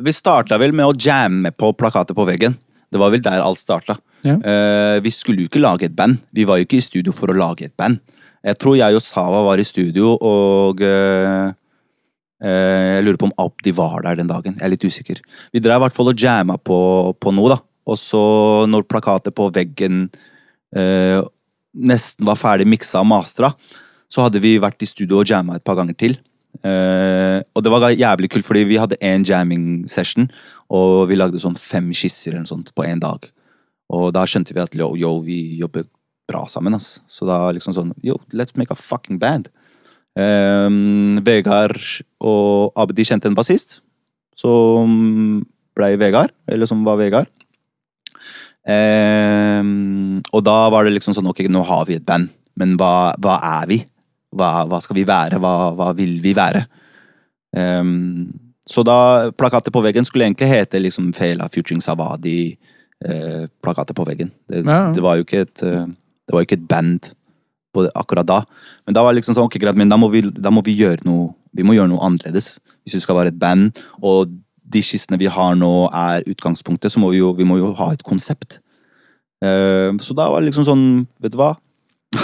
vi 0.00 0.12
starta 0.16 0.56
vel 0.60 0.72
med 0.72 0.88
å 0.88 0.94
jamme 0.96 1.50
på 1.52 1.72
plakater 1.76 2.16
på 2.16 2.24
veggen. 2.28 2.54
Det 2.90 2.98
var 3.00 3.12
vel 3.12 3.20
der 3.22 3.42
alt 3.44 3.60
starta. 3.60 3.98
Eh, 4.26 4.98
vi 5.04 5.12
skulle 5.14 5.44
jo 5.44 5.50
ikke 5.50 5.62
lage 5.62 5.88
et 5.88 5.96
band. 5.96 6.20
Vi 6.36 6.46
var 6.48 6.60
jo 6.60 6.66
ikke 6.66 6.80
i 6.80 6.84
studio 6.84 7.14
for 7.16 7.32
å 7.32 7.36
lage 7.36 7.68
et 7.68 7.76
band. 7.78 8.00
Jeg 8.44 8.58
tror 8.60 8.76
jeg 8.78 8.96
og 8.96 9.04
Sava 9.04 9.42
var 9.44 9.60
i 9.60 9.66
studio, 9.68 10.14
og 10.16 10.78
uh, 10.80 11.50
uh, 12.40 12.92
jeg 12.96 13.02
lurer 13.04 13.18
på 13.20 13.28
om 13.28 13.34
Abdi 13.44 13.74
var 13.76 13.98
der 14.06 14.16
den 14.16 14.30
dagen. 14.30 14.56
Jeg 14.56 14.64
er 14.64 14.72
litt 14.72 14.86
usikker. 14.86 15.20
Vi 15.52 15.60
drev 15.60 15.76
i 15.76 15.84
hvert 15.84 15.96
fall 15.96 16.08
og 16.08 16.24
jamma 16.24 16.56
på, 16.56 16.78
på 17.20 17.34
noe, 17.36 17.52
da. 17.52 17.58
Og 17.90 17.98
så, 18.00 18.22
når 18.70 18.88
plakatet 18.88 19.36
på 19.36 19.50
veggen 19.52 20.06
nesten 20.70 22.28
var 22.28 22.38
ferdig 22.38 22.68
miksa 22.70 23.00
og 23.02 23.08
mastra, 23.10 23.50
så 24.10 24.24
hadde 24.24 24.40
vi 24.42 24.54
vært 24.62 24.84
i 24.84 24.88
studio 24.88 25.20
og 25.20 25.28
jamma 25.28 25.58
et 25.58 25.66
par 25.66 25.76
ganger 25.78 25.96
til. 25.98 26.16
Uh, 26.64 27.40
og 27.54 27.62
det 27.64 27.72
var 27.72 27.86
jævlig 27.94 28.30
kult, 28.32 28.46
fordi 28.46 28.64
vi 28.68 28.78
hadde 28.80 28.98
én 29.04 29.24
jamming 29.26 29.84
session, 29.88 30.28
og 30.68 31.08
vi 31.10 31.18
lagde 31.18 31.40
sånn 31.40 31.58
fem 31.58 31.92
skisser 31.96 32.32
eller 32.32 32.44
noe 32.44 32.52
sånt 32.52 32.72
på 32.76 32.86
én 32.88 33.02
dag. 33.02 33.28
Og 33.90 34.12
da 34.14 34.22
skjønte 34.28 34.54
vi 34.54 34.62
at 34.62 34.76
yo, 34.78 34.92
yo, 34.98 35.16
vi 35.24 35.40
jobber 35.58 35.86
bra 36.30 36.44
sammen, 36.50 36.76
ass. 36.78 37.00
Så 37.10 37.26
da 37.28 37.48
liksom 37.54 37.74
sånn 37.74 37.94
Yo, 38.06 38.20
let's 38.32 38.56
make 38.58 38.72
a 38.72 38.78
fucking 38.78 39.18
band. 39.22 39.50
Um, 40.18 41.18
Vegard 41.26 41.78
og 42.18 42.74
Abdi 42.78 43.06
kjente 43.06 43.30
en 43.30 43.36
bassist, 43.38 43.78
som 44.38 45.40
blei 45.78 45.94
Vegard, 46.00 46.34
eller 46.50 46.70
som 46.70 46.82
var 46.86 46.98
Vegard. 47.00 47.30
Um, 48.66 50.20
og 50.34 50.42
da 50.44 50.56
var 50.70 50.84
det 50.84 50.92
liksom 50.92 51.14
sånn 51.16 51.30
Ok, 51.30 51.46
nå 51.48 51.62
har 51.64 51.86
vi 51.88 51.96
et 51.96 52.04
band, 52.06 52.28
men 52.60 52.74
hva, 52.78 53.14
hva 53.22 53.38
er 53.62 53.70
vi? 53.70 53.78
Hva, 54.36 54.66
hva 54.68 54.78
skal 54.84 54.98
vi 54.98 55.06
være? 55.08 55.40
Hva, 55.42 55.54
hva 55.78 55.88
vil 55.96 56.18
vi 56.22 56.34
være? 56.36 56.66
Um, 57.56 58.28
så 58.68 58.84
da 58.86 59.30
plakatet 59.34 59.74
på 59.74 59.82
veggen 59.82 60.06
skulle 60.06 60.28
egentlig 60.28 60.50
hete 60.50 60.78
liksom 60.78 61.10
Fela 61.16 61.48
Futuring 61.50 61.80
Savadi. 61.82 62.52
Eh, 63.00 63.46
plakater 63.64 63.94
på 63.96 64.04
veggen. 64.04 64.30
Det, 64.48 64.64
Ja. 64.66 64.92
det 64.92 65.00
var 65.02 65.16
jo 65.16 65.24
ikke 65.24 65.40
et 65.46 65.62
eh, 65.64 65.86
Det 65.86 66.34
var 66.34 66.42
jo 66.42 66.46
ikke 66.46 66.58
et 66.60 66.68
band 66.68 67.12
på 67.74 67.82
det, 67.86 67.90
akkurat 67.96 68.26
da. 68.26 68.42
Men 68.86 68.94
da 68.94 69.02
var 69.02 69.12
det 69.14 69.22
liksom 69.22 69.34
sånn, 69.34 69.46
ok 69.48 69.56
greit, 69.58 69.76
men 69.78 69.88
da 69.88 69.96
må, 69.96 70.10
vi, 70.12 70.20
da 70.22 70.50
må 70.50 70.62
vi 70.62 70.76
gjøre 70.76 71.04
noe 71.08 71.34
Vi 71.56 71.64
må 71.66 71.72
gjøre 71.74 71.88
noe 71.90 72.04
annerledes. 72.06 72.60
Hvis 72.84 72.94
vi 72.94 73.00
skal 73.00 73.16
være 73.16 73.32
et 73.32 73.38
band, 73.40 73.72
og 74.02 74.28
de 74.70 74.82
skissene 74.86 75.18
vi 75.18 75.26
har 75.26 75.56
nå 75.58 75.88
er 75.90 76.22
utgangspunktet, 76.30 76.92
så 76.92 77.00
må 77.02 77.08
vi 77.10 77.18
jo, 77.18 77.32
vi 77.34 77.42
må 77.44 77.56
jo 77.58 77.72
ha 77.74 77.88
et 77.92 78.04
konsept. 78.06 78.60
Eh, 79.42 79.90
så 79.98 80.14
da 80.14 80.28
var 80.30 80.40
det 80.44 80.52
liksom 80.52 80.64
sånn, 80.68 80.84
vet 81.20 81.32
du 81.34 81.38
hva? 81.40 81.56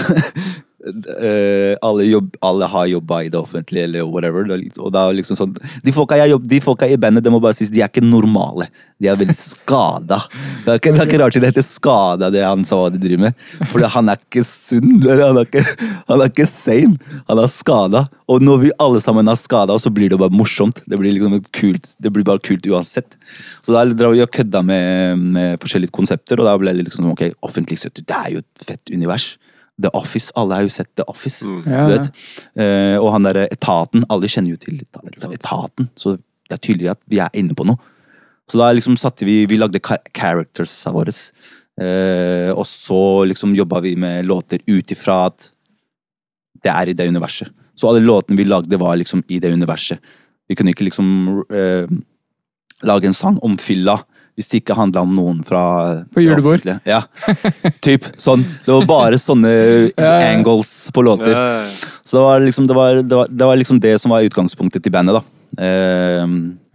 Alle, 0.87 2.07
jobb, 2.07 2.37
alle 2.47 2.69
har 2.71 2.87
jobba 2.87 3.23
i 3.25 3.31
det 3.33 3.39
offentlige, 3.41 3.89
eller 3.89 4.07
whatever. 4.07 4.47
er 4.47 4.63
Og 4.79 4.93
da 4.95 5.09
liksom 5.11 5.39
sånn, 5.39 5.55
de 5.83 5.93
folka, 5.93 6.87
i 6.87 6.99
bandet 7.01 7.25
det 7.25 7.33
må 7.33 7.41
bare 7.43 7.57
sies, 7.59 7.73
de 7.75 7.83
er 7.83 7.91
ikke 7.91 8.05
normale. 8.05 8.69
De 9.03 9.11
er 9.11 9.19
veldig 9.19 9.37
skada. 9.37 10.21
Det 10.65 10.79
det 10.81 10.93
er 10.95 11.05
ikke 11.05 11.19
rart 11.21 11.37
det 11.37 11.51
heter 11.51 11.65
skada, 11.67 12.31
det 12.33 12.45
han 12.47 12.65
sa 12.65 12.79
hva 12.81 12.93
de 12.93 13.01
driver 13.03 13.27
med. 13.27 13.43
For 13.73 13.85
han 13.97 14.09
er 14.13 14.21
ikke 14.21 14.45
sunn. 14.47 14.95
Han 15.05 15.41
er 15.41 15.49
ikke, 15.49 15.65
han 16.09 16.23
er 16.23 16.31
ikke 16.31 16.47
sane. 16.49 17.19
Han 17.29 17.43
er 17.43 17.51
skada. 17.53 18.05
Og 18.31 18.43
når 18.43 18.63
vi 18.63 18.73
alle 18.83 19.03
sammen 19.05 19.29
er 19.29 19.39
skada, 19.39 19.77
så 19.79 19.93
blir 19.93 20.11
det 20.13 20.21
bare 20.23 20.35
morsomt. 20.35 20.83
Det 20.87 20.99
blir 20.99 21.15
liksom 21.15 21.37
kult, 21.55 21.93
det 22.03 22.13
blir 22.15 22.27
bare 22.27 22.43
kult 22.43 22.67
uansett. 22.71 23.19
Så 23.63 23.75
da 23.75 23.85
drar 23.91 24.15
vi 24.15 24.25
og 24.25 24.33
kødda 24.33 24.63
med, 24.67 25.27
med 25.37 25.61
forskjellige 25.63 25.95
konsepter, 25.95 26.41
og 26.41 26.49
da 26.49 26.57
ble 26.61 26.75
det 26.77 26.89
liksom 26.89 27.11
ok, 27.13 27.29
offentlig 27.47 27.79
sektor, 27.83 28.07
det 28.07 28.17
er 28.17 28.37
jo 28.37 28.43
et 28.45 28.67
fett 28.71 28.95
univers. 28.95 29.35
The 29.83 29.91
Office, 29.93 30.33
alle 30.35 30.57
har 30.57 30.65
jo 30.65 30.73
sett 30.73 30.89
The 30.97 31.05
Office. 31.11 31.45
Ja, 31.45 31.61
du 31.65 31.73
ja. 31.73 31.87
vet. 31.91 32.23
Eh, 32.57 32.97
og 32.97 33.11
han 33.13 33.27
derre 33.29 33.45
etaten, 33.53 34.07
alle 34.13 34.31
kjenner 34.31 34.55
jo 34.55 34.61
til 34.61 34.81
etaten, 35.35 35.91
så 35.99 36.17
det 36.17 36.57
er 36.57 36.63
tydelig 36.63 36.91
at 36.95 37.03
vi 37.11 37.21
er 37.21 37.37
inne 37.37 37.57
på 37.57 37.67
noe. 37.69 37.77
Så 38.47 38.61
da 38.61 38.71
liksom 38.71 38.95
satte 38.95 39.27
vi 39.27 39.41
Vi 39.51 39.59
lagde 39.59 39.81
characters 40.15 40.75
av 40.87 40.95
våre. 40.95 41.13
Eh, 41.77 42.51
og 42.55 42.65
så 42.67 43.27
liksom 43.27 43.57
jobba 43.59 43.83
vi 43.85 43.97
med 43.97 44.25
låter 44.25 44.63
ut 44.67 44.93
ifra 44.95 45.27
at 45.27 45.51
det 46.63 46.73
er 46.73 46.89
i 46.89 46.97
det 46.97 47.09
universet. 47.09 47.51
Så 47.77 47.91
alle 47.91 48.01
låtene 48.01 48.39
vi 48.39 48.47
lagde, 48.49 48.79
var 48.81 48.97
liksom 48.97 49.23
i 49.29 49.41
det 49.43 49.53
universet. 49.53 49.99
Vi 50.49 50.55
kunne 50.57 50.73
ikke 50.73 50.87
liksom 50.87 51.43
eh, 51.51 51.91
lage 52.87 53.11
en 53.11 53.17
sang 53.17 53.37
om 53.45 53.59
fylla 53.59 53.99
hvis 54.37 54.51
det 54.53 54.61
ikke 54.61 54.77
handla 54.77 55.03
om 55.07 55.15
noen 55.17 55.39
fra 55.47 55.63
På 56.13 56.21
julebord. 56.21 56.67
Ja, 56.85 57.03
typ. 57.81 58.05
Sånn. 58.21 58.45
Det 58.67 58.73
var 58.75 58.89
bare 58.89 59.21
sånne 59.21 59.53
angles 60.31 60.75
på 60.93 61.05
låter. 61.07 61.33
Så 62.07 62.19
det 62.21 62.23
var, 62.23 62.45
liksom, 62.47 62.69
det, 62.71 62.77
var, 62.79 63.01
det, 63.03 63.17
var, 63.19 63.27
det 63.31 63.49
var 63.51 63.59
liksom 63.59 63.81
det 63.83 63.97
som 63.99 64.15
var 64.15 64.27
utgangspunktet 64.27 64.85
til 64.85 64.95
bandet, 64.95 65.19
da. 65.19 65.25
Eh, 65.57 66.23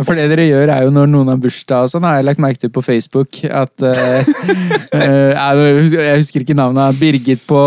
For 0.01 0.17
det 0.17 0.29
dere 0.31 0.45
gjør, 0.47 0.71
er 0.73 0.85
jo 0.87 0.91
når 0.95 1.09
noen 1.11 1.29
har 1.29 1.39
bursdag 1.41 1.85
og 1.85 1.91
sånn, 1.91 2.05
har 2.07 2.17
jeg 2.17 2.25
lagt 2.25 2.41
merke 2.41 2.61
til 2.63 2.71
på 2.73 2.81
Facebook 2.81 3.41
at 3.45 3.83
eh, 3.85 4.29
eh, 4.97 5.41
jeg 5.91 6.15
husker 6.17 6.45
ikke 6.45 6.55
navnet. 6.57 6.97
Birgit 6.99 7.43
på. 7.47 7.59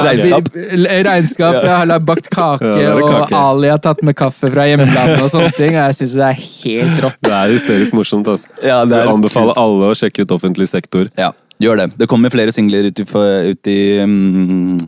Regnskap. 0.00 0.50
Regnskap. 0.50 1.60
Jeg 1.60 1.76
har 1.76 2.06
bakt 2.06 2.30
kake, 2.32 2.72
Ja, 2.82 2.96
og. 2.96 3.36
Ali 3.40 3.70
har 3.70 3.80
tatt 3.84 4.02
med 4.06 4.18
kaffe 4.18 4.50
fra 4.50 4.66
hjemlandet 4.68 5.20
og 5.22 5.30
sånne 5.32 5.52
ting. 5.56 5.76
Og 5.76 5.84
jeg 5.84 6.00
syns 6.00 6.16
det 6.18 6.26
er 6.26 6.40
helt 6.40 7.04
rått. 7.06 7.20
Det 7.28 7.36
er 7.36 7.54
hysterisk 7.54 7.96
morsomt. 7.96 8.28
altså. 8.28 8.50
Ja, 8.64 8.82
det 8.84 8.98
er 8.98 9.06
Jeg 9.06 9.14
anbefaler 9.14 9.60
alle 9.60 9.92
å 9.92 9.96
sjekke 9.96 10.26
ut 10.26 10.34
offentlig 10.36 10.68
sektor. 10.72 11.08
Ja, 11.20 11.30
gjør 11.60 11.82
det. 11.82 11.88
Det 12.00 12.08
kommer 12.10 12.32
flere 12.32 12.52
singler 12.54 12.88
ut 12.88 13.00
i, 13.02 13.06
ut 13.50 13.70
i 13.70 13.80
um, 14.04 14.78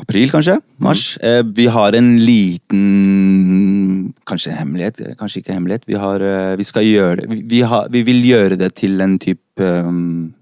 april, 0.00 0.30
kanskje? 0.32 0.58
Mars. 0.82 1.16
Eh, 1.22 1.42
vi 1.56 1.66
har 1.70 1.96
en 1.96 2.16
liten 2.24 2.84
Kanskje 4.24 4.54
hemmelighet, 4.56 5.00
kanskje 5.20 5.42
ikke 5.42 5.52
hemmelighet. 5.52 5.82
Vi, 5.88 5.96
har, 6.00 6.22
eh, 6.24 6.54
vi 6.56 6.64
skal 6.64 6.86
gjøre 6.86 7.16
det 7.20 7.26
vi, 7.28 7.42
vi, 7.50 7.60
har, 7.68 7.90
vi 7.92 8.00
vil 8.06 8.22
gjøre 8.24 8.56
det 8.56 8.70
til 8.80 9.00
en 9.04 9.18
type 9.20 9.60
um, 9.60 10.32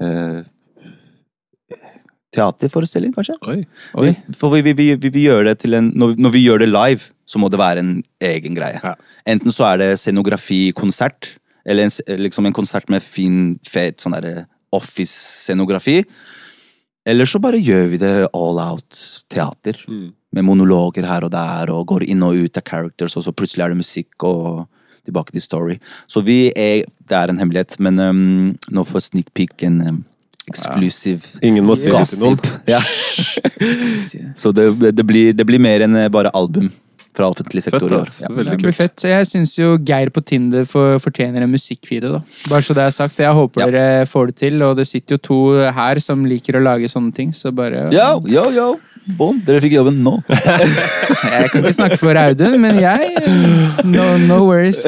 uh, 0.00 0.40
Teaterforestilling, 2.34 3.12
kanskje? 3.14 3.36
Oi. 3.46 3.62
Oi. 3.98 4.10
Vi, 4.10 4.34
for 4.38 4.54
vi, 4.54 4.62
vi, 4.66 4.74
vi, 4.78 4.88
vi 4.98 5.12
vil 5.14 5.28
gjøre 5.28 5.48
det 5.50 5.56
til 5.64 5.78
en 5.78 5.92
når, 5.98 6.18
når 6.18 6.34
vi 6.34 6.44
gjør 6.44 6.62
det 6.62 6.70
live, 6.70 7.10
så 7.26 7.38
må 7.42 7.50
det 7.50 7.58
være 7.62 7.82
en 7.82 7.92
egen 8.26 8.58
greie. 8.58 8.82
Ja. 8.82 8.94
Enten 9.30 9.54
så 9.54 9.68
er 9.70 9.82
det 9.82 9.90
scenografi-konsert, 10.02 11.36
eller 11.64 11.88
en, 11.88 12.20
liksom 12.20 12.46
en 12.46 12.56
konsert 12.56 12.88
med 12.92 13.02
fin, 13.02 13.58
fet 13.66 14.00
sånn 14.00 14.16
office-scenografi. 14.70 16.02
Eller 17.08 17.26
så 17.26 17.40
bare 17.42 17.58
gjør 17.58 17.86
vi 17.90 18.00
det 18.00 18.12
all 18.36 18.60
out 18.62 18.98
teater. 19.32 19.78
Mm. 19.88 20.10
Med 20.36 20.46
monologer 20.46 21.06
her 21.08 21.26
og 21.26 21.32
der, 21.34 21.72
og 21.74 21.88
går 21.90 22.04
inn 22.12 22.22
og 22.22 22.36
ut 22.38 22.60
av 22.60 22.66
characters, 22.66 23.16
og 23.18 23.26
så 23.26 23.34
plutselig 23.34 23.64
er 23.64 23.72
det 23.72 23.80
musikk 23.80 24.28
og 24.28 24.68
tilbake 25.08 25.34
til 25.34 25.42
story. 25.42 25.78
Så 26.06 26.22
vi 26.22 26.52
er 26.54 26.84
Det 27.08 27.16
er 27.16 27.30
en 27.30 27.38
hemmelighet, 27.38 27.80
men 27.80 27.98
um, 27.98 28.58
nå 28.70 28.84
får 28.84 29.08
sneak 29.08 29.32
peek 29.34 29.64
en 29.66 29.80
um, 29.80 30.04
exclusive 30.46 31.40
Ingen 31.42 31.64
må 31.66 31.74
si 31.74 31.90
det 31.90 32.04
til 32.12 32.22
noen. 32.22 32.38
Ja. 32.68 32.78
Så 34.42 34.52
det, 34.52 34.70
det, 34.78 34.92
det, 34.96 35.06
blir, 35.06 35.32
det 35.32 35.46
blir 35.46 35.58
mer 35.58 35.82
enn 35.86 35.98
bare 36.12 36.30
album 36.34 36.70
fra 37.14 37.26
offentlig 37.30 37.62
sektor 37.64 37.88
Fett, 37.88 37.92
i 37.92 37.94
år. 38.00 38.10
Ja. 38.22 38.28
Veldig 38.28 38.50
Det 38.50 38.58
blir 38.60 38.70
kult. 38.70 38.76
fett. 38.76 39.04
Jeg 39.10 39.26
syns 39.26 39.54
jo 39.58 39.76
Geir 39.78 40.10
på 40.10 40.22
Tinder 40.24 40.64
for, 40.64 40.98
fortjener 41.02 41.42
en 41.42 41.50
musikkvideo. 41.50 42.12
da. 42.12 42.20
Bare 42.48 42.62
så 42.62 42.74
det 42.74 42.84
er 42.86 42.90
sagt. 42.90 43.16
Jeg 43.18 43.34
håper 43.34 43.60
Ja. 43.60 43.66
dere 43.70 44.06
får 44.06 44.26
det 44.26 44.36
til, 44.36 44.62
og 44.62 44.76
det 44.76 44.86
sitter 44.86 45.14
jo 45.16 45.18
to 45.18 45.40
her 45.72 45.98
som 46.00 46.24
liker 46.24 46.54
å 46.54 46.62
lage 46.62 46.88
sånne 46.88 47.14
ting, 47.14 47.32
så 47.32 47.52
bare 47.54 47.90
Yo, 47.92 48.22
yo, 48.26 48.50
yo! 48.50 48.80
Boom, 49.16 49.40
dere 49.44 49.60
fikk 49.60 49.72
jobben 49.72 50.02
nå. 50.04 50.22
Jeg 50.28 51.50
kan 51.50 51.62
ikke 51.64 51.72
snakke 51.74 51.98
for 51.98 52.14
Audun, 52.20 52.60
men 52.60 52.76
jeg 52.78 53.14
No, 53.88 54.04
no 54.28 54.44
worries. 54.44 54.84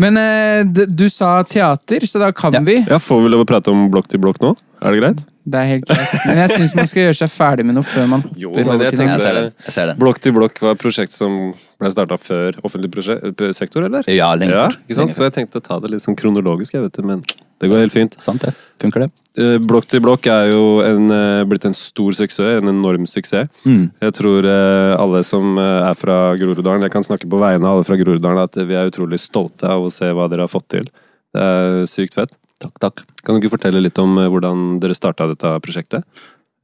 Men 0.00 0.16
eh, 0.16 0.64
du 0.64 1.08
sa 1.12 1.42
teater, 1.44 2.00
så 2.08 2.18
da 2.18 2.32
kan 2.32 2.52
Ja. 2.56 2.60
vi. 2.60 2.78
Ja, 2.88 2.98
Får 2.98 3.22
vi 3.22 3.28
lov 3.28 3.44
å 3.44 3.48
prate 3.48 3.68
om 3.70 3.90
blokk 3.92 4.08
til 4.08 4.18
blokk 4.20 4.40
nå? 4.40 4.56
Er 4.82 4.90
det 4.92 5.00
greit? 5.02 5.24
Det 5.46 5.54
er 5.60 5.66
helt 5.70 5.84
greit. 5.86 6.14
Men 6.26 6.38
jeg 6.42 6.50
syns 6.56 6.72
man 6.74 6.86
skal 6.90 7.04
gjøre 7.04 7.16
seg 7.20 7.30
ferdig 7.30 7.64
med 7.68 7.76
noe 7.76 7.86
før 7.86 8.08
man 8.10 8.22
hopper 8.24 8.40
Jo, 8.42 8.50
men 8.50 8.66
over 8.66 8.82
jeg 8.82 8.96
til 8.96 8.98
Jeg 8.98 9.06
noe. 9.06 9.16
tenkte- 9.16 9.30
ser 9.30 9.42
det. 9.46 9.52
Jeg 9.66 9.74
ser 9.76 9.86
det. 9.86 9.94
Blokk 10.00 10.18
til 10.18 10.32
blokk 10.34 10.58
var 10.64 10.72
et 10.74 10.80
prosjekt 10.82 11.12
som 11.14 11.36
ble 11.78 11.90
starta 11.92 12.16
før 12.18 12.58
offentlig 12.66 12.90
prosjekt, 12.90 13.42
sektor, 13.54 13.84
eller? 13.86 14.02
Ja, 14.10 14.32
lenge 14.34 14.50
Ja, 14.56 14.64
før. 14.68 14.76
ikke 14.88 14.96
sant? 14.96 15.10
Lenge 15.10 15.14
Så 15.14 15.22
jeg 15.28 15.32
tenkte 15.36 15.60
å 15.60 15.62
ta 15.62 15.78
det 15.78 15.90
litt 15.92 16.02
sånn 16.02 16.16
kronologisk, 16.18 16.72
jeg 16.74 16.82
vet 16.82 16.92
det, 16.98 17.04
men 17.04 17.22
det 17.60 17.70
går 17.70 17.78
helt 17.84 17.92
fint. 17.94 18.16
Sant 18.20 18.40
det. 18.42 18.54
Funker 18.82 19.04
det? 19.06 19.10
Eh, 19.38 19.58
Blokk 19.62 19.86
til 19.86 20.00
blokk 20.00 20.26
er 20.26 20.50
jo 20.50 20.80
en, 20.82 21.10
eh, 21.12 21.44
blitt 21.44 21.64
en 21.64 21.74
stor 21.74 22.10
suksess, 22.10 22.58
en 22.58 22.66
enorm 22.68 23.06
suksess. 23.06 23.46
Mm. 23.64 23.92
Jeg 24.02 24.12
tror 24.18 24.44
eh, 24.44 24.96
alle 24.98 25.22
som 25.22 25.56
eh, 25.58 25.88
er 25.90 25.94
fra 25.94 26.34
Groruddalen, 26.36 26.82
jeg 26.82 26.90
kan 26.90 27.02
snakke 27.06 27.28
på 27.30 27.38
vegne 27.38 27.62
av 27.64 27.76
alle 27.76 27.84
fra 27.84 27.94
Groruddalen, 27.96 28.42
at 28.42 28.54
vi 28.66 28.74
er 28.74 28.90
utrolig 28.90 29.20
stolte 29.22 29.62
av 29.70 29.80
å 29.86 29.92
se 29.92 30.06
hva 30.10 30.28
dere 30.28 30.40
har 30.42 30.48
fått 30.50 30.66
til. 30.74 30.90
Det 31.32 31.40
er 31.40 31.84
sykt 31.86 32.14
fett. 32.14 32.34
Takk, 32.62 32.78
takk. 32.80 33.04
Kan 33.22 33.36
du 33.36 33.42
ikke 33.42 33.56
fortelle 33.58 33.82
litt 33.82 33.98
om 34.00 34.16
eh, 34.20 34.30
hvordan 34.32 34.78
dere 34.80 34.96
starta 34.96 35.28
dette 35.28 35.50
prosjektet? 35.64 36.06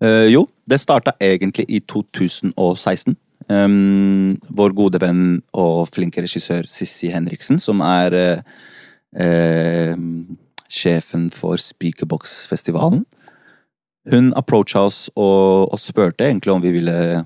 Eh, 0.02 0.28
jo, 0.32 0.46
det 0.66 0.80
starta 0.82 1.14
egentlig 1.20 1.66
i 1.68 1.82
2016. 1.84 3.16
Um, 3.50 4.38
vår 4.54 4.74
gode 4.78 5.00
venn 5.02 5.40
og 5.58 5.88
flinke 5.90 6.22
regissør 6.22 6.66
Sissi 6.70 7.10
Henriksen, 7.10 7.58
som 7.58 7.82
er 7.84 8.14
eh, 8.14 8.42
eh, 9.18 9.96
sjefen 10.70 11.26
for 11.34 11.60
Speakerbox-festivalen. 11.60 13.02
Hun 14.10 14.30
approacha 14.38 14.86
oss 14.88 15.08
og, 15.14 15.72
og 15.74 15.78
spurte 15.78 16.26
egentlig 16.26 16.54
om 16.54 16.62
vi 16.62 16.74
ville 16.74 17.24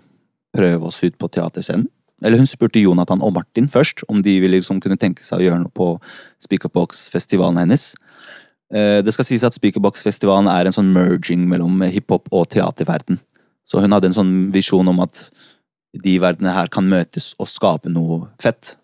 prøve 0.57 0.89
oss 0.89 1.03
ut 1.05 1.17
på 1.21 1.31
teaterscenen. 1.33 1.89
Eller 2.25 2.41
hun 2.41 2.49
spurte 2.49 2.81
Jonathan 2.81 3.21
og 3.21 3.35
Martin 3.37 3.69
først 3.69 4.01
om 4.09 4.23
de 4.25 4.39
ville 4.41 4.57
liksom 4.57 4.81
kunne 4.81 4.97
tenke 4.97 5.25
seg 5.25 5.43
å 5.43 5.45
gjøre 5.45 5.63
noe 5.67 5.73
på 5.77 5.91
Speakerbox-festivalen 6.45 7.61
hennes. 7.61 7.91
Eh, 8.73 9.03
Det 9.03 9.15
skal 9.15 9.25
sies 9.29 9.45
at 9.47 9.55
Speakerbox-festivalen 9.55 10.51
er 10.51 10.67
en 10.67 10.75
sånn 10.75 10.93
merging 10.95 11.47
mellom 11.49 11.83
hiphop 11.91 12.29
og 12.33 12.49
teaterverden. 12.51 13.21
Så 13.67 13.81
hun 13.83 13.93
hadde 13.95 14.11
en 14.11 14.17
sånn 14.17 14.35
visjon 14.55 14.89
om 14.89 15.01
at 15.01 15.31
de 15.97 16.19
verdenene 16.19 16.55
her 16.55 16.69
kan 16.69 16.89
møtes 16.89 17.35
og 17.41 17.49
skape 17.51 17.91
noe 17.91 18.29
fett. 18.43 18.77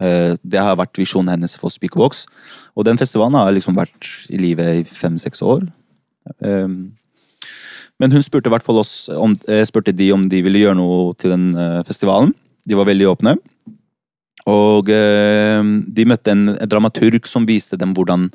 Eh, 0.00 0.36
Det 0.44 0.60
har 0.60 0.76
vært 0.76 0.96
visjonen 0.96 1.30
hennes 1.30 1.56
for 1.56 1.70
Speakerbox. 1.70 2.26
Og 2.76 2.84
den 2.84 2.96
festivalen 2.96 3.34
har 3.34 3.52
liksom 3.52 3.76
vært 3.76 4.28
i 4.30 4.36
live 4.36 4.60
i 4.80 4.84
fem-seks 4.84 5.42
år. 5.42 5.68
Um, 6.40 6.96
Men 7.98 8.10
hun 8.12 8.22
spurte 8.22 8.46
i 8.46 8.78
oss 8.78 9.10
om, 9.10 9.36
eh, 9.46 9.62
spurte 9.64 9.94
de 9.94 10.10
om 10.12 10.26
de 10.26 10.40
ville 10.40 10.58
gjøre 10.58 10.76
noe 10.76 11.14
til 11.14 11.30
den 11.30 11.84
festivalen. 11.84 12.34
De 12.66 12.74
var 12.74 12.86
veldig 12.86 13.14
åpne. 13.14 13.36
Og 14.48 14.88
eh, 14.92 15.60
de 15.60 16.08
møtte 16.08 16.32
en, 16.32 16.54
dramaturg 16.70 17.28
som 17.28 17.48
viste 17.48 17.78
dem 17.80 17.92
hvordan 17.96 18.28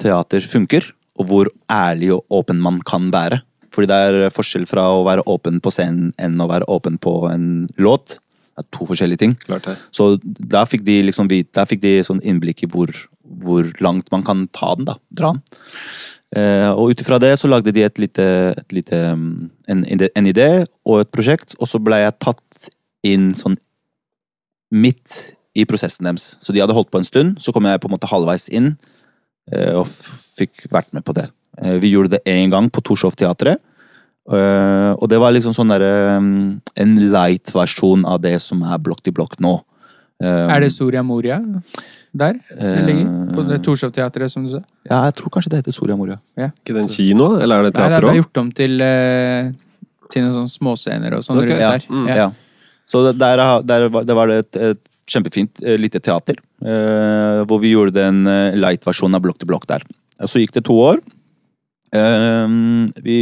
teater 0.00 0.44
funker, 0.44 0.90
og 1.18 1.30
hvor 1.30 1.50
ærlig 1.72 2.12
og 2.14 2.40
åpen 2.40 2.60
man 2.62 2.82
kan 2.86 3.08
være. 3.14 3.42
Fordi 3.74 3.90
det 3.90 3.98
er 3.98 4.34
forskjell 4.34 4.66
fra 4.68 4.88
å 4.94 5.04
være 5.06 5.26
åpen 5.30 5.60
på 5.62 5.72
scenen 5.74 6.12
enn 6.20 6.40
å 6.40 6.48
være 6.50 6.68
åpen 6.72 6.98
på 7.02 7.14
en 7.30 7.66
låt. 7.80 8.18
Det 8.58 8.64
er 8.64 8.68
to 8.74 8.86
forskjellige 8.90 9.22
ting. 9.22 9.34
Klart 9.44 9.68
det. 9.68 9.76
Så 9.94 10.16
der 10.22 10.68
fikk 10.68 10.84
de 10.86 11.00
liksom 11.06 11.28
der 11.30 11.68
fikk 11.68 11.82
de 11.84 11.98
sånn 12.06 12.22
innblikk 12.26 12.64
i 12.64 12.70
hvor, 12.70 12.90
hvor 13.22 13.68
langt 13.84 14.10
man 14.14 14.24
kan 14.26 14.46
ta 14.54 14.72
den, 14.78 14.88
da. 14.88 14.96
Dra 15.14 15.34
den. 15.36 15.42
Eh, 16.36 16.70
og 16.74 16.92
ut 16.92 17.00
ifra 17.00 17.20
det 17.22 17.32
så 17.40 17.48
lagde 17.48 17.72
de 17.72 17.86
et 17.86 18.00
lite, 18.02 18.24
et 18.58 18.74
lite 18.76 18.98
um, 19.14 19.48
en, 19.70 19.84
en 19.88 20.26
idé 20.28 20.66
og 20.84 21.00
et 21.00 21.12
prosjekt, 21.14 21.54
og 21.56 21.70
så 21.70 21.80
ble 21.80 22.02
jeg 22.02 22.18
tatt 22.20 22.68
inn 23.06 23.30
sånn 23.38 23.56
midt 24.74 25.37
i 25.58 25.66
prosessen 25.68 26.06
deres. 26.08 26.36
Så 26.42 26.54
de 26.54 26.62
hadde 26.62 26.76
holdt 26.76 26.90
på 26.94 27.00
en 27.00 27.06
stund, 27.06 27.38
så 27.42 27.52
kom 27.54 27.66
jeg 27.68 27.80
på 27.82 27.88
en 27.90 27.96
måte 27.96 28.10
halvveis 28.10 28.48
inn, 28.54 28.76
eh, 29.52 29.74
og 29.78 29.86
fikk 29.90 30.68
vært 30.70 30.92
med 30.94 31.04
på 31.06 31.14
det. 31.18 31.28
Eh, 31.62 31.78
Vi 31.82 31.90
gjorde 31.94 32.16
det 32.16 32.22
én 32.30 32.50
gang 32.52 32.70
på 32.70 32.82
Torshov-teatret. 32.84 33.58
Eh, 34.30 34.92
Og 35.00 35.08
det 35.08 35.18
var 35.18 35.32
liksom 35.32 35.54
sånn 35.56 35.70
derre 35.72 36.18
mm, 36.20 36.60
En 36.76 36.90
light-versjon 37.14 38.02
av 38.04 38.20
det 38.20 38.34
som 38.44 38.60
er 38.62 38.76
blokk 38.78 39.00
til 39.02 39.14
blokk 39.16 39.38
nå. 39.40 39.54
Eh, 40.20 40.46
Er 40.52 40.60
det 40.60 40.68
Soria 40.74 41.02
Moria 41.02 41.38
der? 42.12 42.36
Det 42.50 42.82
ligger 42.84 43.32
på 43.32 43.44
Torshov-teatret, 43.64 44.28
som 44.30 44.44
du 44.44 44.50
sa? 44.58 44.60
Ja, 44.84 45.04
jeg 45.06 45.14
tror 45.16 45.30
kanskje 45.32 45.50
det 45.54 45.62
heter 45.62 45.72
Soria 45.72 45.96
Moria. 45.96 46.18
Ikke 46.36 46.74
den 46.76 46.88
kino, 46.88 47.38
eller 47.40 47.60
er 47.60 47.70
det 47.70 47.76
Nei, 47.78 47.88
det 47.88 47.96
teater 47.96 48.08
er 48.10 48.20
gjort 48.20 48.42
om 48.42 48.50
til, 48.52 48.76
til 50.12 50.22
noen 50.26 50.34
sånne 50.36 50.52
småscener 50.58 51.16
og 51.16 51.24
sånn 51.24 51.38
Ok, 51.40 51.48
rundt 51.48 51.60
ja. 51.60 51.72
Mm. 51.88 52.06
Ja. 52.08 52.28
Så 52.88 53.02
der, 53.12 53.36
der, 53.68 53.88
var- 53.92 54.28
det 54.32 54.38
et, 54.38 54.56
et 54.72 55.02
kjempefint 55.12 55.60
eh, 55.64 55.76
lite 55.80 56.00
teater, 56.00 56.38
eh, 56.64 57.42
hvor 57.48 57.60
vi 57.60 57.74
gjorde 57.74 57.92
den 57.98 58.22
eh, 58.26 58.56
light-versjonen 58.56 59.18
av 59.18 59.24
Blokk 59.26 59.38
til 59.42 59.50
blokk 59.50 59.66
der. 59.68 59.84
Så 60.24 60.40
gikk 60.40 60.54
det 60.56 60.64
to 60.66 60.76
år. 60.80 61.02
Eh, 61.94 62.48
vi 63.04 63.18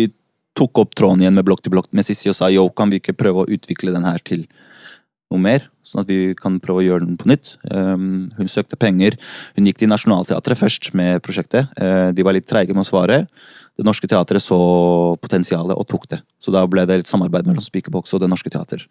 tok 0.57 0.79
opp 0.81 0.95
tråden 0.97 1.21
igjen 1.25 1.35
med 1.37 1.45
Blokk 1.45 1.61
til 1.67 1.75
blokk 1.75 1.91
med 1.93 2.07
Sissi 2.07 2.31
og 2.33 2.37
sa 2.39 2.49
yo, 2.49 2.69
kan 2.73 2.89
vi 2.91 2.97
ikke 3.03 3.13
prøve 3.19 3.43
å 3.45 3.51
utvikle 3.53 3.93
den 3.93 4.07
her 4.09 4.23
til 4.25 4.47
noe 5.31 5.43
mer? 5.43 5.67
Sånn 5.87 6.01
at 6.03 6.09
vi 6.11 6.33
kan 6.39 6.57
prøve 6.63 6.81
å 6.81 6.87
gjøre 6.87 7.05
den 7.07 7.19
på 7.21 7.29
nytt. 7.31 7.57
Eh, 7.69 7.93
hun 8.39 8.49
søkte 8.51 8.79
penger. 8.81 9.19
Hun 9.59 9.67
gikk 9.69 9.83
til 9.83 9.91
Nationaltheatret 9.93 10.59
først 10.59 10.93
med 10.99 11.21
prosjektet. 11.27 11.69
Eh, 11.79 12.09
de 12.17 12.25
var 12.27 12.35
litt 12.39 12.47
treige 12.51 12.75
med 12.75 12.87
å 12.87 12.89
svare. 12.89 13.25
Det 13.77 13.85
Norske 13.85 14.09
Teatret 14.09 14.41
så 14.41 14.57
potensialet 15.21 15.77
og 15.77 15.85
tok 15.91 16.07
det. 16.15 16.23
Så 16.41 16.55
da 16.55 16.63
ble 16.71 16.87
det 16.89 17.03
litt 17.03 17.11
samarbeid 17.11 17.47
mellom 17.47 17.63
Spikerboks 17.67 18.15
og 18.17 18.23
Det 18.25 18.31
Norske 18.33 18.51
Teater. 18.55 18.87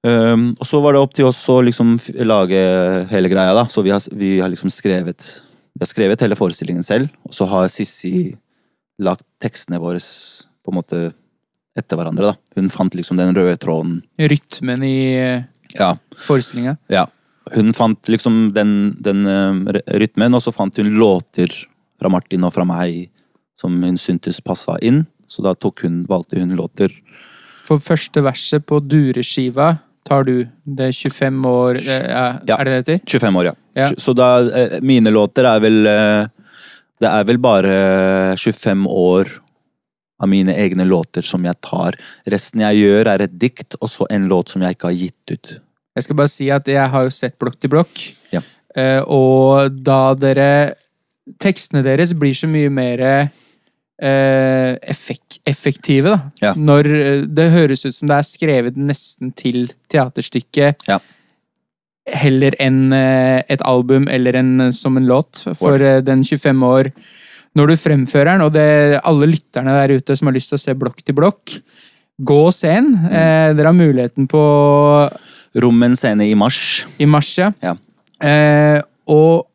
Um, 0.00 0.54
og 0.56 0.64
så 0.64 0.78
var 0.80 0.94
det 0.96 1.00
opp 1.04 1.12
til 1.12 1.26
oss 1.28 1.42
å 1.52 1.58
liksom 1.60 1.92
lage 2.24 2.60
hele 3.10 3.28
greia, 3.28 3.52
da. 3.56 3.66
Så 3.68 3.84
vi 3.84 3.92
har, 3.92 4.00
vi 4.16 4.38
har 4.40 4.48
liksom 4.48 4.72
skrevet 4.72 5.26
Vi 5.76 5.84
har 5.84 5.90
skrevet 5.90 6.22
hele 6.24 6.36
forestillingen 6.36 6.84
selv, 6.84 7.12
og 7.24 7.34
så 7.36 7.46
har 7.48 7.68
Sissi 7.72 8.32
lagt 9.00 9.24
tekstene 9.40 9.78
våre 9.80 10.00
på 10.00 10.72
en 10.72 10.76
måte 10.76 10.98
etter 11.78 11.96
hverandre, 11.96 12.32
da. 12.32 12.58
Hun 12.58 12.68
fant 12.72 12.96
liksom 12.98 13.16
den 13.16 13.32
røde 13.36 13.56
tråden. 13.60 14.00
Rytmen 14.18 14.82
i 14.84 15.44
Ja. 15.78 15.96
forestillinga. 16.16 16.76
ja. 16.90 17.06
Hun 17.54 17.72
fant 17.72 18.08
liksom 18.08 18.52
den, 18.52 18.96
den 19.00 19.26
um, 19.26 19.66
rytmen, 19.68 20.34
og 20.34 20.42
så 20.42 20.52
fant 20.52 20.76
hun 20.76 20.90
låter 20.98 21.48
fra 21.98 22.10
Martin 22.10 22.44
og 22.44 22.52
fra 22.52 22.64
meg 22.64 23.10
som 23.58 23.82
hun 23.82 23.96
syntes 23.96 24.40
passa 24.40 24.76
inn. 24.82 25.06
Så 25.26 25.42
da 25.42 25.54
hun, 25.82 26.04
valgte 26.06 26.40
hun 26.40 26.56
låter 26.58 26.90
For 27.62 27.78
første 27.78 28.22
verset 28.22 28.66
på 28.66 28.80
dureskiva 28.82 29.78
tar 30.06 30.24
du. 30.24 30.46
Det 30.64 30.88
er 30.90 30.92
25 30.96 31.46
år 31.46 31.78
eh, 31.80 32.08
ja. 32.10 32.56
Er 32.56 32.64
det 32.64 32.72
det 32.72 32.80
heter? 32.80 33.00
25 33.18 33.38
år, 33.40 33.50
ja. 33.50 33.54
Ja. 33.78 33.88
Så 33.98 34.14
da, 34.16 34.28
eh, 34.48 34.78
mine 34.82 35.12
låter 35.14 35.46
er 35.46 35.60
vel 35.62 35.86
eh, 35.86 36.26
Det 37.00 37.08
er 37.08 37.24
vel 37.28 37.38
bare 37.40 37.74
25 38.36 38.86
år 38.90 39.30
av 40.20 40.28
mine 40.28 40.52
egne 40.52 40.84
låter 40.84 41.24
som 41.24 41.44
jeg 41.48 41.56
tar. 41.64 41.96
Resten 42.28 42.60
jeg 42.60 42.82
gjør, 42.82 43.08
er 43.08 43.22
et 43.24 43.38
dikt, 43.40 43.78
og 43.80 43.88
så 43.88 44.04
en 44.12 44.26
låt 44.28 44.52
som 44.52 44.60
jeg 44.60 44.76
ikke 44.76 44.90
har 44.90 44.98
gitt 44.98 45.32
ut. 45.32 45.52
Jeg 45.96 46.04
skal 46.04 46.18
bare 46.18 46.28
si 46.28 46.50
at 46.52 46.68
jeg 46.68 46.92
har 46.92 47.06
jo 47.06 47.14
sett 47.14 47.38
Blokk 47.40 47.56
til 47.56 47.72
blokk, 47.72 48.02
Ja. 48.34 48.42
og 49.08 49.72
da 49.82 50.12
dere 50.14 50.74
Tekstene 51.40 51.80
deres 51.82 52.12
blir 52.12 52.34
så 52.36 52.48
mye 52.50 52.68
mer 52.68 53.00
eh, 54.00 54.74
effek 54.90 55.40
effektive, 55.48 56.10
da. 56.10 56.18
Ja. 56.42 56.52
Når 56.56 56.90
eh, 56.96 57.22
det 57.28 57.50
høres 57.54 57.84
ut 57.86 57.94
som 57.94 58.10
det 58.10 58.18
er 58.18 58.28
skrevet 58.28 58.78
nesten 58.80 59.32
til 59.36 59.70
teaterstykket. 59.92 60.86
Ja. 60.88 60.98
Heller 62.10 62.56
enn 62.62 62.88
eh, 62.96 63.40
et 63.52 63.62
album 63.68 64.08
eller 64.10 64.40
en, 64.40 64.70
som 64.76 64.96
en 64.98 65.08
låt. 65.08 65.44
For 65.52 65.78
Word. 65.78 66.04
den 66.08 66.24
25 66.24 66.64
år 66.66 66.90
Når 67.58 67.66
du 67.66 67.76
fremfører 67.76 68.32
den, 68.32 68.44
og 68.46 68.52
det 68.54 69.00
alle 69.04 69.26
lytterne 69.26 69.74
der 69.74 69.96
ute 69.98 70.16
som 70.16 70.30
har 70.30 70.36
lyst 70.36 70.52
til 70.52 70.58
å 70.58 70.62
se 70.62 70.74
Blokk 70.78 71.02
til 71.02 71.16
blokk, 71.18 71.56
gå 72.20 72.38
og 72.46 72.54
se 72.54 72.70
den. 72.70 72.92
Mm. 72.94 73.10
Eh, 73.10 73.50
dere 73.58 73.72
har 73.72 73.76
muligheten 73.76 74.28
på 74.30 74.42
Rommen 75.60 75.96
scene 75.98 76.28
i 76.30 76.34
mars. 76.38 76.86
i 76.98 77.06
mars, 77.10 77.32
ja. 77.38 77.50
Ja. 77.64 77.74
Eh, 78.22 78.78
og 79.10 79.49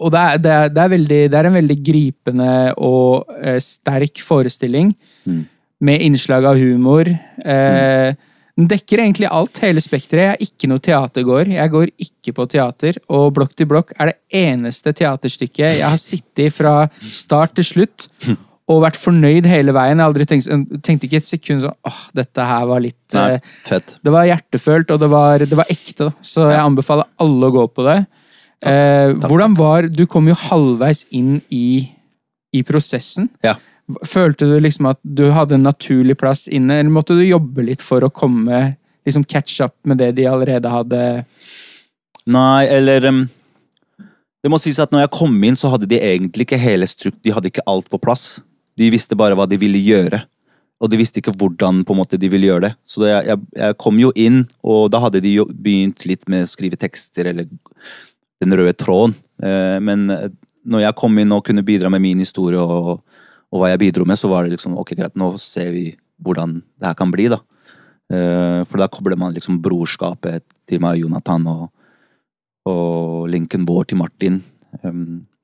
og 0.00 0.10
det, 0.10 0.20
er, 0.20 0.38
det, 0.42 0.52
er, 0.52 0.70
det, 0.74 0.82
er 0.84 0.92
veldig, 0.96 1.18
det 1.30 1.38
er 1.38 1.48
en 1.48 1.58
veldig 1.60 1.76
gripende 1.86 2.52
og 2.82 3.34
eh, 3.38 3.58
sterk 3.62 4.22
forestilling. 4.24 4.94
Mm. 5.24 5.42
Med 5.84 6.02
innslag 6.06 6.46
av 6.48 6.58
humor. 6.58 7.08
Eh, 7.44 8.14
Den 8.54 8.68
dekker 8.70 9.00
egentlig 9.02 9.26
alt, 9.34 9.58
hele 9.64 9.82
spekteret. 9.82 10.22
Jeg 10.22 10.32
er 10.36 10.46
ikke 10.46 10.68
noe 10.70 10.82
teatergåer. 10.82 11.48
Jeg 11.56 11.72
går 11.72 11.90
ikke 12.06 12.34
på 12.36 12.46
teater. 12.52 12.98
Og 13.10 13.32
Blokk 13.34 13.54
til 13.58 13.66
blokk 13.70 13.90
er 13.98 14.12
det 14.12 14.40
eneste 14.44 14.92
teaterstykket 14.94 15.80
jeg 15.80 15.86
har 15.86 15.98
sittet 15.98 16.44
i 16.46 16.50
fra 16.54 16.74
start 17.02 17.56
til 17.58 17.66
slutt. 17.66 18.08
Og 18.70 18.78
vært 18.80 18.96
fornøyd 18.96 19.44
hele 19.50 19.74
veien. 19.76 19.98
Jeg 20.00 20.08
aldri 20.08 20.24
tenkt, 20.24 20.46
tenkte 20.86 21.04
ikke 21.04 21.18
et 21.20 21.26
sekund 21.28 21.60
sånn 21.66 21.74
åh, 21.84 21.98
dette 22.16 22.46
her 22.48 22.62
var 22.70 22.80
litt 22.80 23.12
Nei, 23.18 23.34
eh, 23.34 23.50
fett. 23.66 23.98
det 24.00 24.14
var 24.14 24.24
hjertefølt, 24.30 24.94
og 24.94 25.02
det 25.02 25.10
var, 25.12 25.44
det 25.44 25.58
var 25.58 25.68
ekte. 25.74 26.06
Da. 26.06 26.12
Så 26.24 26.46
jeg 26.48 26.62
anbefaler 26.62 27.10
alle 27.20 27.50
å 27.50 27.54
gå 27.58 27.66
på 27.76 27.84
det. 27.84 27.98
Eh, 28.64 29.12
hvordan 29.20 29.54
var 29.58 29.88
Du 29.92 30.06
kom 30.08 30.28
jo 30.30 30.36
halvveis 30.38 31.04
inn 31.12 31.38
i, 31.52 31.90
i 32.54 32.62
prosessen. 32.66 33.28
Ja. 33.44 33.56
Følte 34.08 34.48
du 34.48 34.56
liksom 34.62 34.88
at 34.88 35.00
du 35.04 35.26
hadde 35.34 35.58
en 35.58 35.66
naturlig 35.66 36.16
plass 36.20 36.46
inne, 36.48 36.80
eller 36.80 36.92
måtte 36.92 37.16
du 37.16 37.24
jobbe 37.26 37.66
litt 37.66 37.84
for 37.84 38.04
å 38.04 38.12
komme 38.12 38.76
liksom 39.04 39.26
catch 39.28 39.60
up 39.60 39.76
med 39.84 40.00
det 40.00 40.14
de 40.16 40.24
allerede 40.30 40.70
hadde 40.72 41.00
Nei, 42.24 42.64
eller 42.72 43.04
um, 43.04 43.18
Det 44.40 44.48
må 44.48 44.56
sies 44.56 44.78
at 44.80 44.92
når 44.94 45.04
jeg 45.04 45.12
kom 45.18 45.34
inn, 45.44 45.58
så 45.60 45.68
hadde 45.74 45.88
de 45.90 45.98
egentlig 46.00 46.46
ikke 46.46 46.60
hele 46.60 46.88
strukt, 46.88 47.20
de 47.20 47.34
hadde 47.36 47.50
ikke 47.50 47.64
alt 47.68 47.90
på 47.92 48.00
plass. 48.00 48.38
De 48.80 48.88
visste 48.92 49.16
bare 49.16 49.36
hva 49.36 49.44
de 49.48 49.58
ville 49.60 49.80
gjøre. 49.80 50.22
Og 50.82 50.90
de 50.92 50.98
visste 51.00 51.20
ikke 51.20 51.32
hvordan 51.36 51.82
på 51.86 51.94
en 51.94 52.00
måte 52.00 52.18
de 52.20 52.28
ville 52.28 52.48
gjøre 52.50 52.66
det. 52.66 52.72
Så 52.84 53.06
jeg, 53.06 53.28
jeg, 53.28 53.40
jeg 53.60 53.76
kom 53.80 54.00
jo 54.00 54.10
inn, 54.20 54.42
og 54.64 54.90
da 54.92 55.00
hadde 55.04 55.22
de 55.24 55.36
jo 55.38 55.46
begynt 55.48 56.04
litt 56.08 56.26
med 56.28 56.44
å 56.44 56.50
skrive 56.50 56.80
tekster, 56.80 57.30
eller 57.32 57.48
den 58.42 58.56
røde 58.56 58.74
tråden. 58.76 59.14
Eh, 59.42 59.78
men 59.82 60.08
eh, 60.10 60.28
når 60.64 60.86
jeg 60.86 60.98
kom 61.00 61.18
inn 61.20 61.34
og 61.34 61.44
kunne 61.46 61.64
bidra 61.66 61.90
med 61.92 62.02
min 62.04 62.22
historie 62.22 62.60
og, 62.60 63.02
og 63.52 63.60
hva 63.60 63.72
jeg 63.72 63.82
bidro 63.84 64.06
med, 64.08 64.18
så 64.20 64.30
var 64.30 64.44
det 64.44 64.56
liksom 64.56 64.78
ok, 64.80 64.94
greit, 64.98 65.18
nå 65.18 65.34
ser 65.42 65.72
vi 65.74 65.90
hvordan 66.24 66.60
det 66.62 66.88
her 66.88 66.96
kan 66.98 67.12
bli, 67.12 67.28
da. 67.32 67.40
Eh, 68.12 68.62
For 68.68 68.80
da 68.80 68.90
kobler 68.92 69.18
man 69.20 69.34
liksom 69.36 69.60
brorskapet 69.64 70.46
til 70.68 70.82
meg 70.82 70.98
og 70.98 71.06
Jonathan 71.06 71.46
og, 71.50 71.68
og 72.70 73.30
linken 73.32 73.66
vår 73.68 73.90
til 73.90 74.00
Martin. 74.00 74.42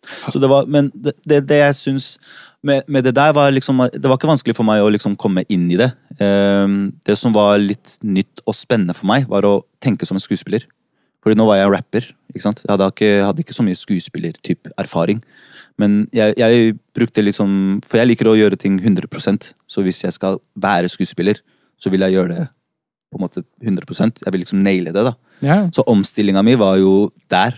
Så 0.00 0.40
det 0.40 0.48
var, 0.48 0.64
men 0.64 0.88
det, 0.94 1.12
det, 1.28 1.42
det 1.50 1.58
jeg 1.60 1.76
syns 1.76 2.06
med, 2.64 2.86
med 2.88 3.04
det 3.04 3.12
der, 3.14 3.34
var 3.36 3.52
liksom 3.52 3.82
Det 3.92 4.08
var 4.08 4.16
ikke 4.16 4.30
vanskelig 4.30 4.54
for 4.56 4.64
meg 4.64 4.80
å 4.80 4.88
liksom 4.88 5.12
komme 5.20 5.44
inn 5.52 5.66
i 5.70 5.76
det. 5.76 5.90
Det 6.16 7.16
som 7.20 7.34
var 7.36 7.60
litt 7.60 7.98
nytt 8.00 8.40
og 8.48 8.56
spennende 8.56 8.96
for 8.96 9.10
meg, 9.12 9.28
var 9.28 9.44
å 9.44 9.60
tenke 9.84 10.08
som 10.08 10.16
en 10.16 10.24
skuespiller. 10.24 10.64
Fordi 11.20 11.36
nå 11.36 11.44
var 11.48 11.58
jeg 11.60 11.72
rapper. 11.74 12.06
ikke 12.32 12.44
sant? 12.46 12.62
Jeg 12.64 12.72
hadde 12.72 12.86
ikke, 12.92 13.10
hadde 13.26 13.42
ikke 13.44 13.56
så 13.56 13.64
mye 13.66 13.76
skuespillertyp 13.78 14.70
erfaring. 14.80 15.20
Men 15.80 16.06
jeg, 16.12 16.34
jeg 16.36 16.74
brukte 16.96 17.22
liksom 17.24 17.78
For 17.88 18.00
jeg 18.00 18.10
liker 18.10 18.28
å 18.28 18.36
gjøre 18.36 18.56
ting 18.60 18.74
100% 18.82 19.52
Så 19.70 19.84
hvis 19.86 20.02
jeg 20.02 20.12
skal 20.12 20.36
være 20.60 20.90
skuespiller, 20.92 21.38
så 21.80 21.88
vil 21.92 22.04
jeg 22.04 22.18
gjøre 22.18 22.34
det 22.34 22.46
på 23.10 23.18
en 23.18 23.24
måte 23.24 23.42
100% 23.64 24.20
Jeg 24.26 24.32
vil 24.34 24.42
liksom 24.44 24.60
naile 24.62 24.92
det. 24.92 25.04
da. 25.06 25.14
Ja, 25.40 25.56
Så 25.72 25.84
omstillinga 25.88 26.42
mi 26.44 26.54
var 26.60 26.76
jo 26.78 27.10
der. 27.32 27.56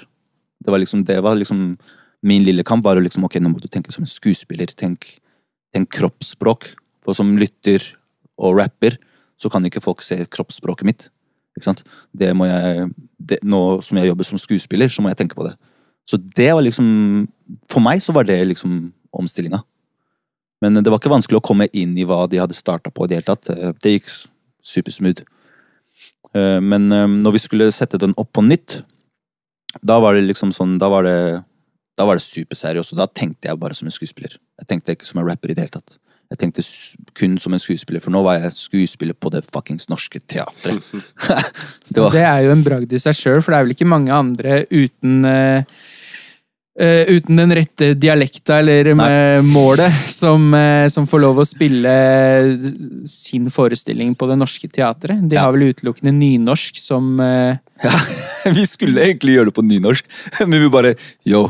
Det 0.62 0.70
var 0.70 0.78
liksom, 0.78 1.02
det 1.04 1.18
var 1.22 1.34
liksom 1.36 1.76
Min 2.22 2.44
lille 2.46 2.62
kamp 2.62 2.84
var 2.84 2.94
jo 2.94 3.02
liksom 3.02 3.24
ok, 3.26 3.40
nå 3.42 3.50
må 3.50 3.58
du 3.60 3.66
tenke 3.66 3.90
som 3.92 4.04
en 4.04 4.10
skuespiller. 4.10 4.70
Tenk, 4.78 5.18
tenk 5.74 5.90
kroppsspråk. 5.90 6.68
For 7.02 7.18
som 7.18 7.34
lytter 7.36 7.82
og 8.38 8.60
rapper, 8.60 8.94
så 9.42 9.50
kan 9.50 9.66
ikke 9.66 9.82
folk 9.82 10.04
se 10.06 10.20
kroppsspråket 10.30 10.86
mitt. 10.86 11.08
Det 11.56 12.30
må 12.36 12.46
jeg, 12.48 12.88
det, 13.18 13.38
nå 13.44 13.80
som 13.84 13.98
jeg 13.98 14.08
jobber 14.08 14.24
som 14.24 14.40
skuespiller, 14.40 14.88
så 14.88 15.02
må 15.02 15.12
jeg 15.12 15.20
tenke 15.22 15.36
på 15.38 15.46
det. 15.46 15.54
Så 16.08 16.18
det 16.18 16.48
var 16.52 16.62
liksom 16.64 17.28
For 17.70 17.80
meg 17.80 18.02
så 18.02 18.12
var 18.12 18.24
det 18.24 18.40
liksom 18.48 18.92
omstillinga. 19.12 19.62
Men 20.62 20.74
det 20.74 20.90
var 20.90 20.98
ikke 20.98 21.12
vanskelig 21.12 21.40
å 21.40 21.44
komme 21.44 21.68
inn 21.74 21.96
i 21.98 22.04
hva 22.06 22.24
de 22.30 22.40
hadde 22.40 22.54
starta 22.54 22.90
på 22.90 23.04
i 23.04 23.10
det 23.10 23.18
hele 23.18 23.28
tatt. 23.28 23.50
Det 23.82 23.92
gikk 23.96 24.10
supersmooth. 24.62 25.24
Eh, 26.34 26.60
Men 26.60 26.92
eh, 26.92 27.06
når 27.06 27.36
vi 27.36 27.42
skulle 27.44 27.72
sette 27.74 28.00
den 28.00 28.14
opp 28.16 28.32
på 28.32 28.44
nytt, 28.46 28.82
da 29.82 29.98
var 30.00 30.14
det 30.14 30.26
liksom 30.26 30.52
sånn 30.52 30.76
Da 30.78 30.88
var 30.92 31.06
det, 31.06 31.42
da 31.96 32.04
var 32.04 32.18
det 32.18 32.24
superseriøst, 32.24 32.96
da 32.96 33.06
tenkte 33.08 33.48
jeg 33.48 33.58
bare 33.58 33.74
som 33.74 33.88
en 33.88 33.94
skuespiller. 33.94 34.38
Jeg 34.60 34.68
tenkte 34.68 34.96
ikke 34.96 35.08
som 35.08 35.20
en 35.20 35.28
rapper 35.28 35.50
i 35.50 35.56
det 35.56 35.66
hele 35.66 35.76
tatt. 35.76 35.98
Jeg 36.32 36.38
tenkte 36.40 36.62
kun 37.18 37.34
som 37.40 37.52
en 37.52 37.60
skuespiller, 37.60 38.00
for 38.00 38.14
nå 38.14 38.22
var 38.24 38.38
jeg 38.40 38.54
skuespiller 38.56 39.16
på 39.18 39.28
det 39.34 39.42
fuckings 39.44 39.90
norske 39.92 40.20
teatret. 40.24 40.80
det 41.92 42.00
var, 42.00 42.14
Det 42.14 42.22
er 42.24 42.46
jo 42.46 42.54
en 42.54 42.62
bragd 42.64 42.92
i 42.92 43.00
seg 43.02 43.18
sjøl, 43.18 43.42
for 43.44 43.52
det 43.52 43.58
er 43.58 43.66
vel 43.66 43.74
ikke 43.76 43.90
mange 43.90 44.14
andre 44.16 44.62
uten 44.72 45.26
uh, 45.28 45.60
uh, 46.80 47.02
uten 47.12 47.42
den 47.42 47.52
rette 47.58 47.90
dialekta 48.00 48.62
eller 48.62 48.94
med 48.96 49.44
målet, 49.50 49.92
som, 50.08 50.48
uh, 50.56 50.88
som 50.88 51.04
får 51.10 51.20
lov 51.26 51.42
å 51.42 51.46
spille 51.48 51.92
sin 53.08 53.52
forestilling 53.52 54.16
på 54.16 54.30
det 54.32 54.38
norske 54.40 54.72
teatret. 54.72 55.20
De 55.28 55.36
Ja. 55.36 55.44
har 55.44 55.52
vel 55.52 55.68
utelukkende 55.74 56.16
nynorsk 56.16 56.80
som, 56.80 57.12
Ja, 57.82 57.92
vi 58.56 58.64
skulle 58.68 59.02
egentlig 59.02 59.36
gjøre 59.36 59.50
det 59.50 59.54
på 59.56 59.64
nynorsk, 59.64 60.06
men 60.48 60.60
vi 60.60 60.68
bare 60.72 60.92
Yo, 61.26 61.44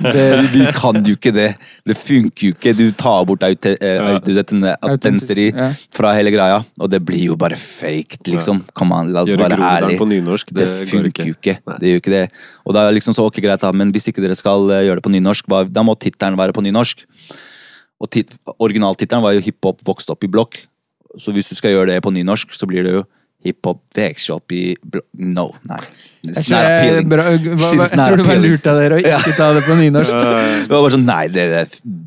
det, 0.00 0.24
vi 0.52 0.64
kan 0.76 1.00
jo 1.04 1.14
ikke 1.16 1.32
det. 1.34 1.48
Det 1.86 1.96
funker 1.98 2.48
jo 2.48 2.54
ikke. 2.54 2.74
Du 2.76 2.84
tar 2.96 3.24
bort 3.28 3.44
eh, 3.44 4.74
autenseri 4.84 5.48
Ja. 5.50 5.70
fra 5.94 6.12
hele 6.16 6.32
greia, 6.34 6.60
og 6.78 6.90
det 6.92 7.00
blir 7.04 7.30
jo 7.30 7.38
bare 7.40 7.56
fake, 7.58 8.20
liksom. 8.28 8.64
Come 8.76 8.96
on, 8.96 9.12
la 9.14 9.24
oss 9.24 9.32
være 9.32 9.58
ærlige. 9.58 10.08
nynorsk, 10.14 10.52
det, 10.52 10.66
Det, 10.66 10.88
funker 10.92 11.30
jo 11.30 11.36
ikke. 11.38 11.58
Det 11.80 11.90
gjør 11.90 12.02
ikke 12.02 12.14
det. 12.14 12.26
Og 12.64 12.76
da 12.76 12.86
er 12.86 12.96
liksom 12.96 13.16
så 13.16 13.26
ok, 13.26 13.40
greit, 13.44 13.60
da, 13.60 13.72
men 13.72 13.92
hvis 13.92 14.08
ikke 14.12 14.22
dere 14.24 14.36
skal 14.38 14.70
eh, 14.70 14.84
gjøre 14.88 15.00
det 15.00 15.06
på 15.06 15.12
nynorsk, 15.14 15.50
da 15.72 15.82
må 15.82 15.96
tittelen 15.96 16.38
være 16.38 16.56
på 16.56 16.64
nynorsk. 16.64 17.04
Og 18.00 18.10
tit 18.10 18.32
originaltittelen 18.58 19.24
var 19.24 19.36
jo 19.36 19.44
hiphop 19.44 19.80
vokste 19.86 20.12
opp 20.12 20.24
i 20.24 20.30
blokk. 20.30 20.60
Så 21.18 21.32
hvis 21.32 21.48
du 21.48 21.54
skal 21.54 21.72
gjøre 21.74 21.92
det 21.94 22.02
på 22.02 22.12
nynorsk, 22.12 22.52
så 22.52 22.66
blir 22.66 22.84
det 22.84 22.96
jo 22.96 23.04
hiphop 23.44 23.80
vokst 23.96 24.30
opp 24.34 24.52
i 24.56 24.74
No, 25.18 25.50
nei. 25.68 25.78
It's 26.24 26.48
not 26.48 26.64
appealing. 26.64 27.08
bra, 27.12 27.24
hva, 27.28 27.56
hva, 27.76 27.84
jeg 27.84 27.98
tror 27.98 28.16
det 28.22 28.26
var 28.30 28.38
lurt 28.40 28.66
av 28.70 28.78
dere 28.80 28.96
å 28.96 29.02
ikke 29.04 29.34
ta 29.36 29.48
det 29.52 29.64
på 29.66 29.74
nynorsk. 29.76 30.14
Det 30.14 30.70
var 30.72 30.80
bare 30.86 30.94
sånn, 30.96 31.04
nei, 31.04 31.26
det, 31.28 31.44
det, 31.52 31.64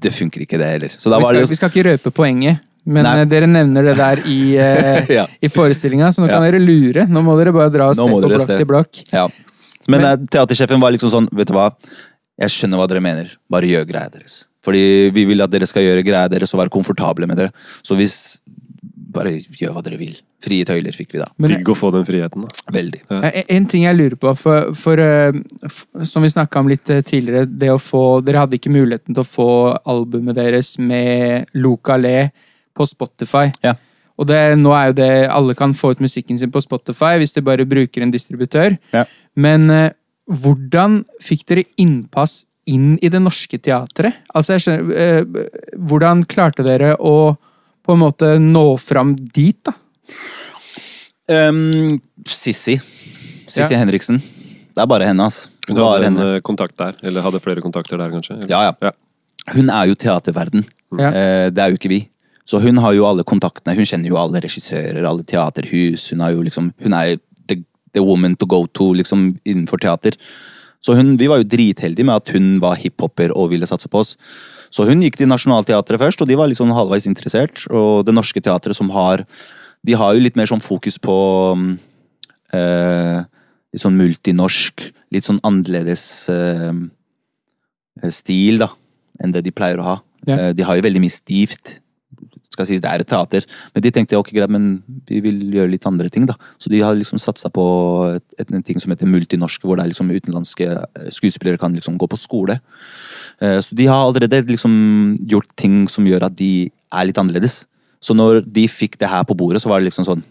det 0.08 0.14
funker 0.16 0.42
ikke 0.48 0.58
det 0.58 0.70
heller. 0.74 0.96
Så 0.98 1.12
da 1.14 1.20
Vi 1.22 1.28
skal, 1.30 1.46
vi 1.54 1.58
skal 1.60 1.70
ikke 1.74 1.86
røpe 1.92 2.14
poenget, 2.18 2.64
men 2.88 3.04
Nei. 3.06 3.14
eh, 3.22 3.28
dere 3.30 3.46
nevner 3.52 3.84
det 3.92 3.96
der 4.00 4.22
i, 4.26 4.40
eh, 4.64 5.06
Ja. 5.20 5.28
i 5.44 5.50
forestillinga, 5.54 6.10
så 6.16 6.24
nå 6.24 6.32
kan 6.32 6.42
Ja. 6.42 6.50
dere 6.50 6.64
lure. 6.64 7.06
Nå 7.06 7.22
må 7.22 7.38
dere 7.38 7.54
bare 7.54 7.70
dra 7.70 7.90
og 7.92 7.96
se 8.00 8.02
på 8.10 8.22
blokk 8.26 8.46
se. 8.48 8.58
til 8.58 8.66
blokk. 8.74 9.04
Ja. 9.14 9.28
Men, 9.88 10.02
Men- 10.02 10.12
eh, 10.12 10.26
teatersjefen 10.34 10.82
var 10.82 10.92
liksom 10.98 11.12
sånn, 11.14 11.30
vet 11.32 11.48
du 11.48 11.54
hva? 11.54 11.70
Jeg 12.42 12.50
skjønner 12.54 12.78
hva 12.82 12.88
dere 12.90 13.02
mener, 13.02 13.30
bare 13.50 13.70
gjør 13.70 13.86
greia 13.90 14.10
deres. 14.14 14.46
Fordi 14.66 14.82
vi 15.14 15.24
vil 15.30 15.42
at 15.46 15.50
dere 15.54 15.66
skal 15.70 15.84
gjøre 15.86 16.04
greia 16.06 16.28
deres 16.30 16.52
og 16.54 16.60
være 16.60 16.70
komfortable 16.74 17.26
med 17.30 17.38
det. 17.38 17.52
Så 17.86 17.96
hvis, 17.96 18.40
bare 19.18 19.34
gjør 19.36 19.74
hva 19.76 19.84
dere 19.86 20.00
vil. 20.00 20.16
Frie 20.44 20.66
tøyler 20.68 20.94
fikk 20.94 21.16
vi 21.16 21.22
da. 21.22 21.28
Men 21.42 21.56
Digg 21.56 21.70
å 21.72 21.76
få 21.78 21.90
den 21.96 22.06
friheten, 22.06 22.44
da. 22.46 22.74
Veldig. 22.76 23.00
Ja. 23.10 23.32
En 23.56 23.66
ting 23.70 23.88
jeg 23.88 23.98
lurer 23.98 24.16
på, 24.22 24.34
for, 24.38 24.70
for 24.78 25.02
eh, 25.02 25.34
som 26.06 26.26
vi 26.26 26.30
snakka 26.30 26.62
om 26.62 26.70
litt 26.70 26.92
eh, 26.94 27.02
tidligere, 27.06 27.48
det 27.50 27.72
å 27.74 27.80
få 27.82 28.04
Dere 28.26 28.44
hadde 28.44 28.60
ikke 28.60 28.74
muligheten 28.74 29.18
til 29.18 29.24
å 29.24 29.28
få 29.28 29.50
albumet 29.90 30.38
deres 30.38 30.76
med 30.78 31.50
Loka 31.58 31.98
Le 31.98 32.30
på 32.78 32.86
Spotify. 32.86 33.50
Ja. 33.66 33.74
Og 34.18 34.30
det, 34.30 34.40
nå 34.62 34.74
er 34.74 34.92
jo 34.92 34.98
det 34.98 35.12
Alle 35.30 35.54
kan 35.58 35.76
få 35.78 35.92
ut 35.94 36.02
musikken 36.02 36.40
sin 36.42 36.54
på 36.54 36.62
Spotify 36.64 37.18
hvis 37.22 37.36
de 37.36 37.46
bare 37.46 37.66
bruker 37.70 38.06
en 38.06 38.14
distributør. 38.14 38.78
Ja. 38.94 39.08
Men 39.34 39.72
eh, 39.74 39.90
hvordan 40.30 41.02
fikk 41.24 41.48
dere 41.50 41.66
innpass 41.82 42.44
inn 42.68 42.98
i 43.02 43.10
det 43.10 43.24
norske 43.24 43.58
teatret? 43.64 44.22
Altså, 44.36 44.58
jeg 44.58 44.66
skjønner, 44.66 45.28
hvordan 45.90 46.26
klarte 46.28 46.66
dere 46.68 46.98
å 47.00 47.38
på 47.88 47.96
en 47.96 48.02
måte 48.04 48.34
nå 48.44 48.66
fram 48.84 49.16
dit, 49.16 49.58
da? 49.66 49.74
Um, 51.28 52.00
Sissi. 52.28 52.78
Sissi 53.48 53.74
Ja. 53.74 53.80
Henriksen. 53.82 54.20
Det 54.20 54.84
er 54.84 54.88
bare 54.88 55.08
henne, 55.10 55.26
ass. 55.26 55.48
Hun 55.68 55.78
hadde 55.80 56.06
en 56.06 56.16
henne. 56.18 56.36
eh, 56.38 56.42
kontakt 56.46 56.78
der, 56.78 56.94
eller 57.04 57.22
hadde 57.26 57.42
flere 57.42 57.62
kontakter 57.64 57.98
der, 57.98 58.12
kanskje? 58.14 58.38
Ja, 58.50 58.62
ja. 58.70 58.74
Ja. 58.82 58.92
Hun 59.56 59.70
er 59.74 59.88
jo 59.90 59.96
teaterverden. 59.96 60.66
Ja. 61.00 61.10
Eh, 61.10 61.50
det 61.50 61.64
er 61.64 61.72
jo 61.72 61.78
ikke 61.80 61.90
vi. 61.90 62.02
Så 62.48 62.62
hun 62.64 62.78
har 62.78 62.94
jo 62.94 63.06
alle 63.08 63.24
kontaktene. 63.28 63.76
Hun 63.76 63.86
kjenner 63.88 64.08
jo 64.08 64.18
alle 64.20 64.40
regissører, 64.44 65.04
alle 65.04 65.24
teaterhus. 65.28 66.10
Hun 66.12 66.22
er 66.22 66.32
jo 66.36 66.44
liksom 66.44 66.74
Hun 66.84 66.94
er 66.94 67.18
the, 67.48 67.58
the 67.94 68.02
woman 68.04 68.36
to 68.38 68.46
go 68.46 68.66
to 68.68 68.94
liksom 68.94 69.40
innenfor 69.46 69.80
teater. 69.84 70.16
Så 70.88 70.96
hun, 70.96 71.18
vi 71.20 71.28
var 71.28 71.42
jo 71.42 71.50
dritheldige 71.52 72.08
med 72.08 72.22
at 72.22 72.32
hun 72.32 72.62
var 72.64 72.80
hiphoper 72.80 73.34
og 73.36 73.52
ville 73.52 73.68
satse 73.68 73.90
på 73.92 74.00
oss. 74.00 74.14
Så 74.72 74.86
hun 74.88 75.04
gikk 75.04 75.18
til 75.20 75.28
Nationaltheatret 75.28 76.00
først, 76.00 76.22
og 76.24 76.30
de 76.30 76.38
var 76.40 76.48
liksom 76.48 76.72
halvveis 76.76 77.08
interessert. 77.10 77.66
Og 77.68 78.06
Det 78.08 78.16
Norske 78.16 78.40
Teatret 78.44 78.78
som 78.78 78.92
har 78.96 79.26
De 79.86 79.94
har 79.94 80.16
jo 80.16 80.24
litt 80.24 80.36
mer 80.40 80.48
sånn 80.48 80.64
fokus 80.64 80.98
på 80.98 81.18
mm, 81.60 81.74
eh, 82.56 83.20
Litt 83.76 83.84
sånn 83.84 84.00
multinorsk, 84.00 84.86
litt 85.12 85.28
sånn 85.28 85.42
annerledes 85.46 86.04
eh, 86.32 86.72
stil, 88.14 88.62
da, 88.64 88.70
enn 89.20 89.34
det 89.36 89.44
de 89.44 89.52
pleier 89.52 89.82
å 89.84 89.88
ha. 89.90 89.98
Ja. 90.26 90.38
Eh, 90.38 90.54
De 90.56 90.64
har 90.64 90.80
jo 90.80 90.86
veldig 90.88 91.04
mye 91.04 91.14
stivt. 91.14 91.82
Skal 92.58 92.70
sies 92.72 92.82
det 92.82 92.90
er 92.90 93.04
et 93.04 93.10
teater, 93.10 93.46
men 93.76 93.86
de 93.86 93.92
tenkte 93.94 94.18
ok, 94.18 94.32
greit, 94.34 94.50
men 94.54 94.80
vi 95.06 95.22
vil 95.22 95.44
gjøre 95.54 95.70
litt 95.76 95.86
andre 95.86 96.10
ting, 96.14 96.26
da. 96.26 96.34
Så 96.58 96.72
de 96.74 96.82
har 96.82 96.98
liksom 96.98 97.22
satsa 97.22 97.52
på 97.54 97.68
et, 98.16 98.26
et, 98.42 98.50
en 98.50 98.66
ting 98.66 98.82
som 98.82 98.94
heter 98.94 99.10
multinorsk, 99.10 99.62
hvor 99.62 99.78
det 99.78 99.86
er 99.86 99.94
liksom 99.94 100.10
utenlandske 100.10 100.72
eh, 100.74 101.12
skuespillere 101.14 101.62
kan 101.62 101.78
liksom 101.78 102.00
gå 102.02 102.10
på 102.10 102.20
skole. 102.20 102.58
Uh, 103.38 103.60
Så 103.62 103.78
de 103.78 103.86
har 103.86 104.02
allerede 104.02 104.42
liksom 104.50 104.74
gjort 105.30 105.54
ting 105.56 105.86
som 105.92 106.08
gjør 106.10 106.26
at 106.32 106.38
de 106.40 106.72
er 106.72 107.06
litt 107.06 107.22
annerledes. 107.22 107.68
Så 108.02 108.18
når 108.18 108.42
de 108.42 108.66
fikk 108.72 108.98
det 108.98 109.10
her 109.12 109.26
på 109.28 109.38
bordet, 109.38 109.62
så 109.62 109.70
var 109.70 109.82
det 109.82 109.92
liksom 109.92 110.08
sånn 110.08 110.26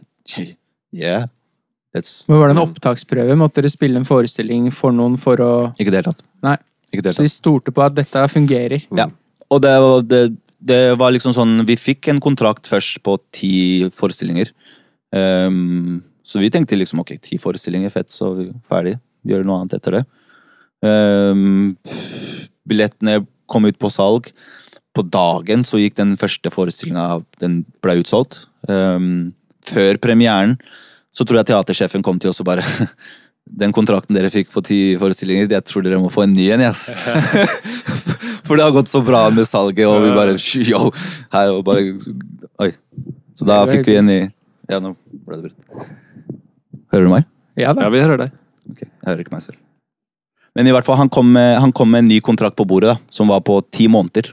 Yeah. 0.97 1.29
Men 1.95 2.41
Var 2.41 2.49
det 2.49 2.55
en 2.57 2.63
opptaksprøve? 2.63 3.37
Måtte 3.39 3.61
dere 3.61 3.71
spille 3.71 4.01
en 4.01 4.07
forestilling 4.09 4.71
for 4.75 4.95
noen 4.97 5.17
for 5.21 5.41
å 5.43 5.53
Ikke 5.77 5.91
i 5.91 5.95
det 5.95 6.01
hele 6.01 6.11
tatt. 6.11 6.25
Nei. 6.45 6.57
Så 6.97 7.25
de 7.25 7.31
stolte 7.31 7.73
på 7.75 7.83
at 7.85 7.97
dette 7.97 8.23
fungerer. 8.33 8.87
Ja. 8.97 9.09
Og 9.53 9.63
det, 9.63 9.73
det, 10.11 10.21
det 10.59 10.97
var 10.99 11.13
liksom 11.13 11.35
sånn 11.37 11.61
Vi 11.69 11.77
fikk 11.79 12.09
en 12.11 12.21
kontrakt 12.23 12.69
først 12.71 13.03
på 13.05 13.19
ti 13.35 13.89
forestillinger. 13.95 14.53
Um, 15.15 16.03
så 16.27 16.41
vi 16.43 16.51
tenkte 16.51 16.79
liksom 16.79 17.03
ok, 17.03 17.17
ti 17.23 17.39
forestillinger, 17.39 17.93
fett, 17.93 18.11
så 18.11 18.33
vi 18.35 18.49
er 18.51 18.55
ferdig. 18.69 18.97
Gjør 19.27 19.47
noe 19.47 19.61
annet 19.63 19.77
etter 19.79 19.99
det. 19.99 20.05
Um, 20.87 21.77
billettene 22.69 23.21
kom 23.51 23.69
ut 23.69 23.79
på 23.79 23.91
salg. 23.93 24.31
På 24.97 25.05
dagen 25.05 25.65
så 25.69 25.79
gikk 25.81 25.99
den 25.99 26.17
første 26.17 26.51
forestillinga 26.53 27.21
Den 27.43 27.61
ble 27.85 28.01
utsolgt. 28.01 28.47
Um, 28.67 29.37
før 29.67 30.01
premieren 30.03 30.57
så 31.17 31.25
tror 31.25 31.41
jeg 31.41 31.51
teatersjefen 31.51 32.05
kom 32.05 32.19
til 32.21 32.33
oss 32.33 32.43
og 32.43 32.51
bare 32.51 32.65
Den 33.63 33.71
kontrakten 33.71 34.17
dere 34.17 34.33
fikk 34.33 34.49
på 34.51 34.59
ti 34.67 34.79
forestillinger, 34.99 35.47
jeg 35.47 35.65
tror 35.69 35.85
dere 35.87 36.01
må 36.03 36.09
få 36.11 36.25
en 36.25 36.33
ny 36.35 36.49
en, 36.51 36.65
yes. 36.67 36.89
For 38.47 38.59
det 38.59 38.67
har 38.67 38.75
gått 38.75 38.91
så 38.91 39.03
bra 39.05 39.27
med 39.35 39.47
salget, 39.49 39.85
og 39.91 40.05
vi 40.05 40.15
bare 40.15 40.37
yo, 40.63 40.89
her 41.35 41.53
og 41.55 41.65
bare 41.67 41.97
Oi. 42.63 42.73
Så 43.37 43.45
da 43.45 43.61
fikk 43.69 43.85
vi 43.91 43.99
en 44.01 44.09
ny. 44.09 44.21
Ja, 44.71 44.81
nå 44.81 44.95
ble 45.27 45.39
det 45.43 45.51
brutt. 45.51 45.93
Hører 46.95 47.07
du 47.07 47.13
meg? 47.13 47.29
Ja 47.59 47.75
da. 47.77 47.87
Ja, 47.87 47.93
vi 47.93 48.01
hører 48.01 48.23
deg. 48.25 48.35
Ok, 48.71 48.83
jeg 48.87 49.07
hører 49.07 49.23
ikke 49.25 49.35
meg 49.35 49.45
selv. 49.45 49.61
Men 50.57 50.71
i 50.71 50.73
hvert 50.73 50.87
fall, 50.89 50.97
han 50.97 51.13
kom 51.13 51.29
med, 51.35 51.59
han 51.61 51.73
kom 51.77 51.91
med 51.93 52.05
en 52.05 52.11
ny 52.15 52.17
kontrakt 52.25 52.57
på 52.57 52.65
bordet, 52.69 52.95
da, 52.95 53.13
som 53.13 53.29
var 53.29 53.43
på 53.45 53.59
ti 53.75 53.91
måneder. 53.93 54.31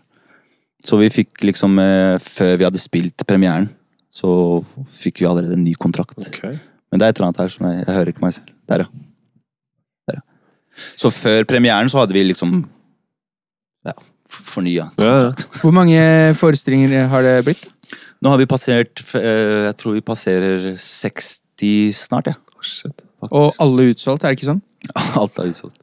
Så 0.84 1.00
vi 1.00 1.10
fikk 1.12 1.44
liksom, 1.44 1.76
eh, 1.80 2.16
før 2.24 2.56
vi 2.60 2.68
hadde 2.68 2.82
spilt 2.82 3.26
premieren, 3.28 3.68
så 4.14 4.64
fikk 4.88 5.20
vi 5.20 5.28
allerede 5.28 5.58
en 5.58 5.66
ny 5.66 5.74
kontrakt. 5.80 6.20
Men 6.24 7.02
det 7.02 7.06
er 7.06 7.12
et 7.12 7.20
eller 7.20 7.30
annet 7.32 7.42
her 7.44 7.52
som 7.52 7.68
jeg, 7.68 7.84
jeg 7.84 7.98
hører 7.98 8.14
ikke 8.14 8.24
meg 8.24 8.36
selv. 8.38 8.54
Der, 8.72 8.86
ja. 8.86 9.04
Der, 10.08 10.20
ja. 10.22 10.88
Så 11.00 11.12
før 11.12 11.44
premieren 11.50 11.92
så 11.92 12.00
hadde 12.02 12.16
vi 12.16 12.24
liksom 12.30 12.64
ja, 13.86 13.94
fornya. 14.30 14.90
Ja, 14.98 15.14
ja. 15.28 15.32
Hvor 15.62 15.74
mange 15.76 16.00
forestillinger 16.40 17.08
har 17.12 17.22
det 17.26 17.36
blitt? 17.48 17.66
Nå 18.24 18.32
har 18.32 18.40
vi 18.40 18.46
passert 18.48 19.02
eh, 19.20 19.68
Jeg 19.68 19.76
tror 19.82 19.98
vi 19.98 20.02
passerer 20.06 20.70
60 20.80 21.92
snart, 21.98 22.32
ja. 22.32 22.38
Shit. 22.64 23.02
Og 23.28 23.52
alle 23.60 23.90
utsolgt, 23.92 24.24
er 24.24 24.32
det 24.34 24.40
ikke 24.40 24.52
sånn? 24.54 24.62
Alt 25.20 25.40
er 25.44 25.50
utsolgt. 25.52 25.80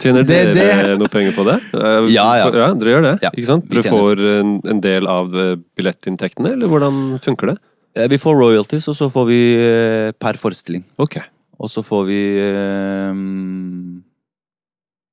Tjener 0.00 0.24
Det- 0.28 0.54
dere 0.56 0.82
det- 0.90 0.98
noe 1.00 1.08
penger 1.12 1.32
på 1.36 1.44
det? 1.48 1.56
Eh, 1.76 2.06
Ja, 2.16 2.26
ja. 2.40 2.50
ja 2.52 2.68
dere 2.76 2.92
gjør 2.94 3.06
det, 3.08 3.14
Ja, 3.24 3.30
ikke 3.32 3.46
sant? 3.48 3.64
vi 3.68 3.80
Dere 3.80 3.90
får 3.92 4.22
en, 4.40 4.52
en 4.74 4.80
del 4.84 5.08
av 5.08 5.32
eh, 5.36 5.54
billettinntektene, 5.76 6.52
eller 6.56 6.68
hvordan 6.68 7.18
funker 7.24 7.54
det? 7.54 7.56
Eh, 7.96 8.08
Vi 8.12 8.18
får 8.20 8.36
royalties, 8.36 8.88
og 8.92 8.96
så 9.00 9.08
får 9.12 9.26
vi 9.32 9.40
eh, 9.56 10.12
per 10.20 10.36
forestilling. 10.40 10.84
Ok. 11.00 11.16
Og 11.60 11.68
så 11.72 11.82
får 11.84 12.04
vi 12.08 12.20
eh, 12.40 13.12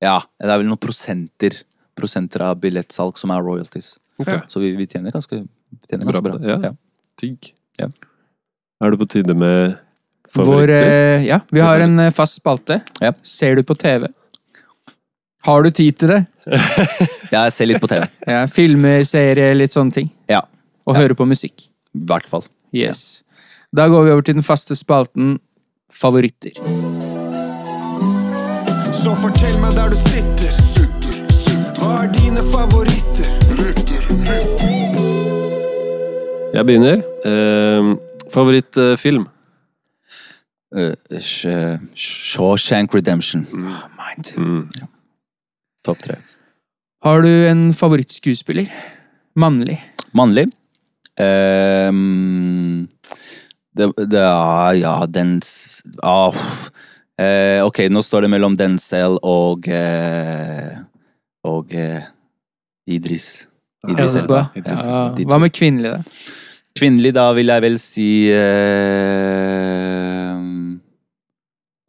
Ja, 0.03 0.19
det 0.39 0.49
er 0.51 0.59
vel 0.61 0.67
noen 0.69 0.77
prosenter 0.81 1.63
Prosenter 1.97 2.43
av 2.45 2.59
billettsalg 2.61 3.17
som 3.17 3.31
er 3.33 3.41
royalties. 3.41 3.95
Okay. 4.21 4.37
Så 4.47 4.59
vi, 4.61 4.75
vi 4.77 4.85
tjener 4.85 5.09
ganske, 5.15 5.39
vi 5.41 5.79
tjener 5.89 6.05
Bra 6.05 6.19
ganske 6.21 6.37
bra. 6.37 6.49
ja. 6.51 6.57
Ja. 6.67 6.71
Digg. 7.17 7.47
Ja. 7.81 7.87
Er 8.85 8.91
det 8.93 8.99
på 9.01 9.07
tide 9.09 9.33
med 9.33 9.77
Vår, 10.35 10.43
favoritter? 10.43 10.91
eh, 11.17 11.25
ja, 11.25 11.39
vi 11.49 11.59
har 11.65 11.79
en 11.81 11.97
eh, 11.99 12.11
fast 12.13 12.37
spalte. 12.37 12.81
Ja. 13.01 13.13
Ser 13.25 13.55
du 13.57 13.63
på 13.65 13.73
TV? 13.81 14.05
Har 15.47 15.63
du 15.63 15.71
tid 15.71 15.97
til 15.97 16.07
det? 16.13 16.19
ja, 17.33 17.47
Jeg 17.47 17.53
ser 17.55 17.65
litt 17.71 17.81
på 17.81 17.89
TV. 17.89 18.05
Ja, 18.29 18.43
filmer, 18.51 19.01
serier, 19.09 19.55
litt 19.57 19.73
sånne 19.73 19.93
ting. 19.97 20.11
Ja, 20.29 20.43
Og 20.85 20.93
Ja. 20.95 21.01
hører 21.01 21.17
på 21.17 21.25
musikk. 21.25 21.65
i 21.97 22.05
hvert 22.05 22.29
fall. 22.29 22.43
Yes. 22.75 23.23
Da 23.73 23.87
går 23.89 24.05
vi 24.05 24.11
over 24.13 24.21
til 24.21 24.37
den 24.37 24.43
faste 24.45 24.75
spalten 24.77 25.39
Favoritter. 25.89 26.53
Så 28.97 29.13
fortell 29.17 29.57
meg 29.61 29.75
der 29.77 29.91
du 29.93 29.97
sitter. 30.01 30.53
Hva 31.77 31.91
er 32.03 32.11
dine 32.15 32.43
favoritter? 32.43 33.27
Jeg 36.57 36.65
begynner. 36.65 37.01
Eh, 37.27 37.91
Favorittfilm? 38.33 39.27
Uh, 40.75 40.91
Sh- 41.23 41.79
Shawshank 41.95 42.93
Redemption. 42.95 43.45
Mm. 44.37 44.65
Topp 45.85 46.01
tre. 46.03 46.17
Har 47.05 47.21
du 47.23 47.29
en 47.47 47.69
favorittskuespiller? 47.77 48.67
Mannlig. 49.39 49.77
Mannlig. 50.17 50.47
Ehm, 51.21 52.87
Det, 53.77 53.91
det 54.09 54.19
er, 54.19 54.73
ja, 54.81 54.95
den 55.05 55.37
ah. 56.03 56.33
Eh, 57.19 57.59
Ok, 57.65 57.79
nå 57.91 58.01
står 58.05 58.25
det 58.25 58.31
mellom 58.33 58.55
Denzel 58.59 59.17
og 59.25 59.67
eh, 59.67 60.77
Og 61.47 61.73
eh, 61.75 62.03
Idris. 62.87 63.47
Idris 63.87 64.15
Elba. 64.15 64.49
Elba. 64.55 64.75
Ja, 64.75 64.99
Ja. 65.17 65.25
Hva 65.27 65.39
med 65.41 65.51
kvinnelig, 65.55 65.91
da? 65.97 66.01
Kvinnelig, 66.77 67.11
da 67.17 67.31
vil 67.33 67.49
jeg 67.49 67.61
vel 67.63 67.77
si 67.81 68.09
eh, 68.29 70.35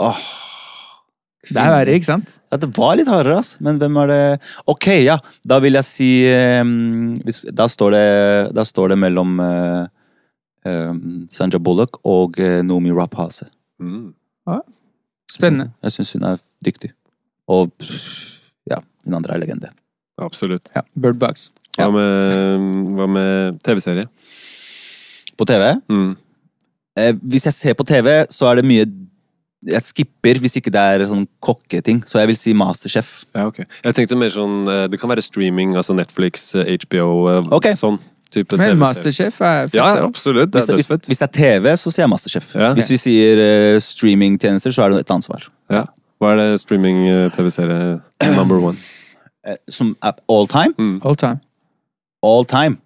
Åh 0.01 0.21
Det 1.49 1.57
er 1.61 1.71
verre, 1.73 1.95
ikke 1.97 2.09
sant? 2.09 2.35
Ja, 2.53 2.59
det 2.61 2.69
var 2.77 2.97
litt 2.99 3.09
hardere, 3.09 3.39
ass. 3.41 3.55
Men 3.65 3.79
hvem 3.81 3.97
er 4.03 4.11
det 4.13 4.23
Ok, 4.69 4.87
ja. 5.05 5.17
Da 5.49 5.59
vil 5.65 5.77
jeg 5.79 5.87
si 5.89 6.09
eh, 6.29 6.65
hvis, 7.25 7.45
da, 7.53 7.69
står 7.71 7.95
det, 7.97 8.07
da 8.57 8.65
står 8.69 8.93
det 8.95 8.99
mellom 9.05 9.39
eh, 9.45 9.85
eh, 10.69 10.93
Sandra 11.33 11.61
Bullock 11.63 12.01
og 12.05 12.37
uh, 12.41 12.61
Noomi 12.67 12.93
Rapace. 12.93 13.47
Mm. 13.81 14.11
Spennende. 15.29 15.73
Jeg 15.85 15.97
syns 15.97 16.15
hun 16.17 16.27
er 16.31 16.41
dyktig. 16.65 16.93
Og 17.49 17.73
ja, 18.69 18.81
hun 19.05 19.19
andre 19.21 19.37
er 19.37 19.45
legende. 19.45 19.73
Absolutt. 20.21 20.73
Ja, 20.75 20.85
Bird 20.99 21.23
Ja. 21.79 21.87
Hva 21.87 21.93
med, 21.95 22.95
hva 22.99 23.07
med 23.07 23.61
TV-serie? 23.63 24.09
På 25.39 25.47
TV? 25.47 25.77
Mm. 25.87 26.17
Eh, 26.99 27.13
hvis 27.23 27.47
jeg 27.47 27.55
ser 27.55 27.77
på 27.79 27.87
TV, 27.87 28.25
så 28.31 28.49
er 28.51 28.59
det 28.59 28.67
mye 28.67 28.87
Jeg 29.69 29.83
skipper 29.83 30.39
hvis 30.39 30.55
ikke 30.59 30.71
det 30.71 30.81
er 30.81 31.05
sånn 31.11 31.25
kokketing. 31.43 32.05
Så 32.07 32.21
jeg 32.21 32.31
vil 32.31 32.39
si 32.39 32.53
Masterchef. 32.55 33.25
Ja, 33.35 33.47
ok. 33.51 33.65
Jeg 33.85 33.95
tenkte 33.95 34.19
mer 34.19 34.31
sånn 34.31 34.69
eh, 34.71 34.85
Det 34.91 35.01
kan 35.03 35.11
være 35.11 35.23
streaming, 35.23 35.77
altså 35.79 35.97
Netflix, 35.99 36.53
eh, 36.55 36.77
HBO, 36.87 37.09
okay. 37.55 37.75
Sånn 37.79 37.99
type 38.35 38.59
Men. 38.61 38.79
Masterchef 38.81 39.41
er 39.41 39.67
fett. 39.67 39.77
Ja, 39.79 40.05
absolutt. 40.05 40.53
Det 40.53 40.63
Hvis 40.63 40.69
er 40.69 40.77
det, 40.97 41.07
hvis, 41.07 41.19
det 41.19 41.29
er 41.29 41.33
TV, 41.39 41.71
så 41.77 41.91
sier 41.91 42.05
jeg 42.05 42.13
Masterchef. 42.13 42.51
Ja. 42.55 42.73
Hvis 42.77 42.91
vi 42.93 43.01
sier 43.01 43.41
uh, 43.43 43.81
streamingtjenester, 43.83 44.75
så 44.75 44.87
er 44.87 44.95
det 44.95 45.07
et 45.07 45.15
ansvar. 45.15 45.49
Ja. 45.73 45.85
Hva 46.19 46.35
er 46.35 46.41
det 46.43 46.61
streaming-TV-serie 46.65 47.99
number 48.37 48.63
one? 48.71 48.79
Eh, 49.47 49.55
som 49.71 49.97
all 50.03 50.49
time? 50.51 50.75
Mm. 50.77 51.01
All 51.07 51.17
time. 51.17 51.39
All 52.27 52.45
time. 52.45 52.77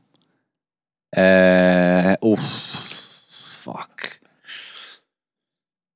Eh, 1.16 2.12
uff. 2.22 2.44
Fuck. 3.64 4.20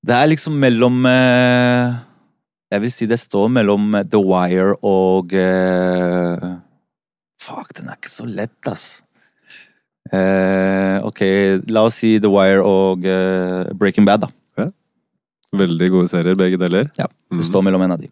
Det 0.07 0.15
er 0.15 0.29
liksom 0.31 0.55
mellom 0.63 1.07
eh, 1.07 1.97
Jeg 2.71 2.83
vil 2.83 2.93
si 2.93 3.09
det 3.11 3.19
står 3.21 3.49
mellom 3.49 3.95
eh, 3.95 4.05
The 4.07 4.21
Wire 4.23 4.77
og 4.87 5.35
eh, 5.35 6.47
Fuck, 7.43 7.77
den 7.79 7.89
er 7.91 7.99
ikke 7.99 8.11
så 8.11 8.27
lett, 8.27 8.59
ass. 8.67 9.06
Eh, 10.13 10.99
ok, 11.07 11.21
la 11.75 11.83
oss 11.89 11.99
si 12.03 12.17
The 12.23 12.31
Wire 12.31 12.63
og 12.63 13.07
eh, 13.07 13.73
Breaking 13.75 14.07
Bad, 14.07 14.27
da. 14.27 14.33
Veldig 15.57 15.87
gode 15.93 16.11
serier, 16.11 16.37
begge 16.39 16.59
deler. 16.61 16.91
Ja, 16.99 17.07
Mm. 17.27 17.39
Det 17.41 17.45
står 17.49 17.63
mellom 17.67 17.83
en 17.83 17.91
av 17.91 17.99
de. 17.99 18.07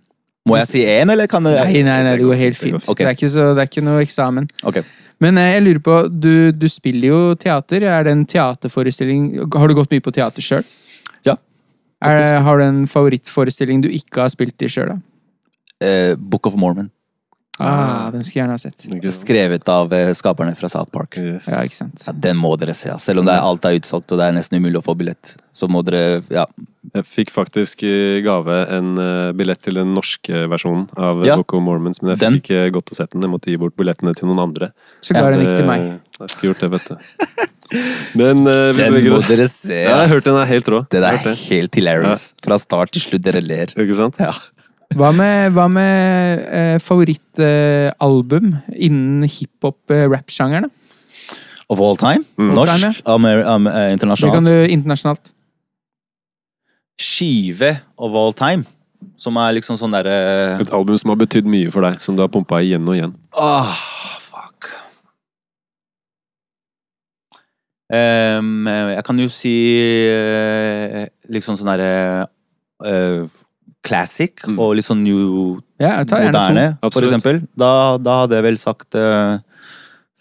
Må 0.49 0.57
jeg 0.59 0.67
si 0.67 0.81
én, 0.91 1.07
eller 1.13 1.29
kan 1.31 1.45
det 1.47 1.53
Nei, 1.55 1.83
nei, 1.87 2.01
nei, 2.03 2.17
det 2.19 2.25
går 2.27 2.35
helt 2.35 2.57
fint. 2.59 2.83
Okay. 2.91 3.05
Det, 3.05 3.11
er 3.13 3.15
ikke 3.15 3.29
så, 3.31 3.45
det 3.55 3.63
er 3.63 3.69
ikke 3.71 3.85
noe 3.87 4.01
eksamen. 4.03 4.49
Okay. 4.67 4.83
Men 5.23 5.39
eh, 5.39 5.53
jeg 5.55 5.63
lurer 5.63 5.79
på, 5.87 5.95
du, 6.11 6.51
du 6.51 6.67
spiller 6.69 7.09
jo 7.13 7.21
teater. 7.39 7.87
Er 7.87 8.03
det 8.09 8.13
en 8.13 8.25
teaterforestilling 8.27 9.29
Har 9.55 9.71
du 9.71 9.75
gått 9.79 9.95
mye 9.95 10.03
på 10.03 10.11
teater 10.13 10.43
sjøl? 10.43 10.67
Ja, 11.25 11.37
Er, 12.03 12.41
har 12.43 12.59
du 12.59 12.65
en 12.67 12.83
favorittforestilling 12.91 13.85
du 13.87 13.89
ikke 13.95 14.25
har 14.25 14.35
spilt 14.35 14.61
i 14.67 14.69
sjøl, 14.69 14.97
da? 14.97 14.99
Eh, 15.87 16.15
Book 16.19 16.47
of 16.51 16.59
Mormon. 16.59 16.91
Ah, 17.63 18.11
den 18.11 18.25
skulle 18.27 18.41
jeg 18.41 18.49
gjerne 18.49 18.57
ha 18.57 18.59
sett. 18.59 19.15
Skrevet 19.15 19.69
av 19.71 19.93
eh, 19.95 20.09
skaperne 20.19 20.57
fra 20.59 20.67
South 20.73 20.91
Park. 20.91 21.15
Yes. 21.21 21.47
Ja, 21.53 21.61
ikke 21.63 21.77
sant. 21.77 22.03
Ja, 22.09 22.13
Den 22.27 22.37
må 22.41 22.51
dere 22.59 22.75
se. 22.75 22.91
Selv 22.99 23.23
om 23.23 23.29
det 23.29 23.37
er, 23.37 23.45
alt 23.47 23.65
er 23.69 23.77
utsolgt 23.79 24.11
og 24.11 24.19
det 24.19 24.27
er 24.27 24.35
nesten 24.35 24.59
umulig 24.59 24.81
å 24.81 24.85
få 24.85 24.97
billett. 24.99 25.37
Så 25.55 25.69
må 25.71 25.85
dere 25.87 26.23
Ja. 26.35 26.49
Jeg 26.95 27.07
fikk 27.09 27.31
faktisk 27.33 27.81
i 27.89 28.21
gave 28.23 28.59
en 28.75 28.99
eh, 29.01 29.31
billett 29.35 29.63
til 29.65 29.79
den 29.81 29.95
norske 29.97 30.43
versjonen 30.53 30.85
av 31.01 31.23
Ja. 31.25 31.39
Book 31.41 31.55
of 31.57 31.63
Mormons, 31.65 32.03
men 32.03 32.13
jeg 32.13 32.21
Den. 32.21 32.37
fikk 32.41 32.51
ikke 32.51 32.75
godt 32.77 32.93
å 32.93 32.99
sett 32.99 33.11
den. 33.15 33.23
Jeg 33.25 33.31
måtte 33.33 33.51
gi 33.51 33.57
bort 33.57 33.75
billettene 33.79 34.13
til 34.19 34.29
noen 34.29 34.43
andre. 34.45 34.73
Så 35.01 35.15
ga 35.17 35.31
den 35.31 35.47
ikke 35.47 35.57
til 35.63 35.71
meg. 35.71 35.81
Eh, 35.81 35.99
Jeg 36.15 36.21
har 36.21 36.35
ikke 36.35 36.49
gjort 36.51 36.61
det, 36.61 36.71
vet 36.71 36.89
du. 36.91 37.51
Men 38.21 38.45
uh, 38.47 38.71
Den 38.77 38.93
må 39.11 39.19
dere 39.27 39.49
se. 39.51 39.75
Ja, 39.75 39.97
jeg 39.97 40.03
har 40.05 40.11
hørt 40.13 40.27
den 40.29 40.37
er 40.39 40.47
helt 40.47 40.69
rå. 40.71 40.83
Den 40.93 41.03
er 41.09 41.17
helt 41.49 41.75
hilarious. 41.75 42.35
Fra 42.45 42.59
start 42.61 42.93
til 42.95 43.03
slutt. 43.03 43.23
Dere 43.25 43.41
ler. 43.43 43.73
Ikke 43.75 43.97
sant? 43.99 44.21
Ja. 44.21 44.35
Hva 44.95 45.11
med, 45.15 45.53
hva 45.57 45.67
med 45.73 46.45
eh, 46.55 46.77
favorittalbum 46.83 48.53
innen 48.75 49.27
hiphop-rap-sjangeren? 49.27 50.71
Eh, 50.71 50.81
Of 51.73 51.81
all 51.81 51.97
time? 51.97 52.25
Mm. 52.39 52.53
Norsk? 52.55 52.83
time, 52.83 52.95
Amer, 53.09 53.43
um, 53.49 53.67
eh, 53.67 53.97
Det 53.97 54.31
kan 54.31 54.45
du 54.45 54.67
internasjonalt. 54.69 55.33
Skive 57.01 57.81
of 57.97 58.15
all 58.15 58.33
time? 58.33 58.65
Som 59.17 59.37
er 59.37 59.57
liksom 59.57 59.77
sånn 59.81 59.93
derre 59.93 60.61
Et 60.61 60.73
album 60.73 60.97
som 61.01 61.11
har 61.13 61.19
betydd 61.21 61.49
mye 61.49 61.73
for 61.73 61.85
deg, 61.85 61.99
som 62.01 62.17
du 62.17 62.23
har 62.23 62.31
pumpa 62.33 62.61
igjen 62.63 62.87
og 62.87 62.95
igjen. 62.97 63.15
Åh, 63.37 63.73
fuck. 64.23 64.71
Ehm, 67.93 68.65
jeg 68.69 69.05
kan 69.05 69.19
jo 69.21 69.29
si 69.33 69.55
uh, 70.09 71.05
liksom 71.33 71.59
sånn 71.59 71.73
derre 71.75 72.29
eh, 72.85 73.25
Classic 73.85 74.33
Mm. 74.47 74.59
og 74.59 74.75
litt 74.79 74.87
sånn 74.89 75.03
new 75.05 75.61
Ja, 75.81 75.99
moderne, 76.05 76.79
for 76.91 77.03
eksempel. 77.05 77.43
Da, 77.57 77.99
da 78.01 78.23
hadde 78.23 78.39
jeg 78.39 78.45
vel 78.47 78.57
sagt 78.61 78.97
uh, 78.97 79.39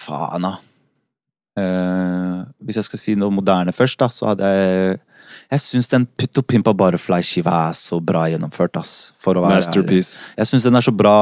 Faen, 0.03 0.43
da. 0.43 0.57
Uh, 1.53 2.43
hvis 2.65 2.79
jeg 2.79 2.87
skal 2.87 2.99
si 2.99 3.13
noe 3.19 3.29
moderne 3.29 3.69
først, 3.75 3.99
da, 4.01 4.07
så 4.09 4.31
hadde 4.31 4.47
jeg 4.49 4.99
Jeg 5.51 5.61
syns 5.61 5.87
den 5.91 6.05
Put 6.17 6.31
to 6.33 6.41
Pimpa 6.41 6.73
Butterfly-skiva 6.73 7.53
er 7.69 7.75
så 7.77 7.99
bra 8.03 8.23
gjennomført, 8.31 8.75
ass. 8.79 9.13
For 9.21 9.37
å 9.37 9.43
være 9.43 9.59
ærlig. 9.59 9.67
Masterpiece. 9.67 10.17
Jeg 10.37 10.49
syns 10.49 10.63
den 10.65 10.75
er 10.79 10.85
så 10.85 10.93
bra 10.97 11.13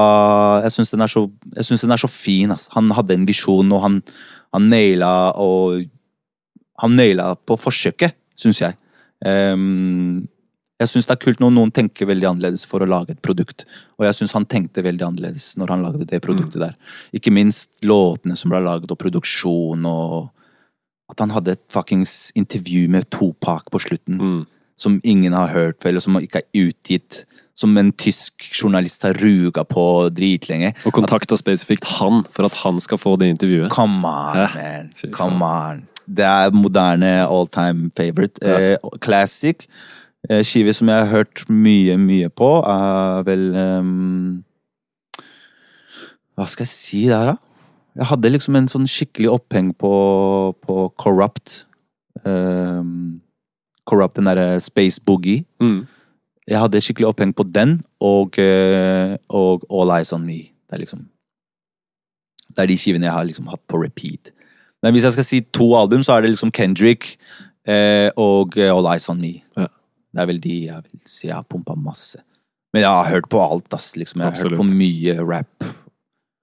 Jeg 0.63 0.71
syns 0.77 0.91
den 0.95 1.01
er 1.05 1.11
så, 1.11 1.25
jeg 1.55 1.65
synes 1.67 1.81
den 1.85 1.91
er 1.95 2.01
så 2.01 2.09
fin. 2.11 2.51
ass. 2.51 2.69
Han 2.75 2.89
hadde 2.95 3.13
en 3.17 3.25
visjon, 3.27 3.71
og 3.75 3.81
han, 3.85 4.01
han 4.55 4.69
naila 4.71 5.33
og 5.39 5.83
Han 6.81 6.95
naila 6.97 7.35
på 7.45 7.53
forsøket, 7.61 8.15
syns 8.39 8.61
jeg. 8.63 8.73
Ehm, 9.25 10.23
jeg 10.81 10.89
syns 10.89 11.05
det 11.07 11.13
er 11.13 11.21
kult 11.21 11.41
når 11.43 11.51
noen 11.53 11.71
tenker 11.73 12.09
veldig 12.09 12.27
annerledes 12.31 12.63
for 12.69 12.81
å 12.81 12.89
lage 12.89 13.13
et 13.13 13.21
produkt. 13.21 13.65
Og 13.99 14.07
jeg 14.07 14.17
syns 14.17 14.33
han 14.33 14.47
tenkte 14.49 14.81
veldig 14.85 15.05
annerledes 15.07 15.51
når 15.61 15.75
han 15.75 15.83
lagde 15.85 16.07
det 16.09 16.21
produktet 16.25 16.61
der. 16.63 16.73
Ikke 17.13 17.33
minst 17.33 17.83
låtene 17.85 18.35
som 18.39 18.49
ble 18.53 18.61
laget, 18.65 18.89
og 18.91 18.97
produksjon, 19.01 19.85
og 19.85 20.31
at 21.11 21.19
han 21.21 21.33
hadde 21.35 21.53
et 21.57 21.63
fuckings 21.71 22.31
intervju 22.39 22.87
med 22.89 23.09
Topak 23.13 23.69
på 23.71 23.79
slutten 23.83 24.17
Mm. 24.17 24.41
som 24.77 24.99
ingen 25.03 25.33
har 25.33 25.49
hørt 25.53 25.77
før, 25.79 25.89
eller 25.89 26.01
som 26.01 26.15
ikke 26.17 26.41
er 26.41 26.65
utgitt. 26.67 27.25
Som 27.55 27.77
en 27.77 27.91
tysk 27.91 28.33
journalist 28.57 29.03
har 29.03 29.13
ruga 29.13 29.61
på 29.67 30.09
dritlenge. 30.09 30.73
Og 30.87 30.93
kontakta 30.93 31.37
spesifikt 31.37 31.83
han 31.99 32.23
for 32.23 32.47
at 32.47 32.55
han 32.63 32.79
skal 32.81 32.97
få 32.97 33.19
det 33.19 33.27
intervjuet. 33.35 33.69
Come 33.69 34.01
on, 34.07 34.47
Hæ? 34.47 34.55
man. 34.55 35.11
Come 35.13 35.43
on. 35.45 35.87
Det 36.09 36.25
er 36.25 36.49
moderne 36.51 37.27
all 37.27 37.45
time 37.47 37.91
favorite. 37.95 38.41
Eh, 38.41 38.77
classic. 38.99 39.67
Eh, 40.29 40.43
skive 40.45 40.73
som 40.73 40.89
jeg 40.91 41.01
har 41.01 41.09
hørt 41.09 41.45
mye, 41.49 41.97
mye 41.97 42.29
på, 42.29 42.49
er 42.67 43.23
vel 43.25 43.47
um, 43.57 44.43
Hva 46.37 46.45
skal 46.45 46.67
jeg 46.67 46.73
si 46.75 47.01
der, 47.09 47.33
da? 47.33 47.35
Jeg 47.97 48.07
hadde 48.07 48.31
liksom 48.31 48.55
en 48.55 48.69
sånn 48.71 48.87
skikkelig 48.87 49.33
oppheng 49.33 49.73
på, 49.75 49.91
på 50.63 50.85
Corrupt. 51.01 51.65
Um, 52.23 53.19
corrupt, 53.91 54.15
den 54.15 54.29
derre 54.29 54.61
Space 54.63 55.01
Boogie. 55.03 55.43
Mm. 55.59 55.87
Jeg 56.47 56.59
hadde 56.59 56.81
skikkelig 56.81 57.09
oppheng 57.11 57.33
på 57.35 57.43
den, 57.43 57.81
og, 57.99 58.39
eh, 58.39 59.17
og 59.29 59.65
All 59.69 59.91
Eyes 59.97 60.13
On 60.13 60.23
Me. 60.25 60.51
Det 60.69 60.77
er 60.77 60.85
liksom 60.85 61.07
Det 62.51 62.63
er 62.63 62.67
de 62.67 62.77
skivene 62.77 63.05
jeg 63.05 63.13
har 63.13 63.23
liksom 63.23 63.47
hatt 63.47 63.61
på 63.69 63.79
repeat. 63.79 64.31
Men 64.83 64.91
hvis 64.91 65.03
jeg 65.03 65.13
skal 65.13 65.23
si 65.23 65.39
to 65.39 65.75
album, 65.75 66.03
så 66.03 66.13
er 66.13 66.21
det 66.21 66.31
liksom 66.31 66.51
Kendrick 66.51 67.17
eh, 67.65 68.09
og 68.17 68.57
eh, 68.57 68.67
All 68.75 68.87
Eyes 68.91 69.07
On 69.09 69.21
Me. 69.21 69.39
Ja. 69.55 69.67
Det 70.13 70.21
er 70.21 70.27
vel 70.27 70.39
de 70.43 70.55
jeg 70.67 70.83
vil 70.83 70.99
si 71.07 71.27
jeg 71.27 71.35
har 71.35 71.43
pumpa 71.47 71.75
masse. 71.75 72.19
Men 72.73 72.83
jeg 72.83 72.89
har 72.91 73.09
hørt 73.11 73.29
på 73.29 73.39
alt, 73.43 73.73
ass. 73.73 73.93
Liksom. 73.95 74.21
Jeg 74.21 74.25
har 74.27 74.31
Absolutt. 74.33 74.57
hørt 74.57 74.71
på 74.71 74.77
mye 74.77 75.15
rap. 75.27 75.63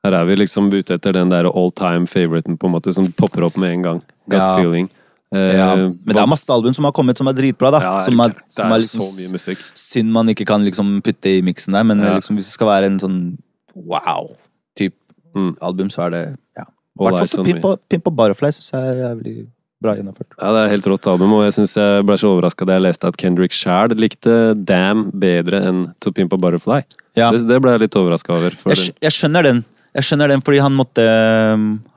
Her 0.04 0.12
er 0.14 0.24
vi 0.28 0.36
liksom 0.36 0.68
ute 0.72 0.94
etter 0.94 1.12
den 1.12 1.28
der 1.32 1.48
all 1.50 1.70
time 1.72 2.06
favoriten 2.06 2.56
på 2.58 2.66
en 2.68 2.72
måte 2.76 2.92
som 2.94 3.10
popper 3.12 3.44
opp 3.48 3.56
med 3.58 3.72
en 3.72 3.82
gang. 3.82 4.00
Gut 4.28 4.38
Ja. 4.38 4.54
feeling. 4.56 4.88
Eh, 5.34 5.56
Ja, 5.56 5.74
men 5.76 5.98
det 6.06 6.16
er 6.16 6.26
masse 6.26 6.48
album 6.50 6.72
som 6.72 6.84
har 6.84 6.92
kommet 6.92 7.18
som 7.18 7.26
er 7.28 7.32
dritbra, 7.34 7.70
da. 7.70 7.80
ja, 7.80 7.98
som 8.00 8.18
er, 8.20 8.28
det 8.28 8.36
som 8.48 8.70
er 8.72 8.78
liksom, 8.78 9.00
så 9.00 9.20
mye 9.20 9.32
musikk. 9.32 9.58
Synd 9.74 10.10
man 10.12 10.26
ikke 10.28 10.46
kan 10.46 10.64
liksom 10.64 11.02
putte 11.02 11.26
i 11.38 11.42
miksen 11.42 11.72
der, 11.74 11.82
men 11.84 11.98
liksom, 12.00 12.36
hvis 12.36 12.46
det 12.48 12.54
skal 12.56 12.66
være 12.68 12.86
en 12.86 12.98
sånn 12.98 13.38
wow-type 13.74 14.94
Mm. 15.36 15.56
album, 15.60 15.88
så 15.90 16.06
er 16.06 16.10
det 16.10 16.22
ja. 16.56 16.64
I 16.64 17.04
Hvertfall 17.04 17.60
fall 17.60 17.76
Pimp 17.88 18.06
og 18.06 18.16
Butterfly 18.16 18.48
syns 18.50 18.70
jeg 18.72 18.80
er 18.80 18.96
jævlig 19.14 19.34
bra 19.82 19.94
gjennomført. 19.94 20.32
Ja, 20.40 20.50
Det 20.54 20.62
er 20.64 20.72
helt 20.74 20.86
rått 20.90 21.06
album, 21.10 21.32
og 21.36 21.44
jeg 21.46 21.54
synes 21.54 21.74
jeg 21.78 22.06
ble 22.08 22.16
så 22.18 22.32
overraska 22.32 22.66
da 22.66 22.78
jeg 22.78 22.84
leste 22.88 23.06
at 23.10 23.18
Kendrick 23.20 23.54
sjæl 23.54 23.94
likte 23.98 24.34
Damn 24.66 25.08
bedre 25.14 25.60
enn 25.68 25.84
To 26.02 26.10
Pimp 26.14 26.32
a 26.34 26.38
Butterfly. 26.40 26.80
Ja. 27.18 27.30
Det, 27.34 27.44
det 27.46 27.60
ble 27.62 27.76
jeg 27.76 27.84
litt 27.86 27.98
overraska 27.98 28.34
over. 28.34 28.56
For 28.58 28.74
Jeg, 28.74 28.94
jeg 29.02 29.14
skjønner 29.14 29.46
den. 29.46 29.62
Jeg 29.94 30.04
skjønner 30.08 30.28
den 30.34 30.42
fordi 30.44 30.58
han 30.60 30.74
måtte 30.76 31.04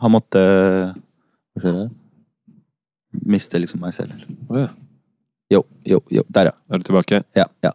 Han 0.02 0.14
måtte 0.14 0.42
Hva 0.96 1.64
skjer 1.66 1.76
det? 1.82 1.90
Miste 3.28 3.60
liksom 3.60 3.82
meg 3.84 3.92
selv. 3.94 4.14
Oh, 4.48 4.56
ja. 4.62 4.70
Jo, 5.52 5.66
jo, 5.84 5.98
jo. 6.16 6.22
Der, 6.32 6.48
ja. 6.54 6.56
Er 6.72 6.80
du 6.80 6.86
tilbake? 6.88 7.24
ja, 7.36 7.44
ja. 7.66 7.74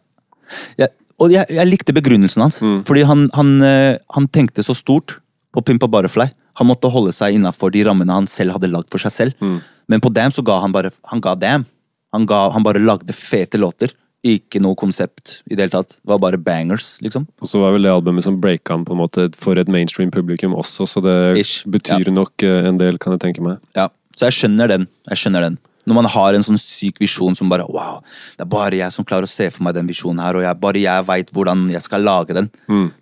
Jeg, 0.80 0.88
og 1.20 1.32
jeg, 1.34 1.44
jeg 1.52 1.68
likte 1.68 1.92
begrunnelsen 1.92 2.40
hans. 2.46 2.56
Fordi 2.88 3.02
han, 3.04 3.26
han, 3.36 3.50
eh, 3.66 3.98
han 4.16 4.28
tenkte 4.32 4.64
så 4.64 4.72
stort 4.78 5.18
på 5.52 5.60
Pimpa 5.66 5.88
Butterfly. 5.92 6.30
Han 6.56 6.70
måtte 6.70 6.88
holde 6.92 7.12
seg 7.12 7.36
innafor 7.36 7.74
de 7.74 7.82
rammene 7.84 8.16
han 8.16 8.28
selv 8.30 8.56
hadde 8.56 8.70
lagd 8.72 8.88
for 8.92 9.02
seg 9.02 9.12
selv. 9.12 9.48
Men 9.88 10.02
på 10.02 10.10
Damn 10.14 10.34
så 10.34 10.42
ga 10.46 10.58
han 10.62 10.72
bare 10.74 10.90
Han 11.12 11.20
ga 11.22 11.34
Damn. 11.38 11.66
Han, 12.14 12.26
ga, 12.26 12.48
han 12.54 12.64
bare 12.64 12.80
lagde 12.80 13.12
fete 13.12 13.58
låter. 13.60 13.92
Ikke 14.26 14.58
noe 14.62 14.74
konsept 14.78 15.40
i 15.46 15.54
det 15.54 15.66
hele 15.66 15.74
tatt. 15.74 15.98
Det 16.00 16.10
var 16.10 16.18
bare 16.22 16.38
bangers, 16.40 16.96
liksom. 17.04 17.26
Og 17.42 17.50
så 17.50 17.60
var 17.60 17.74
vel 17.74 17.84
det 17.86 17.92
albumet 17.92 18.24
som 18.24 18.38
breaka 18.42 18.74
han 18.74 18.86
på 18.86 18.94
en 18.96 19.02
måte 19.02 19.26
for 19.38 19.58
et 19.60 19.68
mainstream 19.70 20.10
publikum 20.14 20.56
også, 20.56 20.86
så 20.88 21.02
det 21.04 21.14
Ish, 21.38 21.66
betyr 21.70 22.08
nok 22.14 22.42
eh, 22.46 22.66
en 22.70 22.80
del, 22.80 22.98
kan 23.02 23.14
jeg 23.14 23.22
tenke 23.26 23.44
meg. 23.44 23.60
Ja, 23.76 23.90
Så 24.16 24.30
jeg 24.30 24.38
skjønner 24.38 24.72
den. 24.72 24.88
Jeg 25.12 25.20
skjønner 25.20 25.44
den. 25.44 25.60
Når 25.86 25.98
man 26.00 26.08
har 26.10 26.34
en 26.34 26.42
sånn 26.42 26.58
syk 26.58 26.98
visjon 26.98 27.36
som 27.38 27.52
bare 27.52 27.68
Wow, 27.70 28.00
det 28.34 28.42
er 28.42 28.50
bare 28.56 28.80
jeg 28.80 28.90
som 28.96 29.06
klarer 29.06 29.28
å 29.28 29.30
se 29.30 29.46
for 29.54 29.62
meg 29.68 29.76
den 29.76 29.86
visjonen 29.86 30.24
her, 30.24 30.40
og 30.40 30.42
jeg, 30.42 30.58
bare 30.64 30.82
jeg 30.82 31.06
veit 31.12 31.30
hvordan 31.36 31.68
jeg 31.70 31.84
skal 31.84 32.02
lage 32.08 32.34
den. 32.34 32.48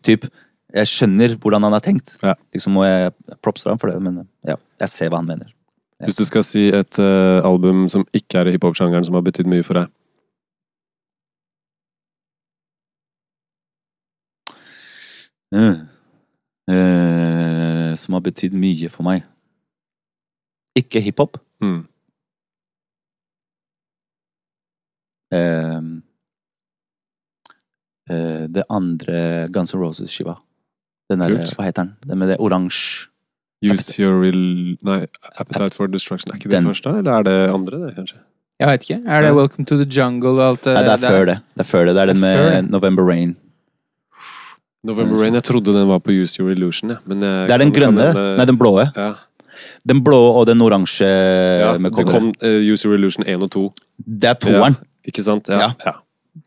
Typ, 0.05 0.27
jeg 0.75 0.91
skjønner 0.91 1.39
hvordan 1.41 1.65
han 1.65 1.79
har 1.79 1.85
tenkt. 1.87 2.19
Ja. 2.21 2.35
Liksom, 2.53 2.77
og 2.83 2.89
jeg, 2.91 3.15
jeg 3.31 3.41
propser 3.47 3.73
ham 3.73 3.81
for 3.81 3.95
det, 3.95 4.03
men 4.05 4.27
ja, 4.45 4.59
jeg 4.83 4.93
ser 4.93 5.15
hva 5.15 5.23
han 5.23 5.31
mener. 5.31 5.54
Hvis 6.03 6.19
du 6.19 6.25
skal 6.27 6.43
si 6.45 6.67
et 6.75 6.99
uh, 6.99 7.45
album 7.47 7.87
som 7.89 8.03
ikke 8.13 8.41
er 8.41 8.51
i 8.51 8.57
hiphop-sjangeren, 8.57 9.05
som 9.07 9.15
har 9.15 9.23
betydd 9.25 9.49
mye 9.49 9.63
for 9.63 9.79
deg. 9.79 9.93
Uh, 15.55 15.87
uh, 16.73 17.95
som 17.95 18.19
har 18.19 18.25
betydd 18.27 18.59
mye 18.59 18.91
for 18.91 19.07
meg. 19.07 19.23
Ikke 20.75 21.01
hiphop. 21.01 21.39
Mm. 21.63 21.85
Eh, 25.35 25.81
eh, 28.11 28.45
det 28.49 28.65
andre 28.71 29.49
Guns 29.49 29.75
N' 29.75 29.81
Roses-skiva. 29.81 30.37
Den 31.11 31.21
der, 31.21 31.35
Kult. 31.35 31.57
hva 31.57 31.67
heter 31.69 31.85
den? 31.85 31.97
Den 32.07 32.19
med 32.19 32.29
det 32.33 32.41
oransje 32.41 33.11
Use 33.63 33.99
your 34.03 34.21
real 34.21 34.77
Nei, 34.85 35.07
Appetite 35.39 35.75
for 35.75 35.87
Destruction. 35.89 36.33
Er 36.33 36.37
ikke 36.39 36.51
det 36.51 36.59
Den. 36.59 36.67
første, 36.67 36.89
eller 36.99 37.13
er 37.19 37.23
det 37.23 37.37
andre, 37.55 37.79
det, 37.87 37.95
kanskje? 37.97 38.19
Jeg 38.61 38.69
vet 38.69 38.81
ikke. 38.83 38.99
Er 39.07 39.21
det 39.23 39.29
Ja. 39.31 39.35
Welcome 39.35 39.65
to 39.67 39.77
the 39.77 39.85
Jungle 39.87 40.31
og 40.41 40.41
alt 40.51 40.63
det 40.65 40.75
Nei, 40.75 40.83
det 40.85 40.93
er 40.93 41.11
før 41.11 41.25
det. 41.27 41.39
Det 41.57 41.61
er 41.61 41.71
før 41.71 41.85
det. 41.87 41.95
Det 41.95 42.03
er 42.03 42.07
den 42.13 42.21
Det 42.21 42.31
er 42.31 42.37
før 42.37 42.51
med. 42.63 42.71
November 42.71 43.03
Rain. 43.09 43.37
November 44.85 45.17
Rain, 45.23 45.35
jeg 45.35 45.43
trodde 45.45 45.73
den 45.73 45.89
var 45.89 45.99
på 46.05 46.13
Use 46.13 46.39
Your 46.43 46.51
Illusion, 46.53 46.91
ja. 46.91 46.97
Men 47.07 47.21
jeg 47.23 47.49
Det 47.49 47.55
er 47.55 47.59
den 47.59 47.73
kan- 47.73 47.83
grønne. 47.83 48.07
hende- 48.13 48.37
Nei, 48.37 48.45
den 48.45 48.59
blå. 48.59 48.79
Ja, 48.97 49.15
Den 49.87 50.03
blå 50.05 50.19
og 50.41 50.47
den 50.47 50.59
oransje 50.61 51.07
ja 51.07 51.79
med 51.79 51.93
det 51.93 52.05
coveret. 52.07 52.11
kom 52.13 52.33
eh, 52.43 52.73
Use 52.73 52.85
Your 52.89 52.95
Illusion 52.97 53.25
1 53.27 53.43
og 53.43 53.51
2. 53.51 53.73
Det 54.21 54.25
er 54.25 54.35
toeren. 54.35 54.77
Ja, 54.77 55.09
ikke 55.11 55.23
sant? 55.23 55.49
Ja. 55.49 55.59
Ja. 55.59 55.73
ja. 55.87 55.93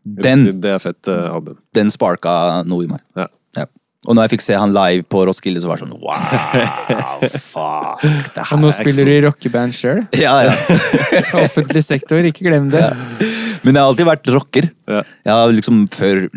Den, 0.04 0.60
Det 0.60 0.64
er 0.70 0.78
fett 0.78 1.08
eh, 1.08 1.34
album. 1.34 1.56
den 1.74 1.90
sparka 1.90 2.62
noe 2.64 2.84
i 2.84 2.86
meg. 2.86 3.00
Ja. 3.16 3.26
Ja. 3.98 4.06
Og 4.06 4.14
når 4.14 4.28
jeg 4.28 4.30
fikk 4.36 4.42
se 4.44 4.54
han 4.54 4.70
live 4.70 5.02
på 5.10 5.24
Roskilde, 5.26 5.58
så 5.60 5.66
var 5.72 5.80
det 5.80 5.88
sånn 5.88 5.96
wow, 5.98 7.24
fuck. 7.50 8.04
Det 8.36 8.44
her 8.46 8.52
Og 8.54 8.60
nå 8.62 8.68
er 8.70 8.76
spiller 8.76 9.08
du 9.08 9.12
i 9.16 9.22
rockeband 9.24 9.74
sjøl. 9.74 10.04
Ja, 10.22 10.36
ja. 10.46 10.52
Offentlig 11.42 11.82
sektor, 11.82 12.22
ikke 12.30 12.46
glem 12.46 12.68
det. 12.70 12.84
Men 13.66 13.74
jeg 13.74 13.82
har 13.82 13.88
alltid 13.90 14.06
vært 14.06 14.30
rocker. 14.30 14.68
Ja. 14.86 15.02
Jeg 15.26 15.34
har 15.34 15.54
liksom 15.56 15.80
før, 15.90 16.28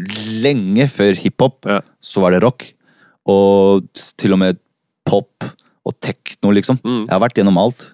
Lenge 0.41 0.87
før 0.89 1.13
hiphop 1.21 1.69
Ja. 1.69 1.79
så 2.01 2.23
var 2.25 2.33
det 2.33 2.41
rock. 2.43 2.65
Og 3.29 3.85
til 4.17 4.33
og 4.33 4.41
med 4.41 4.57
pop 5.05 5.45
og 5.85 5.93
tekno, 6.01 6.49
liksom. 6.57 6.79
Mm. 6.81 7.03
Jeg 7.05 7.13
har 7.13 7.21
vært 7.21 7.37
gjennom 7.37 7.61
alt. 7.61 7.91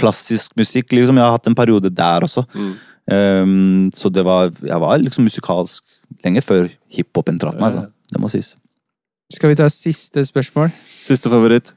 Klassisk 0.00 0.56
musikk, 0.56 0.94
liksom. 0.96 1.20
Jeg 1.20 1.26
har 1.28 1.36
hatt 1.36 1.48
en 1.50 1.58
periode 1.58 1.92
der 1.92 2.24
også. 2.24 2.46
Mm. 2.56 2.72
Um, 3.10 3.86
så 3.96 4.08
det 4.12 4.24
var, 4.24 4.48
jeg 4.64 4.80
var 4.80 4.96
liksom 5.04 5.28
musikalsk 5.28 5.84
lenge 6.24 6.40
før 6.44 6.68
hiphopen 6.94 7.40
traff 7.42 7.60
meg. 7.60 7.68
Altså. 7.74 7.86
Det 8.10 8.24
må 8.24 8.32
sies. 8.32 8.54
Skal 9.30 9.52
vi 9.52 9.58
ta 9.60 9.68
siste 9.70 10.24
spørsmål? 10.26 10.72
Siste 11.02 11.30
favoritt? 11.30 11.72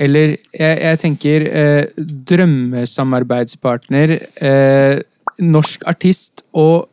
Eller 0.00 0.36
jeg, 0.52 0.78
jeg 0.80 0.98
tenker 1.00 1.44
eh, 1.48 1.84
drømmesamarbeidspartner, 2.28 4.16
eh, 4.44 5.00
norsk 5.40 5.84
artist, 5.88 6.42
og 6.52 6.88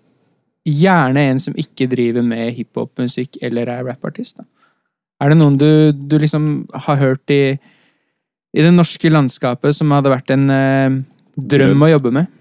gjerne 0.68 1.24
en 1.32 1.40
som 1.42 1.56
ikke 1.58 1.88
driver 1.90 2.24
med 2.26 2.52
hiphopmusikk 2.58 3.40
eller 3.44 3.72
er 3.72 3.86
rappartist. 3.88 4.38
da. 4.38 4.44
Er 5.20 5.34
det 5.34 5.40
noen 5.40 5.58
du, 5.60 5.92
du 5.92 6.18
liksom 6.20 6.68
har 6.86 7.00
hørt 7.00 7.32
i, 7.34 7.58
i 8.56 8.64
det 8.64 8.72
norske 8.74 9.12
landskapet 9.12 9.76
som 9.76 9.92
hadde 9.96 10.14
vært 10.14 10.32
en 10.36 10.50
eh, 10.54 11.00
drøm 11.36 11.88
å 11.88 11.92
jobbe 11.96 12.14
med? 12.22 12.32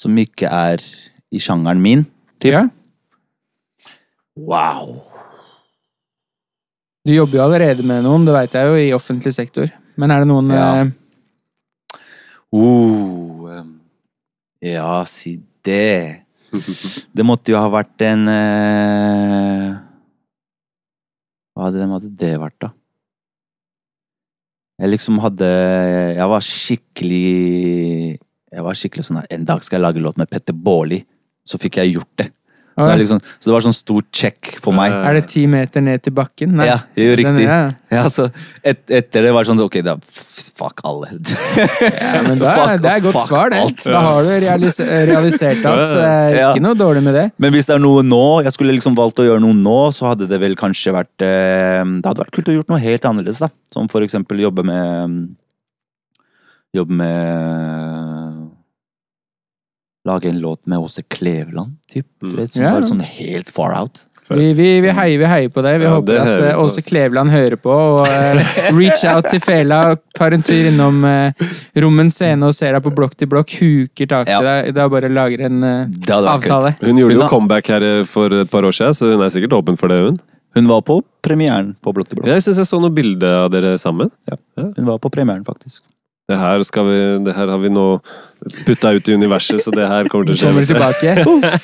Som 0.00 0.16
ikke 0.20 0.48
er 0.48 0.84
i 1.30 1.40
sjangeren 1.42 1.82
min. 1.82 2.06
Typ. 2.40 2.54
Ja. 2.56 2.64
Wow! 4.40 5.09
Du 7.10 7.16
jobber 7.16 7.40
jo 7.40 7.42
allerede 7.42 7.82
med 7.82 8.04
noen, 8.06 8.22
det 8.22 8.30
veit 8.36 8.52
jeg 8.54 8.68
jo, 8.68 8.74
i 8.78 8.90
offentlig 8.94 9.32
sektor. 9.34 9.66
Men 9.98 10.12
er 10.14 10.22
det 10.22 10.28
noen 10.30 10.52
Ja. 10.54 10.66
Uh, 12.54 13.64
ja, 14.62 15.02
si 15.10 15.40
det. 15.66 16.22
Det 17.16 17.26
måtte 17.26 17.50
jo 17.50 17.58
ha 17.58 17.66
vært 17.70 18.02
en 18.06 18.30
uh, 18.30 19.74
Hva 21.54 21.66
hadde, 21.66 21.90
hadde 21.96 22.10
det 22.22 22.30
vært, 22.42 22.56
da? 22.62 22.70
Jeg 24.78 24.94
liksom 24.94 25.18
hadde 25.22 25.50
Jeg 26.14 26.30
var 26.30 26.46
skikkelig 26.46 28.18
Jeg 28.18 28.66
var 28.66 28.78
skikkelig 28.78 29.06
sånn 29.06 29.22
En 29.26 29.46
dag 29.46 29.62
skal 29.66 29.78
jeg 29.78 29.86
lage 29.88 30.02
låt 30.02 30.18
med 30.18 30.30
Petter 30.30 30.54
Baarli. 30.54 31.02
Så 31.46 31.58
fikk 31.58 31.78
jeg 31.82 31.96
gjort 31.96 32.14
det. 32.22 32.30
Så, 32.70 32.86
det, 32.86 32.92
er 32.94 33.00
liksom, 33.02 33.18
så 33.20 33.50
det 33.50 33.52
var 33.52 33.64
sånn 33.66 33.74
stor 33.76 34.04
check 34.14 34.54
for 34.64 34.72
meg. 34.72 34.92
Er 34.94 35.16
det 35.18 35.24
ti 35.28 35.42
meter 35.50 35.82
ned 35.84 36.00
til 36.06 36.14
bakken? 36.16 36.54
Nei. 36.56 36.68
Ja, 36.70 36.76
jo, 36.96 37.10
riktig. 37.18 37.34
riktig. 37.42 37.48
ja. 37.50 37.72
Ja, 37.90 38.04
så 38.08 38.28
et, 38.62 38.84
etter 38.88 39.24
det 39.26 39.32
var 39.34 39.42
det 39.44 39.50
sånn 39.50 39.60
Ok, 39.64 39.80
da 39.84 39.96
fuck 40.00 40.80
alle. 40.86 41.08
Ja, 42.14 42.20
men 42.24 42.38
da, 42.40 42.52
Fuck- 42.54 42.80
det 42.84 42.92
er 42.92 43.00
et 43.00 43.04
godt 43.08 43.26
svar, 43.26 43.50
det. 43.52 43.58
alt. 43.64 43.84
Da 43.90 44.00
har 44.06 44.22
du 44.24 44.30
realis 44.46 44.78
realisert 44.80 45.66
alt, 45.66 45.84
så 45.90 45.98
det 45.98 46.06
er 46.06 46.38
Ja. 46.38 46.48
ikke 46.54 46.64
noe 46.64 46.78
dårlig 46.78 47.02
med 47.04 47.14
det. 47.18 47.26
Men 47.42 47.52
hvis 47.56 47.66
det 47.68 47.74
er 47.76 47.82
noe 47.82 48.04
nå, 48.06 48.22
jeg 48.46 48.54
skulle 48.56 48.76
liksom 48.78 48.94
valgt 48.96 49.18
å 49.20 49.26
gjøre 49.26 49.42
noe 49.44 49.56
nå, 49.58 49.78
så 49.96 50.12
hadde 50.12 50.30
det 50.30 50.38
vel 50.40 50.54
kanskje 50.60 50.94
vært 50.94 51.26
eh, 51.26 51.82
Det 51.82 52.06
hadde 52.06 52.22
vært 52.22 52.32
kult 52.38 52.48
å 52.48 52.56
gjort 52.60 52.70
noe 52.72 52.80
helt 52.86 53.04
annerledes, 53.10 53.42
da. 53.42 53.50
Som 53.74 53.90
for 53.92 54.06
eksempel 54.06 54.40
jobbe 54.46 54.64
med 54.64 55.20
Jobbe 56.70 56.94
med 56.94 58.29
Lage 60.08 60.28
en 60.30 60.38
låt 60.40 60.62
med 60.66 60.78
Åse 60.80 61.02
Kleveland, 61.02 61.74
typ. 61.92 62.06
Mm. 62.22 62.36
vet, 62.36 62.52
som 62.54 62.62
Ja. 62.64 62.70
var 62.72 62.82
sånn 62.88 63.02
helt 63.04 63.50
far 63.52 63.74
out. 63.80 64.06
Vi, 64.30 64.52
vi, 64.54 64.80
vi, 64.80 64.88
heier, 64.94 65.18
vi 65.18 65.26
heier 65.26 65.48
på 65.50 65.60
deg. 65.62 65.80
Vi 65.80 65.84
Ja, 65.88 65.90
håper 65.96 66.16
at 66.20 66.28
eh, 66.28 66.36
på, 66.54 66.62
Åse 66.62 66.76
altså. 66.78 66.82
Kleveland 66.88 67.30
hører 67.34 67.56
på. 67.58 67.70
Og 67.74 68.06
uh, 68.06 68.78
reach 68.78 69.02
out 69.10 69.26
til 69.28 69.40
Fela, 69.42 69.96
tar 70.14 70.32
en 70.36 70.42
tur 70.46 70.68
innom 70.70 71.02
uh, 71.04 71.32
Rommen 71.82 72.08
scene 72.14 72.46
og 72.46 72.54
ser 72.54 72.72
deg 72.78 72.84
på 72.86 72.92
blokk 72.94 73.16
til 73.18 73.28
blokk. 73.28 73.50
Huker 73.60 74.06
tak 74.06 74.26
til 74.30 74.36
Ja. 74.38 74.40
deg. 74.62 74.72
Da 74.78 74.86
bare 74.88 75.10
lager 75.10 75.42
en 75.50 75.62
eh, 75.64 75.86
avtale. 76.08 76.72
kult. 76.78 76.86
Hun 76.86 76.96
gjorde 77.02 77.18
jo 77.18 77.28
comeback 77.28 77.68
her 77.74 77.82
eh, 77.82 78.04
for 78.06 78.30
et 78.44 78.50
par 78.50 78.62
år 78.62 78.72
siden, 78.72 78.94
så 78.94 79.10
hun 79.12 79.20
er 79.26 79.34
sikkert 79.34 79.52
åpen 79.58 79.76
for 79.76 79.88
det, 79.92 79.98
hun. 80.06 80.20
Hun 80.54 80.66
var 80.66 80.80
på 80.82 81.02
premieren 81.22 81.74
på 81.82 81.92
Blokk 81.94 82.08
til 82.08 82.16
blokk. 82.18 82.30
Jeg 82.30 82.42
syns 82.42 82.56
jeg 82.62 82.66
så 82.70 82.80
noe 82.80 82.90
bilde 82.90 83.26
av 83.26 83.50
dere 83.52 83.76
sammen. 83.78 84.10
Hun 84.56 84.86
var 84.86 84.98
på 84.98 85.10
premieren, 85.10 85.44
faktisk. 85.44 85.82
Det 86.30 86.38
her, 86.38 86.62
skal 86.62 86.86
vi, 86.86 86.98
det 87.26 87.34
her 87.34 87.50
har 87.50 87.58
vi 87.58 87.72
nå 87.74 87.86
putta 88.66 88.92
ut 88.94 89.08
i 89.08 89.16
universet, 89.18 89.58
så 89.64 89.72
det 89.74 89.88
her 89.90 90.08
kommer 90.10 90.28
til 90.30 90.36
å 90.36 90.38
skje. 90.38 90.46
Kommer 90.46 90.68
tilbake. 90.68 91.14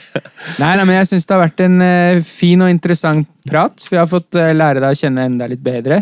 Nei, 0.62 0.72
nei, 0.78 0.84
men 0.84 0.96
jeg 1.00 1.10
syns 1.10 1.26
det 1.26 1.34
har 1.34 1.42
vært 1.42 1.62
en 1.64 1.80
eh, 1.84 2.18
fin 2.24 2.60
og 2.64 2.70
interessant 2.70 3.28
prat. 3.46 3.86
Vi 3.90 3.98
har 3.98 4.06
fått 4.10 4.38
eh, 4.38 4.54
lære 4.56 4.82
deg 4.82 4.94
å 4.94 4.98
kjenne 4.98 5.26
enda 5.28 5.48
litt 5.50 5.62
bedre. 5.62 6.00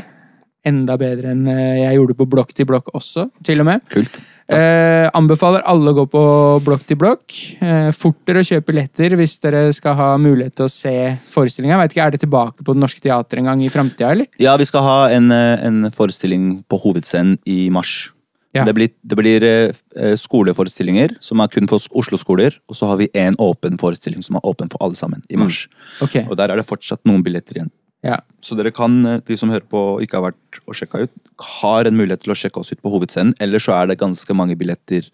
Enda 0.65 0.97
bedre 1.01 1.33
enn 1.35 1.49
eh, 1.51 1.83
jeg 1.83 1.99
gjorde 1.99 2.17
på 2.17 2.27
blokk 2.37 2.55
til 2.57 2.69
blokk 2.69 2.89
også, 2.97 3.27
til 3.45 3.61
og 3.61 3.69
med. 3.69 3.85
Kult. 3.93 4.17
Eh, 4.45 5.07
anbefaler 5.17 5.65
alle 5.69 5.93
å 5.93 5.97
gå 5.97 6.05
på 6.13 6.25
blokk 6.65 6.85
til 6.89 7.01
blokk. 7.01 7.37
Eh, 7.65 7.91
fortere 7.97 8.41
å 8.41 8.49
kjøpe 8.49 8.71
billetter 8.73 9.17
hvis 9.21 9.37
dere 9.45 9.67
skal 9.77 9.97
ha 10.01 10.09
mulighet 10.21 10.57
til 10.61 10.69
å 10.69 10.73
se 10.73 10.95
forestillinga. 11.33 11.81
Er 11.85 12.17
det 12.17 12.25
tilbake 12.25 12.65
på 12.65 12.73
Det 12.73 12.81
Norske 12.81 13.05
Teatret 13.05 13.43
en 13.43 13.53
gang 13.53 13.65
i 13.65 13.73
framtida, 13.73 14.13
eller? 14.13 14.29
Ja, 14.41 14.57
vi 14.61 14.69
skal 14.69 14.85
ha 14.89 14.99
en, 15.13 15.33
en 15.33 15.91
forestilling 15.93 16.63
på 16.69 16.81
hovedscenen 16.81 17.37
i 17.45 17.67
mars. 17.73 18.14
Ja. 18.55 18.63
Det 18.69 18.75
blir, 18.77 18.93
det 19.03 19.17
blir 19.19 19.45
eh, 19.45 20.15
skoleforestillinger 20.21 21.17
som 21.25 21.43
er 21.43 21.51
kun 21.51 21.67
for 21.71 21.83
Oslo-skoler, 21.99 22.55
og 22.71 22.79
så 22.79 22.87
har 22.91 23.01
vi 23.01 23.09
en 23.19 23.35
åpen 23.43 23.81
forestilling 23.81 24.23
som 24.23 24.39
er 24.39 24.47
åpen 24.47 24.71
for 24.71 24.85
alle 24.85 24.99
sammen 24.99 25.25
i 25.29 25.41
mars. 25.41 25.65
Ok. 26.05 26.21
Og 26.29 26.37
der 26.39 26.53
er 26.53 26.61
det 26.61 26.69
fortsatt 26.69 27.03
noen 27.09 27.25
billetter 27.27 27.59
igjen. 27.59 27.73
Ja. 28.05 28.21
Så 28.45 28.55
dere 28.55 28.71
kan, 28.75 28.95
eh, 29.07 29.21
de 29.27 29.37
som 29.41 29.51
hører 29.51 29.67
på 29.67 29.81
og 29.97 30.05
ikke 30.05 30.21
har 30.21 30.29
vært 30.29 30.61
og 30.69 30.79
sjekka 30.79 31.03
ut, 31.07 31.15
har 31.61 31.89
en 31.89 31.99
mulighet 31.99 32.23
til 32.23 32.35
å 32.35 32.39
sjekke 32.39 32.63
oss 32.63 32.71
ut 32.71 32.83
på 32.85 32.93
hovedscenen, 32.95 33.35
eller 33.43 33.59
så 33.59 33.75
er 33.81 33.91
det 33.91 33.99
ganske 33.99 34.37
mange 34.37 34.57
billetter 34.61 35.09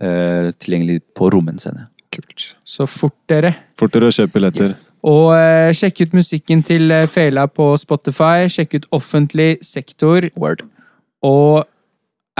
eh, 0.00 0.52
tilgjengelig 0.54 1.00
på 1.16 1.32
Rommen 1.34 1.58
scene. 1.58 1.88
Kult. 2.14 2.54
Så 2.62 2.86
fort 2.86 3.16
dere. 3.26 3.50
Fortere 3.80 4.06
å 4.06 4.14
kjøpe 4.14 4.36
billetter. 4.38 4.68
Yes. 4.70 4.92
Og 5.02 5.32
eh, 5.34 5.72
sjekk 5.74 6.04
ut 6.04 6.18
musikken 6.20 6.62
til 6.66 6.92
eh, 6.94 7.08
Fela 7.10 7.48
på 7.50 7.72
Spotify. 7.80 8.46
Sjekk 8.52 8.78
ut 8.78 8.90
Offentlig 8.94 9.56
sektor. 9.66 10.28
Word. 10.38 10.62
Og 11.26 11.64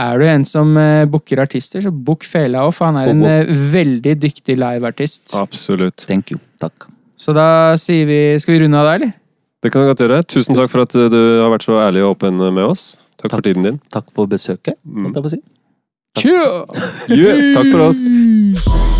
er 0.01 0.19
du 0.19 0.25
en 0.27 0.45
som 0.47 0.73
uh, 0.77 1.05
booker 1.09 1.39
artister, 1.43 1.83
så 1.85 1.91
book 1.91 2.25
Fela 2.27 2.65
òg, 2.67 2.73
for 2.75 2.89
han 2.89 2.99
er 2.99 3.11
en 3.13 3.23
uh, 3.23 3.53
veldig 3.71 4.17
dyktig 4.21 4.57
liveartist. 4.59 5.31
Absolutt. 5.39 6.05
Thank 6.09 6.33
you. 6.35 6.41
Takk. 6.61 6.89
Så 7.19 7.31
da 7.35 7.47
sier 7.79 8.03
vi 8.09 8.19
Skal 8.43 8.57
vi 8.57 8.65
runde 8.65 8.79
av 8.81 8.89
der, 8.89 8.99
eller? 8.99 9.15
Det 9.63 9.71
kan 9.73 9.81
vi 9.81 9.89
godt 9.89 10.03
gjøre. 10.03 10.21
Tusen 10.29 10.57
takk 10.57 10.69
for 10.69 10.85
at 10.85 10.93
du 10.93 11.19
har 11.41 11.49
vært 11.53 11.65
så 11.65 11.79
ærlig 11.81 12.03
og 12.05 12.17
åpen 12.17 12.37
med 12.43 12.65
oss. 12.67 12.99
Takk, 13.17 13.31
for 13.31 13.47
tiden 13.47 13.65
din. 13.65 13.79
Takk 13.89 14.11
for 14.13 14.29
besøket, 14.29 14.77
holdt 14.85 15.17
jeg 15.17 15.25
på 15.25 15.31
å 15.31 15.33
si. 15.33 15.41
Takk. 16.15 17.15
Yeah, 17.15 17.55
takk 17.55 17.71
for 17.71 17.87
oss. 17.89 18.93